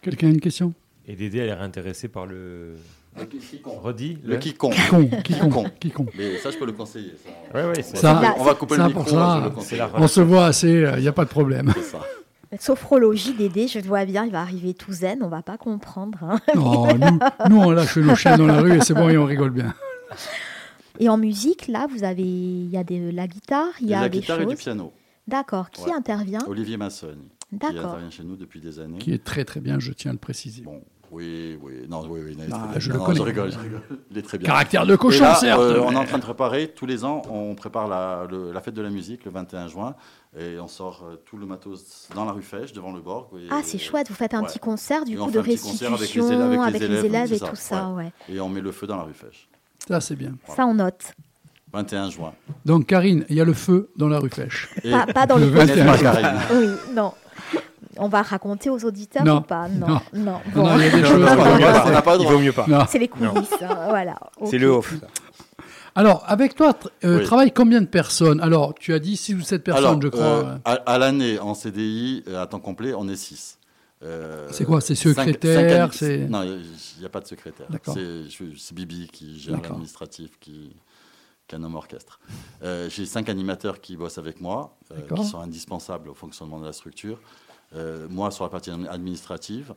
Quelqu'un 0.00 0.28
a 0.28 0.30
une 0.30 0.40
question? 0.40 0.72
Et 1.06 1.14
Dédé, 1.14 1.38
elle 1.38 1.50
est 1.50 1.52
intéressée 1.52 2.08
par 2.08 2.24
le. 2.26 2.76
Redis 3.16 4.18
Le 4.24 4.36
quiconque. 4.36 4.74
Quiconque, 4.74 5.22
quiconque, 5.22 5.22
Quiconque. 5.24 5.78
quiconque. 5.80 6.10
Mais 6.16 6.36
ça, 6.38 6.50
je 6.50 6.58
peux 6.58 6.66
le 6.66 6.72
conseiller. 6.72 7.14
ça. 7.22 7.58
Ouais, 7.58 7.66
ouais, 7.68 7.82
c'est 7.82 7.96
Ça, 7.96 8.34
on 8.38 8.44
va 8.44 8.54
couper 8.54 8.76
le 8.76 8.84
micro, 8.86 9.04
ça, 9.04 9.42
je 9.70 9.76
le 9.76 9.82
On 9.96 10.06
se 10.08 10.20
voit 10.20 10.46
assez, 10.46 10.84
il 10.96 11.00
n'y 11.02 11.08
a 11.08 11.12
pas 11.12 11.24
de 11.24 11.30
problème. 11.30 11.72
C'est 11.74 11.82
ça. 11.82 12.00
Sophrologie, 12.58 13.34
Dédé, 13.34 13.68
je 13.68 13.78
le 13.78 13.84
vois 13.86 14.04
bien, 14.06 14.24
il 14.24 14.32
va 14.32 14.40
arriver 14.40 14.72
tout 14.72 14.92
zen, 14.92 15.22
on 15.22 15.28
va 15.28 15.42
pas 15.42 15.58
comprendre. 15.58 16.18
hein. 16.22 16.40
Non, 16.54 16.94
nous, 16.96 17.18
nous, 17.50 17.56
on 17.60 17.70
lâche 17.72 17.98
nos 17.98 18.14
chiens 18.14 18.38
dans 18.38 18.46
la 18.46 18.60
rue 18.60 18.76
et 18.76 18.80
c'est 18.80 18.94
bon 18.94 19.08
et 19.10 19.18
on 19.18 19.26
rigole 19.26 19.50
bien. 19.50 19.74
Et 20.98 21.08
en 21.10 21.18
musique, 21.18 21.68
là, 21.68 21.86
vous 21.94 22.04
avez, 22.04 22.22
il 22.22 22.70
y 22.70 22.76
a 22.78 22.84
de 22.84 23.10
la 23.10 23.26
guitare, 23.26 23.68
il 23.80 23.88
y 23.88 23.94
a 23.94 24.00
la 24.00 24.08
des 24.08 24.20
guitare 24.20 24.40
et 24.40 24.46
du 24.46 24.56
piano. 24.56 24.92
D'accord. 25.26 25.68
Qui 25.70 25.82
Ouais. 25.84 25.92
intervient? 25.92 26.40
Olivier 26.48 26.78
Massogne, 26.78 27.18
qui 27.50 27.56
D'accord. 27.58 27.84
intervient 27.90 28.10
chez 28.10 28.24
nous 28.24 28.36
depuis 28.36 28.60
des 28.60 28.80
années. 28.80 28.96
Qui 28.98 29.12
est 29.12 29.22
très 29.22 29.44
très 29.44 29.60
bien, 29.60 29.78
je 29.78 29.92
tiens 29.92 30.12
à 30.12 30.14
le 30.14 30.18
préciser. 30.18 30.62
Bon, 30.62 30.80
oui, 31.10 31.58
oui, 31.62 31.86
non, 31.88 32.02
oui, 32.08 32.20
oui, 32.24 32.36
non, 32.36 32.44
il 32.46 32.50
est 32.50 32.54
Ah, 32.54 32.58
très 32.58 32.68
bien. 32.68 32.78
je 32.80 32.92
le 32.92 32.98
Non, 32.98 33.04
connais. 33.04 33.18
Je 33.18 33.22
rigole, 33.22 33.52
je 33.52 33.58
rigole. 33.58 33.80
Il 34.10 34.18
est 34.18 34.22
très 34.22 34.38
bien. 34.38 34.46
Caractère 34.48 34.86
de 34.86 34.96
cochon, 34.96 35.24
là, 35.24 35.34
certes. 35.36 35.58
euh, 35.60 35.80
on 35.84 35.92
est 35.92 35.96
en 35.96 36.04
train 36.04 36.18
de 36.18 36.22
préparer, 36.22 36.68
tous 36.68 36.86
les 36.86 37.04
ans, 37.04 37.22
on 37.30 37.54
prépare 37.54 37.88
la, 37.88 38.26
le- 38.30 38.52
la 38.52 38.60
fête 38.60 38.74
de 38.74 38.82
la 38.82 38.90
musique 38.90 39.24
le 39.24 39.30
21 39.30 39.68
juin 39.68 39.94
et 40.38 40.58
on 40.60 40.68
sort 40.68 41.04
euh, 41.10 41.16
tout 41.24 41.36
le 41.36 41.46
matos 41.46 42.08
dans 42.14 42.24
la 42.24 42.32
rue 42.32 42.42
Fèche, 42.42 42.72
devant 42.72 42.92
le 42.92 43.00
Borg. 43.00 43.28
Et- 43.38 43.48
Ah, 43.50 43.60
c'est 43.64 43.78
chouette, 43.78 44.08
vous 44.08 44.14
faites 44.14 44.34
un 44.34 44.40
Ouais. 44.42 44.46
petit 44.46 44.58
concert 44.58 45.04
du 45.04 45.14
Et 45.14 45.16
coup 45.16 45.22
on 45.22 45.26
de 45.28 45.32
fait 45.32 45.38
un 45.38 45.42
petit 45.42 45.58
concert 45.58 45.90
restitution 45.92 46.24
avec 46.26 46.30
les 46.30 46.32
élèves- 46.34 46.40
avec 46.42 46.58
les 46.58 46.64
avec 46.64 46.80
les 46.80 46.86
élèves, 46.86 47.04
élèves 47.06 47.32
et 47.32 47.38
ça, 47.38 47.46
tout 47.48 47.56
ça, 47.56 47.88
ouais. 47.90 48.12
Et 48.28 48.40
on 48.40 48.48
met 48.48 48.60
le 48.60 48.72
feu 48.72 48.86
dans 48.86 48.96
la 48.96 49.02
rue 49.04 49.14
Fèche. 49.14 49.48
Ça, 49.88 50.00
c'est 50.00 50.16
bien. 50.16 50.34
Ça, 50.54 50.66
on 50.66 50.74
note. 50.74 51.12
21 51.72 52.08
juin. 52.10 52.32
Donc, 52.64 52.86
Karine, 52.86 53.24
il 53.28 53.36
y 53.36 53.40
a 53.40 53.44
le 53.44 53.52
feu 53.52 53.90
dans 53.96 54.08
la 54.08 54.18
rue 54.18 54.30
Fèche. 54.30 54.68
Et 54.84 54.90
Pas, 54.90 55.06
pas 55.06 55.26
dans 55.26 55.36
Le 55.36 55.44
le 55.44 55.50
vingt- 55.50 55.66
n'est-ce 55.66 55.84
pas, 55.84 55.98
Karine? 55.98 56.40
Oui, 56.52 56.66
non. 56.94 57.12
On 57.98 58.08
va 58.08 58.22
raconter 58.22 58.70
aux 58.70 58.84
auditeurs 58.84 59.24
Non, 59.24 59.38
ou 59.38 59.40
pas 59.42 59.68
Non, 59.68 59.86
non. 59.88 60.00
non. 60.12 60.22
Non, 60.22 60.40
Bon. 60.54 60.76
il 60.78 60.84
y 60.84 60.86
a 60.86 60.90
des 60.90 61.00
Non, 61.02 61.08
choses. 61.08 61.20
non, 61.20 61.26
on 61.86 61.90
n'a 61.90 62.02
pas 62.02 62.16
le 62.16 62.22
Il 62.22 62.28
vaut 62.28 62.38
mieux 62.38 62.52
pas. 62.52 62.66
Non. 62.68 62.84
C'est 62.88 62.98
les 62.98 63.08
coulisses, 63.08 63.32
hein, 63.62 63.76
voilà. 63.88 64.18
C'est 64.46 64.58
le 64.58 64.68
off. 64.68 64.94
Alors, 65.94 66.22
avec 66.28 66.54
toi, 66.54 66.74
euh, 67.04 67.18
Oui. 67.18 67.24
travaillent 67.24 67.52
combien 67.52 67.80
de 67.80 67.86
personnes? 67.86 68.40
Alors, 68.40 68.74
tu 68.74 68.94
as 68.94 68.98
dit 69.00 69.16
6 69.16 69.34
ou 69.34 69.40
7 69.40 69.64
personnes, 69.64 69.84
Alors, 69.84 70.00
je 70.02 70.08
crois. 70.08 70.22
euh, 70.24 70.58
à, 70.64 70.72
à 70.74 70.98
l'année, 70.98 71.40
en 71.40 71.54
CDI, 71.54 72.22
euh, 72.28 72.40
à 72.40 72.46
temps 72.46 72.60
complet, 72.60 72.94
on 72.94 73.08
est 73.08 73.16
6. 73.16 73.58
C'est 74.52 74.64
quoi, 74.64 74.80
c'est 74.80 74.94
secrétaire, 74.94 75.92
c'est- 75.92 76.28
Non, 76.28 76.44
il 76.44 76.62
n'y 77.00 77.04
a 77.06 77.08
pas 77.08 77.18
de 77.20 77.26
secrétaire. 77.26 77.66
C'est 77.84 78.74
Bibi 78.74 79.08
qui 79.12 79.40
gère 79.40 79.60
l'administratif, 79.60 80.30
qui, 80.38 80.76
qui 81.48 81.54
est 81.54 81.58
un 81.58 81.64
homme 81.64 81.74
orchestre. 81.74 82.20
Euh, 82.62 82.88
J'ai 82.88 83.04
cinq 83.06 83.28
animateurs 83.28 83.80
qui 83.80 83.96
bossent 83.96 84.18
avec 84.18 84.40
moi, 84.40 84.76
euh, 84.92 85.00
qui 85.16 85.24
sont 85.24 85.40
indispensables 85.40 86.08
au 86.10 86.14
fonctionnement 86.14 86.60
de 86.60 86.66
la 86.66 86.72
structure. 86.72 87.18
Euh, 87.74 88.06
moi, 88.10 88.30
sur 88.30 88.44
la 88.44 88.50
partie 88.50 88.70
administrative. 88.70 89.74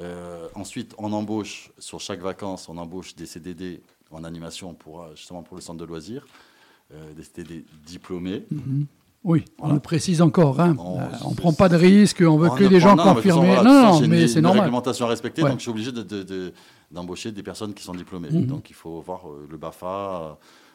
Euh, 0.00 0.46
ensuite, 0.54 0.94
on 0.98 1.12
embauche, 1.12 1.70
sur 1.78 2.00
chaque 2.00 2.20
vacance, 2.20 2.68
on 2.68 2.78
embauche 2.78 3.14
des 3.14 3.26
CDD 3.26 3.80
en 4.10 4.24
animation 4.24 4.74
pour, 4.74 5.02
euh, 5.02 5.12
justement 5.14 5.42
pour 5.42 5.56
le 5.56 5.62
centre 5.62 5.78
de 5.80 5.84
loisirs, 5.84 6.26
des 7.16 7.22
CDD 7.22 7.64
diplômés. 7.86 8.44
Mhm. 8.50 8.86
Oui, 9.24 9.44
on 9.58 9.72
le 9.72 9.80
précise 9.80 10.20
encore. 10.20 10.60
Hein. 10.60 10.76
On- 10.78 10.98
on 11.24 11.34
prend 11.34 11.52
pas 11.54 11.68
de 11.70 11.76
risque, 11.76 12.22
on 12.26 12.36
veut 12.36 12.50
On 12.50 12.54
que 12.54 12.64
ne 12.64 12.68
des 12.68 12.78
prend- 12.80 12.88
gens 12.90 12.96
non, 12.96 13.02
façon, 13.04 13.14
confirmés. 13.14 13.54
voilà, 13.54 13.62
non, 13.62 14.00
non, 14.00 14.08
mais 14.08 14.26
c'est 14.28 14.34
une 14.36 14.42
normal. 14.42 14.62
réglementation 14.64 15.06
à 15.06 15.08
respecter, 15.08 15.42
Ouais. 15.42 15.48
donc 15.50 15.58
je 15.60 15.62
suis 15.62 15.70
obligé 15.70 15.90
de- 15.92 16.02
de- 16.02 16.22
de- 16.22 16.52
d'embaucher 16.90 17.32
des 17.32 17.42
personnes 17.42 17.72
qui 17.72 17.82
sont 17.82 17.94
diplômées. 17.94 18.30
Mhm. 18.30 18.46
Donc 18.46 18.68
il 18.68 18.74
faut 18.74 19.00
voir 19.00 19.22
le 19.48 19.56
BAFA, 19.56 19.86
euh, 19.86 20.32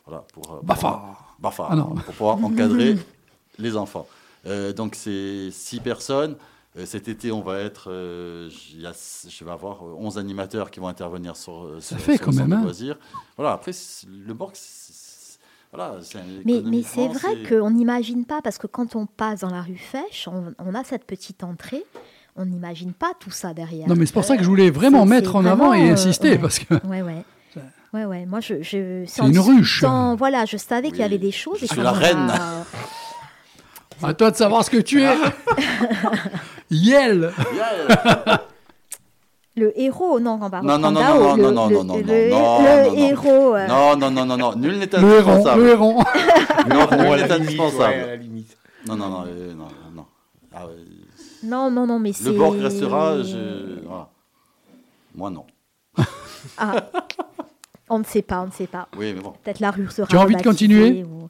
voilà, 0.08 0.24
pour, 0.34 0.60
BAFA. 0.64 1.04
BAFA, 1.40 1.68
Ah 1.70 1.76
pour 2.06 2.14
pouvoir 2.16 2.38
encadrer 2.44 2.98
les 3.60 3.76
enfants. 3.78 4.08
Euh, 4.48 4.72
donc 4.74 4.96
c'est 4.96 5.50
six 5.52 5.80
personnes. 5.82 6.36
Euh, 6.78 6.86
cet 6.86 7.08
été, 7.08 7.32
on 7.32 7.42
va 7.42 7.60
être, 7.60 7.90
euh, 7.92 8.50
a- 8.86 8.92
je 9.30 9.44
vais 9.46 9.52
avoir 9.52 9.84
euh, 9.84 9.96
11 9.98 10.18
animateurs 10.18 10.70
qui 10.70 10.80
vont 10.80 10.88
intervenir 10.88 11.36
sur, 11.36 11.64
euh, 11.66 11.80
sur, 11.82 11.98
fait 11.98 12.18
sur 12.18 12.26
quand 12.26 12.32
le 12.32 12.38
même, 12.38 12.50
de 12.50 12.56
hein. 12.56 12.62
loisirs. 12.64 12.98
Voilà, 13.36 13.54
après, 13.54 13.72
le 14.08 14.34
Borg, 14.34 14.54
voilà, 15.74 15.96
Mais, 16.46 16.62
mais 16.64 16.84
c'est 16.84 17.08
vrai 17.08 17.44
qu'on 17.50 17.72
n'imagine 17.72 18.26
pas, 18.26 18.42
parce 18.44 18.58
que 18.58 18.68
quand 18.68 18.96
on 18.96 19.06
passe 19.06 19.42
dans 19.42 19.50
la 19.50 19.62
rue 19.62 19.76
Fèche, 19.78 20.28
on, 20.32 20.54
on 20.60 20.76
a 20.76 20.84
cette 20.84 21.04
petite 21.06 21.44
entrée, 21.44 21.84
on 22.36 22.46
n'imagine 22.46 22.94
pas 22.94 23.12
tout 23.20 23.32
ça 23.32 23.54
derrière. 23.54 23.88
Non, 23.88 23.96
mais 23.96 24.06
c'est 24.06 24.14
pour 24.14 24.24
ça 24.24 24.38
que 24.38 24.44
je 24.44 24.48
voulais 24.48 24.70
vraiment 24.70 25.06
mettre 25.06 25.36
en 25.36 25.46
avant 25.46 25.74
et 25.74 25.80
vraiment, 25.80 25.90
euh, 25.90 25.94
insister, 25.94 26.30
ouais. 26.32 26.38
parce 26.38 26.60
que 26.60 26.74
Ouais, 26.88 27.02
ouais. 27.02 27.24
Ouais, 27.94 28.06
ouais. 28.06 28.26
Moi, 28.26 28.42
je, 28.42 28.62
je, 28.62 29.04
C'est 29.08 29.24
une 29.24 29.40
ruche. 29.40 29.62
discutant, 29.80 30.16
Voilà, 30.16 30.46
je 30.46 30.58
savais 30.58 30.90
qu'il 30.90 31.00
y 31.00 31.04
avait 31.04 31.18
des 31.18 31.32
choses. 31.32 31.58
je 31.60 31.66
et 31.66 31.68
suis 31.68 31.78
ça 31.78 31.84
la 31.84 31.92
reine. 31.94 32.32
à 34.04 34.14
toi 34.14 34.30
de 34.30 34.36
savoir 34.36 34.64
ce 34.64 34.70
que 34.70 34.78
tu 34.78 35.02
es. 35.02 35.16
Yel. 36.70 37.32
Le 39.56 39.74
héros, 39.80 40.20
non, 40.20 40.38
on 40.42 40.50
va 40.50 40.62
Non, 40.62 40.78
non, 40.78 40.92
non, 40.92 41.02
non, 41.02 41.36
non, 41.36 41.52
non, 41.52 41.52
non, 41.52 41.84
non, 41.84 41.96
le- 41.98 42.04
non, 42.04 42.04
le 42.06 42.30
non, 42.30 42.62
non. 42.62 42.96
héros. 42.96 43.56
euh, 43.56 43.68
Non, 43.68 43.96
non, 43.98 44.12
non, 44.12 44.26
non, 44.26 44.38
non, 44.38 44.56
nul 44.56 44.78
n'est 44.78 44.86
Le 44.86 44.98
héron, 45.18 45.32
indispensable. 45.32 45.62
le 45.64 45.70
héron. 45.70 46.04
Non, 46.70 46.88
nul 46.92 47.10
n'est 47.26 47.32
indispensable. 47.32 48.20
Non, 48.86 48.96
non, 48.96 49.10
non, 49.10 49.24
euh, 49.28 49.54
non, 49.56 49.68
non. 49.96 50.06
Ah. 50.54 50.62
Non, 51.44 51.72
non, 51.72 51.88
non, 51.88 51.98
mais 52.00 52.14
c'est. 52.14 52.26
Le 52.26 52.34
Borg 52.38 52.60
restera, 52.60 53.22
je... 53.24 53.80
voilà. 53.86 54.10
Moi, 55.16 55.30
non. 55.32 55.46
Ah. 56.60 56.76
On 57.90 58.00
ne 58.00 58.04
sait 58.04 58.22
pas, 58.22 58.42
on 58.42 58.48
ne 58.48 58.52
sait 58.52 58.68
pas. 58.68 58.88
Oui, 58.98 59.14
mais 59.16 59.22
bon, 59.22 59.34
Peut-être 59.44 59.60
la 59.60 59.72
rue 59.72 59.90
sera 59.90 60.08
Tu 60.08 60.18
as 60.18 60.22
envie 60.22 60.36
de 60.36 60.44
continuer? 60.44 61.04
ou- 61.04 61.30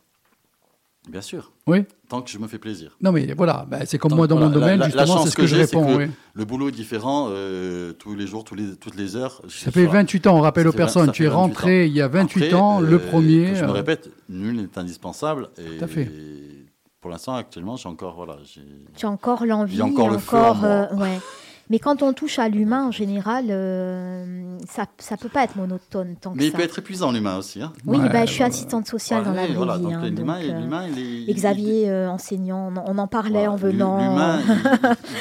bien 1.10 1.22
sûr. 1.22 1.52
Oui. 1.68 1.84
Tant 2.10 2.22
que 2.22 2.30
je 2.30 2.38
me 2.38 2.48
fais 2.48 2.58
plaisir. 2.58 2.96
Non, 3.02 3.12
mais 3.12 3.34
voilà, 3.36 3.66
bah, 3.70 3.80
c'est 3.86 3.98
comme 3.98 4.14
moi 4.16 4.28
dans 4.28 4.36
voilà, 4.38 4.50
mon 4.50 4.54
domaine, 4.54 4.80
la- 4.80 4.88
la- 4.88 4.96
la 4.96 5.04
justement, 5.06 5.24
c'est 5.26 5.30
ce 5.32 5.36
que, 5.36 5.46
je 5.48 5.56
réponds. 5.56 5.86
que 5.86 5.98
oui. 6.06 6.12
Le 6.34 6.46
boulot 6.46 6.70
est 6.70 6.72
différent 6.72 7.28
euh, 7.32 7.94
tous 7.94 8.16
les 8.16 8.28
jours, 8.28 8.44
tous 8.44 8.56
les, 8.56 8.76
toutes 8.76 8.96
les 8.96 9.16
heures. 9.16 9.42
Ça 9.50 9.72
fait 9.72 9.86
28 9.86 10.28
ans, 10.28 10.38
on 10.38 10.42
rappelle 10.42 10.68
aux 10.68 10.72
personnes, 10.74 11.12
tu 11.12 11.24
es 11.24 11.28
28 11.28 11.36
rentré 11.36 11.82
ans. 11.84 11.86
il 11.88 11.94
y 11.94 12.02
a 12.02 12.08
28 12.08 12.44
Après, 12.46 12.54
ans, 12.56 12.80
le 12.80 12.96
euh, 12.96 13.00
premier. 13.00 13.56
Je 13.56 13.64
me 13.66 13.70
euh, 13.70 13.74
répète, 13.74 14.10
nul 14.30 14.56
n'est 14.56 14.78
indispensable. 14.80 15.50
Et, 15.58 15.78
Tout 15.78 15.84
à 15.84 15.88
fait. 15.88 16.04
et 16.04 16.66
pour 17.02 17.12
l'instant, 17.12 17.36
actuellement, 17.36 17.76
j'ai 17.78 17.90
encore, 17.90 18.16
voilà, 18.16 18.38
j'ai... 18.44 18.62
Tu 18.96 19.06
as 19.06 19.10
encore 19.10 19.46
l'envie, 19.46 19.76
J'ai 19.76 19.82
encore 19.82 20.10
le 20.10 20.18
feu 20.18 20.38
en 20.38 20.56
moi. 20.56 20.68
euh, 20.68 20.96
ouais. 20.96 21.20
Mais 21.70 21.80
quand 21.80 22.02
on 22.02 22.14
touche 22.14 22.40
à 22.40 22.48
l'humain, 22.50 22.86
en 22.88 22.92
général, 22.92 23.46
euh, 23.50 24.58
ça 24.70 24.86
ça 25.00 25.18
peut 25.18 25.30
pas 25.30 25.44
être 25.44 25.56
monotone 25.58 26.16
tant 26.20 26.32
que 26.32 26.38
Mais 26.38 26.46
il 26.46 26.52
ça. 26.52 26.58
peut 26.58 26.64
être 26.64 26.80
épuisant 26.80 27.12
l'humain 27.12 27.38
aussi. 27.38 27.62
Hein. 27.62 27.74
Oui, 27.86 27.98
Ouais, 27.98 28.10
bah, 28.10 28.26
je 28.26 28.32
suis 28.32 28.44
assistante 28.44 28.88
sociale 28.88 29.24
dans 29.26 29.32
la 29.34 29.48
voilà, 29.48 29.78
vie. 29.78 29.84
donc 29.84 29.94
hein, 29.94 29.98
donc, 30.12 30.30
euh, 30.30 30.60
l'humain, 30.60 30.86
il 30.90 31.00
est. 31.00 31.30
et 31.30 31.34
Xavier, 31.34 31.90
euh, 31.90 32.10
enseignant, 32.10 32.72
on 32.74 32.78
en- 32.78 32.86
on 32.88 32.98
en 32.98 33.08
parlait 33.08 33.48
voilà, 33.48 33.52
en 33.52 33.56
venant. 33.58 34.40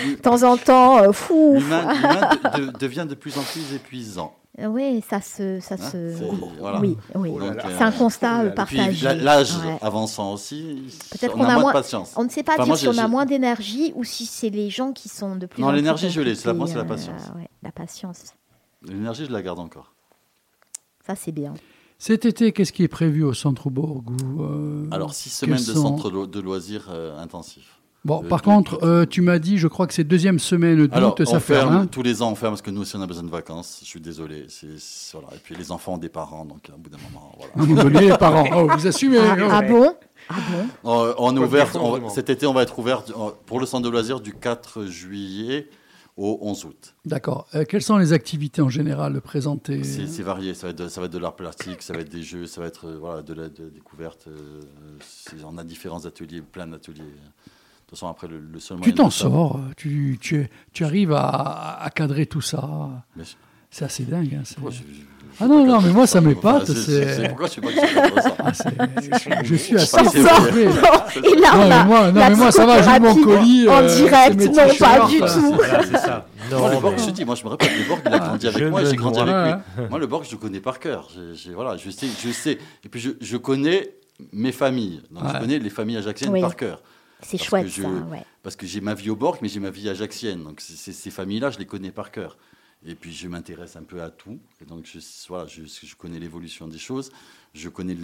Il- 0.04 0.16
De 0.16 0.20
temps 0.20 0.42
en 0.44 0.56
temps, 0.56 0.98
euh, 1.02 1.12
fou. 1.12 1.54
l'humain, 1.56 1.92
l'humain 1.94 2.30
de- 2.58 2.66
de- 2.72 2.78
devient 2.78 3.06
de 3.08 3.14
plus 3.14 3.36
en 3.38 3.42
plus 3.42 3.74
épuisant. 3.74 4.34
Oui, 4.58 5.02
ça 5.08 5.20
se, 5.20 5.60
ça 5.60 5.74
Hein, 5.74 5.90
se. 5.90 6.14
c'est- 6.16 6.30
voilà. 6.58 6.80
Oui, 6.80 6.96
oui. 7.14 7.30
Oh 7.34 7.40
euh, 7.42 7.52
C'est 7.76 7.82
un 7.84 7.92
constat 7.92 8.40
euh, 8.44 8.50
partagé. 8.50 9.14
l'âge 9.14 9.54
Ouais. 9.58 9.76
avançant 9.82 10.32
aussi, 10.32 10.82
Peut-être 11.10 11.34
on 11.34 11.38
qu'on 11.40 11.44
a, 11.44 11.54
a 11.56 11.58
moins 11.60 11.72
de 11.72 11.76
patience. 11.76 12.14
On 12.16 12.24
ne 12.24 12.30
sait 12.30 12.42
pas 12.42 12.52
Enfin, 12.54 12.62
dire 12.64 12.68
moi, 12.68 12.76
si 12.78 12.88
on 12.88 12.96
a 12.96 13.06
moins 13.08 13.26
d'énergie 13.26 13.92
ou 13.96 14.02
si 14.04 14.24
c'est 14.24 14.48
les 14.48 14.70
gens 14.70 14.92
qui 14.92 15.10
sont 15.10 15.36
de 15.36 15.44
plus 15.44 15.60
Non, 15.60 15.68
en 15.68 15.70
plus 15.72 15.76
l'énergie, 15.76 16.08
je 16.10 16.20
l'ai. 16.22 16.34
C'est 16.34 16.46
la- 16.48 16.54
moi, 16.54 16.66
c'est 16.66 16.74
la 16.76 16.84
patience. 16.84 17.20
euh, 17.34 17.38
ouais, 17.38 17.48
la 17.62 17.70
patience. 17.72 18.32
L'énergie, 18.82 19.26
je 19.26 19.32
la 19.32 19.42
garde 19.42 19.58
encore. 19.58 19.92
Ça, 21.06 21.14
c'est 21.16 21.32
bien. 21.32 21.52
Cet 21.98 22.24
été, 22.24 22.52
qu'est-ce 22.52 22.72
qui 22.72 22.82
est 22.82 22.88
prévu 22.88 23.24
au 23.24 23.32
Centre-Bourg 23.34 24.04
ou, 24.06 24.42
euh, 24.42 24.86
Alors, 24.90 25.14
six 25.14 25.30
semaines 25.30 25.56
de 25.58 25.62
sont- 25.74 25.98
centre 25.98 26.26
de 26.26 26.40
loisirs 26.40 26.86
euh, 26.90 27.18
intensifs. 27.18 27.75
Bon, 28.06 28.22
Euh, 28.24 28.28
par 28.28 28.40
contre, 28.40 28.78
euh, 28.84 29.04
tu 29.04 29.20
m'as 29.20 29.40
dit, 29.40 29.58
je 29.58 29.66
crois 29.66 29.86
que 29.88 29.92
c'est 29.92 30.04
deuxième 30.04 30.38
semaine 30.38 30.86
d'août, 30.86 31.24
ça 31.24 31.36
on 31.36 31.40
fait 31.40 31.54
ferme, 31.54 31.74
rien. 31.74 31.86
tous 31.86 32.02
les 32.02 32.22
ans, 32.22 32.30
on 32.30 32.34
ferme 32.36 32.52
parce 32.52 32.62
que 32.62 32.70
nous 32.70 32.82
aussi, 32.82 32.94
on 32.96 33.02
a 33.02 33.06
besoin 33.06 33.24
de 33.24 33.30
vacances. 33.30 33.80
Je 33.82 33.86
suis 33.86 34.00
désolé. 34.00 34.46
voilà. 35.12 35.28
Et 35.34 35.38
puis, 35.42 35.56
les 35.56 35.72
enfants 35.72 35.94
ont 35.94 35.98
des 35.98 36.08
parents, 36.08 36.44
donc 36.44 36.70
à 36.72 36.76
bout 36.76 36.88
d'un 36.88 36.98
moment, 37.10 37.36
voilà. 37.36 37.82
Donné, 37.82 38.08
les 38.12 38.16
parents, 38.16 38.46
oh, 38.54 38.68
vous 38.76 38.86
assumez. 38.86 39.18
Ah, 39.18 39.36
ah 39.50 39.62
bon? 39.62 39.92
Ah 40.30 40.34
bon? 40.82 40.90
Euh, 41.04 41.14
on 41.18 41.36
est 41.36 41.40
ouvert, 41.40 41.70
on- 41.82 42.08
cet 42.08 42.30
été, 42.30 42.46
on 42.46 42.52
va 42.54 42.62
être 42.62 42.78
ouvert 42.78 43.02
euh, 43.10 43.30
pour 43.44 43.58
le 43.58 43.66
centre 43.66 43.84
de 43.84 43.90
loisirs 43.90 44.20
du 44.20 44.34
4 44.34 44.84
juillet 44.84 45.68
au 46.16 46.38
11 46.42 46.64
août. 46.64 46.94
D'accord. 47.04 47.46
Euh, 47.54 47.64
quelles 47.68 47.82
sont 47.82 47.96
les 47.98 48.12
activités 48.12 48.62
en 48.62 48.68
général 48.70 49.20
présentées? 49.20 49.82
C'est 49.84 50.22
varié, 50.22 50.54
ça 50.54 50.68
va, 50.68 50.70
être 50.70 50.78
de, 50.78 50.88
ça 50.88 51.00
va 51.00 51.06
être 51.06 51.12
de 51.12 51.18
l'art 51.18 51.36
plastique, 51.36 51.82
ça 51.82 51.92
va 51.92 52.00
être 52.00 52.08
des 52.10 52.22
jeux, 52.22 52.46
ça 52.46 52.60
va 52.60 52.68
être 52.68 52.86
euh, 52.86 52.96
voilà, 52.98 53.22
de 53.22 53.34
la 53.34 53.48
de 53.48 53.68
découverte. 53.68 54.26
euh, 54.28 54.60
c'est- 55.00 55.44
on 55.44 55.58
a 55.58 55.64
différents 55.64 56.06
ateliers, 56.06 56.40
plein 56.40 56.66
d'ateliers. 56.68 57.02
De 57.86 57.90
toute 57.90 57.98
façon, 58.00 58.10
après, 58.10 58.26
le, 58.26 58.38
le 58.40 58.58
seul 58.58 58.80
Tu 58.80 58.92
t'en 58.94 59.10
sors, 59.10 59.60
tu, 59.76 60.18
tu, 60.20 60.48
tu 60.72 60.84
arrives 60.84 61.12
à, 61.12 61.78
à 61.80 61.88
cadrer 61.90 62.26
tout 62.26 62.40
ça. 62.40 62.68
C'est 63.70 63.84
assez 63.84 64.02
dingue. 64.02 64.34
hein, 64.34 64.42
c'est- 64.44 64.54
Pourquoi 64.56 64.72
je- 64.72 64.78
je- 64.78 65.02
Ah 65.38 65.46
non, 65.46 65.64
non, 65.66 65.80
mais 65.80 65.90
moi, 65.92 66.06
ça 66.06 66.20
m'épate, 66.20 66.66
c'est- 66.66 67.28
Pourquoi 67.28 67.46
je 67.46 67.52
sais 67.52 67.60
pas 67.60 67.68
que 67.68 67.74
je 67.74 67.78
ça 68.18 68.34
Ah, 68.38 69.44
suis 69.44 69.76
assez 69.76 70.10
surpris. 70.10 70.62
Et 70.62 71.36
là, 71.36 71.52
Non, 71.54 71.62
on 71.62 71.68
mais 71.68 71.84
moi, 71.84 72.10
non, 72.12 72.20
mais 72.30 72.34
moi, 72.34 72.50
ça 72.50 72.66
va, 72.66 72.82
j'ai 72.82 72.98
mon 72.98 73.14
colis. 73.22 73.68
en 73.68 73.82
euh, 73.82 73.96
direct, 73.96 74.40
non, 74.40 74.68
pas 74.78 75.06
du 75.06 75.18
tout. 75.18 75.52
Voilà, 75.54 75.82
c'est 75.84 75.98
ça. 75.98 76.26
Moi, 76.50 76.58
Non, 76.60 76.68
le 76.74 76.80
Borg, 76.80 76.94
mais- 76.96 77.02
je 77.02 77.06
te 77.06 77.10
dis, 77.12 77.24
moi, 77.24 77.34
je 77.36 77.44
me 77.44 77.48
rappelle, 77.50 77.70
le 77.78 77.88
Borg, 77.88 78.00
il 78.06 78.12
a 78.14 78.18
grandi 78.18 78.46
avec 78.48 78.68
moi, 78.70 78.82
me 78.82 78.90
j'ai 78.90 78.96
grandi 78.96 79.18
avec 79.20 79.34
lui. 79.76 79.84
Moi, 79.90 79.98
le 80.00 80.06
Borg, 80.06 80.24
je 80.24 80.32
le 80.32 80.38
connais 80.38 80.60
par 80.60 80.78
cœur. 80.80 81.08
Voilà, 81.54 81.76
je 81.76 81.90
sais, 81.90 82.06
je 82.24 82.30
sais. 82.32 82.58
Et 82.84 82.88
puis, 82.88 82.98
je, 83.00 83.10
je 83.20 83.36
connais 83.36 83.90
mes 84.32 84.52
familles. 84.52 85.02
Donc, 85.12 85.22
je 85.32 85.38
connais 85.38 85.58
les 85.60 85.70
familles 85.70 85.98
ajaxiennes 85.98 86.32
Oui. 86.32 86.40
par 86.40 86.56
cœur. 86.56 86.80
C'est 87.26 87.38
chouette, 87.42 87.66
je- 87.68 87.82
ça, 87.82 87.88
ouais. 87.88 88.24
Parce 88.42 88.56
que 88.56 88.66
j'ai 88.66 88.80
ma 88.80 88.94
vie 88.94 89.10
au 89.10 89.16
Borg, 89.16 89.38
mais 89.42 89.48
j'ai 89.48 89.60
ma 89.60 89.70
vie 89.70 89.88
ajaxienne. 89.88 90.44
Donc, 90.44 90.60
ces 90.60 91.10
familles-là, 91.10 91.50
je 91.50 91.58
les 91.58 91.66
connais 91.66 91.90
par 91.90 92.10
cœur. 92.10 92.36
Et 92.84 92.94
puis, 92.94 93.12
je 93.12 93.26
m'intéresse 93.26 93.74
un 93.76 93.82
peu 93.82 94.00
à 94.02 94.10
tout. 94.10 94.38
Et 94.60 94.64
donc, 94.64 94.86
je, 94.86 94.98
voilà, 95.28 95.46
je, 95.48 95.62
je 95.64 95.94
connais 95.96 96.18
l'évolution 96.20 96.68
des 96.68 96.78
choses. 96.78 97.10
Je 97.54 97.68
connais 97.68 97.96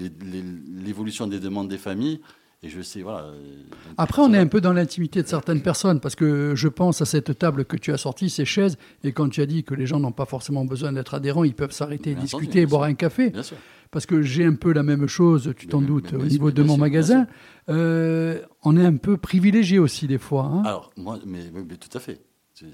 l'évolution 0.74 1.26
des 1.26 1.38
demandes 1.40 1.68
des 1.68 1.78
familles. 1.78 2.20
Et 2.64 2.68
je 2.68 2.80
sais, 2.80 3.02
voilà. 3.02 3.24
euh, 3.24 3.32
donc, 3.56 3.94
Après, 3.98 4.22
on 4.22 4.32
est 4.32 4.38
un 4.38 4.46
peu 4.46 4.60
dans 4.60 4.72
l'intimité 4.72 5.20
de 5.20 5.26
certaines 5.26 5.62
personnes, 5.62 5.98
parce 5.98 6.14
que 6.14 6.54
je 6.54 6.68
pense 6.68 7.02
à 7.02 7.04
cette 7.04 7.36
table 7.36 7.64
que 7.64 7.76
tu 7.76 7.92
as 7.92 7.96
sortie, 7.96 8.30
ces 8.30 8.44
chaises, 8.44 8.76
et 9.02 9.10
quand 9.12 9.28
tu 9.28 9.40
as 9.40 9.46
dit 9.46 9.64
que 9.64 9.74
les 9.74 9.84
gens 9.86 9.98
n'ont 9.98 10.12
pas 10.12 10.26
forcément 10.26 10.64
besoin 10.64 10.92
d'être 10.92 11.14
adhérents, 11.14 11.42
ils 11.42 11.54
peuvent 11.54 11.72
s'arrêter, 11.72 12.14
discuter, 12.14 12.60
entendu, 12.60 12.66
boire 12.68 12.82
un 12.84 12.94
café, 12.94 13.30
Bien 13.30 13.42
sûr. 13.42 13.56
parce 13.90 14.06
que 14.06 14.22
j'ai 14.22 14.44
un 14.44 14.54
peu 14.54 14.72
la 14.72 14.84
même 14.84 15.08
chose, 15.08 15.52
tu 15.56 15.66
t'en 15.66 15.80
doutes, 15.80 16.12
mais 16.12 16.22
au 16.22 16.26
niveau 16.26 16.52
de 16.52 16.62
mon 16.62 16.74
sûr, 16.74 16.80
magasin. 16.80 17.26
Euh, 17.68 18.40
on 18.62 18.76
est 18.76 18.84
un 18.86 18.96
peu 18.96 19.16
privilégié 19.16 19.80
aussi 19.80 20.06
des 20.06 20.18
fois. 20.18 20.44
hein. 20.44 20.62
Alors, 20.64 20.92
moi, 20.96 21.18
mais, 21.26 21.40
tout 21.80 21.96
à 21.96 22.00
fait. 22.00 22.20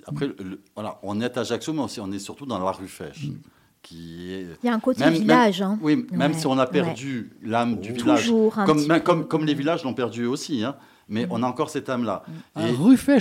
Après, 0.07 0.26
le- 0.26 0.36
le- 0.45 0.61
voilà, 0.74 0.99
on 1.03 1.18
est 1.22 1.39
à 1.39 1.41
Ajaccio, 1.41 1.72
mais 1.72 1.80
aussi 1.82 1.99
on 2.01 2.12
est 2.12 2.18
surtout 2.18 2.45
dans 2.45 2.59
la 2.59 2.70
rue 2.72 2.89
Fèche, 2.89 3.28
qui 3.83 4.33
est. 4.33 4.47
Il 4.62 4.66
y 4.66 4.68
a 4.70 4.74
un 4.74 4.81
côté 4.81 5.01
Même- 5.05 5.14
village. 5.14 5.61
même- 5.61 5.70
hein. 5.70 5.79
Oui, 5.83 6.07
même 6.12 6.33
Ouais, 6.33 6.39
si 6.39 6.47
on 6.47 6.59
a 6.59 6.64
ouais. 6.64 6.70
perdu 6.70 7.31
l'âme 7.43 7.79
du 7.81 7.93
village, 7.93 8.22
Toujours 8.26 8.59
un 8.59 8.66
comme, 8.66 8.79
petit 8.79 8.89
même- 8.89 8.99
peu. 9.01 9.05
comme, 9.05 9.26
comme 9.29 9.45
les 9.45 9.55
villages 9.55 9.85
l'ont 9.85 9.95
perdu 9.95 10.26
aussi, 10.26 10.62
hein, 10.64 10.74
mais 11.09 11.26
on 11.31 11.43
a 11.43 11.47
encore 11.47 11.70
cette 11.70 11.89
âme-là. 11.89 12.22
Ah, 12.55 12.68
Et- 12.68 12.72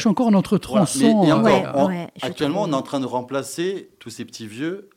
encore 0.08 0.32
notre 0.32 0.58
voilà, 0.68 0.86
tronçon. 0.86 1.22
mais- 1.22 1.28
et 1.28 1.32
euh, 1.32 1.36
encore, 1.36 1.46
Ouais, 1.46 1.64
on- 1.76 1.88
ouais, 1.88 2.08
je 2.22 2.26
actuellement, 2.26 2.64
on 2.64 2.72
est 2.72 2.76
en 2.76 2.82
train 2.82 3.00
de 3.00 3.06
remplacer 3.06 3.90
tous 4.00 4.10
ces 4.10 4.26
petits 4.26 4.48
vieux 4.48 4.90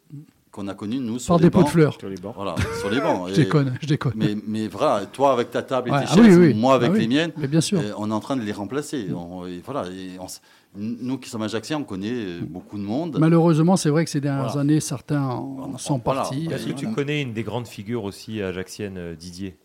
qu'on 0.51 0.67
a 0.67 0.75
connus, 0.75 0.99
nous, 0.99 1.21
sur 1.21 1.29
par 1.35 1.39
les 1.39 1.45
des 1.45 1.51
pots 1.51 1.59
de 1.59 1.63
bancs. 1.65 1.73
fleurs. 1.73 1.97
Sur 2.01 2.09
les 2.09 2.17
bords. 2.17 2.33
Voilà, 2.35 2.57
sur 2.81 2.91
les 2.91 3.01
bancs. 3.01 3.29
Je 3.31 3.35
déconne, 3.37 3.79
je 3.81 3.87
déconne. 3.87 4.13
Mais, 4.17 4.35
mais 4.49 4.67
voilà, 4.67 5.07
toi 5.07 5.33
avec 5.33 5.51
ta 5.53 5.63
table 5.63 5.91
et 5.91 5.93
Ouais, 5.93 6.01
tes 6.01 6.07
ah 6.11 6.15
chaises, 6.17 6.37
oui, 6.39 6.47
oui. 6.49 6.55
moi 6.55 6.75
avec 6.75 6.89
Ah 6.91 6.95
oui. 6.95 7.01
les 7.03 7.07
miennes, 7.07 7.31
Mais 7.37 7.47
bien 7.47 7.61
sûr. 7.61 7.79
euh, 7.79 7.93
on 7.97 8.11
est 8.11 8.15
en 8.15 8.19
train 8.19 8.37
de 8.37 8.43
les 8.43 8.51
remplacer. 8.51 9.07
On- 9.15 9.47
et 9.47 9.63
voilà, 9.65 9.87
et 9.89 10.19
on 10.19 10.25
s- 10.25 10.41
nous 10.77 11.19
qui 11.19 11.29
sommes 11.29 11.43
ajaxiens, 11.43 11.79
on 11.79 11.85
connaît 11.85 12.13
euh, 12.13 12.41
beaucoup 12.43 12.79
de 12.79 12.83
monde. 12.85 13.17
Malheureusement, 13.19 13.77
c'est 13.77 13.91
vrai 13.91 14.05
que 14.05 14.11
ces 14.11 14.21
dernières 14.21 14.47
Voilà. 14.47 14.61
années, 14.61 14.81
certains 14.81 15.23
en 15.25 15.77
sont 15.79 16.01
Voilà. 16.05 16.21
partis. 16.23 16.47
Est-ce 16.51 16.67
que 16.67 16.73
tu 16.73 16.85
voilà. 16.87 16.95
connais 16.95 17.23
une 17.23 17.33
des 17.33 17.43
grandes 17.43 17.67
figures 17.67 18.05
aussi 18.05 18.41
ajaxiennes, 18.41 18.97
euh, 18.99 19.15
Didier 19.17 19.57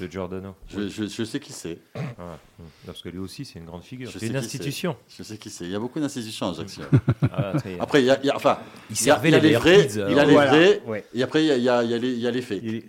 de 0.00 0.06
Giordano 0.10 0.54
Je, 0.68 0.88
je- 0.88 1.04
je 1.06 1.24
sais 1.24 1.38
qui 1.38 1.52
c'est. 1.52 1.78
Voilà. 1.94 2.38
Hum. 2.58 2.64
Parce 2.86 3.02
que 3.02 3.10
lui 3.10 3.18
aussi, 3.18 3.44
c'est 3.44 3.58
une 3.58 3.66
grande 3.66 3.82
figure. 3.84 4.10
C'est 4.10 4.26
une 4.26 4.36
institution. 4.36 4.96
Je 5.08 5.22
sais 5.22 5.36
qui 5.36 5.50
c'est. 5.50 5.64
Il 5.66 5.70
y 5.70 5.74
a 5.74 5.78
beaucoup 5.78 6.00
d'institutions 6.00 6.46
à 6.46 6.50
Ajaccio. 6.52 6.82
Ah. 7.30 7.52
Après, 7.80 8.02
il 8.02 8.06
y 8.06 8.10
a, 8.10 8.18
il 8.22 8.26
y 8.26 8.30
a- 8.30 8.36
enfin, 8.36 8.58
Il 8.90 8.96
il 8.96 9.06
y 9.06 9.10
a, 9.10 9.14
servait 9.14 9.28
il 9.28 9.32
y 9.32 9.34
a 9.36 9.40
les 9.40 9.52
vrais, 9.54 9.86
il 9.86 9.96
y 9.98 10.00
a 10.18 10.24
les 10.24 10.32
Voilà, 10.32 10.50
vrais, 10.50 10.82
ouais. 10.86 11.04
et 11.14 11.22
après 11.22 11.44
il 11.44 11.62
y 11.62 11.68
a, 11.68 11.82
il 11.84 11.90
y 11.90 11.98
les, 11.98 12.12
il 12.12 12.18
y 12.20 12.26
a 12.26 12.30
les 12.30 12.42
faits. 12.42 12.60
Il- 12.64 12.82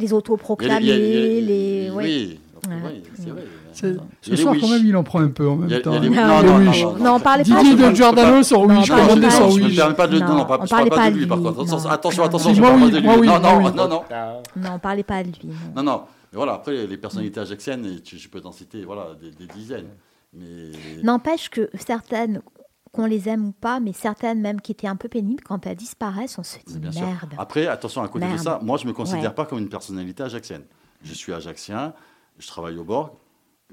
Les 0.00 0.12
autoproclamés, 0.12 1.40
les. 1.40 1.90
Oui, 1.94 2.40
Ouais. 2.68 2.74
oui, 2.84 3.02
c'est 3.14 3.30
vrai. 3.30 3.44
Y 3.72 3.96
Ce 4.22 4.36
soir, 4.36 4.52
Wish. 4.54 4.62
quand 4.62 4.68
même, 4.68 4.84
il 4.86 4.96
en 4.96 5.02
prend 5.04 5.20
un 5.20 5.28
peu 5.28 5.48
en 5.48 5.62
Il 5.64 5.70
y 5.70 5.74
a- 5.74 5.76
même 5.76 5.76
il 5.76 5.78
y 5.78 5.82
temps. 5.82 5.92
hein. 5.92 6.00
Non, 6.00 6.42
non, 6.42 6.58
non, 6.58 6.72
non, 6.72 6.98
Non, 7.04 7.12
on 7.14 7.20
parlait 7.20 7.44
pas 7.44 7.62
Didier 7.62 7.74
de- 7.76 7.90
de 7.90 7.94
Giordano 7.94 8.42
sur 8.42 8.66
Non, 8.66 8.78
Wish, 8.80 8.88
pas- 8.88 9.30
sur 9.30 9.48
Wish. 9.52 9.76
permets 9.76 9.94
pas 9.94 10.06
de, 10.06 10.18
non, 10.18 10.26
Non, 10.28 10.34
non, 10.38 10.44
pas, 10.46 10.58
on 10.60 10.64
je 10.66 10.70
parlait 10.70 10.88
parle 10.88 10.88
pas 10.90 10.96
pas 10.96 11.10
de 11.10 11.14
de 11.14 11.18
lui, 11.20 11.26
par 11.26 11.38
contre. 11.38 11.50
Attention, 11.60 11.76
non. 11.78 11.90
attention, 11.90 12.54
je 12.54 12.60
parle 12.60 12.80
pas 12.80 12.86
de 12.90 12.98
lui. 12.98 13.06
non, 13.06 13.40
non, 13.40 13.60
non, 13.70 13.88
non. 13.88 14.02
Non, 14.56 14.70
on 14.74 14.78
parlait 14.78 15.02
pas 15.02 15.22
de 15.22 15.28
lui. 15.28 15.50
non. 15.76 15.82
Non, 15.82 16.02
voilà, 16.32 16.54
après, 16.54 16.86
les- 16.86 16.96
personnalités 16.96 17.40
ajaxiennes, 17.40 17.98
je 18.04 18.28
peux 18.28 18.40
t'en 18.40 18.52
citer 18.52 18.84
voilà, 18.84 19.08
des, 19.20 19.30
des 19.30 19.46
dizaines. 19.52 19.88
Mais 20.32 20.70
N'empêche 21.02 21.48
que 21.50 21.70
certaines, 21.74 22.40
qu'on 22.92 23.06
les 23.06 23.28
aime 23.28 23.46
ou 23.48 23.52
pas, 23.52 23.80
mais 23.80 23.92
certaines 23.92 24.40
même 24.40 24.60
qui 24.60 24.72
étaient 24.72 24.86
un 24.86 24.96
peu 24.96 25.08
pénibles, 25.08 25.42
quand 25.44 25.66
elles 25.66 25.76
disparaissent, 25.76 26.38
on 26.38 26.42
se 26.44 26.58
dit 26.66 26.78
bien 26.78 26.92
sûr. 26.92 27.06
merde. 27.06 27.30
Après, 27.38 27.66
attention, 27.66 28.02
à 28.02 28.08
côté 28.08 28.24
Merde. 28.26 28.38
de 28.38 28.42
ça, 28.42 28.58
moi, 28.62 28.78
je 28.78 28.86
me 28.86 28.92
considère 28.92 29.30
Ouais. 29.30 29.34
pas 29.34 29.44
comme 29.46 29.58
une 29.58 29.68
personnalité 29.68 30.22
ajaxienne. 30.22 30.62
Je 31.02 31.14
suis 31.14 31.32
ajaxien, 31.32 31.94
je 32.38 32.46
travaille 32.46 32.76
au 32.78 32.84
Borg, 32.84 33.10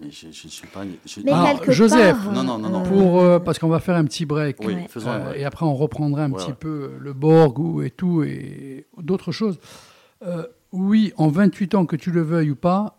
mais 0.02 0.12
je 0.12 0.28
ne 0.28 0.32
suis 0.32 0.68
pas. 0.68 0.82
je- 1.06 1.20
Mais 1.26 1.32
Alors, 1.32 1.60
quelque 1.60 1.72
Joseph, 1.72 2.18
part, 2.24 2.34
Non, 2.34 2.43
non, 2.43 2.58
non, 2.58 2.70
non. 2.70 2.84
Pour, 2.84 3.22
euh, 3.22 3.39
parce 3.39 3.60
qu'on 3.60 3.68
va 3.70 3.80
faire 3.80 3.95
un 3.95 4.06
petit 4.06 4.26
break. 4.26 4.58
Oui, 4.62 4.74
Ouais. 4.76 4.88
faisons 4.89 5.10
un 5.12 5.16
Euh, 5.20 5.24
break. 5.26 5.39
et 5.41 5.45
après, 5.45 5.66
on 5.66 5.74
reprendra 5.76 6.24
un 6.24 6.32
Ouais, 6.32 6.38
petit 6.38 6.50
ouais. 6.50 6.56
peu 6.60 6.91
le 7.00 7.14
Borg 7.14 7.60
ou, 7.60 7.82
et 7.82 7.89
tout, 7.91 8.24
et 8.24 8.86
d'autres 9.02 9.32
choses. 9.32 9.60
Euh, 10.26 10.43
oui, 10.72 11.14
en 11.18 11.28
28 11.30 11.76
ans, 11.76 11.86
que 11.86 11.95
tu 11.95 12.12
le 12.12 12.22
veuilles 12.22 12.52
ou 12.52 12.56
pas. 12.56 12.93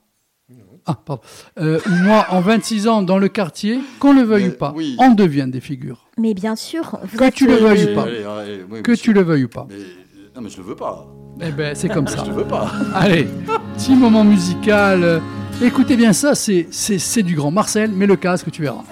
Ah, 0.86 0.94
pardon. 0.94 1.20
Euh, 1.60 1.78
moi, 2.04 2.24
en 2.30 2.40
26 2.40 2.88
ans, 2.88 3.02
dans 3.02 3.18
le 3.18 3.28
quartier, 3.28 3.78
qu'on 4.00 4.14
le 4.14 4.22
veuille 4.22 4.44
Mais 4.44 4.54
ou 4.54 4.56
pas, 4.56 4.72
oui. 4.74 4.96
on 4.98 5.10
devient 5.10 5.46
des 5.46 5.60
figures. 5.60 6.06
Mais 6.16 6.32
bien 6.32 6.56
sûr, 6.56 6.98
vous 7.04 7.18
Que 7.18 7.24
êtes, 7.24 7.34
tu 7.34 7.46
le 7.46 7.56
veuilles 7.56 7.92
ou 7.92 7.94
pas. 7.94 8.04
Allez, 8.04 8.24
allez, 8.24 8.64
oui, 8.70 8.82
Que 8.82 8.92
monsieur. 8.92 9.04
tu 9.04 9.12
le 9.12 9.22
veuilles 9.22 9.44
ou 9.44 9.48
pas. 9.48 9.66
Mais, 9.68 9.76
non, 10.34 10.40
mais 10.40 10.48
je 10.48 10.56
le 10.56 10.62
veux 10.62 10.76
pas. 10.76 11.06
Eh 11.42 11.50
ben, 11.52 11.74
c'est 11.74 11.90
comme 11.90 12.06
ça. 12.08 12.24
Je 12.24 12.30
le 12.30 12.36
veux 12.38 12.44
pas. 12.46 12.70
Allez, 12.94 13.28
petit 13.76 13.94
moment 13.94 14.24
musical. 14.24 15.20
Écoutez 15.60 15.96
bien 15.96 16.12
ça, 16.12 16.34
c'est 16.36 17.22
du 17.22 17.34
grand. 17.34 17.50
Marcel, 17.50 17.90
mets 17.90 18.06
le 18.06 18.16
casque, 18.16 18.50
tu 18.50 18.62
verras. 18.62 18.84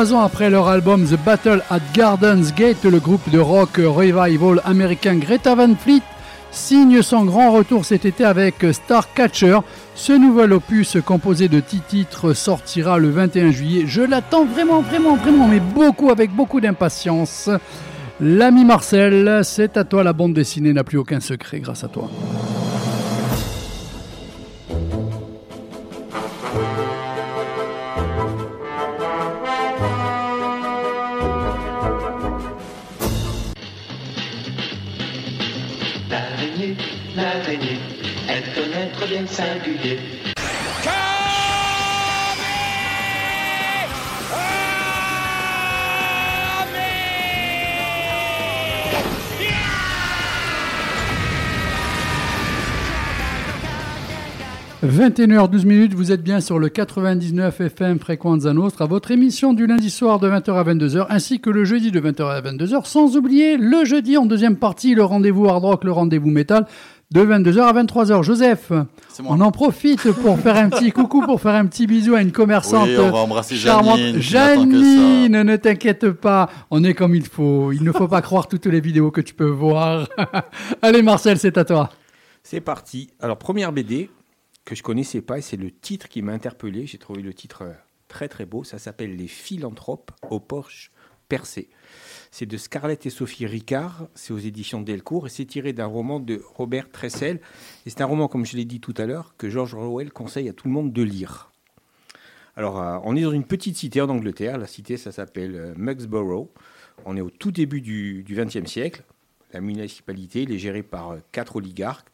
Trois 0.00 0.14
ans 0.14 0.24
après 0.24 0.48
leur 0.48 0.66
album 0.68 1.04
The 1.04 1.22
Battle 1.22 1.62
at 1.68 1.80
Gardens 1.92 2.54
Gate, 2.56 2.84
le 2.84 3.00
groupe 3.00 3.28
de 3.28 3.38
rock 3.38 3.76
revival 3.76 4.62
américain 4.64 5.16
Greta 5.16 5.54
Van 5.54 5.74
Fleet 5.74 6.00
signe 6.50 7.02
son 7.02 7.26
grand 7.26 7.52
retour 7.52 7.84
cet 7.84 8.06
été 8.06 8.24
avec 8.24 8.64
Starcatcher. 8.72 9.58
Ce 9.94 10.14
nouvel 10.14 10.54
opus 10.54 10.96
composé 11.04 11.48
de 11.48 11.60
10 11.60 11.80
titres 11.80 12.32
sortira 12.32 12.98
le 12.98 13.10
21 13.10 13.50
juillet. 13.50 13.82
Je 13.86 14.00
l'attends 14.00 14.46
vraiment, 14.46 14.80
vraiment, 14.80 15.16
vraiment, 15.16 15.46
mais 15.46 15.60
beaucoup, 15.60 16.08
avec 16.10 16.30
beaucoup 16.30 16.62
d'impatience. 16.62 17.50
L'ami 18.22 18.64
Marcel, 18.64 19.42
c'est 19.44 19.76
à 19.76 19.84
toi, 19.84 20.02
la 20.02 20.14
bande 20.14 20.32
dessinée 20.32 20.72
n'a 20.72 20.82
plus 20.82 20.96
aucun 20.96 21.20
secret 21.20 21.60
grâce 21.60 21.84
à 21.84 21.88
toi. 21.88 22.08
Singulier. 39.30 39.98
«21h12 54.82 55.66
minutes, 55.66 55.92
vous 55.92 56.10
êtes 56.10 56.22
bien 56.22 56.40
sur 56.40 56.58
le 56.58 56.70
99 56.70 57.60
FM 57.60 57.98
Fréquenza 57.98 58.54
Nostra, 58.54 58.86
votre 58.86 59.10
émission 59.10 59.52
du 59.52 59.66
lundi 59.66 59.90
soir 59.90 60.18
de 60.18 60.26
20h 60.26 60.54
à 60.54 60.64
22h, 60.64 61.06
ainsi 61.10 61.38
que 61.38 61.50
le 61.50 61.64
jeudi 61.64 61.90
de 61.90 62.00
20h 62.00 62.24
à 62.30 62.40
22h, 62.40 62.86
sans 62.86 63.14
oublier 63.14 63.58
le 63.58 63.84
jeudi 63.84 64.16
en 64.16 64.24
deuxième 64.24 64.56
partie, 64.56 64.94
le 64.94 65.04
rendez-vous 65.04 65.46
hard 65.46 65.62
rock, 65.62 65.84
le 65.84 65.92
rendez-vous 65.92 66.30
métal, 66.30 66.66
de 67.10 67.22
22h 67.22 67.60
à 67.60 67.72
23h. 67.72 68.22
Joseph, 68.22 68.72
on 69.24 69.40
en 69.40 69.50
profite 69.50 70.12
pour 70.12 70.38
faire 70.38 70.56
un 70.56 70.70
petit 70.70 70.92
coucou, 70.92 71.22
pour 71.22 71.40
faire 71.40 71.54
un 71.54 71.66
petit 71.66 71.86
bisou 71.86 72.14
à 72.14 72.22
une 72.22 72.30
commerçante 72.30 72.88
Oui, 72.88 72.96
on 72.98 73.10
va 73.10 73.18
embrasser 73.18 73.56
charmante. 73.56 73.98
Janine, 74.18 75.42
ne 75.42 75.56
t'inquiète 75.56 76.10
pas, 76.12 76.48
on 76.70 76.84
est 76.84 76.94
comme 76.94 77.14
il 77.14 77.26
faut. 77.26 77.72
Il 77.72 77.82
ne 77.82 77.92
faut 77.92 78.08
pas 78.08 78.22
croire 78.22 78.46
toutes 78.46 78.66
les 78.66 78.80
vidéos 78.80 79.10
que 79.10 79.20
tu 79.20 79.34
peux 79.34 79.48
voir. 79.48 80.08
Allez 80.82 81.02
Marcel, 81.02 81.38
c'est 81.38 81.58
à 81.58 81.64
toi. 81.64 81.90
C'est 82.42 82.60
parti. 82.60 83.10
Alors, 83.20 83.38
première 83.38 83.72
BD 83.72 84.08
que 84.64 84.74
je 84.74 84.82
connaissais 84.82 85.20
pas, 85.20 85.38
et 85.38 85.42
c'est 85.42 85.56
le 85.56 85.70
titre 85.70 86.08
qui 86.08 86.22
m'a 86.22 86.32
interpellé. 86.32 86.86
J'ai 86.86 86.98
trouvé 86.98 87.22
le 87.22 87.34
titre 87.34 87.62
euh, 87.62 87.72
très 88.06 88.28
très 88.28 88.46
beau. 88.46 88.62
Ça 88.62 88.78
s'appelle 88.78 89.16
Les 89.16 89.26
philanthropes 89.26 90.12
au 90.30 90.38
Porsche 90.38 90.90
percé. 91.28 91.68
C'est 92.32 92.46
de 92.46 92.56
Scarlett 92.56 93.04
et 93.06 93.10
Sophie 93.10 93.46
Ricard. 93.46 94.06
C'est 94.14 94.32
aux 94.32 94.38
éditions 94.38 94.80
Delcourt 94.80 95.26
et 95.26 95.30
c'est 95.30 95.44
tiré 95.44 95.72
d'un 95.72 95.86
roman 95.86 96.20
de 96.20 96.40
Robert 96.54 96.90
Tressel. 96.90 97.40
Et 97.86 97.90
c'est 97.90 98.02
un 98.02 98.06
roman, 98.06 98.28
comme 98.28 98.46
je 98.46 98.56
l'ai 98.56 98.64
dit 98.64 98.80
tout 98.80 98.94
à 98.98 99.06
l'heure, 99.06 99.34
que 99.36 99.50
George 99.50 99.74
Orwell 99.74 100.12
conseille 100.12 100.48
à 100.48 100.52
tout 100.52 100.68
le 100.68 100.74
monde 100.74 100.92
de 100.92 101.02
lire. 101.02 101.50
Alors, 102.56 102.80
euh, 102.80 102.98
on 103.04 103.16
est 103.16 103.22
dans 103.22 103.32
une 103.32 103.44
petite 103.44 103.76
cité 103.76 104.00
en 104.00 104.08
Angleterre. 104.08 104.58
La 104.58 104.66
cité, 104.66 104.96
ça 104.96 105.12
s'appelle 105.12 105.56
euh, 105.56 105.74
Mugsborough. 105.76 106.50
On 107.04 107.16
est 107.16 107.20
au 107.20 107.30
tout 107.30 107.50
début 107.50 107.80
du 107.80 108.24
XXe 108.28 108.70
siècle. 108.70 109.02
La 109.52 109.60
municipalité, 109.60 110.44
elle 110.44 110.52
est 110.52 110.58
gérée 110.58 110.82
par 110.84 111.10
euh, 111.10 111.18
quatre 111.32 111.56
oligarques, 111.56 112.08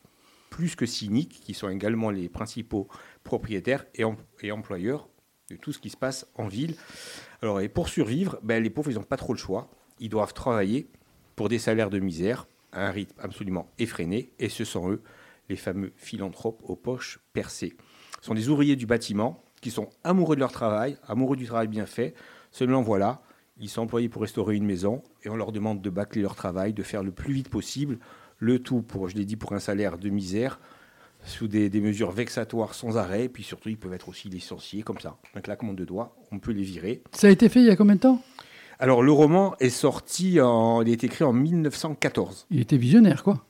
plus 0.49 0.77
que 0.77 0.87
cyniques, 0.87 1.41
qui 1.41 1.53
sont 1.53 1.69
également 1.69 2.11
les 2.11 2.29
principaux 2.29 2.89
propriétaires 3.23 3.85
et 3.95 4.51
employeurs 4.51 5.09
de 5.51 5.57
tout 5.57 5.73
ce 5.73 5.79
qui 5.79 5.91
se 5.91 5.97
passe 5.97 6.27
en 6.37 6.49
ville. 6.49 6.75
Alors, 7.43 7.61
et 7.61 7.69
pour 7.69 7.89
survivre, 7.89 8.39
ben, 8.43 8.63
les 8.63 8.71
pauvres, 8.71 8.91
ils 8.91 8.97
n'ont 8.97 9.03
pas 9.03 9.17
trop 9.19 9.35
le 9.35 9.39
choix. 9.39 9.71
Ils 9.99 10.09
doivent 10.09 10.35
travailler 10.35 10.89
pour 11.35 11.49
des 11.49 11.59
salaires 11.59 11.91
de 11.91 11.99
misère, 11.99 12.47
à 12.73 12.87
un 12.87 12.91
rythme 12.91 13.15
absolument 13.19 13.69
effréné, 13.79 14.31
et 14.39 14.49
ce 14.49 14.65
sont 14.65 14.91
eux, 14.91 15.03
les 15.49 15.57
fameux 15.57 15.93
philanthropes 15.97 16.61
aux 16.65 16.77
poches 16.77 17.21
percées. 17.33 17.75
Ce 18.21 18.27
sont 18.27 18.35
des 18.35 18.49
ouvriers 18.49 18.77
du 18.77 18.87
bâtiment 18.87 19.43
qui 19.61 19.71
sont 19.71 19.89
amoureux 20.05 20.35
de 20.37 20.41
leur 20.41 20.53
travail, 20.53 20.97
amoureux 21.07 21.37
du 21.37 21.47
travail 21.47 21.69
bien 21.69 21.87
fait. 21.87 22.15
Seulement, 22.51 22.83
voilà, 22.83 23.23
ils 23.59 23.69
sont 23.69 23.83
employés 23.83 24.09
pour 24.09 24.23
restaurer 24.23 24.57
une 24.57 24.67
maison 24.67 25.03
et 25.25 25.29
on 25.29 25.37
leur 25.37 25.53
demande 25.53 25.81
de 25.81 25.91
bâcler 25.91 26.23
leur 26.23 26.35
travail, 26.35 26.73
de 26.73 26.83
faire 26.83 27.03
le 27.03 27.13
plus 27.13 27.33
vite 27.33 27.49
possible, 27.49 27.99
le 28.39 28.59
tout, 28.59 28.83
pour, 28.83 29.09
je 29.09 29.17
l'ai 29.17 29.25
dit, 29.25 29.37
pour 29.37 29.53
un 29.53 29.61
salaire 29.61 29.99
de 29.99 30.11
misère, 30.11 30.61
sous 31.25 31.49
des, 31.49 31.71
des 31.71 31.81
mesures 31.81 32.11
vexatoires 32.11 32.75
sans 32.75 32.97
arrêt, 32.97 33.25
et 33.25 33.29
puis 33.29 33.43
surtout, 33.43 33.69
ils 33.69 33.79
peuvent 33.79 33.95
être 33.95 34.09
aussi 34.09 34.29
licenciés 34.29 34.83
comme 34.83 34.99
ça. 34.99 35.17
Un 35.35 35.41
claquement 35.41 35.73
de 35.73 35.85
doigts, 35.85 36.17
on 36.31 36.39
peut 36.39 36.53
les 36.53 36.63
virer. 36.63 37.03
Ça 37.13 37.29
a 37.29 37.31
été 37.31 37.49
fait 37.49 37.61
il 37.61 37.67
y 37.67 37.71
a 37.71 37.77
combien 37.77 37.97
de 37.97 38.01
temps? 38.01 38.23
Alors, 38.79 39.03
le 39.03 39.13
roman 39.13 39.55
est 39.59 39.71
sorti, 39.71 40.41
en, 40.41 40.83
il 40.83 40.91
est 40.91 41.03
écrit 41.05 41.25
en 41.25 41.33
1914. 41.33 42.47
Il 42.51 42.61
était 42.61 42.77
visionnaire, 42.77 43.23
quoi. 43.23 43.45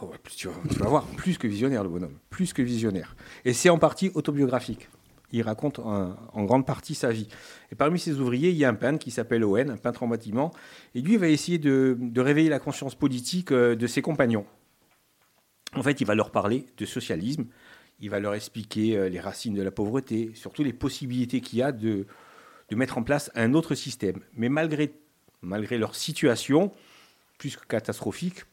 Oh 0.00 0.06
ouais, 0.06 0.18
plus- 0.22 0.36
tu, 0.36 0.46
vas, 0.48 0.54
tu 0.70 0.78
vas 0.78 0.88
voir, 0.88 1.04
plus 1.06 1.36
que 1.38 1.48
visionnaire, 1.48 1.82
le 1.82 1.88
bonhomme. 1.88 2.16
Plus 2.30 2.52
que 2.52 2.62
visionnaire. 2.62 3.16
Et 3.44 3.52
c'est 3.52 3.68
en 3.68 3.78
partie 3.78 4.10
autobiographique. 4.14 4.88
Il 5.32 5.42
raconte 5.42 5.78
en, 5.80 6.16
en 6.32 6.44
grande 6.44 6.64
partie 6.66 6.94
sa 6.94 7.10
vie. 7.12 7.28
Et 7.70 7.74
parmi 7.74 7.98
ses 7.98 8.18
ouvriers, 8.18 8.50
il 8.50 8.56
y 8.56 8.64
a 8.64 8.68
un 8.68 8.74
peintre 8.74 8.98
qui 8.98 9.10
s'appelle 9.10 9.44
Owen, 9.44 9.70
un 9.70 9.76
peintre 9.76 10.02
en 10.02 10.08
bâtiment. 10.08 10.52
Et 10.94 11.00
lui, 11.02 11.14
il 11.14 11.18
va 11.18 11.28
essayer 11.28 11.58
de, 11.58 11.96
de 12.00 12.20
réveiller 12.20 12.48
la 12.48 12.58
conscience 12.58 12.94
politique 12.94 13.52
euh, 13.52 13.76
de 13.76 13.86
ses 13.86 14.02
compagnons. 14.02 14.44
En 15.76 15.82
fait, 15.82 16.00
il 16.00 16.06
va 16.06 16.14
leur 16.14 16.30
parler 16.30 16.66
de 16.78 16.84
socialisme. 16.84 17.44
Il 18.00 18.10
va 18.10 18.18
leur 18.18 18.34
expliquer 18.34 18.96
euh, 18.96 19.08
les 19.08 19.20
racines 19.20 19.54
de 19.54 19.62
la 19.62 19.70
pauvreté, 19.70 20.30
surtout 20.34 20.64
les 20.64 20.72
possibilités 20.72 21.40
qu'il 21.40 21.58
y 21.58 21.62
a 21.62 21.70
de, 21.70 22.06
de 22.70 22.76
mettre 22.76 22.98
en 22.98 23.02
place 23.02 23.30
un 23.34 23.54
autre 23.54 23.74
système. 23.74 24.20
Mais 24.34 24.48
malgré, 24.48 24.92
malgré 25.42 25.78
leur 25.78 25.94
situation, 25.94 26.72
plus 27.38 27.56
que 27.56 27.66
catastrophique, 27.66 28.44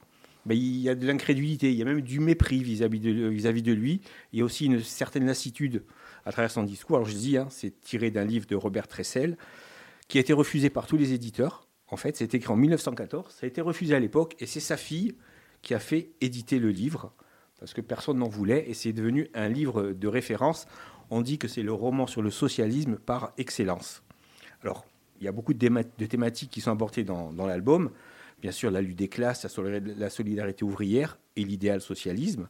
ben, 0.45 0.57
il 0.57 0.77
y 0.77 0.89
a 0.89 0.95
de 0.95 1.05
l'incrédulité, 1.05 1.71
il 1.71 1.77
y 1.77 1.81
a 1.81 1.85
même 1.85 2.01
du 2.01 2.19
mépris 2.21 2.63
vis-à-vis 2.63 3.01
de, 3.01 3.27
vis-à-vis 3.27 3.61
de 3.61 3.73
lui. 3.73 4.01
Il 4.31 4.39
y 4.39 4.41
a 4.41 4.45
aussi 4.45 4.65
une 4.65 4.81
certaine 4.81 5.25
lassitude 5.25 5.83
à 6.25 6.31
travers 6.31 6.51
son 6.51 6.63
discours. 6.63 6.95
Alors 6.95 7.07
je 7.07 7.15
dis, 7.15 7.37
hein, 7.37 7.47
c'est 7.49 7.81
tiré 7.81 8.11
d'un 8.11 8.23
livre 8.23 8.47
de 8.47 8.55
Robert 8.55 8.87
Tressel, 8.87 9.37
qui 10.07 10.17
a 10.17 10.21
été 10.21 10.33
refusé 10.33 10.69
par 10.69 10.87
tous 10.87 10.97
les 10.97 11.11
éditeurs. 11.11 11.67
En 11.89 11.97
fait, 11.97 12.15
c'est 12.15 12.33
écrit 12.33 12.51
en 12.51 12.55
1914, 12.55 13.33
ça 13.33 13.45
a 13.45 13.47
été 13.47 13.61
refusé 13.61 13.93
à 13.93 13.99
l'époque, 13.99 14.35
et 14.39 14.45
c'est 14.45 14.59
sa 14.59 14.77
fille 14.77 15.15
qui 15.61 15.73
a 15.73 15.79
fait 15.79 16.11
éditer 16.21 16.59
le 16.59 16.69
livre, 16.69 17.13
parce 17.59 17.73
que 17.73 17.81
personne 17.81 18.19
n'en 18.19 18.27
voulait, 18.27 18.69
et 18.69 18.73
c'est 18.73 18.93
devenu 18.93 19.29
un 19.33 19.49
livre 19.49 19.91
de 19.91 20.07
référence. 20.07 20.65
On 21.09 21.21
dit 21.21 21.37
que 21.37 21.47
c'est 21.47 21.63
le 21.63 21.73
roman 21.73 22.07
sur 22.07 22.21
le 22.21 22.31
socialisme 22.31 22.97
par 22.97 23.33
excellence. 23.37 24.03
Alors, 24.63 24.85
il 25.19 25.25
y 25.25 25.27
a 25.27 25.31
beaucoup 25.31 25.53
de, 25.53 25.59
théma- 25.59 25.83
de 25.97 26.05
thématiques 26.05 26.51
qui 26.51 26.61
sont 26.61 26.71
abordées 26.71 27.03
dans, 27.03 27.31
l'album. 27.45 27.91
Bien 28.41 28.51
sûr, 28.51 28.69
la 28.71 28.81
lutte 28.81 28.97
des 28.97 29.07
classes, 29.07 29.43
la 29.43 29.49
solidar- 29.49 29.95
la 29.97 30.09
solidarité 30.09 30.63
ouvrière 30.63 31.17
et 31.35 31.43
l'idéal 31.43 31.81
socialisme. 31.81 32.47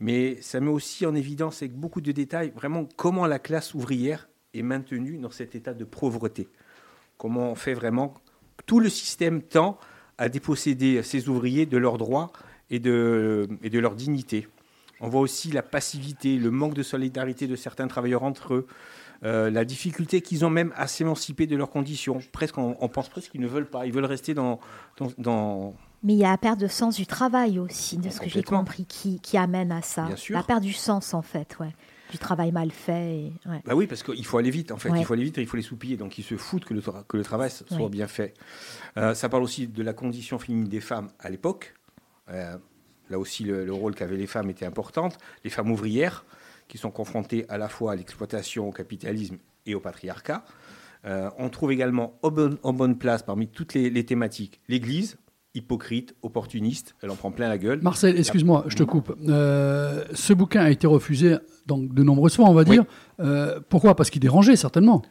Mais 0.00 0.40
ça 0.42 0.58
met 0.60 0.70
aussi 0.70 1.06
en 1.06 1.14
évidence 1.14 1.62
avec 1.62 1.74
beaucoup 1.74 2.00
de 2.00 2.10
détails 2.10 2.52
vraiment 2.56 2.88
comment 2.96 3.26
la 3.26 3.38
classe 3.38 3.74
ouvrière 3.74 4.28
est 4.52 4.62
maintenue 4.62 5.18
dans 5.18 5.30
cet 5.30 5.54
état 5.54 5.74
de 5.74 5.84
pauvreté. 5.84 6.48
Comment 7.18 7.52
on 7.52 7.54
fait 7.54 7.74
vraiment 7.74 8.14
tout 8.66 8.80
le 8.80 8.88
système 8.88 9.42
tend 9.42 9.78
à 10.18 10.28
déposséder 10.28 11.02
ces 11.02 11.28
ouvriers 11.28 11.66
de 11.66 11.78
leurs 11.78 11.98
droits 11.98 12.32
et 12.70 12.78
de 12.78 13.48
leur 13.78 13.94
dignité. 13.94 14.48
On 15.02 15.08
voit 15.08 15.20
aussi 15.20 15.50
la 15.50 15.62
passivité, 15.62 16.38
le 16.38 16.52
manque 16.52 16.74
de 16.74 16.84
solidarité 16.84 17.48
de 17.48 17.56
certains 17.56 17.88
travailleurs 17.88 18.22
entre 18.22 18.54
eux, 18.54 18.66
euh, 19.24 19.50
la 19.50 19.64
difficulté 19.64 20.20
qu'ils 20.20 20.44
ont 20.44 20.50
même 20.50 20.72
à 20.76 20.86
s'émanciper 20.86 21.46
de 21.46 21.56
leurs 21.56 21.70
conditions. 21.70 22.18
Presque, 22.32 22.58
on, 22.58 22.76
on 22.80 22.88
pense 22.88 23.08
presque 23.08 23.30
qu'ils 23.32 23.40
ne 23.40 23.46
veulent 23.46 23.68
pas. 23.70 23.86
Ils 23.86 23.92
veulent 23.92 24.04
rester 24.04 24.34
dans, 24.34 24.58
dans, 24.96 25.08
dans- 25.18 25.74
Mais 26.02 26.14
il 26.14 26.18
y 26.18 26.24
a 26.24 26.30
la 26.30 26.38
perte 26.38 26.58
de 26.58 26.66
sens 26.68 26.96
du 26.96 27.06
travail 27.06 27.58
aussi, 27.58 27.98
de 27.98 28.10
ce 28.10 28.20
que 28.20 28.28
j'ai 28.28 28.42
compris, 28.42 28.84
qui, 28.84 29.20
qui 29.20 29.36
amène 29.36 29.70
à 29.72 29.82
ça. 29.82 30.06
Bien 30.06 30.16
sûr. 30.16 30.36
La 30.36 30.42
perte 30.42 30.62
du 30.62 30.72
sens, 30.72 31.14
en 31.14 31.22
fait, 31.22 31.56
ouais. 31.60 31.72
Du 32.10 32.18
travail 32.18 32.52
mal 32.52 32.70
fait. 32.72 33.16
et- 33.16 33.32
ouais. 33.48 33.62
Bah 33.64 33.74
oui, 33.74 33.86
parce 33.86 34.02
qu'il 34.02 34.26
faut 34.26 34.36
aller 34.38 34.50
vite, 34.50 34.70
en 34.72 34.76
fait. 34.76 34.90
Ouais. 34.90 34.98
Il 35.00 35.04
faut 35.06 35.14
aller 35.14 35.24
vite 35.24 35.38
et 35.38 35.40
il 35.40 35.46
faut 35.46 35.56
les 35.56 35.62
soupiller. 35.62 35.96
Donc, 35.96 36.18
ils 36.18 36.24
se 36.24 36.36
foutent 36.36 36.64
que 36.66 36.74
le, 36.74 36.80
tra- 36.80 37.04
que 37.06 37.16
le 37.16 37.22
travail 37.22 37.50
soit 37.50 37.88
bien 37.88 38.06
fait. 38.08 38.34
Euh, 38.98 39.14
ça 39.14 39.28
parle 39.30 39.42
aussi 39.44 39.66
de 39.68 39.82
la 39.82 39.92
condition 39.94 40.38
féminine 40.38 40.68
des 40.68 40.80
femmes 40.80 41.08
à 41.20 41.30
l'époque. 41.30 41.74
Euh, 42.28 42.56
là 43.08 43.18
aussi, 43.18 43.44
le, 43.44 43.64
le 43.64 43.72
rôle 43.72 43.94
qu'avaient 43.94 44.16
les 44.16 44.26
femmes 44.26 44.50
était 44.50 44.66
important. 44.66 45.08
Les 45.44 45.48
femmes 45.50 45.70
ouvrières, 45.70 46.24
qui 46.72 46.78
sont 46.78 46.90
confrontées 46.90 47.44
à 47.50 47.58
la 47.58 47.68
fois 47.68 47.92
à 47.92 47.96
l'exploitation, 47.96 48.66
au 48.66 48.72
capitalisme 48.72 49.36
et 49.66 49.74
au 49.74 49.80
patriarcat. 49.80 50.42
Euh, 51.04 51.28
on 51.38 51.50
trouve 51.50 51.70
également 51.70 52.14
en 52.22 52.30
bonne, 52.30 52.56
en 52.62 52.72
bonne 52.72 52.96
place, 52.96 53.22
parmi 53.22 53.46
toutes 53.46 53.74
les, 53.74 53.90
les 53.90 54.04
thématiques, 54.06 54.58
l'Église, 54.70 55.18
hypocrite, 55.54 56.14
opportuniste. 56.22 56.94
Elle 57.02 57.10
en 57.10 57.14
prend 57.16 57.30
plein 57.30 57.50
la 57.50 57.58
gueule. 57.58 57.80
Marcel, 57.82 58.18
excuse-moi, 58.18 58.64
je 58.68 58.76
te 58.76 58.84
coupe. 58.84 59.14
Euh, 59.28 60.04
ce 60.14 60.32
bouquin 60.32 60.62
a 60.62 60.70
été 60.70 60.86
refusé 60.86 61.36
donc 61.66 61.92
de 61.92 62.02
nombreuses 62.02 62.36
fois, 62.36 62.46
on 62.48 62.54
va 62.54 62.64
dire. 62.64 62.84
Euh, 63.20 63.60
pourquoi? 63.68 63.94
Parce 63.94 64.08
qu'il 64.08 64.22
dérangeait 64.22 64.56
certainement. 64.56 65.02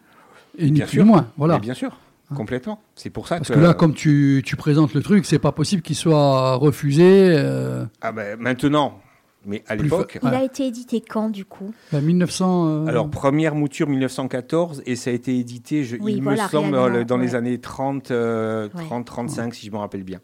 Et 0.58 0.66
ni 0.66 0.72
Bien 0.72 0.86
plus 0.86 0.94
sûr. 0.94 1.04
ni 1.04 1.10
moins. 1.12 1.28
Voilà. 1.38 1.60
Bien 1.60 1.76
sûr, 1.76 1.96
complètement. 2.36 2.82
C'est 2.96 3.12
pour 3.12 3.28
ça 3.28 3.38
Parce 3.38 3.50
que 3.52 3.60
là, 3.60 3.76
comme 3.76 3.94
tu, 3.94 4.42
tu 4.44 4.56
présentes 4.56 4.96
le 4.96 5.04
truc, 5.04 5.26
c'est 5.28 5.38
pas 5.38 5.52
possible 5.52 5.84
qu'il 5.84 5.96
soit 5.96 6.56
refusé. 6.56 7.36
euh, 7.38 7.86
Ah 8.02 8.12
ben, 8.12 8.40
maintenant, 8.40 9.00
mais 9.46 9.64
à 9.68 9.76
l'époque. 9.76 10.20
Il 10.22 10.30
a 10.30 10.44
été 10.44 10.66
édité 10.68 11.02
quand, 11.02 11.30
du 11.30 11.46
coup 11.46 11.74
Bah, 11.92 12.02
1900. 12.02 12.68
euh, 12.68 12.86
Alors, 12.88 13.10
première 13.10 13.56
mouture 13.56 13.88
1914, 13.90 14.84
et 14.86 14.96
ça 14.96 15.10
a 15.10 15.14
été 15.14 15.38
édité, 15.38 15.84
je- 15.84 15.98
Oui, 15.98 16.14
il 16.18 16.24
voilà, 16.24 16.44
me 16.44 16.50
semble, 16.50 16.76
réellement, 16.76 17.04
dans 17.06 17.18
les 17.18 17.36
années 17.36 17.60
30, 17.60 18.12
euh, 18.12 18.70
Ouais. 18.76 18.84
30 18.86 19.06
35, 19.06 19.54
si 19.56 19.66
je 19.66 19.72
me 19.72 19.78
rappelle 19.78 20.04
bien. 20.04 20.20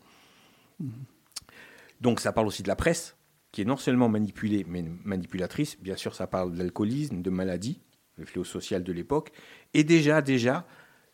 Donc, 2.02 2.20
ça 2.20 2.32
parle 2.32 2.48
aussi 2.48 2.64
de 2.64 2.68
la 2.68 2.76
presse, 2.76 3.16
qui 3.52 3.62
est 3.62 3.66
non 3.66 3.78
seulement 3.78 4.10
manipulée, 4.10 4.66
mais 4.70 4.86
manipulatrice. 5.04 5.78
Bien 5.82 5.96
sûr, 5.96 6.14
ça 6.16 6.28
parle 6.28 6.54
de 6.54 6.58
l'alcoolisme, 6.60 7.22
de 7.22 7.30
maladies, 7.30 7.82
le 8.18 8.26
fléau 8.26 8.44
social 8.44 8.84
de 8.84 8.94
l'époque. 8.94 9.32
Et 9.74 9.84
déjà, 9.84 10.22
déjà, 10.22 10.66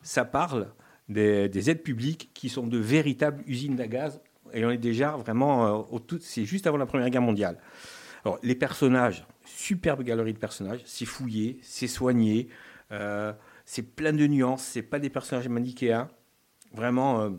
ça 0.01 0.25
parle 0.25 0.67
des, 1.09 1.47
des 1.47 1.69
aides 1.69 1.83
publiques 1.83 2.31
qui 2.33 2.49
sont 2.49 2.67
de 2.67 2.77
véritables 2.77 3.43
usines 3.47 3.79
à 3.79 3.87
gaz. 3.87 4.19
Et 4.53 4.65
on 4.65 4.71
est 4.71 4.77
déjà 4.77 5.11
vraiment 5.11 5.65
euh, 5.65 5.81
au 5.91 5.99
tout. 5.99 6.19
C'est 6.21 6.45
juste 6.45 6.67
avant 6.67 6.77
la 6.77 6.85
Première 6.85 7.09
Guerre 7.09 7.21
mondiale. 7.21 7.57
Alors, 8.23 8.39
les 8.43 8.55
personnages, 8.55 9.25
superbe 9.45 10.03
galerie 10.03 10.33
de 10.33 10.39
personnages, 10.39 10.81
c'est 10.85 11.05
fouillé, 11.05 11.59
c'est 11.61 11.87
soigné, 11.87 12.47
euh, 12.91 13.33
c'est 13.65 13.81
plein 13.81 14.13
de 14.13 14.25
nuances, 14.27 14.63
c'est 14.63 14.83
pas 14.83 14.99
des 14.99 15.09
personnages 15.09 15.49
manichéens. 15.49 16.07
Vraiment, 16.73 17.21
euh, 17.21 17.29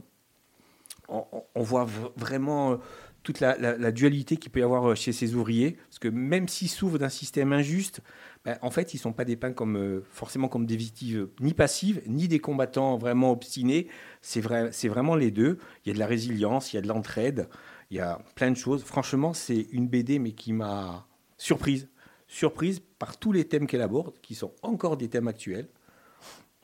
on, 1.08 1.62
voit 1.62 1.86
vraiment 2.16 2.78
toute 3.22 3.40
la, 3.40 3.92
dualité 3.92 4.36
qu'il 4.36 4.52
peut 4.52 4.60
y 4.60 4.62
avoir 4.62 4.94
chez 4.96 5.12
ces 5.12 5.34
ouvriers, 5.34 5.78
parce 5.88 5.98
que 5.98 6.08
même 6.08 6.48
s'ils 6.48 6.68
souffrent 6.68 6.98
d'un 6.98 7.08
système 7.08 7.52
injuste, 7.52 8.00
ben, 8.44 8.58
en 8.60 8.70
fait, 8.70 8.92
ils 8.92 8.98
sont 8.98 9.14
pas 9.14 9.24
dépeints 9.24 9.52
comme 9.52 9.76
euh, 9.76 10.04
forcément 10.10 10.48
comme 10.48 10.66
des 10.66 10.76
victimes 10.76 11.16
euh, 11.16 11.32
ni 11.40 11.54
passives, 11.54 12.02
ni 12.06 12.28
des 12.28 12.40
combattants 12.40 12.98
vraiment 12.98 13.32
obstinés. 13.32 13.88
C'est 14.20 14.42
vrai, 14.42 14.68
c'est 14.72 14.88
vraiment 14.88 15.16
les 15.16 15.30
deux. 15.30 15.58
Il 15.84 15.88
y 15.88 15.90
a 15.90 15.94
de 15.94 15.98
la 15.98 16.06
résilience, 16.06 16.72
il 16.72 16.76
y 16.76 16.78
a 16.78 16.82
de 16.82 16.88
l'entraide, 16.88 17.48
il 17.90 17.96
y 17.96 18.00
a 18.00 18.20
plein 18.34 18.50
de 18.50 18.56
choses. 18.56 18.84
Franchement, 18.84 19.32
c'est 19.32 19.66
une 19.72 19.88
BD, 19.88 20.18
mais 20.18 20.32
qui 20.32 20.52
m'a 20.52 21.06
surprise, 21.38 21.88
surprise 22.28 22.82
par 22.98 23.16
tous 23.16 23.32
les 23.32 23.46
thèmes 23.46 23.66
qu'elle 23.66 23.82
aborde, 23.82 24.18
qui 24.20 24.34
sont 24.34 24.52
encore 24.60 24.98
des 24.98 25.08
thèmes 25.08 25.28
actuels. 25.28 25.68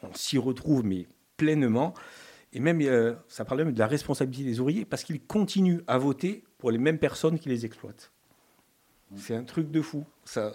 On 0.03 0.13
s'y 0.13 0.37
retrouve, 0.37 0.85
mais 0.85 1.07
pleinement. 1.39 1.95
Et 2.53 2.61
même, 2.61 2.83
euh, 2.83 3.15
ça 3.29 3.47
parle 3.47 3.65
même 3.65 3.73
de 3.73 3.79
la 3.79 3.87
responsabilité 3.87 4.51
des 4.51 4.61
ouvriers, 4.61 4.85
parce 4.85 5.03
qu'ils 5.03 5.23
continuent 5.23 5.81
à 5.87 5.97
voter 5.97 6.45
pour 6.59 6.71
les 6.71 6.79
mêmes 6.79 6.99
personnes 6.99 7.39
qui 7.39 7.49
les 7.49 7.65
exploitent. 7.65 8.13
C'est 9.17 9.35
un 9.35 9.45
truc 9.45 9.71
de 9.71 9.83
fou. 9.83 10.05
Ça, 10.25 10.53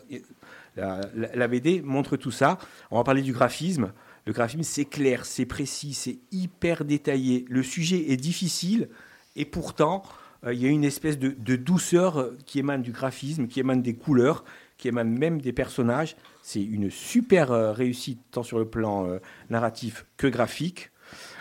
la, 0.75 1.47
BD 1.47 1.81
montre 1.81 2.17
tout 2.17 2.31
ça. 2.31 2.57
On 2.91 2.97
va 2.97 3.03
parler 3.03 3.21
du 3.21 3.33
graphisme. 3.33 3.93
Le 4.25 4.33
graphisme, 4.33 4.63
c'est 4.63 4.85
clair, 4.85 5.25
c'est 5.25 5.45
précis, 5.45 5.93
c'est 5.93 6.19
hyper 6.31 6.83
détaillé. 6.83 7.45
Le 7.47 7.61
sujet 7.63 8.11
est 8.11 8.17
difficile, 8.17 8.89
et 9.35 9.45
pourtant, 9.45 10.03
euh, 10.45 10.53
il 10.53 10.61
y 10.61 10.65
a 10.65 10.69
une 10.69 10.83
espèce 10.83 11.19
de, 11.19 11.55
douceur 11.55 12.19
euh, 12.19 12.37
qui 12.45 12.59
émane 12.59 12.81
du 12.81 12.91
graphisme, 12.91 13.47
qui 13.47 13.59
émane 13.59 13.81
des 13.81 13.95
couleurs, 13.95 14.43
qui 14.77 14.87
émane 14.87 15.09
même 15.09 15.41
des 15.41 15.53
personnages. 15.53 16.15
C'est 16.41 16.63
une 16.63 16.89
super 16.89 17.51
euh, 17.51 17.71
réussite, 17.71 18.19
tant 18.31 18.43
sur 18.43 18.57
le 18.59 18.65
plan 18.65 19.07
narratif 19.49 20.05
que 20.17 20.27
graphique. 20.27 20.91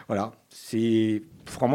Voilà, 0.09 0.33
c'est 0.51 1.23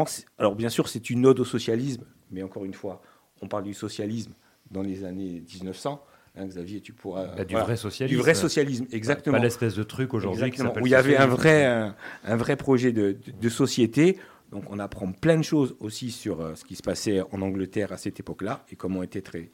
c'est- 0.06 0.26
Alors, 0.38 0.56
bien 0.56 0.68
sûr, 0.68 0.88
c'est 0.88 1.10
une 1.10 1.26
ode 1.26 1.40
au 1.40 1.44
socialisme, 1.44 2.04
mais 2.30 2.42
encore 2.42 2.64
une 2.64 2.74
fois, 2.74 3.02
on 3.40 3.48
parle 3.48 3.64
du 3.64 3.74
socialisme 3.74 4.32
dans 4.70 4.82
les 4.82 5.04
années 5.04 5.42
1900. 5.52 6.02
Hein, 6.36 6.46
Xavier, 6.46 6.80
tu 6.80 6.92
pourras. 6.92 7.26
Bah, 7.36 7.44
du 7.44 7.52
voilà. 7.52 7.64
vrai 7.66 7.76
socialisme. 7.76 8.16
Du 8.16 8.20
vrai 8.22 8.34
socialisme, 8.34 8.86
exactement. 8.92 9.36
Pas 9.36 9.42
l'espèce 9.42 9.74
de 9.74 9.82
truc 9.82 10.14
aujourd'hui 10.14 10.44
où 10.80 10.86
il 10.86 10.90
y 10.90 10.94
avait 10.94 11.16
un 11.16 11.26
vrai, 11.26 11.64
un, 11.66 11.96
un 12.24 12.36
vrai 12.36 12.56
projet 12.56 12.92
de, 12.92 13.12
de- 13.12 13.32
de 13.32 13.48
société. 13.48 14.16
Donc 14.52 14.64
on 14.70 14.78
apprend 14.80 15.12
plein 15.12 15.36
de 15.36 15.42
choses 15.42 15.76
aussi 15.78 16.10
sur 16.10 16.40
euh, 16.40 16.54
ce 16.56 16.64
qui 16.64 16.74
se 16.76 16.82
passait 16.82 17.20
en 17.32 17.40
Angleterre 17.40 17.92
à 17.92 17.96
cette 17.96 18.18
époque-là 18.18 18.64
et 18.72 18.76
comment 18.76 19.02
étaient, 19.04 19.20
trai- 19.22 19.50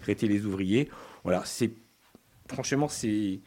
traités 0.00 0.26
les 0.28 0.46
ouvriers. 0.46 0.88
Voilà, 1.24 1.42
c'est 1.44 1.70
franchement 2.48 2.88
c'est 2.88 3.40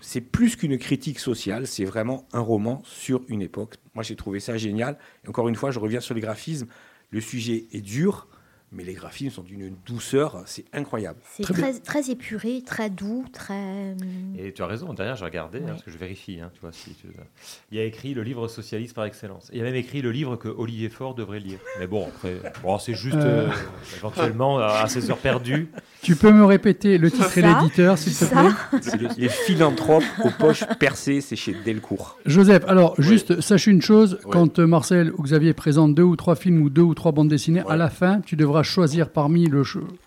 c'est 0.00 0.20
plus 0.20 0.54
qu'une 0.56 0.76
critique 0.78 1.18
sociale, 1.18 1.66
c'est 1.66 1.84
vraiment 1.84 2.26
un 2.32 2.40
roman 2.40 2.82
sur 2.84 3.22
une 3.28 3.42
époque. 3.42 3.76
Moi 3.94 4.02
j'ai 4.04 4.16
trouvé 4.16 4.38
ça 4.38 4.56
génial. 4.56 4.98
Et 5.24 5.28
encore 5.28 5.48
une 5.48 5.54
fois, 5.56 5.70
je 5.70 5.78
reviens 5.80 6.00
sur 6.00 6.14
les 6.14 6.20
graphismes. 6.20 6.66
Le 7.10 7.20
sujet 7.20 7.66
est 7.72 7.80
dur, 7.80 8.28
mais 8.74 8.84
les 8.84 8.94
graphismes 8.94 9.30
sont 9.36 9.42
d'une 9.42 9.74
douceur, 9.86 10.42
c'est 10.46 10.64
incroyable. 10.72 11.18
C'est 11.32 11.42
très, 11.44 11.72
très 11.80 12.10
épuré, 12.10 12.62
très 12.66 12.90
doux, 12.90 13.24
très. 13.32 13.94
Et 14.38 14.52
tu 14.52 14.62
as 14.62 14.66
raison, 14.66 14.92
derrière 14.94 15.16
j'ai 15.16 15.24
regardé, 15.24 15.58
hein, 15.60 15.64
parce 15.68 15.82
que 15.82 15.90
je 15.90 15.98
vérifie, 15.98 16.40
hein, 16.40 16.50
tu 16.54 16.60
vois, 16.60 16.72
si 16.72 16.90
tu- 16.94 17.06
il 17.70 17.78
y 17.78 17.80
a 17.80 17.84
écrit 17.84 18.14
le 18.14 18.22
livre 18.22 18.48
socialiste 18.48 18.94
par 18.94 19.04
excellence. 19.04 19.48
Il 19.52 19.58
y 19.58 19.60
a 19.60 19.64
même 19.64 19.74
écrit 19.74 20.02
le 20.02 20.10
livre 20.10 20.36
que 20.36 20.48
Olivier 20.48 20.88
Faure 20.88 21.14
devrait 21.14 21.40
lire. 21.40 21.58
Mais 21.78 21.86
bon, 21.86 22.06
après, 22.08 22.34
bon, 22.62 22.78
c'est 22.78 22.94
juste 22.94 23.16
Euh. 23.16 23.48
euh, 23.48 23.50
éventuellement 23.96 24.58
à 24.58 24.86
ses 24.88 25.10
heures 25.10 25.18
perdues. 25.18 25.68
Tu 26.02 26.16
peux 26.16 26.32
me 26.32 26.44
répéter 26.44 26.98
le 26.98 27.10
titre 27.10 27.38
et 27.38 27.42
l'éditeur, 27.42 27.96
s'il 27.98 28.14
te 28.14 28.24
plaît? 28.24 28.80
C'est 28.82 29.00
le- 29.00 29.08
les 29.16 29.28
philanthropes 29.28 30.04
aux 30.24 30.30
poches 30.30 30.64
percées, 30.78 31.20
c'est 31.20 31.36
chez 31.36 31.54
Delcourt. 31.64 32.18
Joseph, 32.26 32.64
alors 32.66 32.94
juste 33.00 33.40
sache 33.40 33.66
une 33.66 33.80
chose, 33.82 34.18
Oui. 34.24 34.30
quand 34.32 34.58
euh, 34.58 34.66
Marcel 34.66 35.12
ou 35.16 35.22
Xavier 35.22 35.54
présentent 35.54 35.94
deux 35.94 36.02
ou 36.02 36.16
trois 36.16 36.34
films 36.34 36.60
ou 36.62 36.70
deux 36.70 36.82
ou 36.82 36.94
trois 36.94 37.12
bandes 37.12 37.28
dessinées, 37.28 37.62
à 37.68 37.76
la 37.76 37.88
fin, 37.90 38.20
tu 38.20 38.36
devras 38.36 38.62
choisir 38.64 39.10
parmi 39.10 39.46
le 39.46 39.62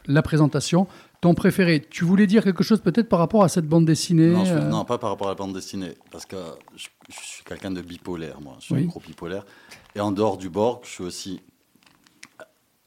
la 0.08 0.22
présentation 0.22 0.88
ton 1.20 1.34
préféré. 1.34 1.84
Tu 1.90 2.04
voulais 2.06 2.28
dire 2.28 2.44
quelque 2.44 2.64
chose 2.64 2.80
peut-être 2.80 3.10
par 3.10 3.18
rapport 3.20 3.44
à 3.44 3.50
cette 3.50 3.66
bande 3.68 3.86
dessinée 3.86 4.28
Non, 4.30 4.46
euh, 4.48 4.70
non, 4.70 4.86
pas 4.86 4.98
par 5.00 5.10
rapport 5.10 5.28
à 5.28 5.32
la 5.32 5.36
bande 5.36 5.54
dessinée, 5.54 5.94
parce 6.12 6.26
que 6.28 6.36
je, 6.76 6.88
je 7.10 7.16
suis 7.20 7.44
quelqu'un 7.44 7.72
de 7.72 7.82
bipolaire, 7.82 8.40
moi. 8.40 8.56
Je 8.60 8.66
suis 8.66 8.74
Oui. 8.76 8.84
un 8.84 8.86
gros 8.88 9.00
bipolaire. 9.00 9.44
Et 9.96 10.00
en 10.00 10.12
dehors 10.12 10.38
du 10.38 10.50
Borg, 10.50 10.82
je 10.84 10.90
suis 10.90 11.04
aussi, 11.04 11.42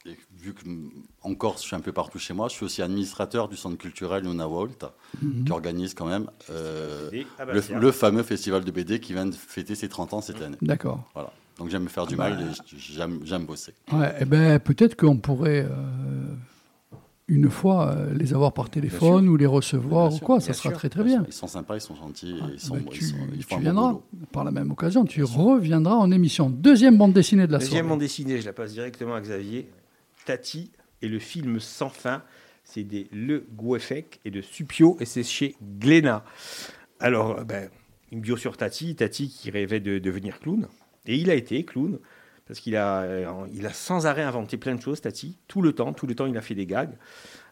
et 0.05 0.17
vu 0.39 0.53
que 0.53 0.67
mm, 0.67 0.89
en 1.23 1.35
Corse, 1.35 1.61
je 1.61 1.67
suis 1.67 1.75
un 1.75 1.81
peu 1.81 1.91
partout 1.91 2.19
chez 2.19 2.33
moi, 2.33 2.47
je 2.47 2.53
suis 2.53 2.63
aussi 2.65 2.81
administrateur 2.81 3.49
du 3.49 3.57
centre 3.57 3.77
culturel 3.77 4.23
Luna 4.23 4.47
Volt, 4.47 4.85
Mhm. 5.21 5.43
qui 5.43 5.51
organise 5.51 5.93
quand 5.93 6.05
même 6.07 6.27
euh, 6.49 7.09
le, 7.11 7.79
le 7.79 7.91
fameux 7.91 8.23
festival 8.23 8.63
de 8.63 8.71
BD 8.71 9.01
qui 9.01 9.11
vient 9.11 9.25
de 9.25 9.35
fêter 9.35 9.75
ses 9.75 9.89
30 9.89 10.13
ans 10.13 10.21
cette 10.21 10.41
année. 10.41 10.57
D'accord. 10.61 11.03
Voilà. 11.13 11.33
Donc 11.61 11.69
j'aime 11.69 11.83
me 11.83 11.89
faire 11.89 12.07
du 12.07 12.15
Ah 12.15 12.29
mal 12.29 12.37
bah. 12.37 12.43
et 12.43 12.77
j'aime 12.77 13.19
j'aime 13.23 13.45
bosser. 13.45 13.73
Ouais, 13.93 14.13
eh 14.19 14.25
ben, 14.25 14.59
peut-être 14.59 14.95
qu'on 14.95 15.17
pourrait 15.17 15.67
euh, 15.69 16.33
une 17.27 17.49
fois 17.51 17.91
euh, 17.95 18.13
les 18.15 18.33
avoir 18.33 18.51
par 18.51 18.69
téléphone 18.71 19.29
ou 19.29 19.37
les 19.37 19.45
recevoir 19.45 20.11
ou 20.11 20.17
quoi, 20.17 20.37
bien 20.39 20.47
ça 20.47 20.53
sera 20.53 20.69
sûr. 20.69 20.77
très 20.79 20.89
très 20.89 21.03
bien. 21.03 21.23
Ils 21.27 21.33
sont 21.33 21.45
sympas, 21.47 21.75
ils 21.77 21.81
sont 21.81 21.95
gentils, 21.95 22.35
Ah, 22.41 22.47
ils, 22.51 22.59
sont, 22.59 22.75
ben, 22.75 22.83
ils, 22.87 22.89
tu 22.97 23.03
sont- 23.05 23.15
ils 23.33 23.45
tu 23.45 23.53
bon 23.55 23.61
viendras 23.61 23.99
par 24.31 24.43
la 24.43 24.49
même 24.51 24.71
occasion, 24.71 25.05
tu 25.05 25.23
reviendras 25.23 25.93
en 25.95 26.09
émission. 26.11 26.49
Deuxième 26.49 26.97
bande 26.97 27.13
dessinée 27.13 27.45
de 27.45 27.51
la 27.51 27.59
Deuxième 27.59 27.71
soirée. 27.81 27.89
bande 27.89 27.99
dessinée, 27.99 28.41
je 28.41 28.45
la 28.47 28.53
passe 28.53 28.73
directement 28.73 29.13
à 29.13 29.21
Xavier. 29.21 29.69
Tati 30.25 30.71
et 31.03 31.07
le 31.07 31.19
film 31.19 31.59
Sans 31.59 31.89
fin, 31.89 32.23
c'est 32.63 32.83
des 32.83 33.07
Le 33.11 33.45
Gouefek 33.55 34.19
et 34.25 34.31
de 34.31 34.41
Supio 34.41 34.97
et 34.99 35.05
c'est 35.05 35.23
chez 35.23 35.55
Glénat. 35.79 36.23
Alors, 36.99 37.45
ben, 37.45 37.69
une 38.11 38.19
bio 38.19 38.35
sur 38.35 38.57
Tati, 38.57 38.95
Tati 38.95 39.29
qui 39.29 39.51
rêvait 39.51 39.79
de 39.79 39.99
devenir 39.99 40.39
clown. 40.39 40.67
Et 41.05 41.15
il 41.15 41.29
a 41.29 41.35
été 41.35 41.63
clown 41.65 41.99
parce 42.47 42.59
qu'il 42.59 42.75
a, 42.75 43.03
euh, 43.03 43.47
il 43.53 43.65
a 43.65 43.71
sans 43.71 44.05
arrêt 44.07 44.23
inventé 44.23 44.57
plein 44.57 44.75
de 44.75 44.81
choses, 44.81 44.99
Tati. 44.99 45.37
Tout 45.47 45.61
le 45.61 45.73
temps, 45.73 45.93
tout 45.93 46.05
le 46.05 46.15
temps, 46.15 46.25
il 46.25 46.37
a 46.37 46.41
fait 46.41 46.55
des 46.55 46.65
gags. 46.65 46.97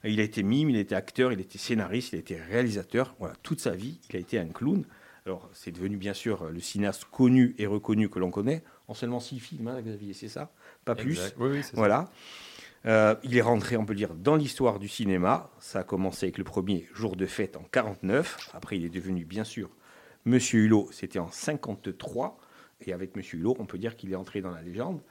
Il 0.04 0.20
a 0.20 0.24
été 0.24 0.44
mime, 0.44 0.70
il 0.70 0.76
a 0.76 0.80
été 0.80 0.96
acteur, 0.96 1.32
il 1.32 1.40
a 1.40 1.42
été 1.42 1.58
scénariste, 1.58 2.14
il 2.14 2.18
a 2.18 2.20
été 2.20 2.36
réalisateur. 2.36 3.16
Voilà, 3.20 3.36
toute 3.42 3.62
sa 3.62 3.72
vie, 3.72 4.00
il 4.10 4.16
a 4.18 4.20
été 4.20 4.40
un 4.40 4.48
clown. 4.48 4.84
Alors, 5.26 5.50
c'est 5.54 5.72
devenu 5.72 5.98
bien 5.98 6.14
sûr 6.14 6.50
le 6.50 6.60
cinéaste 6.60 7.06
connu 7.06 7.56
et 7.58 7.66
reconnu 7.66 8.10
que 8.10 8.20
l'on 8.20 8.32
connaît, 8.32 8.64
en 8.88 8.94
seulement 8.94 9.20
six 9.20 9.40
films, 9.40 9.68
hein, 9.68 9.82
Xavier, 9.82 10.14
c'est 10.14 10.28
ça? 10.28 10.52
Pas 10.86 10.96
plus. 10.96 11.34
Oui, 11.38 11.50
oui, 11.52 11.58
c'est 11.62 11.72
ça. 11.72 11.78
Voilà. 11.78 12.10
Euh, 12.86 13.16
il 13.24 13.38
est 13.38 13.42
rentré, 13.42 13.78
on 13.78 13.86
peut 13.86 13.96
dire, 13.96 14.14
dans 14.14 14.36
l'histoire 14.36 14.80
du 14.80 14.88
cinéma. 14.88 15.50
Ça 15.60 15.80
a 15.80 15.84
commencé 15.84 16.26
avec 16.26 16.38
le 16.38 16.44
premier 16.44 16.88
jour 16.94 17.16
de 17.16 17.26
fête 17.26 17.58
en 17.58 17.64
49. 17.72 18.50
Après, 18.54 18.78
il 18.78 18.86
est 18.86 18.90
devenu, 18.90 19.26
bien 19.26 19.44
sûr, 19.44 19.70
Monsieur 20.26 20.62
Hulot. 20.62 20.90
C'était 20.92 21.20
en 21.20 21.32
53. 21.32 22.40
Et 22.86 22.94
avec 22.94 23.16
Monsieur 23.16 23.38
Hulot, 23.40 23.56
on 23.60 23.66
peut 23.66 23.78
dire 23.78 23.96
qu'il 23.96 24.12
est 24.12 24.16
entré 24.16 24.42
dans 24.42 24.52
la 24.52 24.62
légende. 24.62 25.02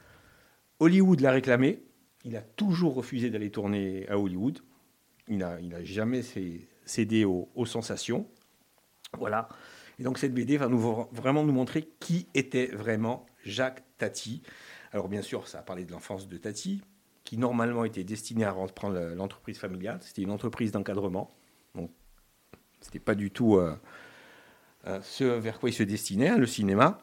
Hollywood 0.80 1.20
l'a 1.20 1.32
réclamé. 1.32 1.82
Il 2.24 2.36
a 2.36 2.42
toujours 2.42 2.94
refusé 2.94 3.30
d'aller 3.30 3.50
tourner 3.50 4.08
à 4.08 4.18
Hollywood. 4.18 4.60
Il 5.28 5.38
n'a 5.38 5.84
jamais 5.84 6.22
cé- 6.22 6.66
cédé 6.84 7.24
aux, 7.24 7.48
sensations. 7.66 8.26
Voilà. 9.18 9.48
Et 9.98 10.02
donc 10.02 10.18
cette 10.18 10.32
BD 10.32 10.56
va 10.56 10.68
nous, 10.68 10.78
vraiment 11.12 11.44
nous 11.44 11.52
montrer 11.52 11.88
qui 12.00 12.26
était 12.34 12.66
vraiment 12.66 13.26
Jacques 13.44 13.84
Tati. 13.98 14.42
Alors 14.92 15.08
bien 15.08 15.22
sûr, 15.22 15.46
ça 15.48 15.58
a 15.58 15.62
parlé 15.62 15.84
de 15.84 15.92
l'enfance 15.92 16.28
de 16.28 16.36
Tati, 16.38 16.80
qui 17.24 17.36
normalement 17.36 17.84
était 17.84 18.04
destinée 18.04 18.44
à 18.44 18.52
reprendre 18.52 18.94
le- 18.94 19.14
l'entreprise 19.14 19.58
familiale. 19.58 19.98
C'était 20.00 20.22
une 20.22 20.30
entreprise 20.30 20.72
d'encadrement. 20.72 21.30
Donc 21.74 21.90
c'était 22.80 23.00
pas 23.00 23.14
du 23.14 23.30
tout 23.30 23.56
euh, 23.56 23.76
euh, 24.86 25.00
ce 25.02 25.24
vers 25.24 25.58
quoi 25.58 25.68
il 25.68 25.74
se 25.74 25.82
destinait, 25.82 26.28
hein, 26.28 26.38
le 26.38 26.46
cinéma. 26.46 26.98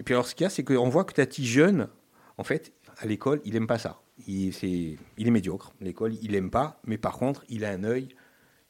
Et 0.00 0.02
puis 0.02 0.14
alors 0.14 0.26
ce 0.26 0.34
qu'il 0.34 0.44
y 0.44 0.46
a, 0.46 0.50
c'est 0.50 0.64
qu'on 0.64 0.88
voit 0.88 1.04
que 1.04 1.12
Tati 1.12 1.46
jeune, 1.46 1.90
en 2.38 2.42
fait, 2.42 2.72
à 2.96 3.04
l'école, 3.04 3.42
il 3.44 3.54
aime 3.54 3.66
pas 3.66 3.78
ça. 3.78 4.00
Il, 4.26 4.48
est 5.18 5.30
médiocre. 5.30 5.74
L'école, 5.78 6.14
il 6.22 6.34
aime 6.34 6.50
pas. 6.50 6.80
Mais 6.86 6.96
par 6.96 7.18
contre, 7.18 7.44
il 7.50 7.66
a 7.66 7.70
un 7.70 7.84
œil 7.84 8.08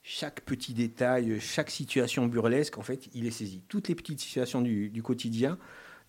chaque 0.02 0.40
petit 0.40 0.74
détail, 0.74 1.38
chaque 1.38 1.70
situation 1.70 2.26
burlesque, 2.26 2.78
en 2.78 2.82
fait, 2.82 3.08
il 3.14 3.26
est 3.26 3.30
saisi. 3.30 3.62
Toutes 3.68 3.86
les 3.86 3.94
petites 3.94 4.18
situations 4.18 4.60
du, 4.60 4.90
du 4.90 5.04
quotidien, 5.04 5.56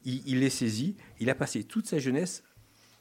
il, 0.05 0.27
il 0.27 0.39
les 0.39 0.49
saisit. 0.49 0.97
Il 1.19 1.29
a 1.29 1.35
passé 1.35 1.63
toute 1.65 1.85
sa 1.85 1.99
jeunesse 1.99 2.43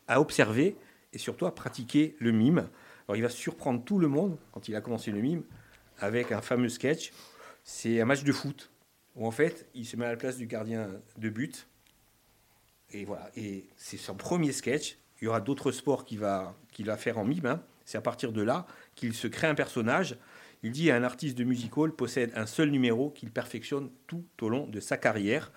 à 0.07 0.21
observer 0.21 0.77
et 1.15 1.19
surtout 1.19 1.47
à 1.47 1.55
pratiquer 1.55 2.17
le 2.19 2.33
mime. 2.33 2.69
Alors 3.09 3.17
il 3.17 3.23
va 3.23 3.31
surprendre 3.31 3.83
tout 3.83 3.99
le 3.99 4.09
monde 4.09 4.37
quand 4.53 4.69
il 4.69 4.77
a 4.77 4.83
commencé 4.83 5.11
le 5.11 5.23
mime 5.23 5.43
avec 5.99 6.33
un 6.33 6.43
fameux 6.43 6.69
sketch. 6.69 7.13
C'est 7.65 7.99
un 7.99 8.05
match 8.05 8.25
de 8.25 8.33
foot 8.33 8.71
où 9.17 9.27
en 9.27 9.31
fait 9.31 9.71
il 9.75 9.87
se 9.87 9.97
met 9.97 10.05
à 10.05 10.11
la 10.11 10.17
place 10.19 10.37
du 10.37 10.47
gardien 10.47 10.91
de 11.17 11.29
but. 11.31 11.67
Et 12.93 13.05
voilà, 13.05 13.31
et 13.37 13.67
c'est 13.77 13.97
son 13.97 14.15
premier 14.15 14.53
sketch. 14.53 14.99
Il 15.21 15.27
y 15.27 15.29
aura 15.29 15.41
d'autres 15.41 15.71
sports 15.73 16.05
qu'il 16.05 16.19
va, 16.19 16.55
qu'il 16.73 16.87
va 16.87 16.97
faire 16.97 17.19
en 17.19 17.25
mime. 17.25 17.47
hein. 17.47 17.62
C'est 17.85 17.99
à 17.99 18.01
partir 18.01 18.33
de 18.33 18.43
là 18.43 18.67
qu'il 18.95 19.15
se 19.15 19.27
crée 19.27 19.47
un 19.47 19.55
personnage. 19.55 20.17
Il 20.62 20.73
dit 20.73 20.91
un 20.91 21.03
artiste 21.03 21.37
de 21.39 21.45
music 21.45 21.77
hall 21.77 21.95
possède 21.95 22.33
un 22.35 22.47
seul 22.47 22.71
numéro 22.71 23.11
qu'il 23.11 23.31
perfectionne 23.31 23.91
tout 24.07 24.25
au 24.41 24.49
long 24.49 24.67
de 24.67 24.81
sa 24.81 24.97
carrière. 24.97 25.53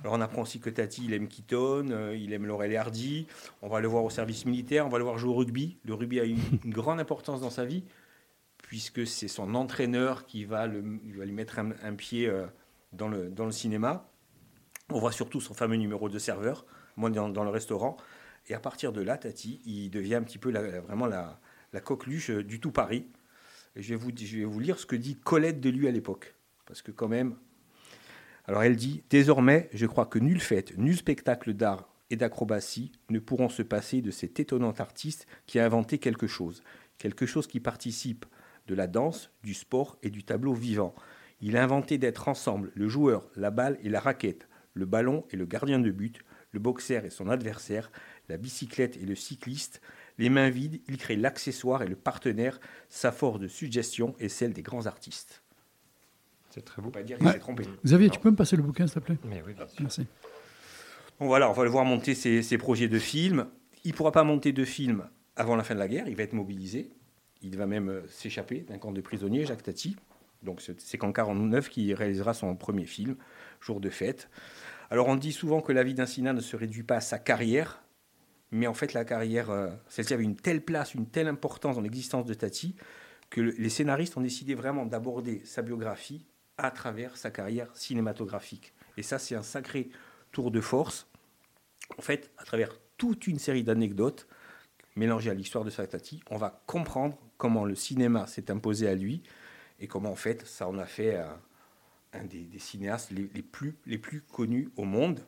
Alors 0.00 0.14
on 0.14 0.20
apprend 0.20 0.42
aussi 0.42 0.60
que 0.60 0.68
Tati, 0.70 1.04
il 1.04 1.14
aime 1.14 1.28
Keaton, 1.28 1.88
euh, 1.90 2.16
il 2.16 2.32
aime 2.32 2.46
Laurel 2.46 2.76
Hardy. 2.76 3.26
On 3.62 3.68
va 3.68 3.80
le 3.80 3.88
voir 3.88 4.04
au 4.04 4.10
service 4.10 4.44
militaire, 4.44 4.86
on 4.86 4.90
va 4.90 4.98
le 4.98 5.04
voir 5.04 5.18
jouer 5.18 5.30
au 5.30 5.34
rugby. 5.34 5.78
Le 5.84 5.94
rugby 5.94 6.20
a 6.20 6.26
eu 6.26 6.36
une 6.64 6.70
grande 6.72 7.00
importance 7.00 7.40
dans 7.40 7.50
sa 7.50 7.64
vie, 7.64 7.84
puisque 8.62 9.06
c'est 9.06 9.28
son 9.28 9.54
entraîneur 9.54 10.26
qui 10.26 10.44
va, 10.44 10.66
le, 10.66 10.82
va 11.16 11.24
lui 11.24 11.32
mettre 11.32 11.58
un, 11.58 11.70
un 11.82 11.94
pied 11.94 12.26
euh, 12.26 12.46
dans, 12.92 13.08
le, 13.08 13.28
dans 13.28 13.46
le 13.46 13.52
cinéma. 13.52 14.08
On 14.90 14.98
voit 14.98 15.12
surtout 15.12 15.40
son 15.40 15.54
fameux 15.54 15.76
numéro 15.76 16.08
de 16.08 16.18
serveur, 16.18 16.64
moi 16.96 17.10
dans, 17.10 17.44
le 17.44 17.50
restaurant. 17.50 17.96
Et 18.48 18.54
à 18.54 18.60
partir 18.60 18.92
de 18.92 19.02
là, 19.02 19.16
Tati, 19.18 19.60
il 19.66 19.90
devient 19.90 20.14
un 20.14 20.22
petit 20.22 20.38
peu 20.38 20.52
vraiment 20.52 21.06
la, 21.06 21.40
la 21.72 21.80
coqueluche 21.80 22.30
euh, 22.30 22.44
du 22.44 22.60
tout 22.60 22.70
Paris. 22.70 23.06
Et 23.74 23.82
je 23.82 23.90
vais, 23.90 23.96
vous, 23.96 24.10
je 24.16 24.38
vais 24.38 24.44
vous 24.44 24.60
lire 24.60 24.78
ce 24.78 24.86
que 24.86 24.96
dit 24.96 25.16
Colette 25.16 25.60
de 25.60 25.68
lui 25.68 25.88
à 25.88 25.90
l'époque. 25.90 26.34
Parce 26.64 26.82
que 26.82 26.92
quand 26.92 27.08
même, 27.08 27.36
alors 28.46 28.62
elle 28.62 28.76
dit 28.76 29.02
Désormais, 29.10 29.68
je 29.72 29.86
crois 29.86 30.06
que 30.06 30.18
nulle 30.18 30.40
fête, 30.40 30.76
nul 30.78 30.96
spectacle 30.96 31.52
d'art 31.52 31.88
et 32.10 32.16
d'acrobatie 32.16 32.92
ne 33.10 33.18
pourront 33.18 33.48
se 33.48 33.62
passer 33.62 34.00
de 34.00 34.10
cet 34.10 34.38
étonnant 34.38 34.72
artiste 34.72 35.26
qui 35.46 35.58
a 35.58 35.64
inventé 35.64 35.98
quelque 35.98 36.26
chose. 36.26 36.62
Quelque 36.98 37.26
chose 37.26 37.46
qui 37.46 37.60
participe 37.60 38.24
de 38.68 38.74
la 38.74 38.86
danse, 38.86 39.30
du 39.42 39.54
sport 39.54 39.98
et 40.02 40.10
du 40.10 40.22
tableau 40.22 40.54
vivant. 40.54 40.94
Il 41.40 41.56
a 41.56 41.62
inventé 41.62 41.98
d'être 41.98 42.28
ensemble 42.28 42.72
le 42.74 42.88
joueur, 42.88 43.28
la 43.36 43.50
balle 43.50 43.78
et 43.82 43.88
la 43.88 44.00
raquette, 44.00 44.48
le 44.76 44.86
ballon 44.86 45.24
et 45.30 45.36
le 45.36 45.46
gardien 45.46 45.78
de 45.80 45.90
but, 45.90 46.20
le 46.52 46.60
boxeur 46.60 47.04
et 47.04 47.10
son 47.10 47.28
adversaire, 47.28 47.90
la 48.28 48.36
bicyclette 48.36 48.96
et 48.96 49.06
le 49.06 49.14
cycliste. 49.14 49.80
Les 50.18 50.28
mains 50.28 50.50
vides, 50.50 50.80
il 50.88 50.96
crée 50.98 51.16
l'accessoire 51.16 51.82
et 51.82 51.88
le 51.88 51.96
partenaire. 51.96 52.60
Sa 52.88 53.10
force 53.10 53.40
de 53.40 53.48
suggestion 53.48 54.14
est 54.20 54.28
celle 54.28 54.52
des 54.52 54.62
grands 54.62 54.86
artistes. 54.86 55.42
C'est 56.50 56.64
très 56.64 56.80
beau. 56.80 56.90
Pas 56.90 57.02
dire 57.02 57.18
qu'il 57.18 57.26
Ouais. 57.26 57.32
s'est 57.34 57.38
trompé. 57.38 57.64
Xavier, 57.84 58.08
tu 58.10 58.20
peux 58.20 58.30
me 58.30 58.36
passer 58.36 58.56
le 58.56 58.62
bouquin, 58.62 58.86
s'il 58.86 58.94
te 58.94 59.06
plaît? 59.06 59.18
Mais 59.24 59.42
oui, 59.46 59.52
bien 59.54 59.66
sûr. 59.66 59.80
Merci. 59.82 60.06
Bon, 61.18 61.26
voilà, 61.26 61.50
on 61.50 61.52
va 61.52 61.64
le 61.64 61.70
voir 61.70 61.84
monter 61.84 62.14
ses, 62.14 62.42
ses 62.42 62.58
projets 62.58 62.88
de 62.88 62.98
films. 62.98 63.46
Il 63.84 63.90
ne 63.92 63.96
pourra 63.96 64.12
pas 64.12 64.24
monter 64.24 64.52
de 64.52 64.64
film 64.64 65.06
avant 65.36 65.56
la 65.56 65.64
fin 65.64 65.74
de 65.74 65.78
la 65.80 65.88
guerre. 65.88 66.08
Il 66.08 66.16
va 66.16 66.22
être 66.22 66.32
mobilisé. 66.32 66.90
Il 67.42 67.56
va 67.56 67.66
même 67.66 67.88
euh, 67.90 68.06
s'échapper 68.08 68.60
d'un 68.60 68.78
camp 68.78 68.92
de 68.92 69.00
prisonniers, 69.00 69.44
Jacques 69.44 69.62
Tati. 69.62 69.96
Donc 70.42 70.60
c'est 70.60 70.80
c'est 70.80 70.98
qu'en 70.98 71.12
49 71.12 71.68
qu'il 71.70 71.92
réalisera 71.94 72.32
son 72.34 72.54
premier 72.56 72.84
film, 72.86 73.16
Jour 73.66 73.80
de 73.80 73.90
fête. 73.90 74.28
Alors 74.90 75.08
on 75.08 75.16
dit 75.16 75.32
souvent 75.32 75.60
que 75.60 75.72
la 75.72 75.82
vie 75.82 75.94
d'un 75.94 76.06
cinéaste 76.06 76.36
ne 76.36 76.40
se 76.40 76.54
réduit 76.54 76.84
pas 76.84 76.96
à 76.96 77.00
sa 77.00 77.18
carrière, 77.18 77.82
mais 78.52 78.68
en 78.68 78.74
fait 78.74 78.92
la 78.92 79.04
carrière, 79.04 79.50
euh, 79.50 79.70
celle-ci 79.88 80.14
avait 80.14 80.22
une 80.22 80.36
telle 80.36 80.64
place, 80.64 80.94
une 80.94 81.08
telle 81.08 81.26
importance 81.26 81.74
dans 81.74 81.82
l'existence 81.82 82.24
de 82.26 82.34
Tati, 82.34 82.76
que 83.28 83.40
le- 83.40 83.50
les 83.58 83.68
scénaristes 83.68 84.16
ont 84.16 84.20
décidé 84.20 84.54
vraiment 84.54 84.86
d'aborder 84.86 85.42
sa 85.44 85.62
biographie 85.62 86.24
à 86.58 86.70
travers 86.70 87.16
sa 87.16 87.32
carrière 87.32 87.68
cinématographique. 87.74 88.72
Et 88.96 89.02
ça 89.02 89.18
c'est 89.18 89.34
un 89.34 89.42
sacré 89.42 89.90
tour 90.30 90.52
de 90.52 90.60
force, 90.60 91.08
en 91.98 92.02
fait, 92.02 92.30
à 92.38 92.44
travers 92.44 92.70
toute 92.96 93.26
une 93.26 93.40
série 93.40 93.64
d'anecdotes 93.64 94.28
mélangées 94.94 95.30
à 95.30 95.34
l'histoire 95.34 95.64
de 95.64 95.70
Satati, 95.70 96.22
on 96.30 96.36
va 96.36 96.62
comprendre 96.66 97.18
comment 97.36 97.64
le 97.64 97.74
cinéma 97.74 98.28
s'est 98.28 98.48
imposé 98.48 98.86
à 98.88 98.94
lui 98.94 99.24
et 99.80 99.88
comment, 99.88 100.12
en 100.12 100.16
fait, 100.16 100.46
ça 100.46 100.68
en 100.68 100.78
a 100.78 100.86
fait 100.86 101.16
un, 101.16 101.38
un 102.20 102.24
des, 102.24 102.48
cinéastes 102.58 103.10
les, 103.12 103.42
plus, 103.42 103.74
connus 104.32 104.70
au 104.76 104.84
monde. 104.84 105.20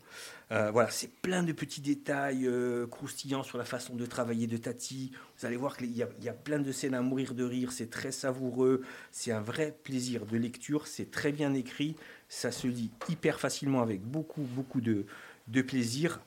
Euh, 0.51 0.71
voilà, 0.71 0.91
c'est 0.91 1.11
plein 1.21 1.43
de 1.43 1.53
petits 1.53 1.81
détails 1.81 2.47
euh, 2.47 2.87
croustillants 2.87 3.43
sur 3.43 3.59
la 3.59 3.65
façon 3.65 3.95
de 3.95 4.07
travailler 4.07 4.47
de 4.47 4.57
Tati. 4.57 5.13
Vous 5.39 5.47
allez 5.47 5.57
voir 5.57 5.77
qu'il 5.77 5.95
y, 5.97 6.03
a- 6.03 6.09
il 6.19 6.25
y 6.25 6.29
a 6.29 6.33
plein 6.35 6.59
de 6.59 6.73
scènes 6.73 6.95
à 6.95 7.03
mourir 7.03 7.35
de 7.35 7.45
rire, 7.45 7.73
c'est 7.73 7.91
très 7.91 8.13
savoureux, 8.13 8.83
c'est 9.13 9.33
un 9.33 9.41
vrai 9.41 9.77
plaisir 9.85 10.27
de 10.27 10.37
lecture, 10.37 10.87
c'est 10.87 11.11
très 11.11 11.33
bien 11.33 11.55
écrit, 11.55 11.97
ça 12.29 12.51
se 12.51 12.67
lit 12.67 12.91
hyper 13.09 13.41
facilement 13.41 13.83
avec 13.83 14.03
beaucoup, 14.03 14.43
beaucoup 14.43 14.81
de, 14.81 15.07
de 15.49 15.63
plaisir. 15.63 16.21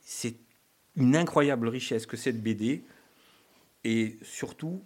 C'est 0.00 0.36
une 0.96 1.16
incroyable 1.16 1.68
richesse 1.68 2.06
que 2.06 2.16
cette 2.16 2.42
BD. 2.42 2.82
Et 3.84 4.18
surtout, 4.22 4.82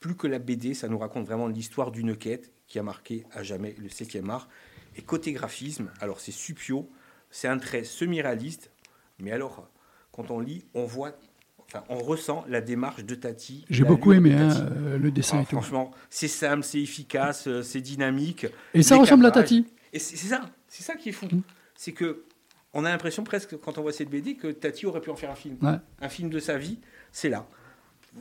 plus 0.00 0.16
que 0.16 0.26
la 0.26 0.38
BD, 0.38 0.74
ça 0.74 0.88
nous 0.88 0.98
raconte 0.98 1.26
vraiment 1.26 1.48
l'histoire 1.48 1.90
d'une 1.92 2.16
quête 2.16 2.50
qui 2.72 2.78
a 2.78 2.82
marqué 2.82 3.26
à 3.32 3.42
jamais 3.42 3.74
le 3.78 3.88
7e 3.88 4.30
art. 4.30 4.48
Et 4.96 5.02
côté 5.02 5.32
graphisme, 5.32 5.90
alors 6.00 6.20
c'est 6.20 6.32
Supio, 6.32 6.88
c'est 7.30 7.46
un 7.46 7.58
trait 7.58 7.84
semi-réaliste, 7.84 8.70
mais 9.18 9.30
alors, 9.30 9.68
quand 10.10 10.30
on 10.30 10.40
lit, 10.40 10.64
on 10.72 10.84
voit, 10.84 11.12
enfin, 11.66 11.84
on 11.90 11.98
ressent 11.98 12.46
la 12.48 12.62
démarche 12.62 13.04
de 13.04 13.14
Tati. 13.14 13.66
J'ai 13.68 13.84
beaucoup 13.84 14.14
aimé 14.14 14.32
hein, 14.32 14.48
euh, 14.58 14.96
le 14.96 15.10
dessin 15.10 15.38
Ah, 15.40 15.42
et 15.42 15.44
franchement, 15.44 15.90
c'est 16.08 16.28
simple, 16.28 16.64
c'est 16.64 16.80
efficace, 16.80 17.46
euh, 17.46 17.62
c'est 17.62 17.82
dynamique. 17.82 18.46
Et 18.72 18.82
ça 18.82 18.96
ressemble 18.96 19.26
à. 19.26 19.30
Tati. 19.30 19.66
Et 19.92 19.98
c'est 19.98 20.16
ça, 20.16 20.40
c'est 20.66 20.82
ça 20.82 20.94
qui 20.94 21.10
est 21.10 21.12
fou. 21.12 21.26
Mm. 21.26 21.42
C'est 21.74 21.92
que 21.92 22.24
on 22.72 22.86
a 22.86 22.88
l'impression 22.88 23.22
presque, 23.22 23.58
quand 23.58 23.76
on 23.76 23.82
voit 23.82 23.92
cette 23.92 24.08
BD, 24.08 24.36
que 24.36 24.48
Tati 24.48 24.86
aurait 24.86 25.02
pu 25.02 25.10
en 25.10 25.16
faire 25.16 25.30
un 25.30 25.34
film. 25.34 25.58
Ouais. 25.60 25.76
Un 26.00 26.08
film 26.08 26.30
de 26.30 26.38
sa 26.38 26.56
vie, 26.56 26.78
c'est 27.10 27.28
là. 27.28 27.46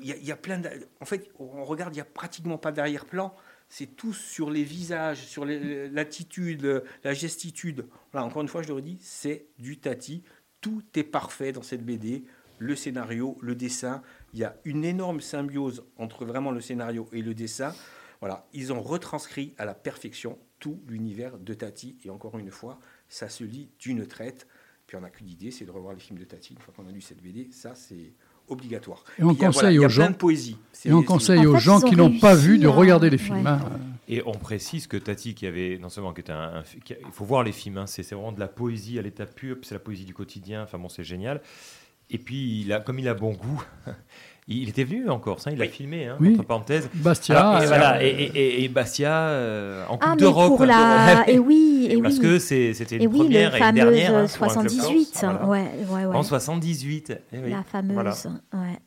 Il 0.01 0.07
y, 0.07 0.11
a, 0.11 0.17
il 0.17 0.25
y 0.25 0.31
a 0.31 0.35
plein 0.35 0.57
de... 0.57 0.69
En 0.99 1.05
fait, 1.05 1.29
on 1.39 1.63
regarde, 1.63 1.93
il 1.93 1.97
n'y 1.97 2.01
a 2.01 2.05
pratiquement 2.05 2.57
pas 2.57 2.73
d'arrière-plan. 2.73 3.33
C'est 3.71 3.95
tout 3.95 4.11
sur 4.11 4.51
les 4.51 4.65
visages, 4.65 5.25
sur 5.25 5.45
l'attitude, 5.45 6.83
la 7.05 7.13
gestitude. 7.13 7.87
Voilà, 8.11 8.27
encore 8.27 8.41
une 8.41 8.49
fois, 8.49 8.61
je 8.61 8.67
le 8.67 8.73
redis, 8.73 8.97
c'est 8.99 9.45
du 9.59 9.79
Tati. 9.79 10.23
Tout 10.59 10.83
est 10.93 11.05
parfait 11.05 11.53
dans 11.53 11.61
cette 11.61 11.85
BD. 11.85 12.25
Le 12.59 12.75
scénario, 12.75 13.37
le 13.41 13.55
dessin. 13.55 14.03
Il 14.33 14.39
y 14.39 14.43
a 14.43 14.57
une 14.65 14.83
énorme 14.83 15.21
symbiose 15.21 15.85
entre 15.95 16.25
vraiment 16.25 16.51
le 16.51 16.59
scénario 16.59 17.07
et 17.13 17.21
le 17.21 17.33
dessin. 17.33 17.73
Voilà, 18.19 18.45
ils 18.51 18.73
ont 18.73 18.81
retranscrit 18.81 19.55
à 19.57 19.63
la 19.63 19.73
perfection 19.73 20.37
tout 20.59 20.83
l'univers 20.89 21.39
de 21.39 21.53
Tati. 21.53 21.97
Et 22.03 22.09
encore 22.09 22.37
une 22.37 22.51
fois, 22.51 22.77
ça 23.07 23.29
se 23.29 23.45
lit 23.45 23.71
d'une 23.79 24.05
traite. 24.05 24.47
Puis 24.85 24.97
on 24.97 24.99
n'a 25.01 25.09
qu'une 25.09 25.29
idée, 25.29 25.49
c'est 25.49 25.63
de 25.63 25.71
revoir 25.71 25.93
les 25.93 26.01
films 26.01 26.19
de 26.19 26.25
Tati. 26.25 26.55
Une 26.55 26.59
fois 26.59 26.73
qu'on 26.75 26.87
a 26.87 26.91
lu 26.91 26.99
cette 26.99 27.23
BD, 27.23 27.49
ça 27.53 27.73
c'est 27.73 28.15
obligatoire. 28.51 29.03
Et 29.19 29.23
on 29.23 29.33
conseille 29.35 29.79
aux 29.79 29.89
gens- 29.89 30.11
poésie. 30.13 30.57
Et 30.85 30.91
on 30.93 31.03
conseille 31.03 31.45
aux 31.45 31.57
gens 31.57 31.79
qui 31.81 31.95
n'ont 31.95 32.17
pas 32.19 32.35
vu 32.35 32.57
de 32.57 32.67
regarder 32.67 33.09
les 33.09 33.17
films. 33.17 33.43
ouais. 33.43 33.47
hein. 33.47 33.59
Et 34.07 34.21
on 34.25 34.33
précise 34.33 34.87
que 34.87 34.97
Tati, 34.97 35.35
qui 35.35 35.45
avait 35.47 35.77
non 35.79 35.87
seulement 35.89 36.11
qui 36.11 36.19
était 36.21 36.31
un, 36.33 36.55
un- 36.57 36.63
qui 36.83 36.93
a- 36.93 36.97
il 36.99 37.11
faut 37.13 37.23
voir 37.23 37.43
les 37.43 37.51
films, 37.53 37.77
hein, 37.77 37.87
c'est 37.87 38.03
c'est 38.03 38.13
vraiment 38.15 38.31
de 38.33 38.39
la 38.41 38.47
poésie 38.49 38.99
à 38.99 39.01
l'état 39.01 39.25
pur, 39.25 39.57
c'est 39.61 39.73
la 39.75 39.79
poésie 39.79 40.03
du 40.05 40.13
quotidien. 40.13 40.63
Enfin 40.63 40.77
bon, 40.79 40.89
c'est 40.89 41.03
génial. 41.05 41.39
Et 42.09 42.17
puis, 42.17 42.61
il 42.61 42.73
a, 42.73 42.81
comme 42.81 42.99
il 42.99 43.07
a 43.07 43.13
bon 43.13 43.31
goût, 43.33 43.63
il 44.53 44.69
était 44.69 44.83
venu 44.83 45.09
en 45.09 45.19
Corse, 45.19 45.47
hein, 45.47 45.51
il 45.53 45.61
a 45.61 45.67
filmé, 45.67 46.07
hein, 46.07 46.17
Oui. 46.19 46.33
entre 46.35 46.43
parenthèses. 46.45 46.89
Bastia. 46.93 47.39
Alors, 47.39 47.61
et, 47.61 47.65
euh, 47.65 47.67
voilà, 47.67 48.03
et, 48.03 48.07
et- 48.07 48.37
et- 48.37 48.63
et 48.63 48.67
Bastia 48.69 49.13
euh, 49.29 49.85
en 49.87 49.93
Coupe 49.97 49.99
Ah, 50.03 50.09
mais 50.11 50.17
d'Europe. 50.21 50.47
pour 50.57 50.65
la. 50.65 51.23
Et 51.27 51.39
oui, 51.39 51.87
et 51.89 52.01
Parce 52.01 52.15
oui. 52.15 52.21
que 52.21 52.39
c'est- 52.39 52.73
c'était 52.73 52.95
une 52.97 53.03
Et 53.03 53.07
oui, 53.07 53.19
première 53.19 53.51
le 53.51 53.55
et 53.55 53.59
une 53.59 53.63
fameuse 53.65 53.83
dernière. 53.83 54.15
hein, 54.15 54.25
pour 54.37 54.43
un 54.43 54.47
club 54.53 54.63
corse. 54.63 54.73
78. 54.73 55.19
Voilà. 55.21 55.45
Ouais, 55.45 55.71
ouais, 55.89 56.05
ouais. 56.05 56.15
En 56.15 56.23
78. 56.23 57.13
eh 57.33 57.37
oui. 57.39 57.49
La 57.51 57.63
fameuse. 57.63 57.93
Voilà. 57.93 58.15
Ouais. 58.53 58.79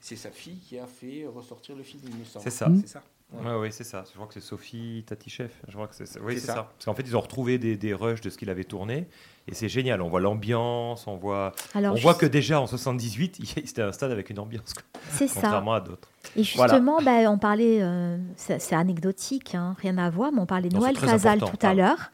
C'est 0.00 0.16
sa 0.16 0.30
fille 0.30 0.58
qui 0.58 0.78
a 0.78 0.86
fait 0.86 1.24
ressortir 1.32 1.76
le 1.76 1.82
film, 1.84 2.02
il 2.06 2.16
me 2.18 2.24
semble. 2.24 2.42
C'est 2.42 2.50
ça. 2.50 2.68
C'est 2.80 2.88
ça. 2.88 3.02
Ouais, 3.32 3.54
ouais, 3.60 3.70
c'est 3.70 3.84
ça. 3.84 4.02
Je 4.08 4.14
crois 4.14 4.26
que 4.26 4.34
c'est 4.34 4.40
Sophie 4.40 5.04
Tatichef. 5.06 5.52
Je 5.68 5.74
crois 5.74 5.86
que 5.86 5.94
c'est 5.94 6.06
ça. 6.06 6.18
Oui, 6.20 6.34
C'est 6.34 6.40
c'est 6.40 6.46
ça. 6.48 6.54
ça. 6.54 6.62
Parce 6.74 6.84
qu'en 6.86 6.94
fait, 6.94 7.04
ils 7.06 7.16
ont 7.16 7.20
retrouvé 7.20 7.58
des, 7.58 7.76
des 7.76 7.94
rushs 7.94 8.20
de 8.20 8.28
ce 8.30 8.36
qu'il 8.36 8.50
avait 8.50 8.64
tourné. 8.64 9.06
Et 9.50 9.54
c'est 9.54 9.68
génial. 9.68 10.00
On 10.00 10.08
voit 10.08 10.20
l'ambiance, 10.20 11.06
on 11.06 11.16
voit, 11.16 11.52
Alors, 11.74 11.94
on 11.94 11.98
voit 11.98 12.14
que 12.14 12.24
déjà 12.26 12.60
en 12.60 12.66
78, 12.66 13.38
il- 13.40 13.46
c'était 13.66 13.82
un 13.82 13.92
stade 13.92 14.12
avec 14.12 14.30
une 14.30 14.38
ambiance. 14.38 14.72
C'est 15.10 15.26
ça. 15.26 15.40
Contrairement 15.40 15.72
à 15.74 15.80
d'autres. 15.80 16.08
Et 16.36 16.42
Voilà. 16.54 16.74
justement, 16.74 17.00
bah, 17.02 17.30
on 17.30 17.38
parlait, 17.38 17.78
euh, 17.82 18.16
c'est 18.36 18.72
anecdotique, 18.74 19.54
hein, 19.54 19.74
rien 19.80 19.98
à 19.98 20.08
voir, 20.08 20.30
mais 20.32 20.40
on 20.40 20.46
parlait 20.46 20.68
de 20.68 20.76
Noël 20.76 20.96
Casal 20.98 21.40
tout 21.40 21.66
à 21.66 21.74
l'heure. 21.74 22.10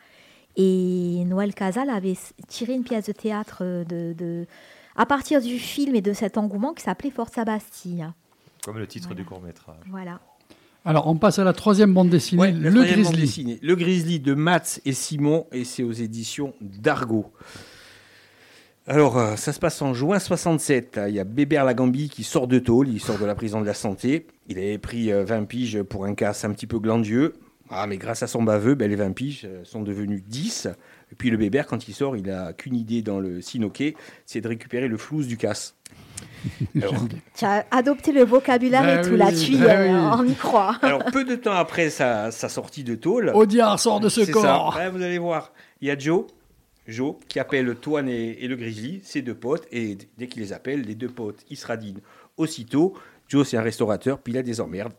Et 0.56 1.22
Noël 1.26 1.54
Casal 1.54 1.90
avait 1.90 2.16
tiré 2.48 2.72
une 2.72 2.84
pièce 2.84 3.04
de 3.06 3.12
théâtre 3.12 3.58
euh, 3.60 3.84
de, 3.84 4.14
de- 4.16 4.46
à 4.96 5.04
partir 5.04 5.42
du 5.42 5.58
film 5.58 5.94
et 5.94 6.00
de 6.00 6.14
cet 6.14 6.38
engouement 6.38 6.72
qui 6.72 6.82
s'appelait 6.82 7.10
Forza 7.10 7.44
Bastille. 7.44 8.06
Comme 8.64 8.78
le 8.78 8.86
titre 8.86 9.14
du 9.14 9.24
court-métrage. 9.26 9.76
Voilà. 9.90 10.20
Alors, 10.86 11.08
on 11.08 11.16
passe 11.16 11.38
à 11.40 11.44
la 11.44 11.52
troisième 11.52 11.92
bande 11.92 12.08
dessinée, 12.10 12.40
Ouais, 12.40 12.52
Le 12.52 12.70
bande 12.70 12.84
Grizzly. 12.86 13.20
dessinée. 13.20 13.58
Le 13.60 13.74
Grizzly 13.74 14.20
de 14.20 14.34
Mats 14.34 14.78
et 14.84 14.92
Simon, 14.92 15.46
et 15.52 15.64
c'est 15.64 15.82
aux 15.82 15.90
éditions 15.92 16.54
d'Argo. 16.60 17.32
Alors, 18.86 19.18
euh, 19.18 19.34
ça 19.34 19.52
se 19.52 19.58
passe 19.58 19.82
en 19.82 19.94
juin 19.94 20.20
67. 20.20 21.00
Il 21.08 21.14
y 21.14 21.18
a 21.18 21.24
Bébert 21.24 21.64
Lagambie 21.64 22.08
qui 22.08 22.22
sort 22.22 22.46
de 22.46 22.60
tôle, 22.60 22.88
il 22.88 23.00
sort 23.00 23.18
de 23.18 23.24
la 23.24 23.34
prison 23.34 23.60
de 23.60 23.66
la 23.66 23.74
santé. 23.74 24.28
Il 24.48 24.58
avait 24.58 24.78
pris 24.78 25.10
euh, 25.10 25.24
20 25.24 25.44
piges 25.46 25.82
pour 25.82 26.04
un 26.04 26.14
casse 26.14 26.44
un 26.44 26.52
petit 26.52 26.68
peu 26.68 26.78
glandieux. 26.78 27.32
Ah, 27.68 27.88
mais 27.88 27.96
grâce 27.96 28.22
à 28.22 28.28
son 28.28 28.44
baveux, 28.44 28.76
ben, 28.76 28.88
les 28.88 28.94
20 28.94 29.10
piges 29.10 29.42
euh, 29.44 29.64
sont 29.64 29.82
devenus 29.82 30.22
10. 30.28 30.68
Et 31.12 31.14
puis 31.14 31.30
le 31.30 31.36
Bébert, 31.36 31.66
quand 31.66 31.88
il 31.88 31.94
sort, 31.94 32.16
il 32.16 32.30
a 32.30 32.52
qu'une 32.52 32.74
idée 32.74 33.02
dans 33.02 33.20
le 33.20 33.40
sinoquet, 33.40 33.94
c'est 34.24 34.40
de 34.40 34.48
récupérer 34.48 34.88
le 34.88 34.96
flouze 34.96 35.26
du 35.26 35.36
casse. 35.36 35.74
Alors, 36.76 36.94
Tu 37.36 37.44
as 37.44 37.66
adopté 37.70 38.12
le 38.12 38.24
vocabulaire 38.24 38.82
Ben 38.82 38.98
et 39.00 39.02
tout 39.02 39.10
oui, 39.12 39.18
là-dessus, 39.18 39.56
ben 39.56 39.92
euh, 39.94 40.10
oui. 40.10 40.16
on 40.20 40.24
y 40.24 40.34
croit. 40.34 40.76
alors, 40.82 41.04
peu 41.06 41.24
de 41.24 41.34
temps 41.36 41.52
après 41.52 41.90
sa, 41.90 42.30
sa 42.30 42.48
sortie 42.48 42.84
de 42.84 42.94
tôle, 42.94 43.30
Audiard 43.34 43.78
sort 43.78 44.00
de 44.00 44.08
ce 44.08 44.24
ça, 44.24 44.32
corps. 44.32 44.76
ouais, 44.76 44.88
vous 44.90 45.02
allez 45.02 45.18
voir, 45.18 45.52
il 45.80 45.88
y 45.88 45.90
a 45.90 45.98
Joe, 45.98 46.24
Joe 46.86 47.16
qui 47.28 47.38
appelle 47.38 47.74
Toine 47.76 48.08
et, 48.08 48.44
et 48.44 48.48
le 48.48 48.56
Grizzly, 48.56 49.00
ses 49.02 49.22
deux 49.22 49.34
potes, 49.34 49.66
et 49.72 49.98
dès 50.18 50.28
qu'il 50.28 50.42
les 50.42 50.52
appelle, 50.52 50.82
les 50.82 50.94
deux 50.94 51.08
potes, 51.08 51.44
ils 51.50 51.56
se 51.56 51.66
radinent 51.66 52.00
aussitôt. 52.36 52.94
Joe, 53.28 53.46
c'est 53.46 53.56
un 53.56 53.62
restaurateur, 53.62 54.18
puis 54.20 54.32
il 54.32 54.38
a 54.38 54.42
des 54.42 54.60
emmerdes. 54.60 54.92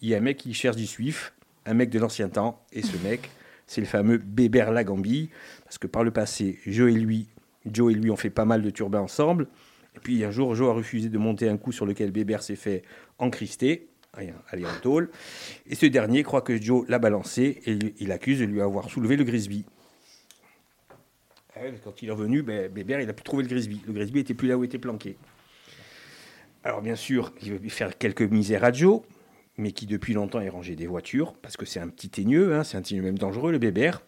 Il 0.00 0.08
y 0.08 0.14
a 0.14 0.18
un 0.18 0.22
mec 0.22 0.36
qui 0.38 0.54
cherche 0.54 0.76
du 0.76 0.86
suif, 0.86 1.32
un 1.66 1.74
mec 1.74 1.90
de 1.90 1.98
l'ancien 1.98 2.28
temps, 2.28 2.64
et 2.72 2.82
ce 2.82 2.96
mec, 3.04 3.28
c'est 3.72 3.80
le 3.80 3.86
fameux 3.86 4.18
Bébert 4.18 4.70
Lagambille, 4.70 5.30
parce 5.64 5.78
que 5.78 5.86
par 5.86 6.04
le 6.04 6.10
passé, 6.10 6.58
Joe 6.66 6.92
et 6.92 6.94
lui, 6.94 7.26
Joe 7.64 7.92
et 7.92 7.96
lui 7.96 8.10
ont 8.10 8.16
fait 8.16 8.28
pas 8.30 8.44
mal 8.44 8.60
de 8.60 8.68
turbins 8.70 9.00
ensemble. 9.00 9.48
Et 9.96 9.98
puis 9.98 10.22
un 10.24 10.30
jour, 10.30 10.54
Joe 10.54 10.68
a 10.70 10.74
refusé 10.74 11.08
de 11.08 11.16
monter 11.18 11.48
un 11.48 11.56
coup 11.56 11.72
sur 11.72 11.86
lequel 11.86 12.10
Bébert 12.10 12.42
s'est 12.42 12.56
fait 12.56 12.82
encrister, 13.18 13.88
Rien, 14.14 14.34
aller 14.50 14.66
en 14.66 14.80
tôle. 14.82 15.08
Et 15.66 15.74
ce 15.74 15.86
dernier 15.86 16.22
croit 16.22 16.42
que 16.42 16.60
Joe 16.60 16.84
l'a 16.86 16.98
balancé 16.98 17.62
et 17.64 17.78
il- 17.98 18.12
accuse 18.12 18.40
de 18.40 18.44
lui 18.44 18.60
avoir 18.60 18.90
soulevé 18.90 19.16
le 19.16 19.24
Grisby. 19.24 19.64
Ah 21.56 21.60
Quand 21.82 22.02
il 22.02 22.08
est 22.08 22.12
revenu, 22.12 22.42
ben, 22.42 22.70
Bébert, 22.70 23.00
il 23.00 23.08
a 23.08 23.14
pu 23.14 23.22
trouver 23.22 23.42
le 23.44 23.48
Grisby. 23.48 23.80
Le 23.86 23.92
Grisby 23.94 24.20
était 24.20 24.34
plus 24.34 24.48
là 24.48 24.58
où 24.58 24.64
il 24.64 24.66
était 24.66 24.76
planqué. 24.78 25.16
Alors 26.62 26.82
bien 26.82 26.94
sûr, 26.94 27.32
il 27.42 27.54
veut 27.54 27.68
faire 27.70 27.96
quelques 27.96 28.20
misères 28.20 28.64
à 28.64 28.72
Joe, 28.72 29.00
mais 29.62 29.72
qui 29.72 29.86
depuis 29.86 30.12
longtemps 30.12 30.40
est 30.40 30.48
rangé 30.48 30.76
des 30.76 30.86
voitures, 30.86 31.34
parce 31.40 31.56
que 31.56 31.64
c'est 31.64 31.80
un 31.80 31.88
petit 31.88 32.08
teigneux, 32.08 32.54
hein, 32.54 32.64
c'est 32.64 32.76
un 32.76 32.82
teigneux 32.82 33.02
même 33.02 33.18
dangereux, 33.18 33.52
le 33.52 33.58
Bébert. 33.58 34.02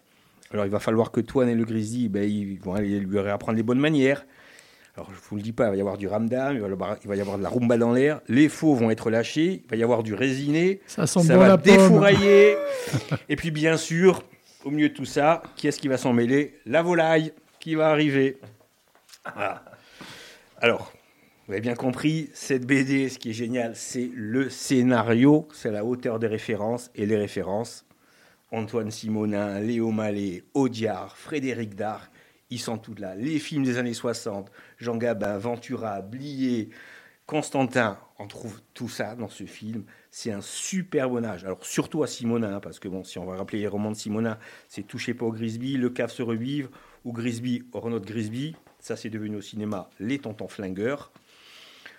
Alors 0.51 0.66
il 0.66 0.70
va 0.70 0.81
falloir 0.81 1.10
que 1.10 1.20
Toine 1.20 1.48
et 1.48 1.55
le 1.55 1.64
Grizzly, 1.64 2.09
ben, 2.09 2.28
ils 2.28 2.60
vont 2.60 2.74
aller 2.74 3.01
lui 3.01 3.18
réapprendre 3.18 3.56
les 3.56 3.62
bonnes 3.62 3.78
manières. 3.78 4.26
Alors 4.97 5.10
je 5.12 5.18
vous 5.28 5.36
le 5.36 5.43
dis 5.43 5.52
pas, 5.52 5.66
il 5.66 5.70
va 5.70 5.76
y 5.76 5.81
avoir 5.81 5.97
du 5.97 6.06
ramdam, 6.06 6.55
il 6.55 6.60
va 6.60 7.16
y 7.16 7.20
avoir, 7.20 7.39
de 7.39 7.43
la 7.43 7.48
rumba 7.48 7.76
dans 7.76 7.93
l'air, 7.93 8.20
les 8.28 8.48
faux 8.48 8.74
vont 8.74 8.90
être 8.90 9.10
lâchés, 9.10 9.62
il 9.64 9.70
va 9.70 9.76
y 9.76 9.82
avoir 9.82 10.02
du 10.02 10.14
résiné, 10.14 10.81
Ça 10.86 11.06
sent 11.06 11.22
ça 11.22 11.35
bon 11.35 11.40
va 11.40 11.56
défourailler. 11.56 12.56
et 13.28 13.36
puis 13.36 13.51
bien 13.51 13.76
sûr, 13.76 14.22
au 14.64 14.70
milieu 14.70 14.89
de 14.89 14.94
tout 14.94 15.05
ça, 15.05 15.43
qui 15.56 15.66
est-ce 15.66 15.81
qui 15.81 15.89
va 15.89 15.98
s'en 15.98 16.12
mêler? 16.12 16.60
La 16.66 16.82
volaille 16.82 17.32
qui 17.59 17.74
va 17.74 17.90
arriver. 17.90 18.39
Voilà. 19.35 19.64
Alors, 20.60 20.93
vous 21.47 21.53
avez 21.53 21.61
bien 21.61 21.75
compris, 21.75 22.31
cette 22.33 22.66
BD, 22.66 23.11
ce 23.11 23.19
qui 23.19 23.31
est 23.31 23.35
génial, 23.35 23.77
c'est 23.77 24.11
le 24.15 24.49
scénario, 24.49 25.47
c'est 25.53 25.71
la 25.71 25.85
hauteur 25.85 26.19
des 26.19 26.27
références 26.27 26.91
et 26.95 27.05
les 27.05 27.19
références. 27.19 27.85
Antoine 28.51 28.91
Simonin, 28.91 29.61
Léo 29.61 29.91
Mallet, 29.91 30.45
Audiard, 30.55 31.19
Frédéric 31.19 31.75
Dard, 31.75 32.11
ils 32.49 32.61
sont 32.61 32.79
tous 32.79 32.95
là. 32.95 33.15
Les 33.15 33.39
films 33.39 33.62
des 33.62 33.77
années 33.77 33.93
60, 33.93 34.51
Jean 34.79 34.97
Gabin, 34.97 35.37
Ventura, 35.37 36.01
Blier, 36.01 36.71
Constantin, 37.27 37.99
on 38.19 38.27
trouve 38.27 38.62
tout 38.73 38.89
ça 38.89 39.15
dans 39.15 39.29
ce 39.29 39.45
film. 39.45 39.85
C'est 40.11 40.33
un 40.33 40.41
super 40.41 41.11
bon 41.11 41.27
âge. 41.27 41.45
Alors 41.45 41.62
surtout 41.66 42.03
à 42.03 42.07
Simonin, 42.07 42.55
hein, 42.55 42.61
parce 42.61 42.79
que 42.79 42.89
bon, 42.89 43.05
si 43.05 43.19
on 43.19 43.27
va 43.27 43.37
rappeler 43.37 43.59
les 43.59 43.69
romans 43.69 43.91
de 43.91 43.97
Simonin, 43.97 44.39
c'est 44.69 44.87
Touché 44.87 45.12
pas 45.12 45.27
au 45.27 45.33
Grisby, 45.33 45.77
Le 45.77 45.91
Cave 45.91 46.11
se 46.11 46.23
revive, 46.23 46.71
ou 47.05 47.12
Grisby, 47.12 47.65
de 47.71 47.99
Grisby. 47.99 48.57
Ça, 48.79 48.97
c'est 48.97 49.11
devenu 49.11 49.37
au 49.37 49.43
cinéma 49.43 49.91
Les 50.01 50.19
Tontons 50.19 50.49
Flingueurs. 50.49 51.12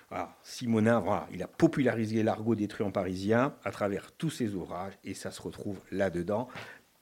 Voilà, 0.09 0.35
Simonin, 0.43 1.03
il 1.33 1.41
a 1.41 1.47
popularisé 1.47 2.21
l'argot 2.21 2.55
des 2.55 2.67
truands 2.67 2.91
parisiens 2.91 3.55
à 3.63 3.71
travers 3.71 4.11
tous 4.11 4.29
ses 4.29 4.53
ouvrages, 4.53 4.93
et 5.03 5.13
ça 5.13 5.31
se 5.31 5.41
retrouve 5.41 5.79
là-dedans. 5.91 6.47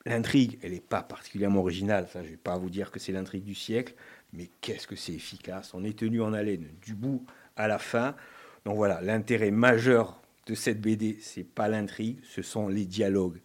L'intrigue, 0.05 0.57
elle 0.63 0.71
n'est 0.71 0.79
pas 0.79 1.01
particulièrement 1.01 1.59
originale, 1.59 2.07
ça 2.11 2.21
je 2.21 2.27
ne 2.27 2.31
vais 2.31 2.37
pas 2.37 2.57
vous 2.57 2.69
dire 2.69 2.91
que 2.91 2.99
c'est 2.99 3.11
l'intrigue 3.11 3.43
du 3.43 3.55
siècle, 3.55 3.95
mais 4.31 4.49
qu'est-ce 4.61 4.87
que 4.87 4.95
c'est 4.95 5.13
efficace. 5.13 5.73
On 5.73 5.83
est 5.83 5.97
tenu 5.97 6.21
en 6.21 6.33
haleine 6.33 6.67
du 6.81 6.93
bout 6.93 7.25
à 7.55 7.67
la 7.67 7.77
fin. 7.77 8.15
Donc 8.65 8.75
voilà, 8.75 9.01
l'intérêt 9.01 9.51
majeur 9.51 10.21
de 10.45 10.55
cette 10.55 10.81
BD, 10.81 11.17
c'est 11.21 11.43
pas 11.43 11.67
l'intrigue, 11.67 12.19
ce 12.23 12.41
sont 12.41 12.67
les 12.67 12.85
dialogues. 12.85 13.41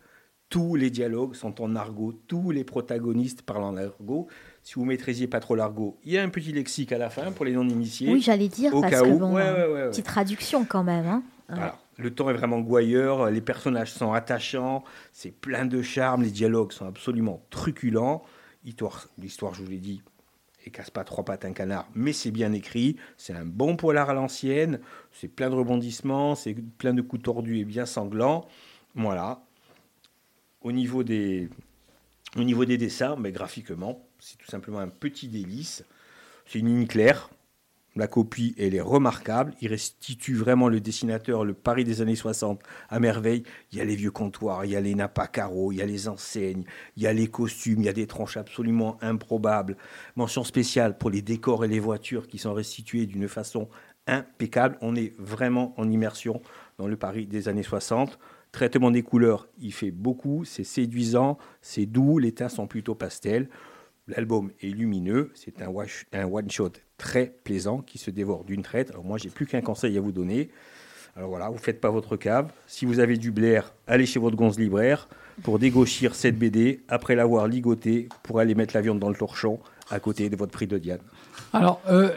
Tous 0.49 0.77
les 0.77 0.91
dialogues 0.91 1.35
sont 1.35 1.61
en 1.61 1.77
argot, 1.77 2.13
tous 2.27 2.51
les 2.51 2.65
protagonistes 2.65 3.43
parlent 3.43 3.65
en 3.65 3.77
argot. 3.77 4.29
Si 4.69 4.75
vous 4.75 4.85
maîtrisiez 4.85 5.29
pas 5.29 5.41
trop 5.41 5.55
l'argot, 5.55 5.97
il 6.05 6.13
y 6.13 6.19
a 6.19 6.23
un 6.23 6.29
petit 6.29 6.53
lexique 6.53 6.93
à 6.93 6.99
la 6.99 7.09
fin 7.09 7.33
pour 7.33 7.47
les 7.47 7.53
non-initiés. 7.53 8.13
Oui, 8.13 8.21
j'allais 8.21 8.49
dire, 8.49 8.75
Au 8.75 8.83
parce 8.83 8.93
cas 8.93 9.03
que 9.03 9.09
où. 9.09 9.19
bon, 9.19 9.35
Ouais, 9.35 9.43
ouais, 9.43 9.67
ouais, 9.67 9.73
ouais. 9.73 9.89
petite 9.89 10.05
traduction 10.05 10.67
quand 10.67 10.85
même. 10.85 11.07
Hein. 11.07 11.23
Voilà. 11.49 11.79
Le 11.97 12.15
temps 12.15 12.29
est 12.29 12.35
vraiment 12.35 12.61
gouailleur, 12.61 13.31
les 13.31 13.41
personnages 13.41 13.91
sont 13.91 14.13
attachants, 14.13 14.85
c'est 15.15 15.31
plein 15.31 15.65
de 15.65 15.81
charme, 15.81 16.23
les 16.23 16.31
dialogues 16.31 16.73
sont 16.73 16.85
absolument 16.85 17.41
truculents. 17.49 18.25
L'histoire, 18.63 19.09
l'histoire, 19.17 19.55
je 19.55 19.63
vous 19.63 19.71
l'ai 19.71 19.79
dit, 19.79 20.03
et 20.67 20.71
casse 20.71 20.91
pas 20.91 21.03
trois 21.03 21.25
pattes 21.25 21.47
un 21.47 21.55
canard, 21.55 21.89
mais 21.95 22.13
c'est 22.13 22.31
bien 22.31 22.53
écrit, 22.53 22.97
c'est 23.17 23.33
un 23.33 23.47
bon 23.47 23.75
polar 23.75 24.11
à 24.11 24.13
l'ancienne, 24.13 24.81
c'est 25.13 25.29
plein 25.29 25.49
de 25.49 25.55
rebondissements, 25.55 26.35
c'est 26.35 26.53
plein 26.77 26.93
de 26.93 27.01
coups 27.01 27.23
tordus 27.23 27.59
et 27.61 27.65
bien 27.65 27.87
sanglants. 27.87 28.45
Voilà. 28.95 29.41
Au 30.61 30.73
niveau 30.73 31.05
des, 31.05 31.49
au 32.37 32.45
niveau 32.45 32.67
des 32.67 32.77
dessins, 32.77 33.17
mais 33.19 33.33
graphiquement, 33.33 34.05
c'est 34.29 34.37
tout 34.37 34.51
simplement 34.51 34.81
un 34.81 34.89
petit 34.89 35.29
délice. 35.29 35.85
C'est 36.45 36.59
une 36.59 36.67
ligne 36.67 36.87
claire, 36.87 37.31
la 37.97 38.07
copie, 38.07 38.55
elle 38.59 38.75
est 38.75 38.81
remarquable. 38.83 39.55
Il 39.63 39.69
restitue 39.69 40.35
vraiment 40.35 40.69
le 40.69 40.81
dessinateur, 40.81 41.47
le 41.47 41.55
Paris 41.55 41.85
des 41.85 42.03
années 42.03 42.15
60 42.15 42.61
à 42.91 43.01
merveille. 43.01 43.43
Il 43.73 43.79
y 43.79 43.81
a 43.81 43.87
les 43.87 43.97
vieux 43.97 44.11
comptoirs, 44.11 44.67
il 44.67 44.73
y 44.73 44.77
a 44.77 44.83
les 44.83 44.95
nappes 44.95 45.19
à 45.19 45.29
carreaux, 45.29 45.73
il 45.73 45.77
y 45.79 45.83
a 45.83 45.87
les 45.87 46.09
enseignes, 46.09 46.65
il 46.97 47.03
y 47.03 47.07
a 47.07 47.13
les 47.15 47.29
costumes, 47.29 47.81
il 47.81 47.87
y 47.87 47.89
a 47.89 47.95
des 47.95 48.07
tranches 48.07 48.37
absolument 48.37 48.99
improbables. 49.01 49.79
Mention 50.15 50.45
spéciale 50.45 50.99
pour 50.99 51.09
les 51.09 51.23
décors 51.23 51.65
et 51.65 51.69
les 51.69 51.81
voitures 51.81 52.27
qui 52.27 52.37
sont 52.37 52.53
restitués 52.53 53.07
d'une 53.07 53.29
façon 53.29 53.69
impeccable. 54.07 54.77
On 54.83 54.95
est 54.95 55.15
vraiment 55.19 55.73
en 55.79 55.89
immersion 55.89 56.43
dans 56.77 56.87
le 56.87 56.99
Paris 56.99 57.27
des 57.27 57.49
années 57.49 57.63
60. 57.63 58.19
Traitement 58.53 58.91
des 58.91 59.03
couleurs, 59.03 59.49
il 59.59 59.73
fait 59.73 59.91
beaucoup, 59.91 60.45
c'est 60.45 60.65
séduisant, 60.65 61.39
c'est 61.63 61.87
doux, 61.87 62.19
les 62.19 62.33
teints 62.33 62.49
sont 62.51 62.67
plutôt 62.67 62.95
pastels. 62.95 63.49
L'album 64.09 64.51
est 64.63 64.69
lumineux, 64.69 65.31
c'est 65.35 65.61
un, 65.61 65.69
one-shot 66.25 66.73
très 66.97 67.35
plaisant 67.45 67.83
qui 67.83 67.99
se 67.99 68.11
dévore 68.11 68.45
d'une 68.45 68.63
traite. 68.63 68.91
Alors 68.91 69.05
moi, 69.05 69.19
j'ai 69.19 69.29
plus 69.29 69.47
qu'un 69.47 69.61
conseil 69.61 69.99
à 69.99 70.01
vous 70.01 70.13
donner. 70.13 70.49
Alors 71.15 71.29
voilà, 71.29 71.51
vous 71.51 71.59
faites 71.59 71.81
pas 71.81 71.91
votre 71.91 72.17
cave. 72.17 72.51
Si 72.67 72.87
vous 72.87 73.01
avez 73.01 73.19
du 73.19 73.31
blaire, 73.31 73.75
allez 73.87 74.07
chez 74.07 74.19
votre 74.19 74.37
gonze 74.37 74.59
libraire 74.59 75.09
pour 75.43 75.59
dégauchir 75.59 76.15
cette 76.15 76.39
BD 76.39 76.81
après 76.89 77.17
l'avoir 77.17 77.49
ligotée 77.49 78.09
pour 78.23 78.41
aller 78.41 78.55
mettre 78.55 78.75
la 78.75 78.81
viande 78.81 78.99
dans 78.99 79.11
le 79.11 79.15
torchon 79.15 79.59
à 79.91 80.01
côté 80.01 80.31
de 80.31 80.37
votre 80.37 80.53
prix 80.53 80.67
de 80.67 80.79
Diane. 80.79 81.01
Alors, 81.53 81.83
euh, 81.89 82.11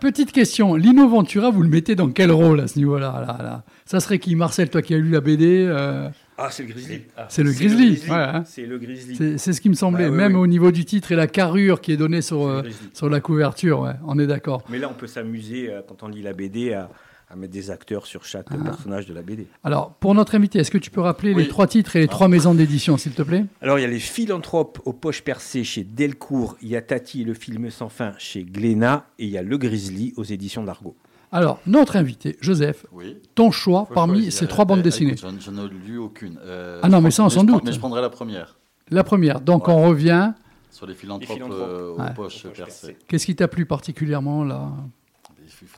petite 0.00 0.32
question. 0.32 0.74
Lino 0.74 1.08
Ventura, 1.08 1.50
vous 1.50 1.62
le 1.62 1.68
mettez 1.68 1.94
dans 1.94 2.10
quel 2.10 2.32
rôle 2.32 2.60
à 2.60 2.68
ce 2.68 2.78
niveau-là 2.78 3.24
là, 3.26 3.42
là? 3.42 3.64
Ça 3.86 4.00
serait 4.00 4.18
qui? 4.18 4.36
Marcel, 4.36 4.68
toi 4.68 4.82
qui 4.82 4.94
as 4.94 4.98
lu 4.98 5.10
la 5.10 5.20
BD 5.20 5.64
euh, 5.66 6.08
Ah, 6.42 6.48
c'est 6.50 6.62
le 6.62 6.70
grizzly. 6.70 7.02
C'est 7.28 7.42
le 7.42 7.52
grizzly. 7.52 8.02
C'est 8.46 8.66
le 8.66 8.78
grizzly. 8.78 9.16
C'est 9.16 9.36
c'est 9.38 9.52
ce 9.52 9.60
qui 9.60 9.68
me 9.68 9.74
semblait, 9.74 10.04
Bah, 10.06 10.10
ouais, 10.10 10.16
même 10.16 10.34
ouais. 10.34 10.40
au 10.40 10.46
niveau 10.46 10.70
du 10.70 10.84
titre 10.84 11.12
et 11.12 11.16
la 11.16 11.26
carrure 11.26 11.80
qui 11.80 11.92
est 11.92 11.96
donnée 11.98 12.22
sur, 12.22 12.46
euh, 12.46 12.62
sur 12.94 13.10
la 13.10 13.20
couverture. 13.20 13.80
Ouais, 13.80 13.92
on 14.06 14.18
est 14.18 14.26
d'accord. 14.26 14.64
Mais 14.70 14.78
là, 14.78 14.88
on 14.90 14.94
peut 14.94 15.06
s'amuser 15.06 15.70
euh, 15.70 15.82
quand 15.86 16.02
on 16.02 16.08
lit 16.08 16.22
la 16.22 16.32
BD 16.32 16.72
à, 16.72 16.88
à 17.28 17.36
mettre 17.36 17.52
des 17.52 17.70
acteurs 17.70 18.06
sur 18.06 18.24
chaque 18.24 18.46
Ah. 18.50 18.56
personnage 18.56 19.06
de 19.06 19.12
la 19.14 19.22
BD. 19.22 19.46
Alors, 19.64 19.92
pour 20.00 20.14
notre 20.14 20.34
invité, 20.34 20.58
est-ce 20.60 20.70
que 20.70 20.78
tu 20.78 20.90
peux 20.90 21.00
rappeler 21.02 21.34
les 21.34 21.46
trois 21.46 21.66
titres 21.66 21.94
et 21.96 22.00
les 22.00 22.06
Ah. 22.06 22.08
trois 22.08 22.28
maisons 22.28 22.54
d'édition, 22.54 22.96
s'il 22.96 23.12
te 23.12 23.22
plaît? 23.22 23.44
Alors, 23.60 23.78
il 23.78 23.82
y 23.82 23.84
a 23.84 23.88
les 23.88 24.00
philanthropes 24.00 24.80
aux 24.86 24.92
poches 24.94 25.22
percées 25.22 25.62
chez 25.62 25.84
Delcourt, 25.84 26.56
il 26.62 26.68
y 26.70 26.76
a 26.76 26.80
Tati 26.82 27.20
et 27.20 27.24
le 27.24 27.34
film 27.34 27.70
sans 27.70 27.88
fin 27.90 28.14
chez 28.18 28.44
Glénat, 28.44 29.04
et 29.18 29.24
il 29.26 29.30
y 29.30 29.36
a 29.38 29.42
Le 29.42 29.58
Grizzly 29.58 30.14
aux 30.16 30.24
éditions 30.24 30.64
d'Argo. 30.64 30.96
Alors, 31.32 31.60
notre 31.66 31.96
invité, 31.96 32.36
Joseph, 32.40 32.86
Oui. 32.92 33.16
ton 33.34 33.50
choix 33.50 33.84
Faut 33.86 33.94
parmi 33.94 34.14
choisir. 34.14 34.32
ces 34.32 34.46
trois 34.48 34.64
Eh, 34.64 34.68
bandes 34.68 34.78
eh, 34.80 34.82
dessinées. 34.82 35.12
écoute, 35.12 35.26
J'en 35.40 35.52
j'en 35.54 35.64
ai 35.64 35.68
lu 35.68 35.96
aucune. 35.98 36.38
Euh, 36.42 36.80
Ah 36.82 36.88
non, 36.88 36.98
je 36.98 37.04
mais 37.04 37.10
ça, 37.12 37.24
on 37.24 37.28
je 37.28 37.34
s'en 37.36 37.44
prends- 37.46 37.54
doute. 37.56 37.64
Mais 37.64 37.72
je 37.72 37.78
prendrai 37.78 38.00
la 38.00 38.10
première. 38.10 38.56
La 38.90 39.04
première. 39.04 39.40
Donc, 39.40 39.68
Ouais. 39.68 39.74
on 39.74 39.88
revient. 39.88 40.32
Sur 40.72 40.86
les 40.86 40.94
philanthropes, 40.94 41.28
Les 41.28 41.34
philanthropes. 41.34 41.60
euh, 41.60 41.92
aux 41.94 42.00
Ouais. 42.00 42.14
poches 42.14 42.46
percées. 42.48 42.96
Qu'est-ce 43.06 43.26
qui 43.26 43.36
t'a 43.36 43.48
plu 43.48 43.64
particulièrement 43.66 44.44
là? 44.44 44.70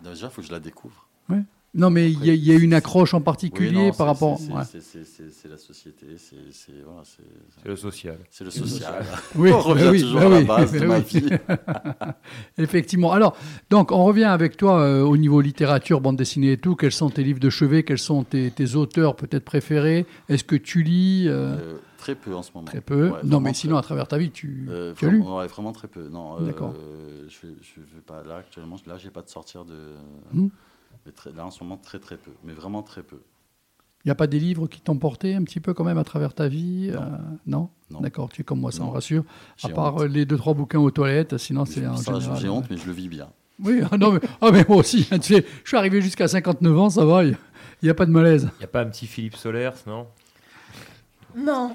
Déjà, 0.04 0.26
il 0.26 0.30
faut 0.30 0.40
que 0.42 0.46
je 0.46 0.52
la 0.52 0.60
découvre. 0.60 1.06
Non, 1.74 1.88
mais 1.88 2.10
il 2.12 2.22
y, 2.22 2.28
a- 2.30 2.34
il 2.34 2.44
y 2.44 2.52
a 2.52 2.56
une 2.56 2.74
accroche 2.74 3.14
en 3.14 3.22
particulier 3.22 3.70
Oui, 3.78 3.86
non, 3.86 3.92
par 3.92 4.06
rapport. 4.08 4.38
c'est- 4.38 4.52
ouais. 4.52 4.58
la 5.48 5.56
société, 5.56 6.06
c'est 6.18 6.36
c'est- 6.50 6.72
voilà, 6.84 7.02
le 7.64 7.76
social. 7.76 8.18
c'est 8.30 8.44
le 8.44 8.50
social. 8.50 9.02
Oui, 9.36 9.50
on 9.54 9.58
revient 9.60 9.88
oui, 9.90 10.02
toujours 10.02 10.20
bah 10.20 10.26
à 10.26 10.28
la 10.28 10.38
oui, 10.40 10.44
base 10.44 10.72
de 10.72 10.78
bah 10.80 10.86
ma 10.86 10.98
oui. 10.98 11.04
vie. 11.08 11.28
Effectivement. 12.58 13.12
Alors, 13.12 13.36
donc, 13.70 13.90
on 13.90 14.04
revient 14.04 14.24
avec 14.24 14.56
toi 14.58 14.80
euh, 14.82 15.02
au 15.02 15.16
niveau 15.16 15.40
littérature, 15.40 16.00
bande 16.02 16.16
dessinée 16.16 16.52
et 16.52 16.56
tout. 16.58 16.76
Quels 16.76 16.92
sont 16.92 17.08
tes 17.10 17.24
livres 17.24 17.40
de 17.40 17.48
chevet? 17.50 17.82
Quels 17.84 17.98
sont 17.98 18.24
tes, 18.24 18.50
tes 18.50 18.74
auteurs 18.74 19.16
peut-être 19.16 19.44
préférés? 19.44 20.06
Est-ce 20.28 20.44
que 20.44 20.56
tu 20.56 20.82
lis 20.82 21.26
euh, 21.28 21.56
Euh, 21.56 21.78
très 21.96 22.14
peu 22.14 22.34
en 22.34 22.42
ce 22.42 22.50
moment. 22.54 22.66
Très 22.66 22.80
peu. 22.82 23.10
Ouais, 23.10 23.18
non, 23.24 23.40
mais 23.40 23.54
sinon, 23.54 23.74
peu. 23.76 23.78
à 23.78 23.82
travers 23.82 24.08
ta 24.08 24.18
vie, 24.18 24.30
tu, 24.30 24.66
Euh, 24.68 24.92
tu 24.94 25.06
as 25.06 25.08
lu 25.08 25.20
vraiment, 25.20 25.38
ouais, 25.38 25.46
vraiment 25.46 25.72
très 25.72 25.88
peu. 25.88 26.08
Non, 26.08 26.36
euh, 26.40 26.46
D'accord. 26.46 26.74
je, 27.28 27.46
je 27.46 27.80
vais 27.80 28.02
pas 28.06 28.22
là 28.28 28.36
actuellement. 28.36 28.76
Là, 28.86 28.98
j'ai 28.98 29.10
pas 29.10 29.22
de 29.22 29.30
sortir 29.30 29.64
de. 29.64 29.94
Hmm. 30.34 30.48
Mais 31.06 31.12
très- 31.12 31.32
là, 31.32 31.46
en 31.46 31.50
ce 31.50 31.62
moment, 31.62 31.76
très 31.76 31.98
très 31.98 32.16
peu. 32.16 32.30
Mais 32.44 32.52
vraiment 32.52 32.82
très 32.82 33.02
peu. 33.02 33.20
Il 34.04 34.08
n'y 34.08 34.12
a 34.12 34.16
pas 34.16 34.26
des 34.26 34.40
livres 34.40 34.66
qui 34.66 34.80
t'ont 34.80 34.96
porté 34.98 35.34
un 35.36 35.44
petit 35.44 35.60
peu 35.60 35.74
quand 35.74 35.84
même 35.84 35.98
à 35.98 36.02
travers 36.04 36.34
ta 36.34 36.48
vie 36.48 36.90
Non. 36.92 37.00
euh, 37.02 37.06
non, 37.46 37.70
Non. 37.90 38.00
D'accord, 38.00 38.30
tu 38.30 38.40
es 38.40 38.44
comme 38.44 38.58
moi, 38.60 38.72
ça 38.72 38.80
me 38.80 38.86
Non. 38.86 38.90
rassure. 38.92 39.24
À 39.62 39.68
part 39.68 39.94
honte. 39.94 40.00
euh, 40.02 40.08
les 40.08 40.24
deux, 40.26 40.36
trois 40.36 40.54
bouquins 40.54 40.80
aux 40.80 40.90
toilettes, 40.90 41.38
sinon 41.38 41.64
c'est 41.64 41.82
général. 41.82 42.38
J'ai 42.40 42.48
honte, 42.48 42.66
mais 42.68 42.76
je 42.76 42.86
le 42.86 42.92
vis 42.92 43.08
bien. 43.08 43.28
Oui, 43.62 43.80
ah 43.92 43.96
non, 43.96 44.12
mais, 44.12 44.20
ah, 44.40 44.50
mais 44.50 44.64
moi 44.68 44.78
aussi, 44.78 45.04
tu 45.20 45.22
sais, 45.34 45.46
je 45.62 45.68
suis 45.68 45.76
arrivé 45.76 46.00
jusqu'à 46.02 46.26
59 46.26 46.76
ans, 46.78 46.90
ça 46.90 47.04
va, 47.04 47.22
il 47.24 47.36
n'y 47.84 47.90
a 47.90 47.94
pas 47.94 48.06
de 48.06 48.10
malaise. 48.10 48.48
Il 48.56 48.58
n'y 48.60 48.64
a 48.64 48.68
pas 48.68 48.80
un 48.80 48.86
petit 48.86 49.06
Philippe 49.06 49.36
Solers, 49.36 49.70
non? 49.86 50.06
Non. 51.36 51.74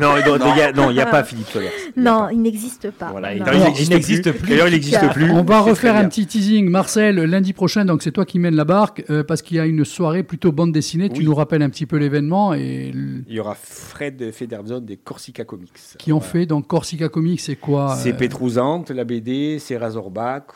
Non, 0.00 0.90
il 0.90 0.94
n'y 0.94 1.00
a 1.00 1.06
pas 1.06 1.24
Philippe 1.24 1.48
Solers. 1.48 1.70
Non, 1.96 2.28
il 2.30 2.40
n'existe 2.40 2.90
pas. 2.90 3.10
Voilà, 3.10 3.34
Non. 3.34 3.44
d'ailleurs, 3.44 3.72
il 3.78 3.88
n'existe 3.88 4.32
plus. 4.32 4.48
D'ailleurs, 4.50 4.68
il 4.68 4.72
n'existe 4.72 5.10
plus. 5.12 5.30
On 5.30 5.42
va 5.42 5.60
refaire 5.60 5.96
un 5.96 6.08
petit 6.08 6.26
teasing. 6.26 6.68
Marcel, 6.68 7.16
lundi 7.16 7.52
prochain, 7.52 7.84
donc 7.84 8.02
c'est 8.02 8.12
toi 8.12 8.24
qui 8.24 8.38
mènes 8.38 8.54
la 8.56 8.64
barque, 8.64 9.04
euh, 9.10 9.24
parce 9.24 9.42
qu'il 9.42 9.56
y 9.56 9.60
a 9.60 9.66
une 9.66 9.84
soirée 9.84 10.22
plutôt 10.22 10.52
bande 10.52 10.72
dessinée. 10.72 11.08
Tu 11.10 11.24
nous 11.24 11.34
rappelles 11.34 11.62
un 11.62 11.70
petit 11.70 11.86
peu 11.86 11.96
l'événement 11.96 12.54
et 12.54 12.92
Il 13.28 13.34
y 13.34 13.40
aura 13.40 13.54
Fred 13.54 14.32
Federzon 14.32 14.80
des 14.80 14.96
Corsica 14.96 15.44
Comics. 15.44 15.72
qui 15.98 16.12
ont 16.12 16.18
Voilà. 16.18 16.32
fait 16.32 16.46
donc 16.46 16.66
Corsica 16.66 17.08
Comics, 17.08 17.40
c'est 17.40 17.56
quoi 17.56 17.96
C'est 17.96 18.12
euh, 18.12 18.16
Petrouzante, 18.16 18.90
la 18.90 19.04
BD, 19.04 19.58
c'est 19.58 19.76
Razorback. 19.76 20.46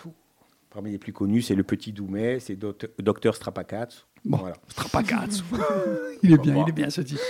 Parmi 0.73 0.91
les 0.91 0.99
plus 0.99 1.13
connus, 1.13 1.41
c'est 1.43 1.55
Le 1.55 1.63
Petit 1.63 1.91
Doumet, 1.93 2.39
c'est 2.39 2.55
Doct- 2.55 2.91
Docteur 2.99 3.35
Strapacat. 3.35 3.89
Bon. 4.27 4.37
Voilà. 4.39 4.57
Strapagazzo. 4.69 5.43
il 6.23 6.33
est 6.33 6.39
bien, 6.39 6.55
il 6.65 6.69
est 6.69 6.73
bien 6.73 6.91
ce 6.91 7.01
titre. 7.01 7.23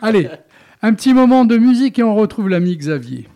Allez, 0.00 0.28
un 0.82 0.94
petit 0.94 1.12
moment 1.12 1.44
de 1.44 1.56
musique 1.56 1.98
et 1.98 2.04
on 2.04 2.14
retrouve 2.14 2.48
l'ami 2.48 2.76
Xavier. 2.76 3.26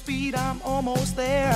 Speed, 0.00 0.34
I'm 0.34 0.62
almost 0.62 1.14
there. 1.14 1.52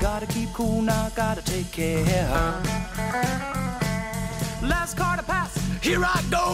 Gotta 0.00 0.26
keep 0.26 0.52
cool 0.52 0.82
now, 0.82 1.10
gotta 1.14 1.42
take 1.42 1.70
care. 1.70 2.40
Last 4.62 4.96
car 4.96 5.16
to 5.16 5.22
pass, 5.22 5.52
here 5.80 6.02
I 6.04 6.18
go. 6.28 6.48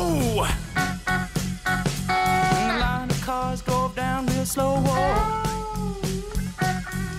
And 2.08 2.64
the 2.70 2.76
line 2.84 3.10
of 3.10 3.20
cars 3.22 3.62
go 3.62 3.90
down 3.96 4.26
real 4.26 4.44
slow. 4.44 4.76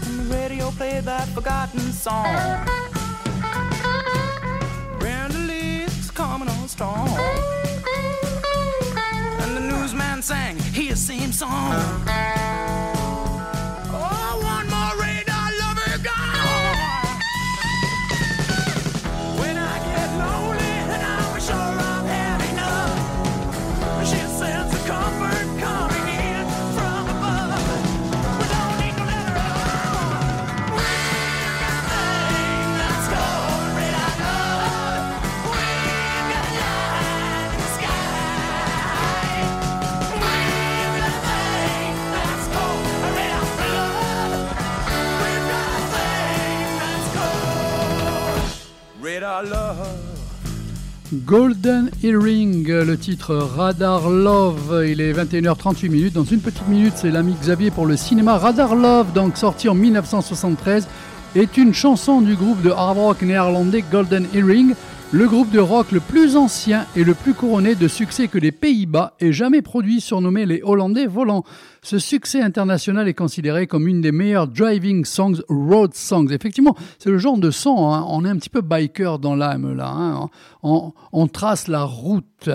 And 0.05 0.15
the 0.19 0.27
radio 0.37 0.69
played 0.71 1.05
that 1.05 1.27
forgotten 1.29 1.79
song. 2.05 2.35
Brenda 4.99 5.87
coming 6.13 6.49
on 6.49 6.67
strong. 6.67 7.09
And 9.41 9.51
the 9.57 9.63
newsman 9.71 10.21
sang 10.21 10.62
same 10.95 11.31
song. 11.31 12.42
Golden 51.25 51.89
Earring, 52.03 52.67
le 52.67 52.97
titre 52.97 53.35
Radar 53.35 54.09
Love, 54.09 54.83
il 54.87 54.99
est 54.99 55.13
21h38 55.13 55.89
minutes. 55.89 56.13
Dans 56.13 56.23
une 56.23 56.41
petite 56.41 56.67
minute, 56.67 56.93
c'est 56.95 57.11
l'ami 57.11 57.35
Xavier 57.39 57.71
pour 57.71 57.85
le 57.85 57.95
cinéma. 57.95 58.37
Radar 58.37 58.75
Love, 58.75 59.13
donc 59.13 59.37
sorti 59.37 59.69
en 59.69 59.73
1973, 59.73 60.87
est 61.35 61.55
une 61.55 61.73
chanson 61.73 62.19
du 62.21 62.35
groupe 62.35 62.61
de 62.61 62.71
hard 62.71 62.97
rock 62.97 63.21
néerlandais 63.21 63.83
Golden 63.89 64.27
Earring, 64.33 64.73
le 65.13 65.27
groupe 65.27 65.51
de 65.51 65.59
rock 65.59 65.91
le 65.91 65.99
plus 65.99 66.35
ancien 66.35 66.87
et 66.95 67.03
le 67.03 67.13
plus 67.13 67.35
couronné 67.35 67.75
de 67.75 67.87
succès 67.87 68.27
que 68.27 68.39
les 68.39 68.51
Pays-Bas 68.51 69.13
ait 69.19 69.31
jamais 69.31 69.61
produit, 69.61 70.01
surnommé 70.01 70.47
les 70.47 70.61
Hollandais 70.63 71.05
volants. 71.05 71.43
Ce 71.83 71.99
succès 71.99 72.41
international 72.41 73.07
est 73.07 73.13
considéré 73.13 73.67
comme 73.67 73.87
une 73.87 74.01
des 74.01 74.11
meilleures 74.11 74.47
driving 74.47 75.05
songs, 75.05 75.43
road 75.49 75.93
songs. 75.93 76.29
Effectivement, 76.31 76.75
c'est 76.97 77.11
le 77.11 77.19
genre 77.19 77.37
de 77.37 77.51
son, 77.51 77.93
hein, 77.93 78.03
on 78.09 78.25
est 78.25 78.29
un 78.29 78.37
petit 78.37 78.49
peu 78.49 78.61
biker 78.61 79.19
dans 79.19 79.35
l'âme 79.35 79.75
là, 79.75 79.93
hein. 79.95 80.29
on 80.63 81.27
trace 81.27 81.67
la 81.67 81.83
route. 81.83 82.49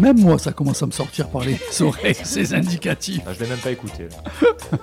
Même 0.00 0.18
moi, 0.20 0.38
ça 0.38 0.52
commence 0.52 0.82
à 0.82 0.86
me 0.86 0.92
sortir 0.92 1.28
par 1.30 1.42
les 1.44 1.58
oreilles, 1.82 2.14
ces 2.14 2.54
indicatifs. 2.54 3.22
Ah, 3.26 3.34
je 3.34 3.40
l'ai 3.40 3.48
même 3.50 3.58
pas 3.58 3.70
écouté. 3.70 4.08
là. 4.08 4.78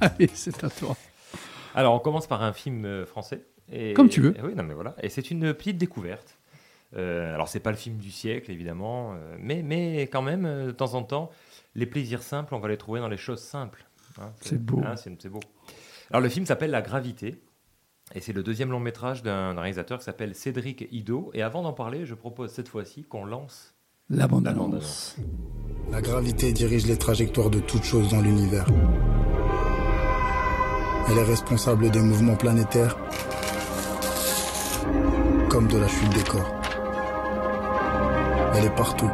Allez, 0.00 0.28
c'est 0.34 0.64
à 0.64 0.68
toi. 0.68 0.96
Alors, 1.74 1.94
on 1.94 1.98
commence 2.00 2.26
par 2.26 2.42
un 2.42 2.52
film 2.52 2.84
euh, 2.84 3.06
français. 3.06 3.42
Et- 3.70 3.94
Comme 3.94 4.08
tu 4.08 4.20
veux. 4.20 4.36
et 4.36 4.42
oui, 4.42 4.54
non, 4.56 4.64
mais 4.64 4.74
voilà. 4.74 4.94
Et 5.02 5.08
c'est 5.08 5.30
une 5.30 5.54
petite 5.54 5.78
découverte. 5.78 6.38
Euh, 6.96 7.34
alors, 7.34 7.48
c'est 7.48 7.60
pas 7.60 7.70
le 7.70 7.76
film 7.76 7.96
du 7.98 8.10
siècle, 8.10 8.50
évidemment, 8.50 9.14
euh, 9.14 9.36
mais, 9.38 9.62
mais 9.62 10.02
quand 10.02 10.22
même, 10.22 10.44
euh, 10.44 10.66
de 10.66 10.70
temps 10.72 10.94
en 10.94 11.02
temps, 11.02 11.30
les 11.74 11.86
plaisirs 11.86 12.22
simples, 12.22 12.54
on 12.54 12.58
va 12.60 12.68
les 12.68 12.76
trouver 12.76 13.00
dans 13.00 13.08
les 13.08 13.16
choses 13.16 13.40
simples. 13.42 13.84
hein. 14.20 14.32
C'est 14.40 14.60
beau. 14.62 14.80
hein, 14.84 14.96
c'est 14.96 15.28
beau. 15.28 15.40
Alors, 16.10 16.20
le 16.20 16.28
film 16.28 16.46
s'appelle 16.46 16.70
La 16.70 16.82
Gravité. 16.82 17.36
Et 18.14 18.20
c'est 18.20 18.34
le 18.34 18.42
deuxième 18.42 18.70
long 18.70 18.80
métrage 18.80 19.22
d'un 19.22 19.54
d'un 19.54 19.60
réalisateur 19.62 19.98
qui 19.98 20.04
s'appelle 20.04 20.34
Cédric 20.34 20.86
Ido. 20.92 21.30
Et 21.32 21.42
avant 21.42 21.62
d'en 21.62 21.72
parler, 21.72 22.04
je 22.04 22.14
propose 22.14 22.50
cette 22.52 22.68
fois-ci 22.68 23.02
qu'on 23.04 23.24
lance 23.24 23.73
La 24.10 24.28
bande 24.28 24.44
la 24.44 24.50
annonce. 24.50 25.14
bande-annonce. 25.16 25.16
La 25.90 26.02
gravité 26.02 26.52
dirige 26.52 26.86
les 26.86 26.98
trajectoires 26.98 27.48
de 27.48 27.58
toutes 27.58 27.84
choses 27.84 28.10
dans 28.10 28.20
l'univers. 28.20 28.66
Elle 31.08 31.16
est 31.16 31.22
responsable 31.22 31.90
des 31.90 32.00
mouvements 32.00 32.36
planétaires 32.36 32.98
comme 35.48 35.68
de 35.68 35.78
la 35.78 35.88
chute 35.88 36.10
des 36.10 36.22
corps. 36.22 36.54
Elle 38.54 38.66
est 38.66 38.76
partout. 38.76 39.10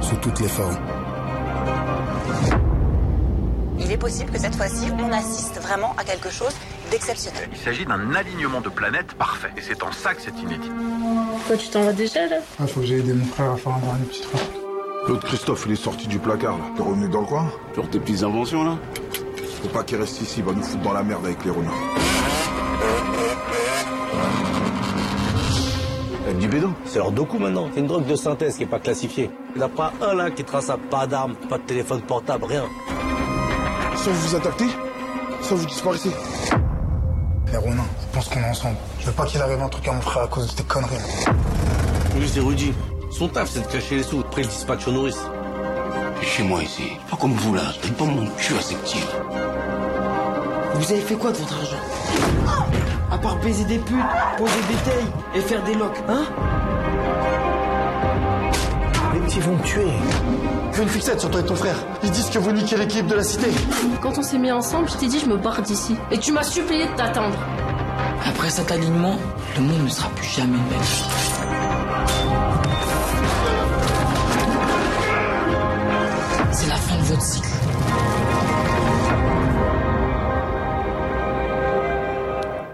Sous 0.00 0.16
toutes 0.16 0.40
les 0.40 0.48
formes. 0.48 0.78
Il 3.78 3.92
est 3.92 3.98
possible 3.98 4.32
que 4.32 4.40
cette 4.40 4.56
fois-ci, 4.56 4.90
on 4.98 5.12
assiste 5.12 5.60
vraiment 5.60 5.94
à 5.96 6.02
quelque 6.02 6.30
chose 6.30 6.54
d'exceptionnel. 6.90 7.48
Il 7.52 7.58
s'agit 7.58 7.84
d'un 7.84 8.14
alignement 8.14 8.60
de 8.60 8.68
planètes 8.68 9.12
parfait. 9.14 9.50
Et 9.56 9.60
c'est 9.60 9.82
en 9.82 9.92
ça 9.92 10.14
que 10.14 10.22
c'est 10.22 10.36
inédit. 10.38 10.70
Quoi, 11.46 11.56
tu 11.56 11.68
t'en 11.68 11.82
vas 11.82 11.92
déjà 11.92 12.26
là 12.26 12.36
Ah, 12.60 12.66
faut 12.66 12.80
que 12.80 12.86
j'aille 12.86 13.00
aider 13.00 13.12
mon 13.14 13.24
frère 13.26 13.52
à 13.52 13.56
faire 13.56 13.72
un 13.74 13.78
dernier 13.78 14.04
petit 14.06 14.22
truc. 14.22 14.40
L'autre 15.08 15.26
Christophe, 15.26 15.64
il 15.66 15.72
est 15.72 15.76
sorti 15.76 16.08
du 16.08 16.18
placard, 16.18 16.58
là. 16.58 16.64
T'es 16.76 16.82
revenu 16.82 17.08
dans 17.08 17.20
le 17.20 17.26
coin 17.26 17.50
Sur 17.74 17.88
tes 17.88 18.00
petites 18.00 18.22
inventions, 18.24 18.64
là 18.64 18.76
Faut 19.62 19.68
pas 19.68 19.84
qu'il 19.84 19.98
reste 19.98 20.20
ici, 20.20 20.36
il 20.40 20.44
va 20.44 20.52
nous 20.52 20.62
foutre 20.62 20.82
dans 20.82 20.92
la 20.92 21.02
merde 21.04 21.24
avec 21.24 21.44
les 21.44 21.50
renards. 21.50 21.72
Avec 26.24 26.38
du 26.38 26.48
bédo. 26.48 26.70
C'est 26.86 26.98
leur 26.98 27.12
doku 27.12 27.38
maintenant. 27.38 27.68
C'est 27.72 27.80
une 27.80 27.86
drogue 27.86 28.06
de 28.06 28.16
synthèse 28.16 28.56
qui 28.56 28.64
est 28.64 28.66
pas 28.66 28.80
classifiée. 28.80 29.30
Il 29.54 29.58
n'y 29.58 29.64
a 29.64 29.68
pas 29.68 29.92
un 30.02 30.14
là 30.14 30.30
qui 30.32 30.42
est 30.42 30.44
traçable. 30.44 30.82
Pas 30.90 31.06
d'armes, 31.06 31.36
pas 31.48 31.58
de 31.58 31.62
téléphone 31.62 32.00
portable, 32.02 32.46
rien. 32.46 32.64
Soit 33.96 34.12
vous 34.12 34.28
vous 34.28 34.34
attaquez, 34.34 34.66
soit 35.42 35.56
vous 35.56 35.66
disparaissez. 35.66 36.10
Ronin, 37.58 37.84
ils 38.02 38.08
pensent 38.14 38.28
qu'on 38.28 38.40
est 38.40 38.48
ensemble. 38.48 38.76
Je 39.00 39.06
veux 39.06 39.12
pas 39.12 39.26
qu'il 39.26 39.40
arrive 39.40 39.60
un 39.60 39.68
truc 39.68 39.86
à 39.88 39.92
mon 39.92 40.00
frère 40.00 40.24
à 40.24 40.28
cause 40.28 40.48
de 40.48 40.52
tes 40.52 40.62
conneries. 40.64 40.96
Lui, 42.18 42.28
c'est 42.28 42.40
Rudy. 42.40 42.72
Son 43.10 43.28
taf, 43.28 43.48
c'est 43.48 43.60
de 43.60 43.66
cacher 43.66 43.96
les 43.96 44.02
sous. 44.02 44.20
Après, 44.20 44.42
il 44.42 44.48
dispatch 44.48 44.86
aux 44.88 44.92
nourrices. 44.92 45.20
Chez 46.22 46.42
moi 46.42 46.62
ici, 46.62 46.82
pas 47.10 47.16
comme 47.16 47.32
vous 47.32 47.54
là, 47.54 47.62
je 47.74 47.86
donne 47.86 47.96
pas 47.96 48.04
mon 48.04 48.26
cul 48.36 48.54
à 48.58 48.60
ces 48.60 48.74
petits. 48.74 49.04
Vous 50.74 50.92
avez 50.92 51.00
fait 51.00 51.14
quoi 51.14 51.30
de 51.30 51.36
votre 51.36 51.54
argent? 51.54 51.76
À 53.10 53.18
part 53.18 53.36
baiser 53.36 53.64
des 53.64 53.78
putes, 53.78 53.96
poser 54.36 54.60
des 54.68 54.90
tailles 54.90 55.12
et 55.34 55.40
faire 55.40 55.62
des 55.62 55.74
locks, 55.74 56.02
hein? 56.08 56.24
Les 59.14 59.20
petits 59.20 59.40
vont 59.40 59.56
me 59.56 59.62
tuer. 59.62 59.86
Fais 60.76 60.82
une 60.82 60.88
fixette 60.90 61.20
sur 61.20 61.30
toi 61.30 61.40
et 61.40 61.44
ton 61.46 61.56
frère. 61.56 61.74
Ils 62.02 62.10
disent 62.10 62.28
que 62.28 62.38
vous 62.38 62.52
niquez 62.52 62.76
l'équipe 62.76 63.06
de 63.06 63.14
la 63.14 63.22
cité. 63.22 63.46
Quand 64.02 64.18
on 64.18 64.22
s'est 64.22 64.36
mis 64.36 64.52
ensemble, 64.52 64.90
je 64.90 64.96
t'ai 64.98 65.06
dit 65.06 65.18
je 65.18 65.24
me 65.24 65.38
barre 65.38 65.62
d'ici. 65.62 65.96
Et 66.10 66.18
tu 66.18 66.32
m'as 66.32 66.42
supplié 66.42 66.84
de 66.86 66.94
t'attendre. 66.94 67.38
Après 68.26 68.50
cet 68.50 68.70
alignement, 68.70 69.16
le 69.56 69.62
monde 69.62 69.84
ne 69.84 69.88
sera 69.88 70.10
plus 70.10 70.26
jamais 70.26 70.58
le 70.58 70.58
même. 70.58 70.82
C'est 76.52 76.68
la 76.68 76.76
fin 76.76 76.98
de 76.98 77.04
votre 77.04 77.22
cycle. 77.22 77.48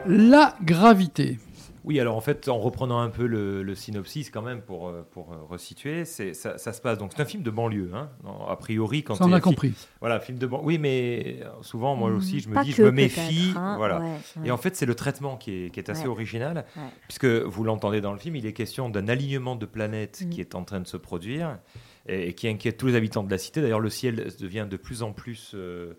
La 0.09 0.57
gravité. 0.61 1.39
Oui, 1.85 1.99
alors 1.99 2.17
en 2.17 2.21
fait, 2.21 2.49
en 2.49 2.59
reprenant 2.59 3.01
un 3.01 3.09
peu 3.11 3.27
le, 3.27 3.63
le 3.65 3.75
synopsis 3.75 4.31
quand 4.31 4.43
même 4.43 4.63
pour, 4.63 4.87
euh, 4.89 5.03
pour 5.11 5.33
euh, 5.33 5.37
resituer, 5.49 6.05
c'est, 6.05 6.33
ça, 6.33 6.57
ça 6.57 6.73
se 6.73 6.81
passe 6.81 6.97
donc 6.99 7.11
c'est 7.17 7.21
un 7.23 7.25
film 7.25 7.43
de 7.43 7.51
banlieue, 7.51 7.91
hein, 7.93 8.09
a 8.49 8.55
priori 8.55 9.03
quand 9.03 9.17
Ça, 9.17 9.25
on 9.25 9.33
a 9.33 9.37
un 9.37 9.41
film- 9.41 9.43
compris. 9.43 9.75
Voilà, 10.01 10.21
film 10.21 10.39
de 10.39 10.47
banlieue. 10.47 10.65
Oui, 10.65 10.79
mais 10.79 11.41
souvent 11.63 11.97
moi 11.97 12.11
Hmm, 12.11 12.17
aussi 12.19 12.39
je 12.41 12.49
me 12.49 12.55
pas 12.55 12.63
dis, 12.63 12.71
que, 12.71 12.77
je 12.77 12.83
me 12.85 12.91
méfie, 12.93 13.53
hein, 13.57 13.75
voilà. 13.79 13.99
ouais, 14.01 14.05
ouais. 14.37 14.47
Et 14.47 14.51
en 14.53 14.57
fait, 14.59 14.77
c'est 14.77 14.87
le 14.87 14.95
traitement 14.95 15.37
qui 15.37 15.65
est, 15.65 15.71
qui 15.71 15.81
est 15.81 15.91
assez 15.91 16.03
Ouais. 16.05 16.09
original, 16.09 16.65
Ouais. 16.77 16.83
puisque 17.09 17.25
vous 17.27 17.65
l'entendez 17.65 18.01
dans 18.01 18.13
le 18.13 18.19
film, 18.19 18.37
il 18.37 18.47
est 18.47 18.53
question 18.53 18.89
d'un 18.89 19.09
alignement 19.09 19.57
de 19.57 19.67
planètes 19.67 20.23
Mm. 20.25 20.31
qui 20.31 20.41
est 20.41 20.55
en 20.55 20.63
train 20.63 20.79
de 20.81 20.87
se 20.87 20.97
produire 20.97 21.59
et, 22.07 22.29
et 22.29 22.33
qui 22.35 22.47
inquiète 22.47 22.77
tous 22.77 22.87
les 22.87 22.95
habitants 22.95 23.25
de 23.25 23.31
la 23.31 23.39
cité. 23.39 23.61
D'ailleurs, 23.61 23.81
le 23.81 23.91
ciel 23.91 24.29
devient 24.41 24.67
de 24.71 24.77
plus 24.77 25.03
en 25.03 25.13
plus 25.13 25.53
euh, 25.55 25.95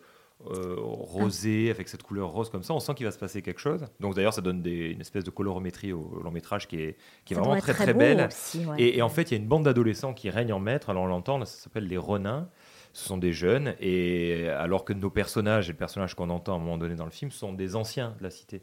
euh, 0.51 0.75
rosé, 0.77 1.69
avec 1.69 1.87
cette 1.89 2.03
couleur 2.03 2.29
rose 2.29 2.49
comme 2.49 2.63
ça. 2.63 2.73
On 2.73 2.79
sent 2.79 2.93
qu'il 2.95 3.05
va 3.05 3.11
se 3.11 3.17
passer 3.17 3.41
quelque 3.41 3.59
chose. 3.61 3.85
Donc 3.99 4.15
d'ailleurs, 4.15 4.33
ça 4.33 4.41
donne 4.41 4.61
des- 4.61 4.89
une 4.91 5.01
espèce 5.01 5.23
de 5.23 5.29
colorimétrie 5.29 5.93
au 5.93 6.19
long 6.23 6.31
métrage 6.31 6.67
qui 6.67 6.77
est, 6.81 6.97
qui 7.25 7.33
est 7.33 7.35
Ça 7.35 7.41
vraiment 7.41 7.59
très 7.59 7.73
très 7.73 7.93
belle. 7.93 8.27
aussi, 8.27 8.65
ouais. 8.65 8.75
Et, 8.81 8.97
et 8.97 9.01
en 9.01 9.09
fait, 9.09 9.23
il 9.31 9.35
y 9.35 9.37
a 9.37 9.41
une 9.41 9.47
bande 9.47 9.63
d'adolescents 9.63 10.13
qui 10.13 10.29
règne 10.29 10.53
en 10.53 10.59
maître. 10.59 10.89
Alors 10.89 11.03
on 11.03 11.07
l'entend, 11.07 11.43
ça 11.45 11.57
s'appelle 11.63 11.87
les 11.87 11.97
Renins. 11.97 12.49
Ce 12.95 13.07
sont 13.07 13.17
des 13.17 13.33
jeunes, 13.33 13.73
et 13.79 14.49
alors 14.49 14.85
que 14.85 14.93
nos 14.93 15.09
personnages, 15.09 15.67
et 15.67 15.71
le 15.71 15.77
personnage 15.79 16.13
qu'on 16.13 16.29
entend 16.29 16.53
à 16.53 16.55
un 16.57 16.59
moment 16.59 16.77
donné 16.77 16.93
dans 16.93 17.05
le 17.05 17.11
film, 17.11 17.31
sont 17.31 17.51
des 17.51 17.75
anciens 17.75 18.13
de 18.19 18.23
la 18.23 18.29
cité. 18.29 18.61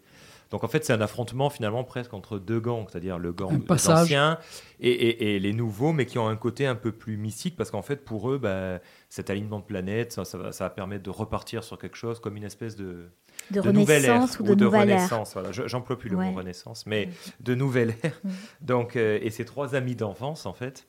Donc 0.51 0.64
en 0.64 0.68
fait, 0.68 0.85
c'est 0.85 0.93
un 0.93 1.01
affrontement 1.01 1.48
finalement 1.48 1.85
presque 1.85 2.12
entre 2.12 2.39
deux 2.39 2.59
gangs, 2.59 2.86
c'est-à-dire 2.90 3.18
le 3.18 3.32
gang 3.32 3.62
anciens 4.02 4.39
et, 4.81 4.90
et- 4.90 5.36
et 5.36 5.39
les 5.39 5.52
nouveaux, 5.52 5.93
mais 5.93 6.06
qui 6.06 6.18
ont 6.18 6.27
un 6.27 6.36
côté 6.36 6.66
un 6.66 6.74
peu 6.74 6.90
plus 6.90 7.16
mystique, 7.16 7.56
parce 7.56 7.70
qu'en 7.70 7.82
fait, 7.82 8.05
pour 8.05 8.31
eux, 8.31 8.39
bah, 8.39 8.81
cet 9.09 9.31
alignement 9.31 9.60
de 9.60 9.64
planètes, 9.64 10.12
ça, 10.12 10.24
ça 10.24 10.39
va, 10.39 10.51
ça 10.52 10.64
va 10.64 10.70
permettre 10.70 11.05
de 11.05 11.10
repartir 11.10 11.62
sur 11.62 11.78
quelque 11.78 11.97
chose 11.97 12.18
comme 12.18 12.36
une 12.36 12.43
espèce 12.44 12.74
de, 12.74 13.10
De 13.52 13.70
nouvelle 13.70 14.05
ère, 14.05 14.14
renaissance 14.16 14.40
ou 14.40 14.43
de 14.43 14.55
nouvelle 14.64 14.90
ère. 14.90 14.97
renaissance. 14.97 15.32
Voilà. 15.35 15.52
J'emploie 15.52 15.97
plus 15.98 16.10
le 16.10 16.16
Ouais. 16.16 16.31
mot 16.31 16.36
renaissance, 16.36 16.85
mais 16.85 17.09
de 17.40 17.55
nouvelle 17.55 17.94
ère. 18.02 18.20
Donc, 18.60 18.97
euh, 18.97 19.18
et 19.22 19.31
ces 19.31 19.44
trois 19.44 19.77
amis 19.77 19.94
d'enfance, 19.94 20.47
en 20.47 20.52
fait, 20.52 20.89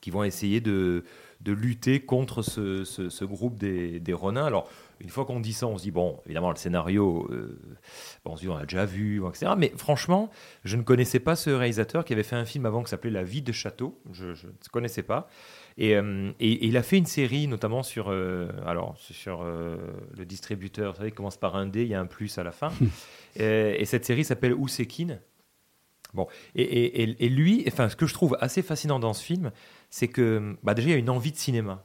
qui 0.00 0.10
vont 0.10 0.24
essayer 0.24 0.60
de, 0.60 1.04
de 1.40 1.52
lutter 1.52 2.00
contre 2.00 2.42
ce, 2.42 2.82
ce- 2.84 3.08
ce 3.10 3.24
groupe 3.24 3.56
des, 3.56 4.00
des 4.00 4.12
Ronins. 4.12 4.44
Alors, 4.46 4.68
une 5.00 5.08
fois 5.10 5.24
qu'on 5.24 5.40
dit 5.40 5.52
ça, 5.52 5.66
on 5.66 5.78
se 5.78 5.82
dit, 5.84 5.90
bon, 5.90 6.20
évidemment, 6.26 6.50
le 6.50 6.56
scénario, 6.56 7.26
euh, 7.30 7.58
bon, 8.24 8.32
on 8.32 8.36
se 8.36 8.42
dit, 8.42 8.48
on 8.48 8.56
a 8.56 8.62
déjà 8.64 8.84
vu, 8.84 9.22
etc. 9.28 9.52
Mais 9.56 9.72
franchement, 9.76 10.30
je 10.64 10.76
ne 10.76 10.82
connaissais 10.82 11.20
pas 11.20 11.36
ce 11.36 11.50
réalisateur 11.50 12.04
qui 12.04 12.12
avait 12.12 12.22
fait 12.22 12.36
un 12.36 12.44
film 12.44 12.66
avant 12.66 12.82
qui 12.82 12.90
s'appelait 12.90 13.10
La 13.10 13.22
vie 13.24 13.42
de 13.42 13.52
château. 13.52 14.00
Je 14.12 14.26
ne 14.26 14.34
connaissais 14.72 15.02
pas. 15.02 15.28
Et, 15.76 15.94
euh, 15.96 16.32
et- 16.40 16.52
et 16.52 16.66
il 16.66 16.76
a 16.76 16.82
fait 16.82 16.98
une 16.98 17.06
série, 17.06 17.46
notamment 17.46 17.82
sur, 17.82 18.08
euh, 18.10 18.48
alors, 18.66 18.96
sur 18.98 19.44
le 19.44 20.24
distributeur, 20.24 20.92
vous 20.92 20.96
savez, 20.98 21.10
il 21.10 21.14
commence 21.14 21.36
par 21.36 21.54
un 21.56 21.66
D, 21.66 21.82
il 21.82 21.88
y 21.88 21.94
a 21.94 22.00
un 22.00 22.06
plus 22.06 22.36
à 22.38 22.42
la 22.42 22.50
fin. 22.52 22.70
Et 23.36 23.84
cette 23.84 24.04
série 24.04 24.24
s'appelle 24.24 24.54
Oussekine. 24.54 25.20
Bon, 26.14 26.26
et, 26.54 26.62
et- 26.62 27.02
et- 27.02 27.24
et 27.26 27.28
lui, 27.28 27.64
enfin, 27.68 27.88
ce 27.90 27.94
que 27.94 28.06
je 28.06 28.14
trouve 28.14 28.36
assez 28.40 28.62
fascinant 28.62 28.98
dans 28.98 29.12
ce 29.12 29.22
film, 29.22 29.52
c'est 29.90 30.08
que 30.08 30.56
bah, 30.62 30.72
déjà 30.72 30.88
il 30.88 30.92
y 30.92 30.94
a 30.94 30.98
une 30.98 31.10
envie 31.10 31.32
de 31.32 31.36
cinéma. 31.36 31.84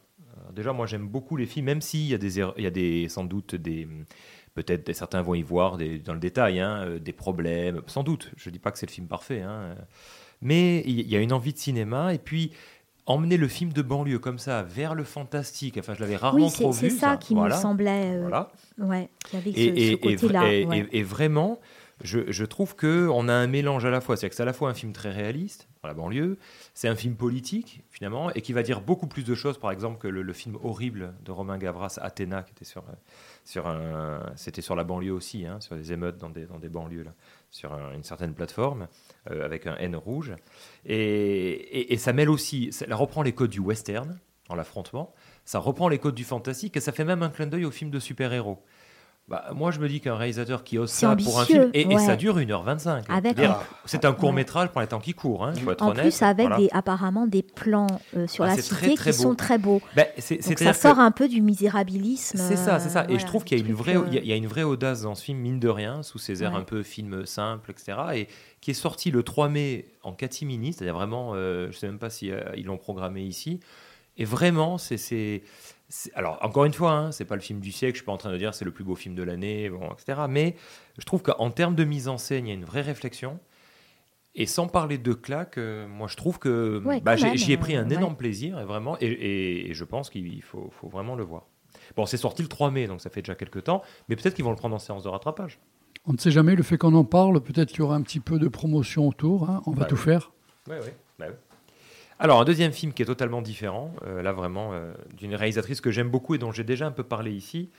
Alors, 0.54 0.56
déjà, 0.56 0.74
moi 0.74 0.86
j'aime 0.86 1.08
beaucoup 1.08 1.36
les 1.36 1.46
films, 1.48 1.66
même 1.66 1.82
s'il 1.82 2.06
y 2.08 2.14
a 2.14 2.18
des, 2.18 2.40
erreurs- 2.40 2.54
il 2.58 2.64
y 2.64 2.68
a 2.68 2.72
des, 2.72 3.10
sans 3.10 3.24
doute 3.24 3.56
des, 3.56 3.88
peut-être 4.54 4.94
certains 4.94 5.22
vont 5.24 5.34
y 5.34 5.42
voir 5.42 5.78
des, 5.78 5.98
dans 5.98 6.14
le 6.14 6.20
détail, 6.20 6.60
hein, 6.60 6.84
euh, 6.86 7.00
des 7.00 7.14
problèmes, 7.14 7.82
sans 7.88 8.04
doute. 8.04 8.32
Je 8.38 8.50
dis 8.52 8.60
pas 8.60 8.72
que 8.72 8.78
c'est 8.78 8.86
le 8.86 8.92
film 8.92 9.08
parfait, 9.08 9.42
hein, 9.42 9.52
euh, 9.52 9.76
mais 10.42 10.82
il 10.86 11.08
y 11.10 11.16
a 11.16 11.20
une 11.20 11.34
envie 11.34 11.54
de 11.54 11.58
cinéma 11.58 12.14
et 12.14 12.20
puis 12.20 12.52
emmener 13.06 13.36
le 13.38 13.48
film 13.48 13.74
de 13.74 13.82
banlieue 13.82 14.20
comme 14.20 14.38
ça 14.40 14.62
vers 14.64 14.94
le 14.96 15.04
fantastique. 15.04 15.78
Enfin, 15.80 15.94
je 15.96 16.02
l'avais 16.02 16.16
rarement 16.16 16.46
Oui, 16.46 16.50
c'est 16.52 16.64
trop 16.64 16.72
c'est 16.72 16.88
vu. 16.90 16.96
ça 16.98 17.18
qui 17.18 17.34
Voilà. 17.34 17.58
me 17.58 17.62
semblait. 17.62 18.16
euh, 18.16 18.22
Voilà. 18.22 18.52
Ouais, 18.78 19.10
y 19.34 19.38
avait 19.38 19.50
Et, 19.50 19.92
ce 19.92 19.96
côté-là. 19.96 20.54
et- 20.54 20.66
ouais. 20.66 20.88
et- 20.92 21.00
et 21.00 21.04
vraiment, 21.04 21.60
je, 22.04 22.32
je 22.32 22.46
trouve 22.46 22.76
que 22.76 23.10
on 23.12 23.28
a 23.28 23.34
un 23.34 23.48
mélange 23.48 23.84
à 23.86 23.90
la 23.90 24.00
fois. 24.02 24.16
C'est-à-dire 24.16 24.30
que 24.30 24.36
c'est 24.36 24.44
à 24.44 24.46
la 24.46 24.54
fois 24.54 24.70
un 24.70 24.74
film 24.74 24.94
très 24.94 25.12
réaliste, 25.12 25.68
dans 25.82 25.88
la 25.90 25.94
banlieue, 25.96 26.38
c'est 26.76 26.88
un 26.88 26.96
film 26.96 27.16
politique, 27.16 27.84
finalement, 27.92 28.32
et 28.34 28.42
qui 28.42 28.52
va 28.52 28.64
dire 28.64 28.82
beaucoup 28.82 29.06
plus 29.06 29.24
de 29.24 29.36
choses, 29.36 29.60
par 29.60 29.72
exemple, 29.72 30.00
que 30.00 30.08
le, 30.08 30.34
film 30.34 30.58
horrible 30.64 31.14
de 31.24 31.32
Romain 31.32 31.58
Gavras, 31.60 32.00
Athéna, 32.02 32.42
qui 32.42 32.52
était 32.52 32.66
sur, 32.66 32.82
euh, 32.82 32.94
sur 33.44 33.68
un. 33.68 34.32
C'était 34.36 34.62
sur 34.62 34.76
la 34.76 34.84
banlieue 34.84 35.12
aussi, 35.14 35.46
hein, 35.46 35.60
sur 35.62 35.76
des 35.76 35.92
émeutes 35.94 36.18
dans 36.18 36.30
des, 36.32 36.46
dans 36.48 36.58
des 36.58 36.70
banlieues, 36.70 37.04
là, 37.04 37.14
sur 37.52 37.74
un- 37.74 37.94
une 37.94 38.04
certaine 38.04 38.34
plateforme, 38.34 38.88
euh, 39.30 39.46
avec 39.46 39.68
un 39.68 39.76
N 39.78 39.96
rouge. 39.96 40.34
Et, 40.86 41.94
et- 41.94 41.98
ça 41.98 42.12
mêle 42.14 42.30
aussi. 42.30 42.72
Ça 42.74 42.86
reprend 42.96 43.22
les 43.22 43.34
codes 43.34 43.52
du 43.52 43.60
western, 43.60 44.20
dans 44.50 44.56
l'affrontement. 44.56 45.14
Ça 45.46 45.60
reprend 45.60 45.90
les 45.90 46.00
codes 46.00 46.16
du 46.16 46.24
fantastique, 46.24 46.76
et 46.76 46.80
ça 46.80 46.92
fait 46.92 47.06
même 47.06 47.22
un 47.24 47.30
clin 47.30 47.48
d'œil 47.48 47.66
au 47.66 47.72
film 47.72 47.92
de 47.92 48.00
super-héros. 48.00 48.64
Bah, 49.30 49.46
moi, 49.56 49.72
je 49.72 49.80
me 49.80 49.88
dis 49.88 50.02
qu'un 50.02 50.16
réalisateur 50.18 50.66
qui 50.66 50.78
ose 50.78 50.90
ça 50.92 51.16
pour 51.16 51.40
un 51.40 51.46
film, 51.46 51.70
et, 51.74 51.98
ça 51.98 52.18
dure 52.18 52.38
1h25. 52.38 53.04
Avec 53.08 53.38
C'est-à-dire, 53.38 53.52
un- 53.52 53.64
C'est 53.86 54.04
un 54.04 54.12
court 54.12 54.34
métrage 54.34 54.68
pour 54.70 54.82
les 54.82 54.88
temps 54.88 55.00
qui 55.00 55.14
courent, 55.14 55.46
hein, 55.46 55.54
il 55.56 55.62
faut 55.62 55.72
être 55.72 55.82
En 55.82 55.92
honnête. 55.92 56.02
plus, 56.04 56.22
avec 56.22 56.48
Voilà. 56.48 56.58
des, 56.62 56.70
apparemment 56.74 57.26
des 57.26 57.42
plans 57.42 57.88
euh, 58.18 58.28
sur 58.28 58.44
Ah, 58.44 58.48
la 58.48 58.56
cité 58.58 58.76
très, 58.76 58.94
très 58.96 59.12
qui 59.12 59.18
beau. 59.18 59.24
sont 59.24 59.36
très 59.36 59.58
beaux. 59.58 59.82
Donc 59.96 60.06
c'est-à-dire 60.18 60.58
ça 60.58 60.74
sort 60.74 60.96
que- 60.98 61.02
un 61.02 61.12
peu 61.12 61.30
du 61.30 61.42
misérabilisme. 61.42 62.38
C'est 62.38 62.58
ça, 62.58 62.80
c'est 62.82 62.90
ça. 62.90 63.06
Et 63.08 63.18
je 63.18 63.26
trouve 63.26 63.46
qu'il 63.46 63.58
y 63.58 63.62
a 63.62 63.66
une 63.66 63.74
vraie, 63.74 63.96
euh, 63.96 64.04
il 64.12 64.26
y 64.26 64.34
a- 64.34 64.36
une 64.36 64.48
vraie 64.48 64.64
audace 64.64 65.04
dans 65.04 65.16
ce 65.16 65.24
film, 65.24 65.38
mine 65.40 65.60
de 65.60 65.70
rien, 65.70 66.04
sous 66.04 66.18
ses 66.20 66.44
airs 66.44 66.52
Ouais. 66.52 66.58
un 66.60 66.64
peu 66.64 66.84
film 66.84 67.26
simple, 67.26 67.72
etc. 67.72 67.94
Et 68.16 68.28
qui 68.60 68.72
est 68.72 68.76
sorti 68.76 69.10
le 69.10 69.24
3 69.24 69.48
mai 69.48 69.86
en 70.04 70.12
catimini, 70.12 70.74
c'est-à-dire 70.74 70.96
vraiment, 70.96 71.32
euh, 71.34 71.70
je 71.72 71.78
sais 71.78 71.88
même 71.88 71.98
pas 71.98 72.10
si 72.10 72.30
euh, 72.30 72.42
ils 72.58 72.66
l'ont 72.66 72.78
programmé 72.78 73.22
ici. 73.22 73.62
Et 74.18 74.26
vraiment, 74.26 74.78
c'est- 74.78 75.44
alors 76.16 76.40
encore 76.42 76.66
une 76.66 76.74
fois, 76.74 76.92
hein, 76.92 77.12
c'est 77.12 77.26
pas 77.26 77.36
le 77.36 77.42
film 77.42 77.60
du 77.60 77.72
siècle. 77.72 77.94
Je 77.96 78.00
suis 78.00 78.06
pas 78.06 78.12
en 78.12 78.18
train 78.18 78.32
de 78.32 78.38
dire 78.38 78.54
c'est 78.54 78.66
le 78.66 78.72
plus 78.72 78.84
beau 78.84 78.96
film 78.96 79.16
de 79.16 79.24
l'année, 79.24 79.70
bon, 79.70 79.92
etc. 79.92 80.22
Mais 80.30 80.56
je 80.98 81.06
trouve 81.06 81.22
qu'en 81.22 81.52
termes 81.52 81.76
de 81.76 81.84
mise 81.84 82.08
en 82.08 82.18
scène, 82.18 82.46
il 82.46 82.50
y 82.50 82.52
a 82.52 82.56
une 82.56 82.66
vraie 82.66 82.82
réflexion. 82.82 83.40
Et 84.36 84.48
sans 84.48 84.68
parler 84.68 84.98
de 84.98 85.14
claques, 85.14 85.60
euh, 85.60 85.88
moi 85.88 86.08
je 86.08 86.16
trouve 86.18 86.40
que 86.40 86.82
Ouais, 86.84 87.00
bah, 87.02 87.16
j'y 87.16 87.52
ai 87.52 87.58
pris 87.58 87.76
un 87.76 87.86
euh, 87.86 87.96
énorme 87.96 88.14
ouais. 88.14 88.18
plaisir, 88.18 88.60
et 88.60 88.66
vraiment, 88.66 88.98
et, 89.00 89.06
et- 89.06 89.70
et 89.70 89.74
je 89.76 89.84
pense 89.84 90.10
qu'il 90.10 90.42
faut, 90.42 90.72
faut 90.72 90.88
vraiment 90.90 91.16
le 91.16 91.24
voir. 91.24 91.46
Bon, 91.96 92.08
c'est 92.08 92.18
sorti 92.18 92.42
le 92.42 92.48
3 92.48 92.72
mai, 92.72 92.88
donc 92.88 93.00
ça 93.00 93.12
fait 93.12 93.22
déjà 93.22 93.36
quelques 93.36 93.64
temps, 93.66 93.84
mais 94.10 94.16
peut-être 94.16 94.34
qu'ils 94.34 94.44
vont 94.46 94.50
le 94.50 94.56
prendre 94.56 94.76
en 94.76 94.80
séance 94.80 95.04
de 95.04 95.10
rattrapage. 95.10 95.60
On 96.06 96.14
ne 96.14 96.18
sait 96.18 96.32
jamais, 96.32 96.56
le 96.56 96.64
fait 96.64 96.78
qu'on 96.80 96.96
en 96.96 97.04
parle, 97.04 97.42
peut-être 97.42 97.70
qu'il 97.70 97.80
y 97.80 97.82
aura 97.84 97.96
un 97.96 98.02
petit 98.02 98.20
peu 98.20 98.40
de 98.40 98.48
promotion 98.48 99.08
autour. 99.08 99.50
hein. 99.50 99.62
On 99.68 99.72
va 99.72 99.82
Bah 99.82 99.86
tout 99.86 99.96
oui. 99.96 100.02
faire. 100.02 100.32
Ouais, 100.68 100.80
ouais, 100.80 100.96
bah 101.20 101.26
oui. 101.30 101.36
Alors, 102.24 102.40
un 102.40 102.46
deuxième 102.46 102.72
film 102.72 102.94
qui 102.94 103.02
est 103.02 103.06
totalement 103.06 103.42
différent, 103.42 103.94
euh, 104.08 104.22
là 104.22 104.32
vraiment, 104.32 104.72
euh, 104.72 104.94
d'une 105.18 105.36
réalisatrice 105.36 105.82
que 105.82 105.92
j'aime 105.92 106.10
beaucoup 106.10 106.36
et 106.36 106.38
dont 106.38 106.54
j'ai 106.54 106.64
déjà 106.64 106.88
un 106.88 106.92
peu 106.92 107.04
parlé 107.04 107.34
ici, 107.34 107.70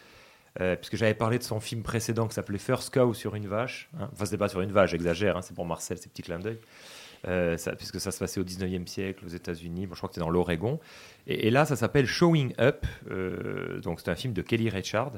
euh, 0.61 0.77
puisque 0.77 0.97
j'avais 0.97 1.15
parlé 1.15 1.39
de 1.39 1.43
son 1.43 1.61
film 1.61 1.83
précédent 1.83 2.29
qui 2.29 2.35
s'appelait 2.35 2.59
First 2.59 2.93
Cow 2.93 3.15
sur 3.15 3.37
une 3.37 3.47
vache. 3.47 3.89
hein. 3.99 4.11
Enfin, 4.13 4.27
c'est 4.27 4.37
pas 4.37 4.51
sur 4.51 4.61
une 4.61 4.71
vache, 4.71 4.91
j'exagère, 4.91 5.39
hein, 5.39 5.41
c'est 5.41 5.55
pour 5.55 5.65
Marcel, 5.65 5.97
ces 5.97 6.11
petits 6.11 6.21
clins 6.21 6.41
d'œil. 6.41 6.59
Puisque 7.79 7.99
ça 8.01 8.11
se 8.11 8.19
passait 8.19 8.39
au 8.39 8.45
19e 8.45 8.87
siècle 8.87 9.25
aux 9.25 9.31
États-Unis, 9.31 9.87
bon, 9.87 9.95
je 9.95 10.01
crois 10.01 10.11
que 10.11 10.15
c'est 10.15 10.21
dans 10.21 10.29
l'Oregon. 10.29 10.79
Et, 11.27 11.47
et 11.47 11.51
là, 11.51 11.65
ça 11.65 11.75
s'appelle 11.75 12.05
Showing 12.05 12.53
Up, 12.61 12.85
donc 13.83 14.01
c'est 14.01 14.11
un 14.11 14.15
film 14.15 14.35
de 14.35 14.43
Kelly 14.43 14.69
Richard, 14.69 15.13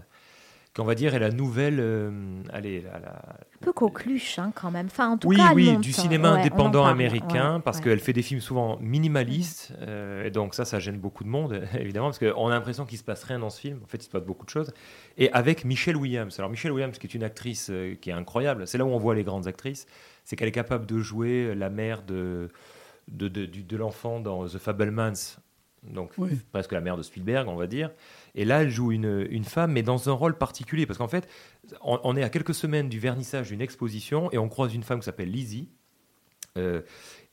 qu'on 0.76 0.84
va 0.84 0.94
dire 0.94 1.14
est 1.14 1.18
la 1.18 1.30
nouvelle. 1.30 1.78
euh, 1.80 2.10
allez, 2.52 2.82
la- 2.82 2.98
la, 2.98 3.12
Un 3.54 3.58
peu 3.64 3.72
coqueluche, 3.72 4.38
hein, 4.38 4.52
quand 4.54 4.70
même. 4.70 4.86
Enfin, 4.86 5.08
en 5.12 5.16
tout 5.18 5.28
oui, 5.28 5.36
cas, 5.36 5.54
oui, 5.54 5.72
monte, 5.72 5.80
du 5.80 5.90
hein. 5.90 5.92
cinéma 5.92 6.34
Ouais, 6.34 6.40
indépendant 6.40 6.82
parle, 6.82 6.92
américain, 6.92 7.56
ouais, 7.56 7.62
parce 7.62 7.78
ouais. 7.78 7.84
qu'elle 7.84 8.00
fait 8.00 8.12
des 8.12 8.22
films 8.22 8.40
souvent 8.40 8.78
minimalistes, 8.80 9.72
euh, 9.80 10.24
et 10.24 10.30
donc 10.30 10.54
ça, 10.54 10.64
ça 10.64 10.78
gêne 10.78 10.98
beaucoup 10.98 11.24
de 11.24 11.28
monde, 11.28 11.62
évidemment, 11.80 12.08
parce 12.08 12.18
qu'on 12.18 12.46
a 12.48 12.50
l'impression 12.50 12.84
qu'il 12.84 12.98
se 12.98 13.04
passe 13.04 13.24
rien 13.24 13.38
dans 13.38 13.50
ce 13.50 13.60
film. 13.60 13.80
En 13.82 13.86
fait, 13.86 13.98
il 13.98 14.04
se 14.04 14.10
passe 14.10 14.22
beaucoup 14.24 14.44
de 14.44 14.50
choses. 14.50 14.72
Et 15.16 15.32
avec 15.32 15.64
Michelle 15.64 15.96
Williams. 15.96 16.38
Alors, 16.38 16.50
Michelle 16.50 16.72
Williams, 16.72 16.98
qui 16.98 17.06
est 17.06 17.14
une 17.14 17.24
actrice 17.24 17.68
euh, 17.70 17.94
qui 17.94 18.10
est 18.10 18.14
incroyable, 18.14 18.66
c'est 18.66 18.76
là 18.78 18.84
où 18.84 18.88
on 18.90 18.98
voit 18.98 19.14
les 19.14 19.24
grandes 19.24 19.46
actrices, 19.46 19.86
c'est 20.24 20.36
qu'elle 20.36 20.48
est 20.48 20.52
capable 20.52 20.86
de 20.86 20.98
jouer 20.98 21.54
la 21.54 21.70
mère 21.70 22.02
de, 22.02 22.50
de, 23.08 23.28
de, 23.28 23.46
du- 23.46 23.62
de 23.62 23.76
l'enfant 23.76 24.20
dans 24.20 24.46
The 24.46 24.58
Fablemans, 24.58 25.38
donc 25.84 26.10
Oui. 26.18 26.30
presque 26.52 26.72
la 26.72 26.80
mère 26.80 26.96
de 26.96 27.02
Spielberg, 27.02 27.48
on 27.48 27.54
va 27.54 27.66
dire. 27.68 27.90
Et 28.36 28.44
là, 28.44 28.62
elle 28.62 28.70
joue 28.70 28.92
une, 28.92 29.26
une 29.30 29.44
femme, 29.44 29.72
mais 29.72 29.82
dans 29.82 30.08
un 30.08 30.12
rôle 30.12 30.36
particulier, 30.36 30.86
parce 30.86 30.98
qu'en 30.98 31.08
fait, 31.08 31.26
on, 31.82 31.98
on 32.04 32.16
est 32.16 32.22
à 32.22 32.28
quelques 32.28 32.54
semaines 32.54 32.88
du 32.88 32.98
vernissage 33.00 33.48
d'une 33.48 33.62
exposition 33.62 34.30
et 34.30 34.38
on 34.38 34.48
croise 34.48 34.74
une 34.74 34.82
femme 34.82 34.98
qui 35.00 35.06
s'appelle 35.06 35.30
Lizzie. 35.30 35.68
Euh, 36.58 36.80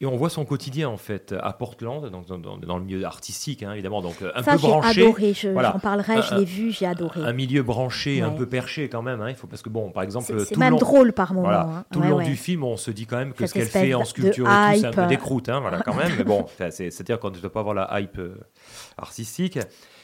et 0.02 0.06
on 0.06 0.18
voit 0.18 0.30
son 0.30 0.44
quotidien 0.44 0.90
en 0.90 0.98
fait 0.98 1.34
à 1.42 1.54
Portland, 1.54 2.10
donc 2.10 2.26
dans, 2.26 2.38
dans- 2.38 2.58
dans 2.58 2.78
le 2.78 2.84
milieu 2.84 3.06
artistique 3.06 3.64
hein, 3.64 3.72
évidemment, 3.72 4.02
donc 4.02 4.22
euh, 4.22 4.34
un 4.36 4.44
Ça, 4.44 4.52
peu 4.54 4.58
branché. 4.58 5.02
adoré. 5.04 5.34
Je- 5.34 5.48
Voilà. 5.48 5.72
J'en 5.72 5.80
parlerai, 5.80 6.22
je 6.24 6.36
l'ai 6.36 6.44
vu, 6.44 6.72
j'ai 6.72 6.86
adoré. 6.86 7.22
Un 7.22 7.32
milieu 7.32 7.64
branché, 7.64 8.20
un 8.22 8.32
peu 8.32 8.46
perché 8.46 8.90
quand 8.90 9.02
même. 9.02 9.22
hein, 9.22 9.30
il 9.30 9.36
faut 9.38 9.48
parce 9.48 9.62
que 9.62 9.70
bon, 9.70 9.92
par 9.92 10.04
exemple, 10.04 10.26
C'est- 10.26 10.40
c'est 10.40 10.54
tout 10.56 10.60
le 10.60 10.66
même 10.66 10.72
long- 10.74 10.78
drôle 10.80 11.14
par 11.14 11.34
moment, 11.34 11.46
voilà, 11.48 11.62
hein. 11.62 11.86
tout 11.94 12.00
Ouais, 12.00 12.06
le 12.06 12.12
long 12.12 12.18
ouais. 12.18 12.26
du 12.26 12.36
film, 12.36 12.66
on 12.66 12.76
se 12.76 12.92
dit 12.92 13.06
quand 13.06 13.16
même 13.16 13.32
que 13.32 13.46
Cette 13.46 13.50
ce 13.50 13.54
qu'elle 13.54 13.68
fait 13.70 13.94
en 13.94 14.04
sculpture 14.04 14.46
et 14.46 14.74
tout, 14.76 14.80
c'est 14.82 14.88
un 14.88 14.92
peu 14.92 15.06
des 15.08 15.16
croûtes, 15.18 15.50
voilà 15.50 15.80
quand 15.84 15.96
même. 15.96 16.12
Mais 16.18 16.26
bon, 16.26 16.46
c'est- 16.58 16.92
c'est-à-dire 16.92 17.18
quand 17.18 17.32
tu 17.32 17.38
ne 17.38 17.42
dois 17.42 17.52
pas 17.54 17.62
avoir 17.62 17.76
la 17.76 17.98
hype 18.02 18.18
euh, 18.20 18.36
artistique. 18.98 19.58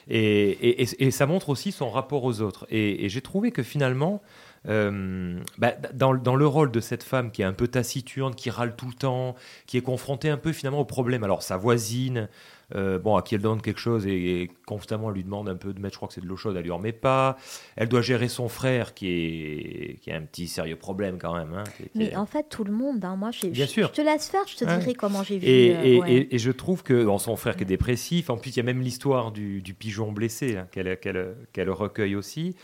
Et, 0.10 1.12
ça 1.12 1.26
montre 1.26 1.50
aussi 1.50 1.72
son 1.72 1.90
rapport 1.90 2.24
aux 2.24 2.42
autres. 2.42 2.66
Et, 2.70 3.06
et 3.06 3.10
j'ai 3.10 3.22
trouvé 3.22 3.52
que 3.52 3.64
finalement, 3.64 4.22
euh, 4.68 5.40
bah, 5.58 5.74
dans, 5.94 6.14
dans 6.14 6.36
le 6.36 6.46
rôle 6.46 6.72
de 6.72 6.80
cette 6.80 7.04
femme 7.04 7.32
qui 7.32 7.42
est 7.42 7.46
un 7.46 7.54
peu 7.54 7.68
taciturne, 7.68 8.36
qui 8.36 8.50
râle 8.50 8.76
tout 8.76 8.88
le 8.88 8.94
temps, 8.94 9.36
qui 9.68 9.78
est 9.78 9.82
confrontée 9.82 10.30
un 10.30 10.38
peu 10.38 10.52
finalement 10.52 10.82
au 10.82 10.86
problème. 10.86 11.24
Alors 11.24 11.44
sa 11.44 11.58
voisine, 11.58 12.28
euh, 12.76 13.00
bon, 13.00 13.16
à 13.16 13.22
qui 13.22 13.36
elle 13.36 13.42
donne 13.42 13.62
quelque 13.62 13.80
chose 13.80 14.06
et, 14.08 14.42
et 14.42 14.52
constamment 14.66 15.10
elle 15.10 15.16
lui 15.16 15.24
demande 15.24 15.50
un 15.50 15.56
peu 15.56 15.74
de 15.74 15.80
mettre, 15.80 15.94
je 15.94 15.98
crois 15.98 16.08
que 16.08 16.14
c'est 16.14 16.22
de 16.22 16.28
l'eau 16.28 16.36
chaude, 16.38 16.56
elle 16.56 16.64
lui 16.64 16.72
en 16.72 16.80
met 16.80 16.92
pas. 16.92 17.36
Elle 17.76 17.90
doit 17.90 18.02
gérer 18.02 18.28
son 18.28 18.48
frère 18.50 18.94
qui 18.94 19.08
est 19.10 20.00
qui 20.02 20.12
a 20.12 20.16
un 20.18 20.22
petit 20.22 20.48
sérieux 20.48 20.76
problème 20.76 21.18
quand 21.20 21.36
même. 21.36 21.54
hein, 21.54 21.64
qui 21.78 21.84
est- 21.84 21.86
qui 21.88 21.98
Mais 21.98 22.06
est- 22.12 22.16
en 22.16 22.26
fait, 22.26 22.48
tout 22.50 22.64
le 22.64 22.72
monde, 22.72 23.04
hein, 23.04 23.16
moi, 23.16 23.32
Bien 23.44 23.66
je, 23.66 23.70
sûr. 23.72 23.88
je 23.88 23.94
te 23.94 24.02
laisse 24.02 24.30
faire, 24.30 24.48
je 24.48 24.56
te 24.56 24.66
dirai 24.66 24.94
comment 24.94 25.24
j'ai 25.24 25.38
vu. 25.40 25.48
Et, 25.48 25.76
euh, 25.76 25.82
et- 25.84 26.00
ouais. 26.02 26.12
et- 26.14 26.36
et 26.36 26.38
je 26.38 26.52
trouve 26.52 26.84
que 26.84 27.06
son 27.18 27.36
frère 27.36 27.56
qui 27.56 27.64
est 27.64 27.66
dépressif, 27.66 28.30
en 28.30 28.38
plus 28.38 28.52
il 28.52 28.58
y 28.58 28.60
a 28.60 28.64
même 28.64 28.82
l'histoire 28.82 29.32
du, 29.32 29.62
du 29.62 29.74
pigeon 29.74 30.12
blessé 30.12 30.54
là, 30.54 30.68
qu'elle 30.72 30.98
qu'elle- 31.00 31.36
qu'elle 31.54 31.70
recueille 31.70 32.16
aussi. 32.16 32.56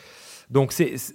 Donc 0.50 0.72
c'est 0.72 0.98
c'est- 0.98 1.14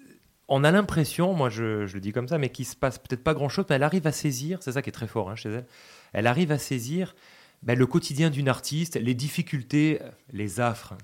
on 0.49 0.65
a 0.65 0.73
l'impression, 0.73 1.33
moi 1.33 1.49
je, 1.49 1.87
je 1.87 1.95
le 1.95 2.01
dis 2.01 2.11
comme 2.11 2.27
ça, 2.27 2.37
mais 2.37 2.49
qu'il 2.49 2.67
se 2.67 2.75
passe 2.75 2.99
peut-être 2.99 3.23
pas 3.23 3.35
grand-chose, 3.35 3.65
mais 3.71 3.77
elle 3.77 3.85
arrive 3.85 4.07
à 4.09 4.13
saisir, 4.13 4.59
c'est 4.63 4.73
ça 4.73 4.83
qui 4.83 4.89
est 4.91 4.93
très 4.93 5.07
fort 5.07 5.31
hein, 5.31 5.37
chez 5.37 5.49
elle, 5.49 5.65
elle 6.13 6.27
arrive 6.27 6.51
à 6.51 6.59
saisir 6.59 7.15
ben, 7.63 7.79
le 7.79 7.87
quotidien 7.87 8.31
d'une 8.31 8.49
artiste, 8.49 8.97
les 8.97 9.15
difficultés, 9.15 9.99
les 10.33 10.61
affres 10.61 10.95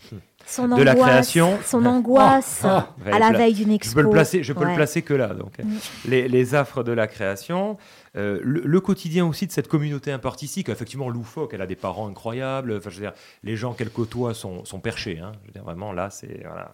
Son 0.47 0.69
de 0.69 0.83
la 0.83 0.95
création. 0.95 1.59
son 1.65 1.85
angoisse 1.85 2.65
à 2.65 3.19
la 3.19 3.33
veille 3.33 3.53
d'une 3.55 3.77
Je 3.83 3.93
peux 3.93 4.01
le 4.01 4.07
expo. 4.07 4.11
placer, 4.11 4.43
je 4.43 4.53
peux 4.53 4.61
Ouais. 4.61 4.71
le 4.71 4.75
placer 4.75 5.03
que 5.03 5.13
là. 5.15 5.35
Donc, 5.35 5.59
Mm. 5.59 5.75
les, 6.09 6.29
les 6.29 6.55
affres 6.55 6.83
de 6.83 6.93
la 6.93 7.07
création, 7.07 7.77
Euh, 8.17 8.41
le, 8.43 8.63
le 8.65 8.81
quotidien 8.81 9.27
aussi 9.27 9.47
de 9.47 9.53
cette 9.53 9.69
communauté 9.69 10.11
impartitique, 10.11 10.71
effectivement 10.71 11.11
loufoque, 11.11 11.53
elle 11.53 11.61
a 11.61 11.67
des 11.67 11.77
parents 11.77 12.09
incroyables, 12.09 12.73
enfin, 12.79 12.89
je 12.89 12.95
veux 12.95 13.03
dire, 13.03 13.13
les 13.43 13.57
gens 13.57 13.75
qu'elle 13.75 13.91
côtoie 13.91 14.33
sont, 14.33 14.65
sont 14.65 14.81
perchés. 14.81 15.19
hein. 15.19 15.33
Je 15.43 15.49
veux 15.49 15.53
dire, 15.53 15.63
vraiment, 15.65 15.93
là, 15.93 16.09
c'est. 16.09 16.41
Voilà. 16.47 16.71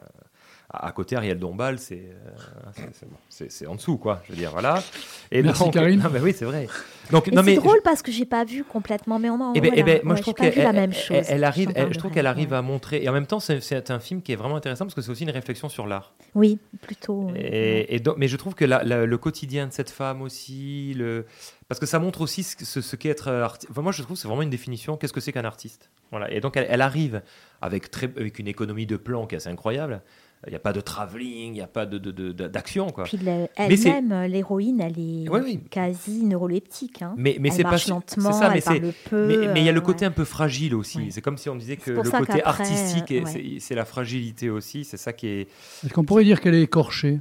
À 0.74 0.90
côté, 0.93 1.16
Ariel 1.16 1.39
Dombal, 1.39 1.78
c'est 1.78 1.97
euh, 1.97 2.82
c'est- 3.28 3.51
c'est 3.51 3.66
en 3.66 3.74
dessous, 3.74 3.99
quoi. 3.99 4.23
Je 4.24 4.32
veux 4.32 4.39
dire, 4.39 4.51
voilà. 4.53 4.82
Et 5.31 5.43
Merci, 5.43 5.65
donc- 5.65 5.74
Karine. 5.74 6.01
Non, 6.01 6.09
mais 6.11 6.20
oui, 6.20 6.35
c'est 6.35 6.47
vrai. 6.47 6.66
Donc, 7.11 7.27
Mais 7.27 7.35
non, 7.35 7.43
c'est 7.44 7.57
drôle 7.57 7.81
parce 7.85 8.01
que 8.01 8.11
j'ai 8.11 8.24
pas 8.24 8.44
vu 8.44 8.65
complètement, 8.65 9.19
mais 9.19 9.28
on 9.28 9.35
en. 9.40 9.53
eh 9.55 9.61
ben, 9.61 9.70
eh 9.77 9.82
voilà. 9.82 9.99
ben, 9.99 10.01
moi, 10.05 10.12
Ouais, 10.15 10.16
je 10.19 10.23
trouve 10.23 10.35
j'ai 10.39 10.44
pas 10.44 10.49
vu 10.49 10.55
qu'elle 10.55 10.65
la 10.65 10.73
même 10.73 10.93
chose. 10.94 11.11
elle- 11.11 11.24
elle 11.28 11.44
arrive, 11.44 11.73
elle- 11.74 11.93
je 11.93 11.99
trouve 11.99 12.11
qu'elle 12.11 12.27
arrive 12.27 12.53
ouais. 12.53 12.57
à 12.57 12.62
montrer. 12.62 13.03
Et 13.03 13.09
en 13.09 13.12
même 13.12 13.27
temps, 13.27 13.39
c'est 13.40 13.90
un 13.90 14.01
film 14.01 14.23
qui 14.23 14.32
est 14.32 14.36
vraiment 14.36 14.57
intéressant 14.57 14.86
parce 14.86 14.94
que 14.94 15.03
c'est 15.03 15.11
aussi 15.11 15.24
une 15.24 15.31
réflexion 15.31 15.69
sur 15.69 15.86
l'art. 15.86 16.15
Oui, 16.35 16.59
plutôt. 16.81 17.28
oui. 17.32 17.39
Et, 17.39 17.94
et 17.97 18.01
donc- 18.01 18.16
mais 18.16 18.28
je 18.28 18.36
trouve 18.39 18.55
que 18.55 18.65
la- 18.65 18.82
la- 18.82 19.05
le 19.05 19.19
quotidien 19.19 19.66
de 19.66 19.73
cette 19.73 19.90
femme 19.90 20.23
aussi, 20.23 20.94
le, 20.97 21.27
parce 21.69 21.81
que 21.81 21.86
ça 21.86 21.99
montre 21.99 22.23
aussi 22.23 22.43
ce, 22.44 22.65
ce- 22.65 22.81
ce 22.81 22.97
qu'est 22.97 23.11
être 23.11 23.28
artiste. 23.31 23.70
moi, 23.77 23.93
je 23.93 24.03
trouve 24.03 24.16
que 24.16 24.20
c'est 24.23 24.28
vraiment 24.28 24.43
une 24.43 24.49
définition. 24.51 24.97
Qu'est-ce 24.97 25.12
que 25.12 25.20
c'est 25.20 25.32
qu'un 25.32 25.44
artiste? 25.44 25.90
Voilà. 26.11 26.31
Et 26.32 26.40
donc, 26.40 26.57
elle, 26.57 26.66
elle 26.70 26.81
arrive 26.81 27.20
avec, 27.61 27.90
très, 27.90 28.07
avec 28.16 28.39
une 28.39 28.49
économie 28.49 28.86
de 28.86 28.97
plans 28.97 29.27
qui 29.27 29.35
est 29.35 29.39
assez 29.39 29.49
incroyable. 29.51 30.01
Il 30.47 30.51
n'y 30.51 30.56
a 30.56 30.59
pas 30.59 30.73
de 30.73 30.81
travelling, 30.81 31.51
il 31.51 31.52
n'y 31.52 31.60
a 31.60 31.69
pas 31.69 31.86
de, 31.86 31.98
de- 31.98 32.10
de- 32.10 32.32
de- 32.32 32.48
d'action. 32.48 32.89
quoi. 32.90 33.05
Puis 33.05 33.16
c'est- 33.19 33.48
elle-même, 33.56 34.10
euh, 34.12 34.27
l'héroïne, 34.27 34.81
elle 34.81 34.98
est 34.98 35.28
Oui, 35.28 35.40
oui. 35.44 35.60
quasi 35.70 36.24
neuroleptique. 36.24 37.01
Hein. 37.02 37.14
Mais, 37.16 37.36
mais 37.39 37.51
c'est 37.51 37.62
pas 37.62 37.77
lentement, 37.89 38.32
ça, 38.32 38.48
mais 38.51 38.56
elle 38.56 38.62
parle 38.64 38.81
c'est- 38.82 39.09
peu. 39.10 39.27
mais 39.28 39.52
mais 39.55 39.60
il 39.60 39.66
y 39.66 39.69
a 39.69 39.73
le 39.73 39.78
euh, 39.78 39.82
côté 39.82 40.01
ouais. 40.01 40.06
un 40.09 40.10
peu 40.10 40.24
fragile 40.24 40.74
aussi. 40.74 41.12
C'est 41.12 41.20
comme 41.20 41.39
si 41.39 41.48
on 41.48 41.55
disait 41.55 41.77
que 41.77 41.93
le 41.93 42.02
côté 42.10 42.43
artistique, 42.43 43.12
euh, 43.12 43.24
c'est 43.60 43.74
la 43.77 43.85
fragilité 43.85 44.51
aussi. 44.51 44.85
C'est 44.85 44.97
ça 44.97 45.12
qui 45.12 45.28
est. 45.28 45.40
Est-ce 45.85 45.93
qu'on 45.93 46.05
pourrait 46.05 46.24
dire 46.24 46.40
qu'elle 46.40 46.55
est 46.55 46.62
écorchée? 46.62 47.20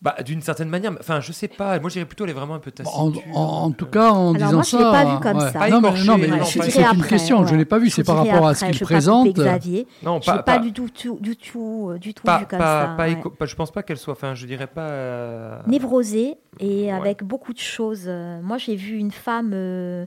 Bah, 0.00 0.14
d'une 0.24 0.40
certaine 0.42 0.68
manière, 0.68 0.92
enfin, 1.00 1.18
je 1.20 1.32
sais 1.32 1.48
pas. 1.48 1.80
Moi, 1.80 1.88
je 1.90 1.94
dirais 1.94 2.04
plutôt, 2.04 2.22
elle 2.22 2.30
est 2.30 2.34
vraiment 2.34 2.54
un 2.54 2.60
peu 2.60 2.70
en, 2.70 3.10
taciturne. 3.10 3.34
en- 3.34 3.40
en 3.64 3.70
tout 3.72 3.86
cas, 3.86 4.10
en 4.12 4.32
Alors, 4.32 4.34
disant 4.34 4.52
moi, 4.52 4.62
je 4.62 4.68
ça. 4.70 4.78
l'ai 4.78 4.84
pas 4.84 5.04
vu 5.04 5.20
comme 5.20 5.36
ouais. 5.38 5.50
ça. 5.50 5.58
Pas 5.58 5.68
Non, 5.70 5.80
mais, 5.80 6.04
non, 6.04 6.18
mais 6.18 6.44
c'est 6.44 6.58
pas 6.60 6.66
une 6.78 6.84
après, 7.00 7.08
question. 7.08 7.44
Je 7.44 7.50
ouais. 7.50 7.56
n'ai 7.56 7.64
pas 7.64 7.78
vu. 7.80 7.88
Je 7.90 7.94
C'est 7.96 8.04
par 8.04 8.18
rapport 8.24 8.46
à 8.46 8.54
ce 8.54 8.64
qu'il 8.64 8.74
je 8.74 8.78
veux 8.78 8.86
pas 8.86 8.94
présente. 8.94 9.26
Xavier. 9.34 9.88
Non, 10.04 10.20
je 10.20 10.26
pas- 10.26 10.32
l'ai 10.36 10.38
pas, 10.44 10.44
pas- 10.44 10.58
du 10.60 10.72
tout, 10.72 10.88
tout- 10.88 11.18
du 11.20 11.36
tout, 11.36 11.88
euh, 11.90 11.98
du 11.98 12.14
tout 12.14 12.22
Pas, 12.22 12.38
vu 12.38 12.46
comme 12.46 12.60
pas, 12.60 12.82
ça. 12.86 12.94
pas 12.96 13.02
ouais. 13.06 13.12
éco- 13.14 13.30
pas- 13.30 13.46
je 13.46 13.56
pense 13.56 13.72
pas 13.72 13.82
qu'elle 13.82 13.96
soit. 13.96 14.12
Enfin, 14.12 14.34
je 14.36 14.46
dirais 14.46 14.68
pas. 14.68 14.82
euh, 14.88 15.58
Névrosée 15.66 16.36
et 16.60 16.92
avec 16.92 17.24
beaucoup 17.24 17.52
de 17.52 17.58
choses. 17.58 18.04
Euh, 18.06 18.40
Moi, 18.40 18.58
j'ai 18.58 18.76
vu 18.76 18.98
une 18.98 19.10
femme 19.10 19.50
euh, 19.52 20.06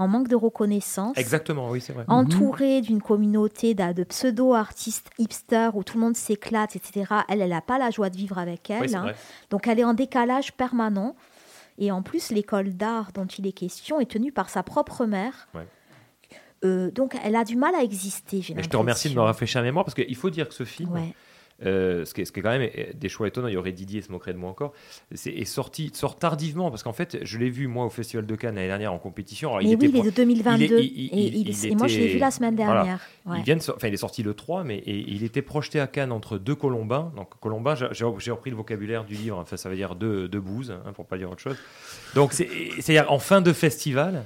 en 0.00 0.08
manque 0.08 0.28
de 0.28 0.36
reconnaissance. 0.36 1.16
Exactement, 1.18 1.68
oui, 1.68 1.80
c'est 1.82 1.92
vrai. 1.92 2.04
entourée 2.08 2.80
d'une 2.80 3.02
communauté 3.02 3.74
de 3.74 4.02
pseudo-artistes 4.02 5.10
hipsters 5.18 5.76
où 5.76 5.84
tout 5.84 5.98
le 5.98 6.04
monde 6.04 6.16
s'éclate, 6.16 6.74
etc. 6.74 7.12
Elle, 7.28 7.42
elle 7.42 7.50
n'a 7.50 7.60
pas 7.60 7.78
la 7.78 7.90
joie 7.90 8.08
de 8.08 8.16
vivre 8.16 8.38
avec 8.38 8.70
elle. 8.70 8.82
Oui, 8.82 8.94
hein. 8.94 9.02
vrai. 9.02 9.14
Donc, 9.50 9.68
elle 9.68 9.78
est 9.78 9.84
en 9.84 9.92
décalage 9.92 10.52
permanent. 10.52 11.14
Et 11.76 11.92
en 11.92 12.00
plus, 12.02 12.30
l'école 12.30 12.70
d'art 12.70 13.12
dont 13.12 13.26
il 13.26 13.46
est 13.46 13.52
question 13.52 14.00
est 14.00 14.10
tenue 14.10 14.32
par 14.32 14.48
sa 14.48 14.62
propre 14.62 15.04
mère. 15.04 15.48
Ouais. 15.54 15.66
Euh, 16.64 16.90
donc, 16.90 17.14
elle 17.22 17.36
a 17.36 17.44
du 17.44 17.56
mal 17.56 17.74
à 17.74 17.82
exister. 17.82 18.40
je 18.40 18.52
te 18.54 18.76
remercie 18.76 19.08
de 19.08 19.14
me 19.14 19.16
l'impression. 19.16 19.24
rafraîchir 19.24 19.60
la 19.60 19.64
mémoire 19.66 19.84
parce 19.84 19.94
qu'il 19.94 20.16
faut 20.16 20.30
dire 20.30 20.48
que 20.48 20.54
ce 20.54 20.64
film, 20.64 20.92
Ouais. 20.92 21.14
Euh, 21.66 22.04
ce, 22.04 22.14
qui 22.14 22.22
est, 22.22 22.24
ce 22.24 22.32
qui 22.32 22.40
est 22.40 22.42
quand 22.42 22.50
même 22.56 22.68
euh, 22.76 22.84
des 22.94 23.08
choix 23.08 23.28
étonnants, 23.28 23.48
il 23.48 23.54
y 23.54 23.56
aurait 23.56 23.72
Didier 23.72 24.02
se 24.02 24.10
moquerait 24.10 24.32
de 24.32 24.38
moi 24.38 24.50
encore, 24.50 24.72
c'est, 25.14 25.30
est 25.30 25.44
sorti 25.44 25.90
sort 25.94 26.18
tardivement 26.18 26.70
parce 26.70 26.82
qu'en 26.82 26.92
fait, 26.92 27.18
je 27.22 27.38
l'ai 27.38 27.50
vu 27.50 27.66
moi 27.66 27.84
au 27.84 27.90
Festival 27.90 28.26
de 28.26 28.34
Cannes 28.36 28.54
l'année 28.54 28.66
dernière 28.68 28.92
en 28.92 28.98
compétition. 28.98 29.50
Alors, 29.50 29.62
Mais 29.62 29.76
oui, 29.76 29.90
il 29.92 29.96
est 29.96 30.02
de 30.02 30.10
2022, 30.10 30.64
il 30.64 30.72
est- 30.72 30.84
et 30.86 31.26
il- 31.50 31.66
et 31.72 31.74
moi, 31.74 31.86
je 31.86 31.98
l'ai 31.98 32.08
vu 32.08 32.18
la 32.18 32.30
semaine 32.30 32.56
voilà. 32.56 32.72
dernière, 32.82 33.00
ouais. 33.26 33.38
Il, 33.38 33.44
vient 33.44 33.56
de 33.56 33.60
enfin, 33.60 33.88
il 33.88 33.94
est 33.94 33.98
sorti 33.98 34.22
le 34.22 34.34
3, 34.34 34.64
mais 34.64 34.78
et 34.78 35.04
il 35.08 35.22
était 35.24 35.42
projeté 35.42 35.80
à 35.80 35.86
Cannes 35.86 36.12
entre 36.12 36.38
deux 36.38 36.54
Colombins. 36.54 37.12
Donc 37.16 37.38
Colombin, 37.40 37.74
j'ai, 37.74 38.30
repris 38.30 38.50
le 38.50 38.56
vocabulaire 38.56 39.04
du 39.04 39.14
livre, 39.14 39.38
enfin, 39.38 39.56
ça 39.56 39.68
veut 39.68 39.76
dire 39.76 39.94
deux, 39.94 40.28
deux 40.28 40.40
bouses, 40.40 40.70
hein, 40.86 40.92
pour 40.92 41.06
pas 41.06 41.18
dire 41.18 41.30
autre 41.30 41.40
chose. 41.40 41.56
Donc 42.14 42.32
c'est, 42.32 42.48
c'est-à-dire 42.80 43.10
en 43.12 43.18
fin 43.18 43.40
de 43.40 43.52
festival. 43.52 44.24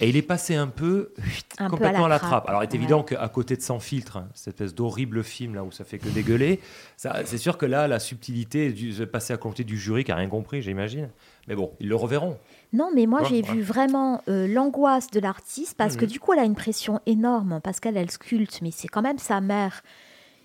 Et 0.00 0.08
il 0.08 0.16
est 0.16 0.22
passé 0.22 0.56
un 0.56 0.66
peu 0.66 1.12
Un 1.58 1.68
complètement 1.70 2.02
à 2.04 2.06
à 2.06 2.08
la 2.08 2.14
la 2.16 2.18
trappe. 2.18 2.48
Alors, 2.48 2.62
il 2.62 2.66
est 2.66 2.74
évident 2.74 3.02
qu'à 3.04 3.28
côté 3.28 3.56
de 3.56 3.62
Sans 3.62 3.78
filtre, 3.78 4.16
hein, 4.16 4.28
cette 4.34 4.54
espèce 4.60 4.74
d'horrible 4.74 5.22
film 5.22 5.54
là 5.54 5.62
où 5.62 5.70
ça 5.70 5.84
fait 5.84 5.98
que 5.98 6.08
dégueuler, 6.08 6.60
c'est 6.96 7.38
sûr 7.38 7.56
que 7.58 7.64
là, 7.66 7.86
la 7.86 8.00
subtilité 8.00 8.72
de 8.72 9.04
passer 9.04 9.32
à 9.32 9.36
côté 9.36 9.62
du 9.62 9.78
jury 9.78 10.02
qui 10.04 10.10
a 10.12 10.16
rien 10.16 10.28
compris, 10.28 10.62
j'imagine. 10.62 11.10
Mais 11.46 11.54
bon, 11.54 11.72
ils 11.78 11.88
le 11.88 11.94
reverront. 11.96 12.38
Non, 12.72 12.90
mais 12.94 13.06
moi 13.06 13.22
Ouais, 13.22 13.28
j'ai 13.28 13.42
ouais. 13.42 13.52
vu 13.52 13.62
vraiment 13.62 14.20
euh, 14.28 14.48
l'angoisse 14.48 15.08
de 15.10 15.20
l'artiste 15.20 15.76
parce 15.76 15.96
que 15.96 16.04
Mhm. 16.06 16.10
du 16.10 16.18
coup 16.20 16.32
elle 16.32 16.40
a 16.40 16.44
une 16.44 16.56
pression 16.56 17.00
énorme 17.06 17.60
parce 17.62 17.78
qu'elle 17.78 17.96
elle 17.96 18.10
sculpte, 18.10 18.60
mais 18.62 18.72
c'est 18.72 18.88
quand 18.88 19.02
même 19.02 19.18
sa 19.18 19.40
mère 19.40 19.82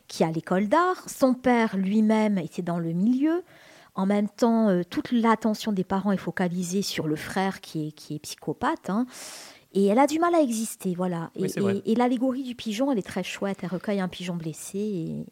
qui 0.07 0.23
a 0.23 0.29
l'école 0.31 0.67
d'art, 0.67 0.97
son 1.07 1.33
père 1.33 1.75
lui-même 1.75 2.37
était 2.37 2.61
dans 2.61 2.77
le 2.79 2.91
milieu. 2.93 3.41
En 3.99 4.05
même 4.05 4.29
temps, 4.29 4.69
euh, 4.69 4.83
toute 4.89 5.11
l'attention 5.11 5.71
des 5.73 5.83
parents 5.83 6.11
est 6.13 6.17
focalisée 6.17 6.81
sur 6.81 7.07
le 7.07 7.17
frère 7.17 7.59
qui 7.59 7.87
est, 7.87 7.91
qui 7.91 8.15
est 8.15 8.19
psychopathe. 8.19 8.89
hein. 8.89 9.05
Et 9.73 9.85
elle 9.85 9.99
a 9.99 10.07
du 10.07 10.17
mal 10.17 10.33
à 10.33 10.41
exister, 10.41 10.95
voilà. 10.95 11.29
Et, 11.35 11.43
Oui, 11.43 11.49
c'est 11.49 11.59
vrai. 11.59 11.77
et- 11.85 11.91
et 11.91 11.95
l'allégorie 11.95 12.41
du 12.43 12.55
pigeon, 12.55 12.91
elle 12.91 12.97
est 12.97 13.03
très 13.05 13.21
chouette. 13.23 13.59
Elle 13.61 13.69
recueille 13.69 13.99
un 13.99 14.07
pigeon 14.07 14.35
blessé 14.35 14.79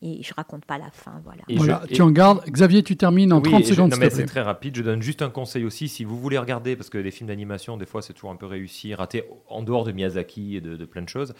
et, 0.01 0.19
et 0.19 0.21
je 0.21 0.31
raconte 0.35 0.63
pas 0.65 0.77
la 0.77 0.91
fin, 0.91 1.21
voilà. 1.23 1.41
Et 1.47 1.55
Voilà, 1.55 1.81
je- 1.89 1.95
tu 1.95 2.01
en 2.03 2.11
gardes. 2.11 2.43
Xavier, 2.47 2.83
tu 2.83 2.97
termines 2.97 3.33
en 3.33 3.37
Oui, 3.37 3.49
30 3.49 3.61
et 3.61 3.63
je- 3.63 3.73
secondes, 3.73 3.93
c'est 4.11 4.25
très 4.25 4.41
rapide. 4.41 4.75
Je 4.75 4.83
donne 4.83 5.01
juste 5.01 5.21
un 5.23 5.29
conseil 5.31 5.63
aussi. 5.63 5.87
Si 5.87 6.03
vous 6.03 6.19
voulez 6.19 6.37
regarder, 6.37 6.75
parce 6.75 6.89
que 6.91 6.97
les 6.99 7.09
films 7.09 7.29
d'animation, 7.29 7.77
des 7.77 7.87
fois, 7.87 8.01
c'est 8.03 8.13
toujours 8.13 8.29
un 8.31 8.35
peu 8.35 8.45
réussi, 8.45 8.93
raté 8.93 9.23
en 9.49 9.63
dehors 9.63 9.85
de 9.85 9.91
Miyazaki 9.93 10.57
et 10.57 10.61
de, 10.61 10.75
de 10.75 10.85
plein 10.85 11.01
de 11.01 11.09
choses. 11.09 11.33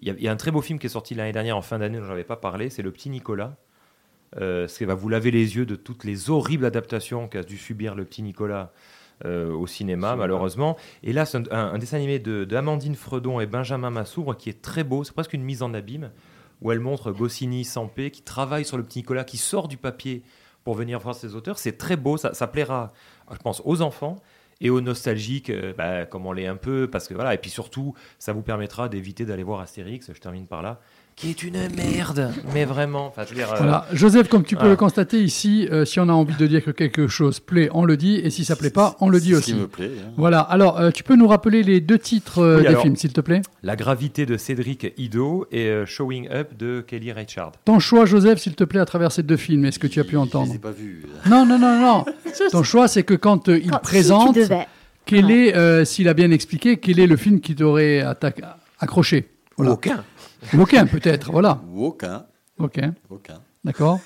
Il 0.00 0.08
y, 0.08 0.10
a, 0.10 0.14
il 0.14 0.22
y 0.22 0.28
a 0.28 0.32
un 0.32 0.36
très 0.36 0.50
beau 0.50 0.60
film 0.62 0.78
qui 0.80 0.86
est 0.86 0.90
sorti 0.90 1.14
l'année 1.14 1.32
dernière, 1.32 1.56
en 1.56 1.62
fin 1.62 1.78
d'année, 1.78 1.98
dont 1.98 2.04
je 2.04 2.08
n'avais 2.08 2.24
pas 2.24 2.36
parlé. 2.36 2.68
C'est 2.70 2.82
Le 2.82 2.90
Petit 2.90 3.10
Nicolas. 3.10 3.58
Euh, 4.40 4.68
ce 4.68 4.78
qui 4.78 4.84
va 4.84 4.94
vous 4.94 5.08
laver 5.08 5.32
les 5.32 5.56
yeux 5.56 5.66
de 5.66 5.74
toutes 5.74 6.04
les 6.04 6.30
horribles 6.30 6.64
adaptations 6.64 7.26
qu'a 7.26 7.42
dû 7.42 7.56
subir 7.56 7.96
le 7.96 8.04
petit 8.04 8.22
Nicolas 8.22 8.72
euh, 9.24 9.50
au 9.52 9.66
cinéma, 9.66 10.14
malheureusement. 10.14 10.76
Et 11.02 11.12
là, 11.12 11.24
c'est 11.26 11.38
un, 11.38 11.42
un- 11.50 11.72
un 11.74 11.78
dessin 11.78 11.96
animé 11.96 12.20
de, 12.20 12.44
de 12.44 12.56
Amandine 12.56 12.94
Fredon 12.94 13.40
et 13.40 13.46
Benjamin 13.46 13.90
Massouvre 13.90 14.36
qui 14.36 14.48
est 14.48 14.62
très 14.62 14.84
beau. 14.84 15.02
C'est 15.02 15.12
presque 15.14 15.32
une 15.32 15.42
mise 15.42 15.62
en 15.62 15.74
abîme 15.74 16.10
où 16.62 16.70
elle 16.70 16.78
montre 16.80 17.10
Goscinny, 17.10 17.64
Sampé 17.64 18.10
qui 18.12 18.22
travaille 18.22 18.64
sur 18.64 18.76
le 18.76 18.84
petit 18.84 19.00
Nicolas, 19.00 19.24
qui 19.24 19.36
sort 19.36 19.66
du 19.66 19.76
papier 19.76 20.22
pour 20.62 20.74
venir 20.74 21.00
voir 21.00 21.14
ses 21.14 21.34
auteurs. 21.34 21.58
C'est 21.58 21.76
très 21.76 21.96
beau, 21.96 22.16
ça, 22.16 22.32
ça 22.32 22.46
plaira, 22.46 22.92
je 23.32 23.38
pense, 23.38 23.60
aux 23.64 23.82
enfants 23.82 24.16
et 24.60 24.68
aux 24.70 24.82
nostalgiques, 24.82 25.48
euh, 25.50 25.72
bah, 25.76 26.04
comme 26.04 26.26
on 26.26 26.32
l'est 26.32 26.46
un 26.46 26.56
peu, 26.56 26.86
parce 26.88 27.08
que 27.08 27.14
voilà, 27.14 27.32
et 27.34 27.38
puis 27.38 27.50
surtout, 27.50 27.94
ça 28.18 28.34
vous 28.34 28.42
permettra 28.42 28.90
d'éviter 28.90 29.24
d'aller 29.24 29.42
voir 29.42 29.60
Astérix, 29.60 30.12
je 30.12 30.20
termine 30.20 30.46
par 30.46 30.60
là, 30.60 30.80
qui 31.20 31.28
est 31.28 31.42
une 31.42 31.58
merde, 31.76 32.32
mais 32.54 32.64
vraiment, 32.64 33.08
enfin, 33.08 33.24
je 33.24 33.30
veux 33.30 33.34
dire, 33.34 33.52
euh, 33.52 33.56
Voilà. 33.58 33.86
Joseph, 33.92 34.28
comme 34.28 34.42
tu 34.42 34.54
peux 34.54 34.60
voilà. 34.60 34.70
le 34.70 34.76
constater 34.78 35.22
ici, 35.22 35.68
euh, 35.70 35.84
si 35.84 36.00
on 36.00 36.08
a 36.08 36.12
envie 36.12 36.34
de 36.34 36.46
dire 36.46 36.64
que 36.64 36.70
quelque 36.70 37.08
chose 37.08 37.40
plaît, 37.40 37.68
on 37.74 37.84
le 37.84 37.98
dit, 37.98 38.16
et 38.16 38.30
si 38.30 38.42
ça 38.46 38.56
plaît 38.56 38.70
pas, 38.70 38.96
on 39.00 39.10
le 39.10 39.20
dit 39.20 39.32
ce 39.32 39.36
aussi. 39.36 39.52
qui 39.52 39.58
me 39.58 39.66
plaît, 39.68 39.90
hein. 40.00 40.12
Voilà. 40.16 40.40
Alors, 40.40 40.80
euh, 40.80 40.90
tu 40.90 41.02
peux 41.02 41.16
nous 41.16 41.28
rappeler 41.28 41.62
les 41.62 41.82
deux 41.82 41.98
titres 41.98 42.38
euh, 42.38 42.56
Oui, 42.56 42.62
des 42.62 42.68
alors, 42.68 42.82
films, 42.82 42.96
s'il 42.96 43.12
te 43.12 43.20
plaît? 43.20 43.42
La 43.62 43.76
gravité 43.76 44.24
de 44.24 44.38
Cédric 44.38 44.94
Ido 44.96 45.46
et 45.52 45.66
euh, 45.66 45.84
Showing 45.84 46.28
Up 46.30 46.56
de 46.58 46.80
Kelly 46.86 47.12
Richard. 47.12 47.52
Ton 47.66 47.80
choix, 47.80 48.06
Joseph, 48.06 48.38
s'il 48.38 48.54
te 48.54 48.64
plaît, 48.64 48.80
à 48.80 48.86
travers 48.86 49.12
ces 49.12 49.22
deux 49.22 49.36
films, 49.36 49.66
est-ce 49.66 49.78
que 49.78 49.86
tu 49.88 50.00
as 50.00 50.04
pu 50.04 50.16
entendre? 50.16 50.46
Je 50.46 50.50
les 50.52 50.56
ai 50.56 50.58
pas 50.60 50.70
vus. 50.70 51.04
Non, 51.28 51.44
non, 51.44 51.58
non, 51.58 51.78
non. 51.80 52.04
Ton 52.50 52.62
choix, 52.62 52.88
c'est 52.88 53.02
que 53.02 53.12
quand 53.14 53.50
euh, 53.50 53.58
il 53.62 53.70
Quand- 53.72 53.78
présente, 53.82 54.38
quel 55.04 55.30
est, 55.30 55.54
euh, 55.54 55.84
s'il 55.84 56.08
a 56.08 56.14
bien 56.14 56.30
expliqué, 56.30 56.78
quel 56.78 56.98
est 56.98 57.06
le 57.06 57.16
film 57.18 57.40
qui 57.40 57.54
t'aurait 57.54 58.02
accroché? 58.78 59.28
Voilà. 59.58 59.72
Aucun. 59.72 60.02
Aucun, 60.58 60.86
peut-être, 60.86 61.30
voilà. 61.32 61.58
Ou 61.72 61.86
aucun. 61.86 62.24
Aucun. 62.58 62.94
Aucun. 63.10 63.34
D'accord 63.64 64.00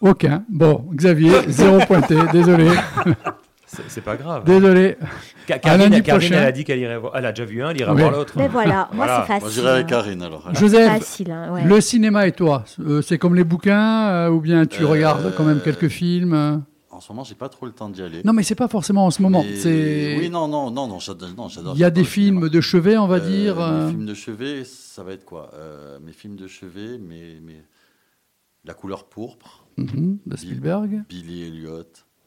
Aucun. 0.00 0.44
Bon, 0.48 0.86
Xavier, 0.94 1.32
zéro 1.48 1.78
pointé, 1.86 2.16
désolé. 2.32 2.68
C'est 3.88 4.02
pas 4.04 4.16
grave. 4.16 4.44
Désolé. 4.44 4.96
Ca- 5.48 5.58
Karine, 5.58 6.00
Karine, 6.02 6.32
elle 6.34 6.44
a 6.44 6.52
dit 6.52 6.62
qu'elle 6.64 6.78
irait 6.78 6.96
voir. 6.98 7.12
Elle 7.16 7.26
a 7.26 7.32
déjà 7.32 7.44
vu 7.44 7.60
un, 7.62 7.70
elle 7.70 7.80
ira 7.80 7.92
Oui. 7.92 8.00
voir 8.02 8.12
l'autre. 8.12 8.34
Mais 8.36 8.46
voilà, 8.48 8.88
moi 8.92 9.06
c'est 9.06 9.26
facile. 9.26 9.40
Moi, 9.42 9.50
j'irai 9.50 9.70
avec 9.70 9.84
hein. 9.86 9.88
Karine, 9.88 10.22
alors. 10.22 10.54
Joseph, 10.54 10.92
Facile, 10.92 11.30
hein, 11.32 11.52
ouais. 11.52 11.64
le 11.64 11.80
cinéma 11.80 12.26
et 12.28 12.32
toi, 12.32 12.64
euh, 12.80 13.02
c'est 13.02 13.18
comme 13.18 13.34
les 13.34 13.42
bouquins 13.44 14.08
euh, 14.10 14.28
ou 14.30 14.40
bien 14.40 14.64
tu 14.66 14.84
Euh, 14.84 14.86
regardes 14.86 15.34
quand 15.36 15.42
même 15.44 15.60
quelques 15.60 15.88
films 15.88 16.34
euh 16.34 16.56
En 16.94 17.00
ce 17.00 17.10
moment, 17.12 17.24
j'ai 17.24 17.34
pas 17.34 17.48
trop 17.48 17.66
le 17.66 17.72
temps 17.72 17.88
d'y 17.88 18.02
aller. 18.02 18.22
Non, 18.24 18.32
mais 18.32 18.44
c'est 18.44 18.54
pas 18.54 18.68
forcément 18.68 19.04
en 19.06 19.10
ce 19.10 19.20
moment. 19.20 19.42
Mais- 19.42 20.16
Oui, 20.18 20.30
non, 20.30 20.46
non, 20.46 20.70
non, 20.70 20.86
non, 20.86 20.98
j'adore. 21.00 21.74
il 21.74 21.78
y 21.80 21.84
a 21.84 21.90
des 21.90 22.04
films 22.04 22.48
de 22.48 22.60
chevet, 22.60 22.96
on 22.96 23.08
va 23.08 23.16
Euh, 23.16 23.20
dire. 23.28 23.56
Mes 23.56 23.62
euh, 23.62 23.88
films 23.88 24.06
de 24.06 24.14
chevet, 24.14 24.64
ça 24.64 25.02
va 25.02 25.12
être 25.12 25.24
quoi 25.24 25.50
Euh, 25.54 25.98
Mes 26.00 26.12
films 26.12 26.36
de 26.36 26.46
chevet, 26.46 26.98
mes, 26.98 27.40
mes... 27.40 27.62
La 28.64 28.74
couleur 28.74 29.04
pourpre. 29.08 29.66
mhm, 29.76 30.18
de 30.24 30.36
Spielberg. 30.36 31.02
Billy 31.08 31.42
Elliot. 31.42 31.78
Ouais. 31.80 31.82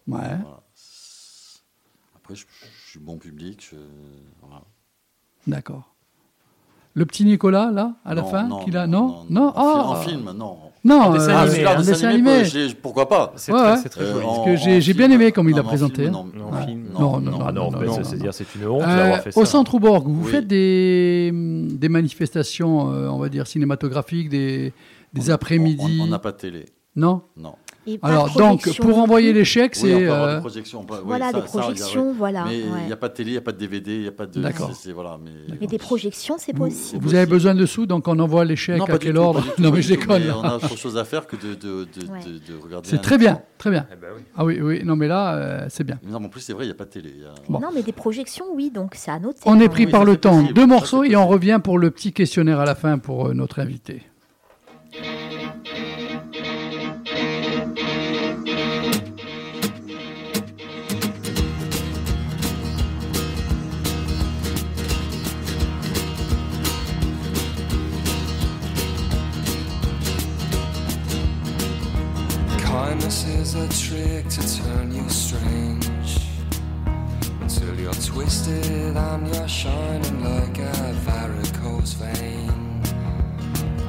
Voilà. 0.05 0.63
Après, 2.15 2.35
je, 2.35 2.45
je 2.85 2.89
suis 2.89 2.99
bon 2.99 3.17
public. 3.17 3.65
Je... 3.71 3.77
voilà. 4.41 4.63
D'accord. 5.47 5.95
Le 6.97 7.05
petit 7.05 7.25
Nicolas 7.25 7.69
là, 7.71 7.93
à 8.03 8.15
la 8.15 8.21
Non, 8.23 8.27
fin, 8.27 8.47
non, 8.47 8.57
qu'il 8.63 8.75
a 8.75 8.87
non, 8.87 9.07
non 9.29 9.41
non, 9.41 9.47
En, 9.49 9.53
ah. 9.55 9.83
en 9.89 9.95
film, 9.97 10.31
non. 10.35 10.57
Non, 10.83 11.11
euh, 11.11 11.17
dessin 11.17 11.33
ah, 11.35 11.41
animé, 12.09 12.39
dessin 12.41 12.73
pourquoi 12.81 13.07
pas 13.07 13.33
C'est 13.35 13.51
Ouais, 13.51 13.59
très, 13.83 14.01
Euh, 14.01 14.13
joli. 14.13 14.25
Parce 14.25 14.45
que 14.45 14.55
j'ai 14.55 14.77
en 14.77 14.79
j'ai 14.79 14.93
bien 14.95 15.11
aimé 15.11 15.31
comme 15.31 15.47
il 15.47 15.51
non, 15.51 15.57
l'a 15.57 15.63
présenté. 15.63 16.03
film, 16.03 16.11
non, 16.13 16.25
Non, 16.35 16.65
film, 16.65 16.87
non, 16.97 17.19
non, 17.19 17.39
Ah 17.45 17.51
non, 17.51 17.69
non, 17.69 17.79
mais 17.79 17.85
non, 17.85 17.93
c'est- 17.93 17.99
non. 18.01 18.07
c'est 18.09 18.17
dire 18.17 18.33
c'est 18.33 18.55
une 18.55 18.65
honte 18.67 18.81
Euh, 18.81 18.95
d'avoir 18.97 19.19
fait 19.21 19.31
ça. 19.31 19.39
au 19.39 19.45
centre 19.45 19.77
Bourg, 19.77 20.05
vous 20.07 20.23
Oui. 20.25 20.31
faites 20.31 20.47
des, 20.47 21.31
des 21.33 21.89
manifestations, 21.89 22.91
euh, 22.91 23.09
on 23.09 23.19
va 23.19 23.29
dire 23.29 23.45
cinématographiques, 23.45 24.29
des, 24.29 24.73
des 25.13 25.29
après-midi. 25.29 25.99
On 26.01 26.07
n'a 26.07 26.17
pas 26.19 26.31
de 26.31 26.37
télé. 26.37 26.65
Non? 26.95 27.21
Non. 27.37 27.53
Et 27.87 27.99
Alors, 28.01 28.29
donc, 28.37 28.69
pour 28.81 28.97
envoyer 28.97 29.31
Oui, 29.31 29.41
on 29.41 29.45
c'est. 29.45 30.09
euh, 30.09 30.35
des 30.35 30.39
projections. 30.41 30.81
on 30.81 30.83
peut- 30.83 30.95
oui, 30.95 31.01
Voilà, 31.05 31.31
ça- 31.31 31.39
des 31.41 31.47
ça, 31.47 31.59
projections, 31.59 32.13
voilà, 32.13 32.43
Mais 32.45 32.59
il 32.59 32.63
ouais. 32.71 32.85
n'y 32.87 32.91
a 32.91 32.97
pas 32.97 33.07
de 33.07 33.13
télé, 33.13 33.29
il 33.29 33.33
n'y 33.33 33.37
a 33.37 33.41
pas 33.41 33.53
de 33.53 33.57
DVD, 33.57 33.95
il 33.95 34.01
n'y 34.01 34.07
a 34.07 34.11
pas 34.11 34.25
de. 34.25 34.41
D'accord. 34.41 34.71
voilà, 34.93 35.17
mais... 35.23 35.31
Mais 35.61 35.67
des 35.67 35.77
projections, 35.77 36.35
c'est 36.37 36.53
possible. 36.53 37.01
Vous 37.03 37.15
avez 37.15 37.25
besoin 37.25 37.55
de 37.55 37.65
sous, 37.65 37.85
donc 37.85 38.07
on 38.09 38.19
envoie 38.19 38.43
l'échec 38.45 38.77
Non, 38.77 38.85
à 38.85 38.97
quel 38.97 39.13
tout, 39.13 39.19
ordre 39.21 39.41
tout, 39.55 39.61
Non, 39.61 39.71
mais 39.71 39.81
je 39.81 39.89
déconne. 39.95 40.23
mais. 40.25 40.31
On 40.31 40.41
a 40.43 40.55
autre 40.55 40.77
chose 40.77 40.97
à 40.97 41.05
faire 41.05 41.25
que 41.27 41.35
de, 41.37 41.53
de, 41.55 41.85
de, 41.85 42.11
Ouais. 42.11 42.19
de- 42.25 42.53
de 42.53 42.61
regarder. 42.61 42.89
C'est 42.89 43.01
très 43.01 43.17
bien, 43.17 43.41
très 43.57 43.69
bien. 43.71 43.87
Eh 43.91 43.95
ben 43.95 44.07
oui. 44.15 44.21
Ah 44.35 44.43
oui, 44.45 44.59
oui, 44.61 44.81
non, 44.83 44.95
mais 44.97 45.07
là, 45.07 45.35
euh, 45.35 45.65
c'est 45.69 45.83
bien. 45.85 45.97
Non, 46.03 46.19
mais 46.19 46.25
en 46.25 46.29
plus, 46.29 46.41
c'est 46.41 46.53
vrai, 46.53 46.65
il 46.65 46.67
n'y 46.67 46.71
a 46.73 46.75
pas 46.77 46.85
de 46.85 46.89
télé. 46.89 47.13
a- 47.25 47.33
Bon. 47.49 47.59
Non, 47.59 47.69
mais 47.73 47.83
des 47.83 47.91
projections, 47.93 48.45
oui, 48.53 48.69
donc 48.69 48.91
c'est 48.95 49.11
à 49.11 49.19
noter. 49.19 49.39
On 49.45 49.59
est 49.61 49.65
hein. 49.65 49.69
pris 49.69 49.87
par 49.87 50.03
le 50.03 50.17
temps. 50.17 50.43
Deux 50.53 50.65
morceaux 50.67 51.03
et 51.05 51.15
on 51.15 51.27
revient 51.27 51.59
pour 51.63 51.79
le 51.79 51.89
petit 51.91 52.11
questionnaire 52.11 52.59
à 52.59 52.65
la 52.65 52.75
fin 52.75 52.97
pour 52.97 53.27
euh, 53.27 53.33
notre 53.33 53.59
invité. 53.59 54.01
Kindness 73.07 73.55
is 73.55 73.55
a 73.55 73.67
trick 73.87 74.27
to 74.27 74.61
turn 74.61 74.93
you 74.93 75.07
strange 75.07 75.87
until 77.39 77.73
you're 77.79 77.93
twisted 77.93 78.97
and 78.97 79.33
you're 79.33 79.47
shining 79.47 80.23
like 80.25 80.59
a 80.59 80.91
varicose 81.05 81.93
vein. 81.93 82.81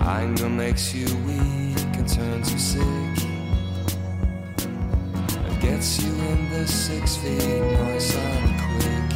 Anger 0.03 0.49
makes 0.49 0.95
you 0.95 1.07
weak 1.27 1.97
and 1.99 2.09
turns 2.09 2.53
you 2.53 2.61
sick. 2.61 3.27
It 5.51 5.61
gets 5.61 6.01
you 6.01 6.13
in 6.13 6.51
the 6.51 6.65
six 6.69 7.17
feet 7.17 7.41
nice 7.41 8.15
and 8.15 8.61
quick. 8.63 9.09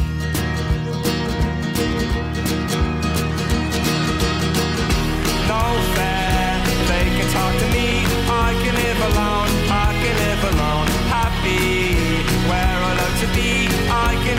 No 5.46 5.62
fair, 5.94 6.58
they 6.90 7.04
can 7.16 7.32
talk 7.32 7.54
to 7.56 7.66
me. 7.70 8.02
I 8.34 8.52
can 8.64 8.74
live 8.74 9.00
alone, 9.12 9.61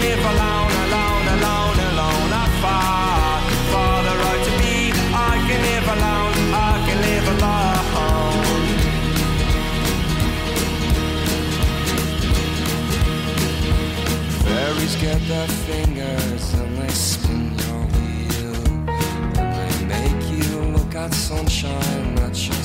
live 0.03 0.25
alone, 0.33 0.73
alone, 0.85 1.25
alone, 1.35 1.77
alone. 1.89 2.31
I 2.43 2.45
far, 2.63 3.39
far 3.71 3.97
the 4.07 4.15
road 4.23 4.41
to 4.47 4.53
be. 4.61 4.75
I 5.31 5.33
can 5.47 5.59
live 5.69 5.87
alone, 5.95 6.35
I 6.69 6.73
can 6.85 6.97
live 7.09 7.27
alone. 7.35 8.63
Fairies 14.45 14.95
get 15.05 15.19
their 15.31 15.49
fingers 15.67 16.43
and 16.59 16.71
they 16.79 16.93
spin 17.07 17.45
your 17.63 17.81
wheel. 17.93 18.57
And 19.39 19.51
they 19.59 19.73
make 19.95 20.23
you 20.37 20.49
look 20.75 20.93
at 20.95 21.13
sunshine 21.13 22.15
that 22.15 22.35
your 22.47 22.63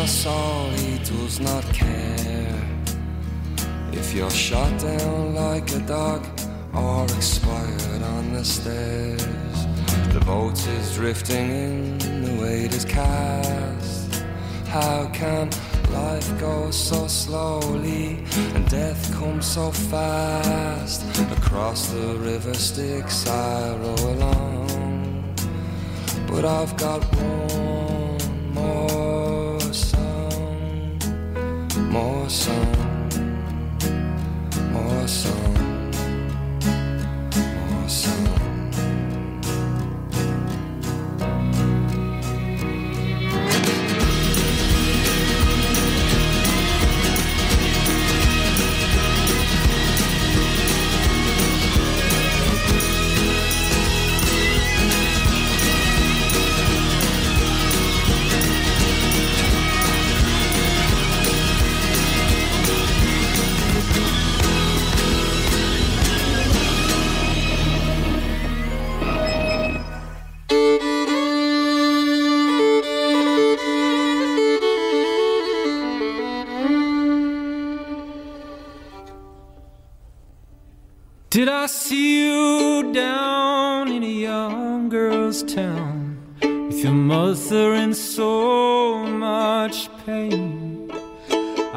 takes 0.00 0.26
all, 0.26 0.70
he 0.70 0.98
does 0.98 1.40
not 1.40 1.64
care. 1.74 2.62
If 3.92 4.14
you're 4.14 4.30
shot 4.30 4.80
down 4.80 5.34
like 5.34 5.70
a 5.72 5.80
dog 5.80 6.26
or 6.74 7.04
expired 7.04 8.02
on 8.02 8.32
the 8.32 8.44
stairs, 8.44 9.56
the 10.14 10.22
boat 10.24 10.58
is 10.78 10.94
drifting 10.94 11.50
in, 11.50 11.98
the 11.98 12.42
weight 12.42 12.74
is 12.74 12.84
cast. 12.84 14.24
How 14.66 15.10
can 15.12 15.50
life 15.90 16.30
go 16.40 16.70
so 16.70 17.06
slowly 17.06 18.24
and 18.54 18.68
death 18.70 19.12
come 19.18 19.42
so 19.42 19.70
fast? 19.70 21.02
Across 21.38 21.88
the 21.92 22.16
river 22.16 22.54
Styx 22.54 23.26
I 23.26 23.76
row 23.76 24.02
along, 24.14 25.34
but 26.26 26.44
I've 26.44 26.74
got 26.76 27.04
one 27.16 27.69
sun. 32.30 32.79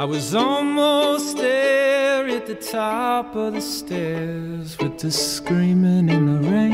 I 0.04 0.06
was 0.06 0.36
almost 0.36 1.38
there 1.38 2.28
at 2.28 2.46
the 2.46 2.56
top 2.56 3.38
of 3.38 3.54
the 3.54 3.62
stairs 3.62 4.78
with 4.78 5.00
the 5.00 5.10
screaming 5.10 6.10
in 6.10 6.26
the 6.26 6.50
rain? 6.50 6.73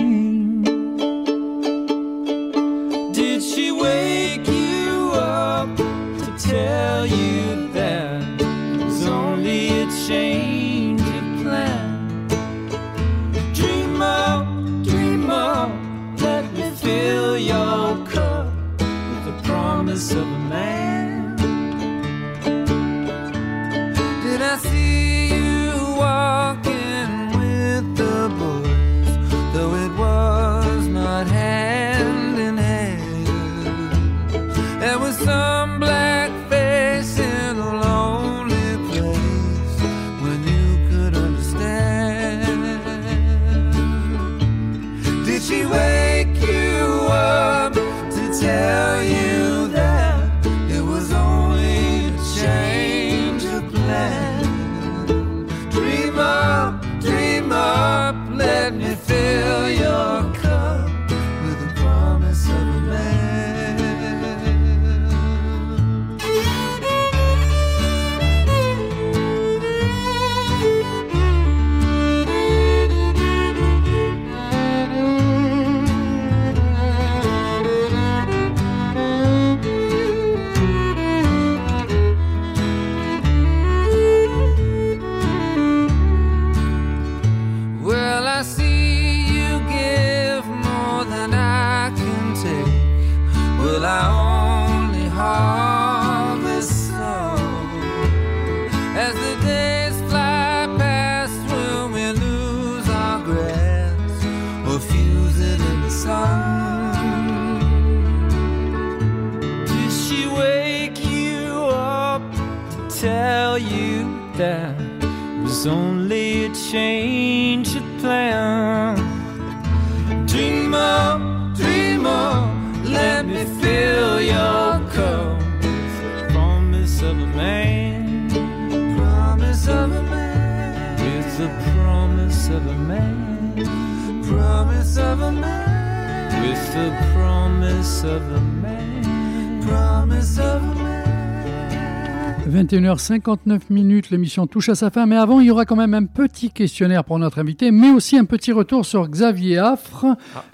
21h59 143.00 143.62
minutes, 143.70 144.10
l'émission 144.10 144.46
touche 144.46 144.70
à 144.70 144.76
sa 144.76 144.90
fin, 144.90 145.06
mais 145.06 145.16
avant, 145.16 145.40
il 145.40 145.48
y 145.48 145.52
aura 145.52 145.66
quand 145.66 145.76
même 145.76 145.94
un 145.94 146.06
petit 146.06 146.52
questionnaire 146.52 147.04
pour 147.06 147.18
notre 147.18 147.40
invité, 147.40 147.72
mais 147.72 147.90
aussi 147.90 148.18
un 148.18 148.26
petit 148.26 148.52
retour 148.52 148.86
sur 148.86 149.08
Xavier 149.08 149.58
Affre. 149.58 150.06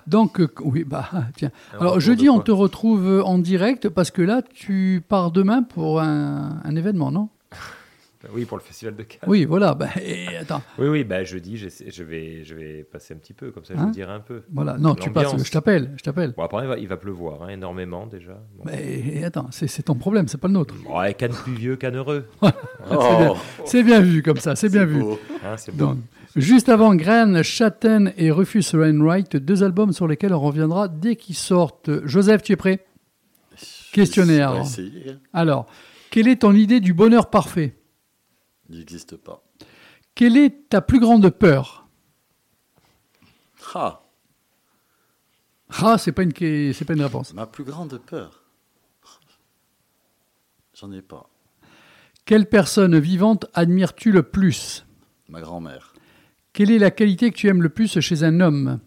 Donc, 0.08 0.40
euh, 0.40 0.48
oui, 0.64 0.84
bah, 0.84 1.10
tiens. 1.36 1.50
Alors, 1.80 2.00
jeudi, 2.00 2.30
on 2.30 2.40
te 2.40 2.52
retrouve 2.52 3.24
en 3.26 3.40
direct 3.40 3.90
parce 3.90 4.12
que 4.12 4.22
là, 4.22 4.42
tu 4.44 5.04
pars 5.08 5.32
demain 5.32 5.64
pour 5.64 6.00
un, 6.02 6.62
un 6.64 6.76
événement, 6.76 7.12
non? 7.12 7.30
Oui, 8.34 8.46
pour 8.46 8.58
le 8.58 8.64
festival 8.64 8.96
de 8.96 9.04
Cannes. 9.04 9.20
Oui, 9.28 9.46
voilà. 9.46 9.74
bah, 9.74 9.90
et 10.02 10.38
attends. 10.42 10.62
Oui, 10.78 10.88
oui, 10.88 11.04
bah, 11.04 11.24
jeudi, 11.24 11.58
je 11.58 12.04
vais, 12.04 12.44
je 12.44 12.54
vais 12.54 12.84
passer 12.84 13.14
un 13.14 13.18
petit 13.18 13.34
peu, 13.34 13.52
comme 13.52 13.64
ça 13.66 13.74
je 13.76 13.80
Hein 13.80 13.86
vous 13.86 13.92
dirai 13.92 14.12
un 14.12 14.20
peu. 14.20 14.44
Voilà. 14.54 14.78
Non, 14.78 14.96
tu 14.96 15.10
passes, 15.12 15.44
je 15.44 15.52
t'appelle, 15.52 15.94
je 15.98 16.04
t'appelle. 16.04 16.34
Bon, 16.36 16.44
après, 16.44 16.64
il 16.64 16.68
va, 16.68 16.78
il 16.78 16.88
va 16.88 16.98
pleuvoir 16.98 17.44
hein, 17.44 17.50
énormément 17.50 18.06
déjà. 18.08 18.42
Bon. 18.58 18.64
Mais 18.66 19.24
attends, 19.24 19.48
c'est 19.52 19.84
ton 19.84 19.96
problème, 19.96 20.28
c'est 20.28 20.40
pas 20.40 20.48
le 20.48 20.54
nôtre. 20.54 20.76
Ouais, 20.90 21.14
Cannes 21.14 21.34
pluvieux, 21.44 21.76
Cannes 21.76 21.98
heureux. 21.98 22.26
C'est 22.88 23.18
bien, 23.18 23.34
c'est 23.66 23.84
bien 23.84 24.02
vu 24.02 24.22
comme 24.22 24.38
ça, 24.38 24.56
c'est 24.56 24.70
bien 24.70 24.86
vu. 24.86 25.02
Hein. 25.44 25.56
Donc, 25.74 25.98
juste 26.36 26.70
avant 26.70 26.94
Graine, 26.96 27.42
Chatten 27.44 28.14
et 28.18 28.32
Rufus 28.32 28.64
Wainwright, 28.74 29.36
deux 29.38 29.64
albums 29.64 29.92
sur 29.92 30.08
lesquels 30.08 30.34
on 30.34 30.40
reviendra 30.40 30.88
dès 30.88 31.16
qu'ils 31.16 31.36
sortent. 31.36 31.90
Joseph, 32.06 32.44
tu 32.44 32.54
es 32.54 32.56
prêt? 32.56 32.86
Questionnaire. 33.92 34.64
Alors, 35.34 35.66
quelle 36.12 36.28
est 36.28 36.42
ton 36.42 36.54
idée 36.54 36.80
du 36.80 36.94
bonheur 36.94 37.30
parfait? 37.30 37.74
Il 38.70 38.78
n'existe 38.80 39.16
pas. 39.18 39.44
Quelle 40.16 40.38
est 40.38 40.70
ta 40.70 40.82
plus 40.82 41.00
grande 41.00 41.30
peur? 41.30 41.88
Ah, 43.74 44.02
Ah, 45.70 45.98
c'est 45.98 46.12
pas 46.12 46.24
une 46.24 46.32
pas 46.86 46.94
une 46.94 47.02
réponse. 47.02 47.34
ma 47.34 47.48
plus 47.48 47.64
grande 47.64 47.98
peur? 48.00 48.44
J'en 50.74 50.92
ai 50.92 51.02
pas. 51.02 51.30
Quelle 52.26 52.48
personne 52.50 52.98
vivante 53.00 53.46
admires-tu 53.54 54.12
le 54.12 54.24
plus? 54.24 54.86
Ma 55.30 55.42
grand-mère. 55.42 55.94
Quelle 56.54 56.72
est 56.72 56.80
la 56.80 56.92
qualité 56.92 57.32
que 57.32 57.36
tu 57.38 57.48
aimes 57.48 57.62
le 57.62 57.70
plus 57.70 58.00
chez 58.00 58.24
un 58.24 58.40
homme? 58.40 58.80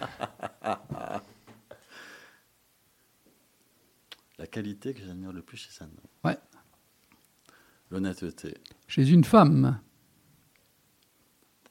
La 4.38 4.46
qualité 4.46 4.94
que 4.94 5.00
j'admire 5.04 5.32
le 5.32 5.42
plus 5.42 5.56
chez 5.56 5.70
un 5.82 5.86
homme. 5.86 5.96
Ouais. 6.24 6.38
L'honnêteté. 7.92 8.54
Chez 8.88 9.06
une 9.10 9.22
femme 9.22 9.78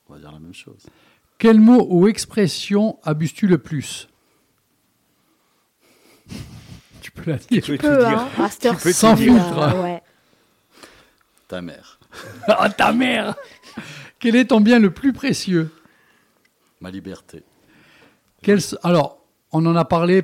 On 0.08 0.14
va 0.14 0.20
dire 0.20 0.32
la 0.32 0.38
même 0.40 0.54
chose. 0.54 0.86
Quel 1.40 1.60
mot 1.60 1.88
ou 1.90 2.08
expression 2.08 3.00
abuses-tu 3.04 3.48
le 3.48 3.58
plus? 3.58 4.08
Tu 7.02 7.10
peux 7.10 7.32
la 7.32 7.38
dire. 7.38 7.64
Tu 7.64 7.76
peux, 7.80 8.06
hein, 8.06 8.30
à 8.38 8.50
cette 8.50 8.66
heure-ci, 8.68 8.94
Sans 8.94 9.14
euh, 9.14 9.16
filtre. 9.16 9.82
ouais. 9.84 10.04
Ta 11.48 11.62
mère. 11.62 12.00
Ah, 12.48 12.70
ta 12.70 12.94
mère 12.94 13.36
Quel 14.20 14.36
est 14.36 14.46
ton 14.46 14.62
bien 14.62 14.78
le 14.78 14.92
plus 14.94 15.14
précieux? 15.14 15.72
Ma 16.82 16.92
liberté. 16.92 17.44
Quel 18.44 18.60
Alors, 18.84 19.26
on 19.52 19.66
en 19.66 19.76
a 19.76 19.86
parlé, 19.86 20.24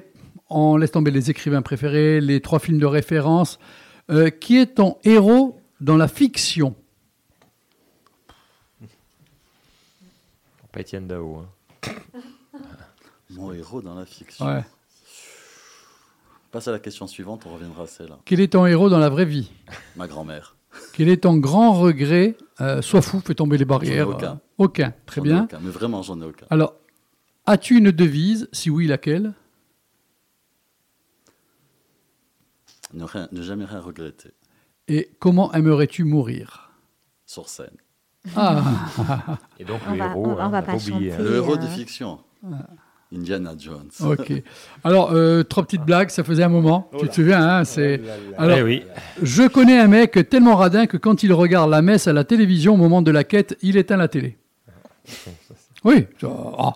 on 0.49 0.78
laisse 0.78 0.91
tomber 0.91 1.10
les 1.10 1.32
écrivains 1.32 1.64
préférés, 1.64 2.22
les 2.22 2.40
trois 2.41 2.60
films 2.60 2.78
de 2.78 2.86
référence. 2.86 3.57
Euh, 4.10 4.30
qui 4.30 4.57
est 4.57 4.76
ton 4.76 4.98
héros 5.03 5.60
dans 5.82 5.98
la 5.98 6.08
fiction 6.08 6.76
Pas 10.72 10.82
Étienne 10.82 11.08
Dao. 11.08 11.38
hein. 11.38 11.91
Mon 13.32 13.52
héros 13.54 13.82
dans 13.82 13.95
la 13.95 14.06
fiction. 14.06 14.45
Ouais. 14.45 14.64
Passe 16.52 16.68
à 16.68 16.72
la 16.72 16.80
question 16.80 17.08
suivante, 17.08 17.44
on 17.45 17.54
reviendra 17.54 17.84
à 17.84 17.88
celle-là. 17.88 18.20
Quel 18.26 18.40
est 18.40 18.54
ton 18.54 18.66
héros 18.66 18.90
dans 18.90 18.99
la 18.99 19.10
vraie 19.10 19.26
vie 19.26 19.52
Ma 19.95 20.08
grand-mère. 20.08 20.56
Quel 20.94 21.10
est 21.10 21.24
ton 21.24 21.38
grand 21.38 21.74
regret 21.74 22.38
Euh, 22.62 22.82
Sois 22.82 23.02
fou, 23.02 23.20
fais 23.20 23.36
tomber 23.36 23.58
les 23.58 23.64
ai 23.64 23.66
barrières. 23.66 24.10
aucun. 24.10 24.34
Euh, 24.34 24.36
aucun, 24.58 24.94
très 25.06 25.22
J'en 25.22 25.26
ai 25.26 25.30
bien. 25.30 25.44
aucun, 25.44 25.60
mais 25.60 25.70
vraiment, 25.72 26.02
j'en 26.04 26.20
ai 26.22 26.26
aucun. 26.26 26.45
Alors, 26.49 26.74
as-tu 27.45 27.78
une 27.78 27.91
devise 27.91 28.48
Si 28.54 28.70
oui, 28.70 28.88
laquelle? 28.88 29.34
Ne, 32.94 33.04
rien- 33.04 33.28
ne 33.32 33.41
jamais 33.41 33.66
rien 33.66 33.82
regretter. 33.82 34.32
Et 34.88 35.09
comment 35.19 35.53
aimerais-tu 35.53 36.03
mourir? 36.03 36.72
Sur 37.26 37.49
scène. 37.49 37.68
Ah 38.35 38.61
Et 39.59 39.64
donc 39.65 39.80
On 39.88 39.93
le 39.93 39.97
va- 39.99 40.05
héros, 40.07 40.26
on- 40.26 40.30
on 40.30 40.39
hein, 40.39 40.49
va 40.49 40.59
on 40.59 40.61
pas 40.61 40.73
pas 40.73 40.76
oublié. 40.76 41.11
chanter. 41.11 41.23
Le 41.23 41.35
héros 41.35 41.53
euh, 41.53 41.57
de 41.57 41.68
fiction. 41.68 42.19
Indiana 43.14 43.53
Jones. 43.57 43.89
Ok. 44.03 44.34
Alors, 44.84 45.11
euh, 45.14 45.43
trois 45.43 45.64
petites 45.64 45.84
blagues, 45.84 46.09
ça 46.09 46.23
faisait 46.26 46.43
un 46.43 46.49
moment. 46.49 46.89
tu 46.99 47.07
te 47.07 47.15
souviens, 47.15 47.41
hein, 47.41 47.64
c'est. 47.64 48.01
Alors, 48.38 48.57
Eh 48.57 48.64
oui. 48.64 48.84
je 49.23 49.43
connais 49.47 49.80
un 49.80 49.88
mec 49.88 50.27
tellement 50.30 50.55
radin 50.57 50.88
que 50.88 50.97
quand 50.97 51.23
il 51.23 51.31
regarde 51.34 51.69
la 51.69 51.81
messe 51.81 52.07
à 52.07 52.14
la 52.14 52.23
télévision 52.26 52.73
au 52.73 52.77
moment 52.77 53.01
de 53.01 53.11
la 53.11 53.23
quête, 53.23 53.57
il 53.61 53.77
éteint 53.77 53.97
la 53.97 54.07
télé. 54.09 54.38
Oui. 55.85 56.05
ah, 56.57 56.73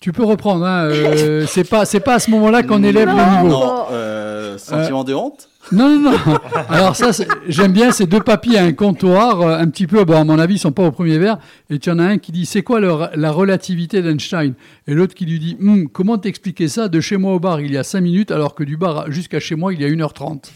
tu 0.00 0.12
peux 0.12 0.24
reprendre. 0.24 0.64
Hein, 0.64 0.84
euh, 0.84 1.46
c'est 1.48 1.68
pas, 1.68 1.84
c'est 1.84 2.00
pas 2.00 2.14
à 2.14 2.18
ce 2.20 2.30
moment-là 2.30 2.62
qu'on 2.62 2.82
élève 2.84 3.08
le 3.08 3.42
niveau. 3.42 3.48
Non, 3.48 3.84
euh, 3.90 4.21
sentiment 4.58 5.04
de 5.04 5.14
honte 5.14 5.48
Non, 5.70 5.88
non, 5.98 6.10
non. 6.12 6.18
Alors 6.68 6.96
ça, 6.96 7.10
j'aime 7.48 7.72
bien 7.72 7.90
ces 7.92 8.06
deux 8.06 8.20
papiers 8.20 8.58
à 8.58 8.64
un 8.64 8.72
comptoir, 8.72 9.40
euh, 9.40 9.58
un 9.58 9.68
petit 9.68 9.86
peu, 9.86 10.04
bon, 10.04 10.20
à 10.20 10.24
mon 10.24 10.38
avis, 10.38 10.54
ils 10.54 10.58
sont 10.58 10.72
pas 10.72 10.84
au 10.84 10.90
premier 10.92 11.18
verre. 11.18 11.38
Et 11.70 11.78
tu 11.78 11.90
en 11.90 11.98
as 11.98 12.04
un 12.04 12.18
qui 12.18 12.32
dit, 12.32 12.46
c'est 12.46 12.62
quoi 12.62 12.80
le- 12.80 13.08
la 13.14 13.30
relativité 13.30 14.02
d'Einstein? 14.02 14.54
Et 14.86 14.94
l'autre 14.94 15.14
qui 15.14 15.26
lui 15.26 15.38
dit, 15.38 15.56
Hum, 15.60 15.88
comment 15.88 16.18
t'expliquer 16.18 16.68
ça 16.68 16.88
De 16.88 17.00
chez 17.00 17.16
moi 17.16 17.34
au 17.34 17.40
bar, 17.40 17.60
il 17.60 17.72
y 17.72 17.78
a 17.78 17.84
5 17.84 18.00
minutes, 18.00 18.30
alors 18.30 18.54
que 18.54 18.64
du 18.64 18.76
bar 18.76 19.10
jusqu'à 19.10 19.40
chez 19.40 19.54
moi, 19.54 19.72
il 19.72 19.80
y 19.80 19.84
a 19.84 19.88
1h30. 19.88 20.50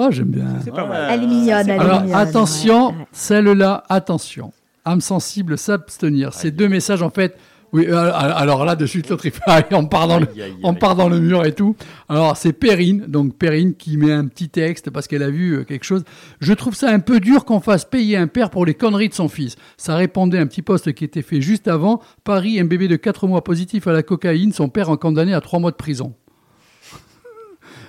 Oh, 0.00 0.08
j'aime 0.10 0.26
bien. 0.28 0.44
C'est 0.64 0.70
pas 0.72 0.86
mal. 0.86 1.08
Elle 1.10 1.24
est 1.24 1.26
mignonne, 1.26 1.68
elle 1.68 1.70
est 1.70 1.78
Alors, 1.80 2.02
mignonne, 2.02 2.16
attention, 2.20 2.94
celle-là, 3.12 3.82
attention. 3.88 4.52
Âme 4.84 5.00
sensible, 5.00 5.58
s'abstenir. 5.58 6.32
Ces 6.32 6.50
deux 6.52 6.68
messages, 6.68 7.02
en 7.02 7.10
fait, 7.10 7.36
oui, 7.72 7.86
euh, 7.86 8.10
alors 8.14 8.64
là, 8.64 8.76
de 8.76 8.86
suite, 8.86 9.10
l'autre, 9.10 9.28
on 9.72 9.86
part 9.86 10.08
dans 10.08 10.18
le, 10.18 10.26
on 10.62 10.74
part 10.74 10.96
dans 10.96 11.08
le 11.08 11.20
mur 11.20 11.44
et 11.44 11.52
tout. 11.52 11.76
Alors, 12.08 12.36
c'est 12.36 12.54
Perrine, 12.54 13.04
donc 13.06 13.36
Perrine 13.36 13.74
qui 13.74 13.98
met 13.98 14.12
un 14.12 14.26
petit 14.26 14.48
texte 14.48 14.90
parce 14.90 15.06
qu'elle 15.06 15.22
a 15.22 15.30
vu 15.30 15.52
euh, 15.52 15.64
quelque 15.64 15.84
chose. 15.84 16.04
Je 16.40 16.52
trouve 16.54 16.74
ça 16.74 16.88
un 16.88 17.00
peu 17.00 17.20
dur 17.20 17.44
qu'on 17.44 17.60
fasse 17.60 17.84
payer 17.84 18.16
un 18.16 18.26
père 18.26 18.48
pour 18.48 18.64
les 18.64 18.72
conneries 18.72 19.10
de 19.10 19.14
son 19.14 19.28
fils. 19.28 19.56
Ça 19.76 19.96
répondait 19.96 20.38
à 20.38 20.40
un 20.40 20.46
petit 20.46 20.62
poste 20.62 20.94
qui 20.94 21.04
était 21.04 21.20
fait 21.20 21.42
juste 21.42 21.68
avant. 21.68 22.00
Paris, 22.24 22.58
un 22.58 22.64
bébé 22.64 22.88
de 22.88 22.96
4 22.96 23.26
mois 23.26 23.44
positif 23.44 23.86
à 23.86 23.92
la 23.92 24.02
cocaïne, 24.02 24.52
son 24.52 24.70
père 24.70 24.88
en 24.88 24.96
condamné 24.96 25.34
à 25.34 25.42
3 25.42 25.60
mois 25.60 25.70
de 25.70 25.76
prison. 25.76 26.14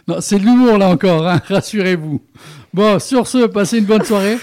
Non, 0.08 0.22
c'est 0.22 0.40
de 0.40 0.44
l'humour 0.44 0.80
là 0.80 0.90
encore, 0.90 1.28
hein, 1.28 1.40
rassurez-vous. 1.48 2.20
Bon, 2.74 2.98
sur 3.00 3.28
ce, 3.28 3.46
passez 3.46 3.78
une 3.78 3.86
bonne 3.86 4.04
soirée. 4.04 4.38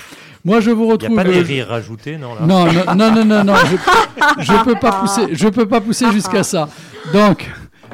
Moi, 0.46 0.60
je 0.60 0.70
vous 0.70 0.84
Il 0.84 0.86
n'y 0.86 0.92
retrouve. 0.92 1.18
a 1.18 1.24
pas 1.24 1.28
des 1.28 1.38
euh, 1.40 1.42
rires 1.42 1.68
rajoutés, 1.68 2.16
non 2.16 2.34
là 2.34 2.40
non, 2.46 2.66
non, 2.66 2.94
non, 2.94 3.14
non, 3.14 3.24
non, 3.24 3.44
non, 3.44 3.54
je, 3.66 4.42
je 4.44 4.64
peux 4.64 4.76
pas 4.76 4.92
pousser, 4.92 5.22
je 5.32 5.48
peux 5.48 5.66
pas 5.66 5.80
pousser 5.80 6.10
jusqu'à 6.12 6.42
ça. 6.44 6.68
Donc, 7.12 7.50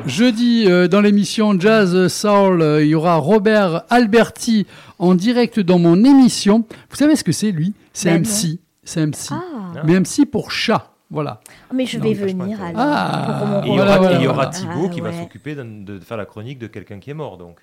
jeudi 0.06 0.64
euh, 0.66 0.86
dans 0.86 1.00
l'émission 1.00 1.58
Jazz 1.58 2.08
Soul, 2.08 2.60
euh, 2.62 2.84
il 2.84 2.88
y 2.90 2.94
aura 2.94 3.16
Robert 3.16 3.82
Alberti 3.90 4.66
en 4.98 5.14
direct 5.14 5.60
dans 5.60 5.78
mon 5.78 6.04
émission. 6.04 6.64
Vous 6.90 6.96
savez 6.96 7.16
ce 7.16 7.24
que 7.24 7.32
c'est 7.32 7.50
lui? 7.52 7.74
C'est 7.92 8.10
Ben 8.10 8.22
MC, 8.22 8.58
c'est 8.84 9.00
MC, 9.06 9.30
Ah. 9.32 9.80
mais 9.84 9.94
MC 9.98 10.26
pour 10.30 10.50
chat. 10.50 10.88
Voilà. 11.10 11.40
Mais 11.74 11.84
je 11.84 11.98
Non, 11.98 12.04
vais 12.04 12.14
sais 12.14 12.20
venir 12.32 12.58
alors. 12.62 12.74
Ah. 12.78 13.62
il 13.66 13.72
y 13.74 13.78
aura, 13.80 13.96
voilà, 13.98 14.12
et 14.12 14.16
il 14.16 14.22
y 14.22 14.26
aura 14.26 14.34
voilà. 14.34 14.50
Thibaut 14.50 14.86
Ah, 14.86 14.94
qui 14.94 15.00
va 15.02 15.12
s'occuper 15.12 15.54
de, 15.54 15.62
de 15.62 16.00
faire 16.00 16.16
la 16.16 16.24
chronique 16.24 16.58
de 16.58 16.66
quelqu'un 16.68 16.98
qui 16.98 17.10
est 17.10 17.14
mort, 17.14 17.36
donc. 17.36 17.58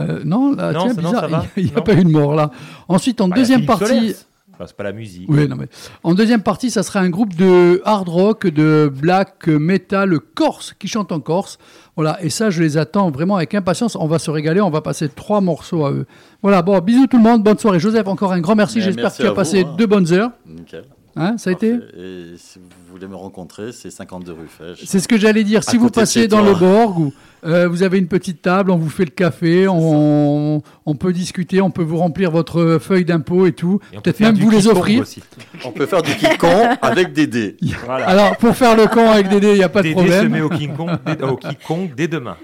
Euh, 0.00 0.22
non, 0.24 0.54
là, 0.54 0.72
Non, 0.72 0.84
tiens, 0.86 0.94
bizarre, 0.94 1.28
va 1.28 1.44
il 1.56 1.64
n'y 1.66 1.70
a, 1.70 1.76
Non. 1.76 1.82
pas 1.82 1.94
eu 1.94 2.04
de 2.04 2.10
mort 2.10 2.34
là. 2.34 2.50
Ensuite, 2.88 3.20
en 3.20 3.28
Bah, 3.28 3.36
deuxième 3.36 3.64
partie. 3.64 4.14
Enfin, 4.52 4.64
c'est 4.68 4.76
pas 4.76 4.84
la 4.84 4.92
musique. 4.92 5.26
Oui, 5.28 5.48
non, 5.48 5.56
mais 5.56 5.66
en 6.04 6.14
deuxième 6.14 6.42
partie, 6.42 6.70
ça 6.70 6.84
sera 6.84 7.00
un 7.00 7.10
groupe 7.10 7.34
de 7.34 7.82
hard 7.84 8.08
rock, 8.08 8.46
de 8.46 8.88
black 8.94 9.48
metal 9.48 10.20
corse 10.34 10.74
qui 10.78 10.86
chante 10.86 11.10
en 11.10 11.18
corse. 11.18 11.58
Voilà, 11.96 12.22
et 12.22 12.30
ça, 12.30 12.50
je 12.50 12.62
les 12.62 12.76
attends 12.76 13.10
vraiment 13.10 13.36
avec 13.36 13.52
impatience. 13.54 13.96
On 13.96 14.06
va 14.06 14.20
se 14.20 14.30
régaler, 14.30 14.60
on 14.60 14.70
va 14.70 14.80
passer 14.80 15.08
trois 15.08 15.40
morceaux 15.40 15.84
à 15.84 15.90
eux. 15.90 16.06
Voilà, 16.42 16.62
bon, 16.62 16.78
bisous 16.78 17.08
tout 17.08 17.16
le 17.16 17.22
monde, 17.24 17.42
bonne 17.42 17.58
soirée. 17.58 17.80
Joseph, 17.80 18.06
encore 18.06 18.32
un 18.32 18.40
grand 18.40 18.54
merci. 18.54 18.80
J'espère 18.80 19.12
que 19.12 19.22
tu 19.22 19.26
as 19.28 19.32
passé 19.34 19.62
hein. 19.62 19.74
deux 19.76 19.86
bonnes 19.86 20.12
heures. 20.12 20.30
Nickel. 20.46 20.84
Hein, 21.16 21.38
ça 21.38 21.50
a 21.50 21.52
été 21.52 21.68
Et 21.96 22.34
si 22.36 22.58
vous 22.58 22.64
voulez 22.92 23.06
me 23.06 23.14
rencontrer, 23.14 23.70
c'est 23.72 23.90
52 23.90 24.32
rue 24.32 24.38
Fèche. 24.48 24.80
C'est 24.84 24.98
ce 24.98 25.06
que 25.06 25.16
j'allais 25.16 25.44
dire. 25.44 25.62
Si 25.62 25.76
vous 25.76 25.88
passez 25.90 26.26
dans 26.26 26.42
le 26.42 26.54
Borg, 26.54 26.98
ou, 26.98 27.12
euh, 27.44 27.68
vous 27.68 27.82
avez 27.84 27.98
une 27.98 28.08
petite 28.08 28.42
table, 28.42 28.70
on 28.72 28.76
vous 28.76 28.88
fait 28.90 29.04
le 29.04 29.10
café, 29.12 29.68
on, 29.68 30.60
on 30.86 30.94
peut 30.96 31.12
discuter, 31.12 31.60
on 31.60 31.70
peut 31.70 31.82
vous 31.84 31.98
remplir 31.98 32.30
votre 32.32 32.78
feuille 32.80 33.04
d'impôt 33.04 33.46
et 33.46 33.52
tout. 33.52 33.78
Et 33.92 33.96
on 33.96 34.00
peut 34.00 34.02
Peut-être 34.10 34.16
faire 34.16 34.32
même 34.32 34.42
vous 34.42 34.50
les 34.50 34.58
King 34.62 34.70
offrir. 34.72 35.02
aussi. 35.02 35.22
On 35.64 35.70
peut 35.70 35.86
faire 35.86 36.02
du 36.02 36.14
Kikon 36.16 36.70
avec 36.82 37.12
des 37.12 37.26
dés. 37.28 37.56
Voilà. 37.84 38.06
Alors, 38.08 38.36
pour 38.38 38.56
faire 38.56 38.74
le 38.76 38.86
con 38.86 39.08
avec 39.10 39.28
Dédé, 39.28 39.50
il 39.52 39.58
n'y 39.58 39.62
a 39.62 39.68
pas 39.68 39.82
de 39.82 39.88
Dédé 39.88 40.00
se 40.00 40.06
problème. 40.08 40.32
met 40.32 40.40
au 40.40 40.48
King 40.48 40.74
Kong 40.74 40.90
dès, 41.06 41.22
au 41.22 41.36
King 41.36 41.54
Kong 41.66 41.90
dès 41.96 42.08
demain. 42.08 42.36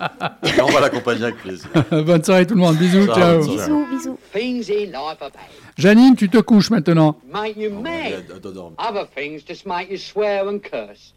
Et 0.00 0.60
on 0.62 0.66
va 0.66 0.80
l'accompagner 0.80 1.24
avec 1.24 1.36
plaisir. 1.36 1.68
Bonne 1.90 2.24
soirée 2.24 2.46
tout 2.46 2.54
le 2.54 2.60
monde. 2.60 2.76
Bisous, 2.76 3.06
Ciao, 3.06 3.14
ciao. 3.14 3.44
ciao. 3.44 3.86
Bisous, 3.86 4.18
bisous. 4.32 5.48
Janine, 5.76 6.16
tu 6.16 6.28
te 6.28 6.38
couches 6.38 6.70
maintenant. 6.70 7.16
Make 7.26 7.56
you 7.56 7.70
mad. 7.70 8.26
de 8.28 8.50
dormir. 8.52 8.76
Other 8.78 9.06
things 9.06 9.42
just 9.46 9.66
make 9.66 9.90
you 9.90 9.96
swear 9.98 10.48
and 10.48 10.60
curse. 10.60 11.12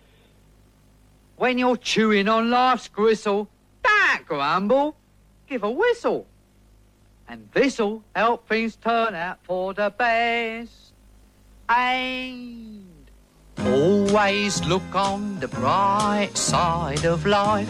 When 1.38 1.58
you're 1.60 1.78
chewing 1.78 2.28
on 2.28 2.50
life's 2.50 2.88
gristle, 2.88 3.48
don't 3.84 4.26
grumble, 4.26 4.96
give 5.48 5.64
a 5.64 5.70
whistle. 5.70 6.26
And 7.30 7.50
this'll 7.54 8.02
help 8.16 8.48
things 8.48 8.76
turn 8.78 9.14
out 9.14 9.38
for 9.44 9.74
the 9.74 9.92
best. 9.96 10.94
And 11.70 12.86
always 13.66 14.64
look 14.66 14.96
on 14.96 15.40
the 15.40 15.48
bright 15.48 16.32
side 16.36 17.06
of 17.06 17.26
life. 17.26 17.70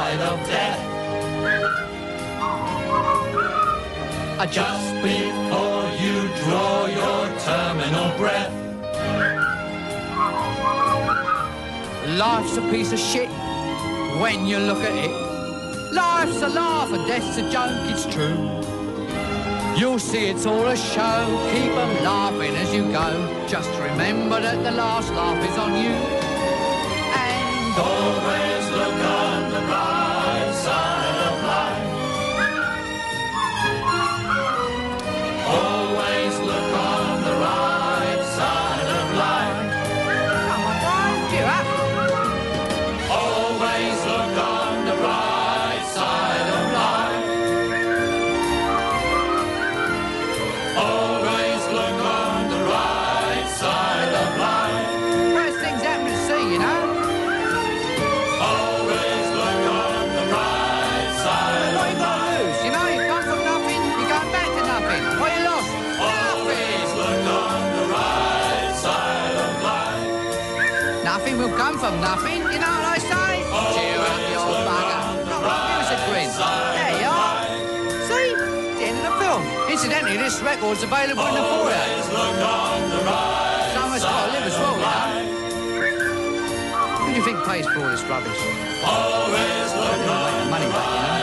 Just 4.49 4.95
before 5.03 5.87
you 6.01 6.27
draw 6.43 6.87
your 6.87 7.39
terminal 7.39 8.17
breath. 8.17 8.51
Life's 12.17 12.57
a 12.57 12.61
piece 12.71 12.91
of 12.91 12.99
shit 12.99 13.29
when 14.19 14.47
you 14.47 14.57
look 14.57 14.79
at 14.79 14.95
it. 14.95 15.11
Life's 15.93 16.41
a 16.41 16.49
laugh 16.49 16.91
and 16.91 17.07
death's 17.07 17.37
a 17.37 17.49
joke, 17.51 17.69
it's 17.91 18.05
true. 18.13 18.35
You'll 19.79 19.99
see 19.99 20.25
it's 20.25 20.45
all 20.47 20.65
a 20.65 20.75
show, 20.75 21.25
keep 21.53 21.71
'em 21.71 22.03
laughing 22.03 22.55
as 22.55 22.73
you 22.73 22.91
go. 22.91 23.07
Just 23.47 23.69
remember 23.79 24.41
that 24.41 24.63
the 24.63 24.71
last 24.71 25.11
laugh 25.13 25.41
is 25.49 25.57
on 25.57 25.75
you. 25.75 25.95
And 27.13 27.77
always 27.77 28.71
look 28.71 29.05
on 29.05 29.10
for 71.81 71.89
nothing, 71.97 72.45
you 72.53 72.61
know 72.61 72.69
what 72.77 72.93
I 72.93 73.01
say? 73.01 73.41
Always 73.49 73.73
Cheer 73.73 73.97
up, 73.97 74.21
you 74.29 74.37
old 74.37 74.53
bugger. 74.69 75.01
Not 75.33 75.41
like 75.49 75.89
a 75.89 75.99
grin. 76.05 76.29
There 76.29 76.93
you 77.01 77.09
are. 77.09 77.41
See? 78.05 78.37
The 78.37 78.85
end 78.85 79.01
of 79.01 79.09
the 79.09 79.17
film. 79.17 79.41
Incidentally, 79.65 80.17
this 80.21 80.37
record's 80.45 80.85
available 80.85 81.25
in 81.25 81.33
the 81.33 81.41
foyer. 81.41 81.81
Someone's 83.73 84.05
got 84.05 84.13
to 84.13 84.29
live 84.29 84.45
as 84.45 84.53
well, 84.61 84.77
you 84.77 84.85
know. 84.93 85.25
Who 87.01 87.09
do 87.09 87.17
you 87.17 87.25
think 87.25 87.41
pays 87.49 87.65
for 87.65 87.81
all 87.81 87.89
this 87.89 88.05
rubbish? 88.05 88.37
Always 88.85 89.73
look 89.73 90.05
on 90.05 90.37
the 90.37 90.53
money 90.53 90.69
back, 90.69 90.85
you 90.85 91.01
know? 91.01 91.17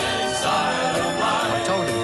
I 1.55 1.63
told 1.71 1.87
him. 1.87 2.03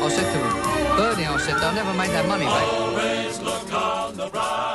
I 0.00 0.08
said 0.08 0.32
to 0.32 0.38
him, 0.40 0.48
Bernie, 0.96 1.28
I 1.28 1.36
said, 1.44 1.60
they'll 1.60 1.76
never 1.76 1.92
make 1.92 2.12
that 2.16 2.24
money 2.24 2.48
back. 2.48 2.72
Always 2.72 3.36
look 3.44 3.68
on 3.68 4.16
the 4.16 4.30
right 4.32 4.71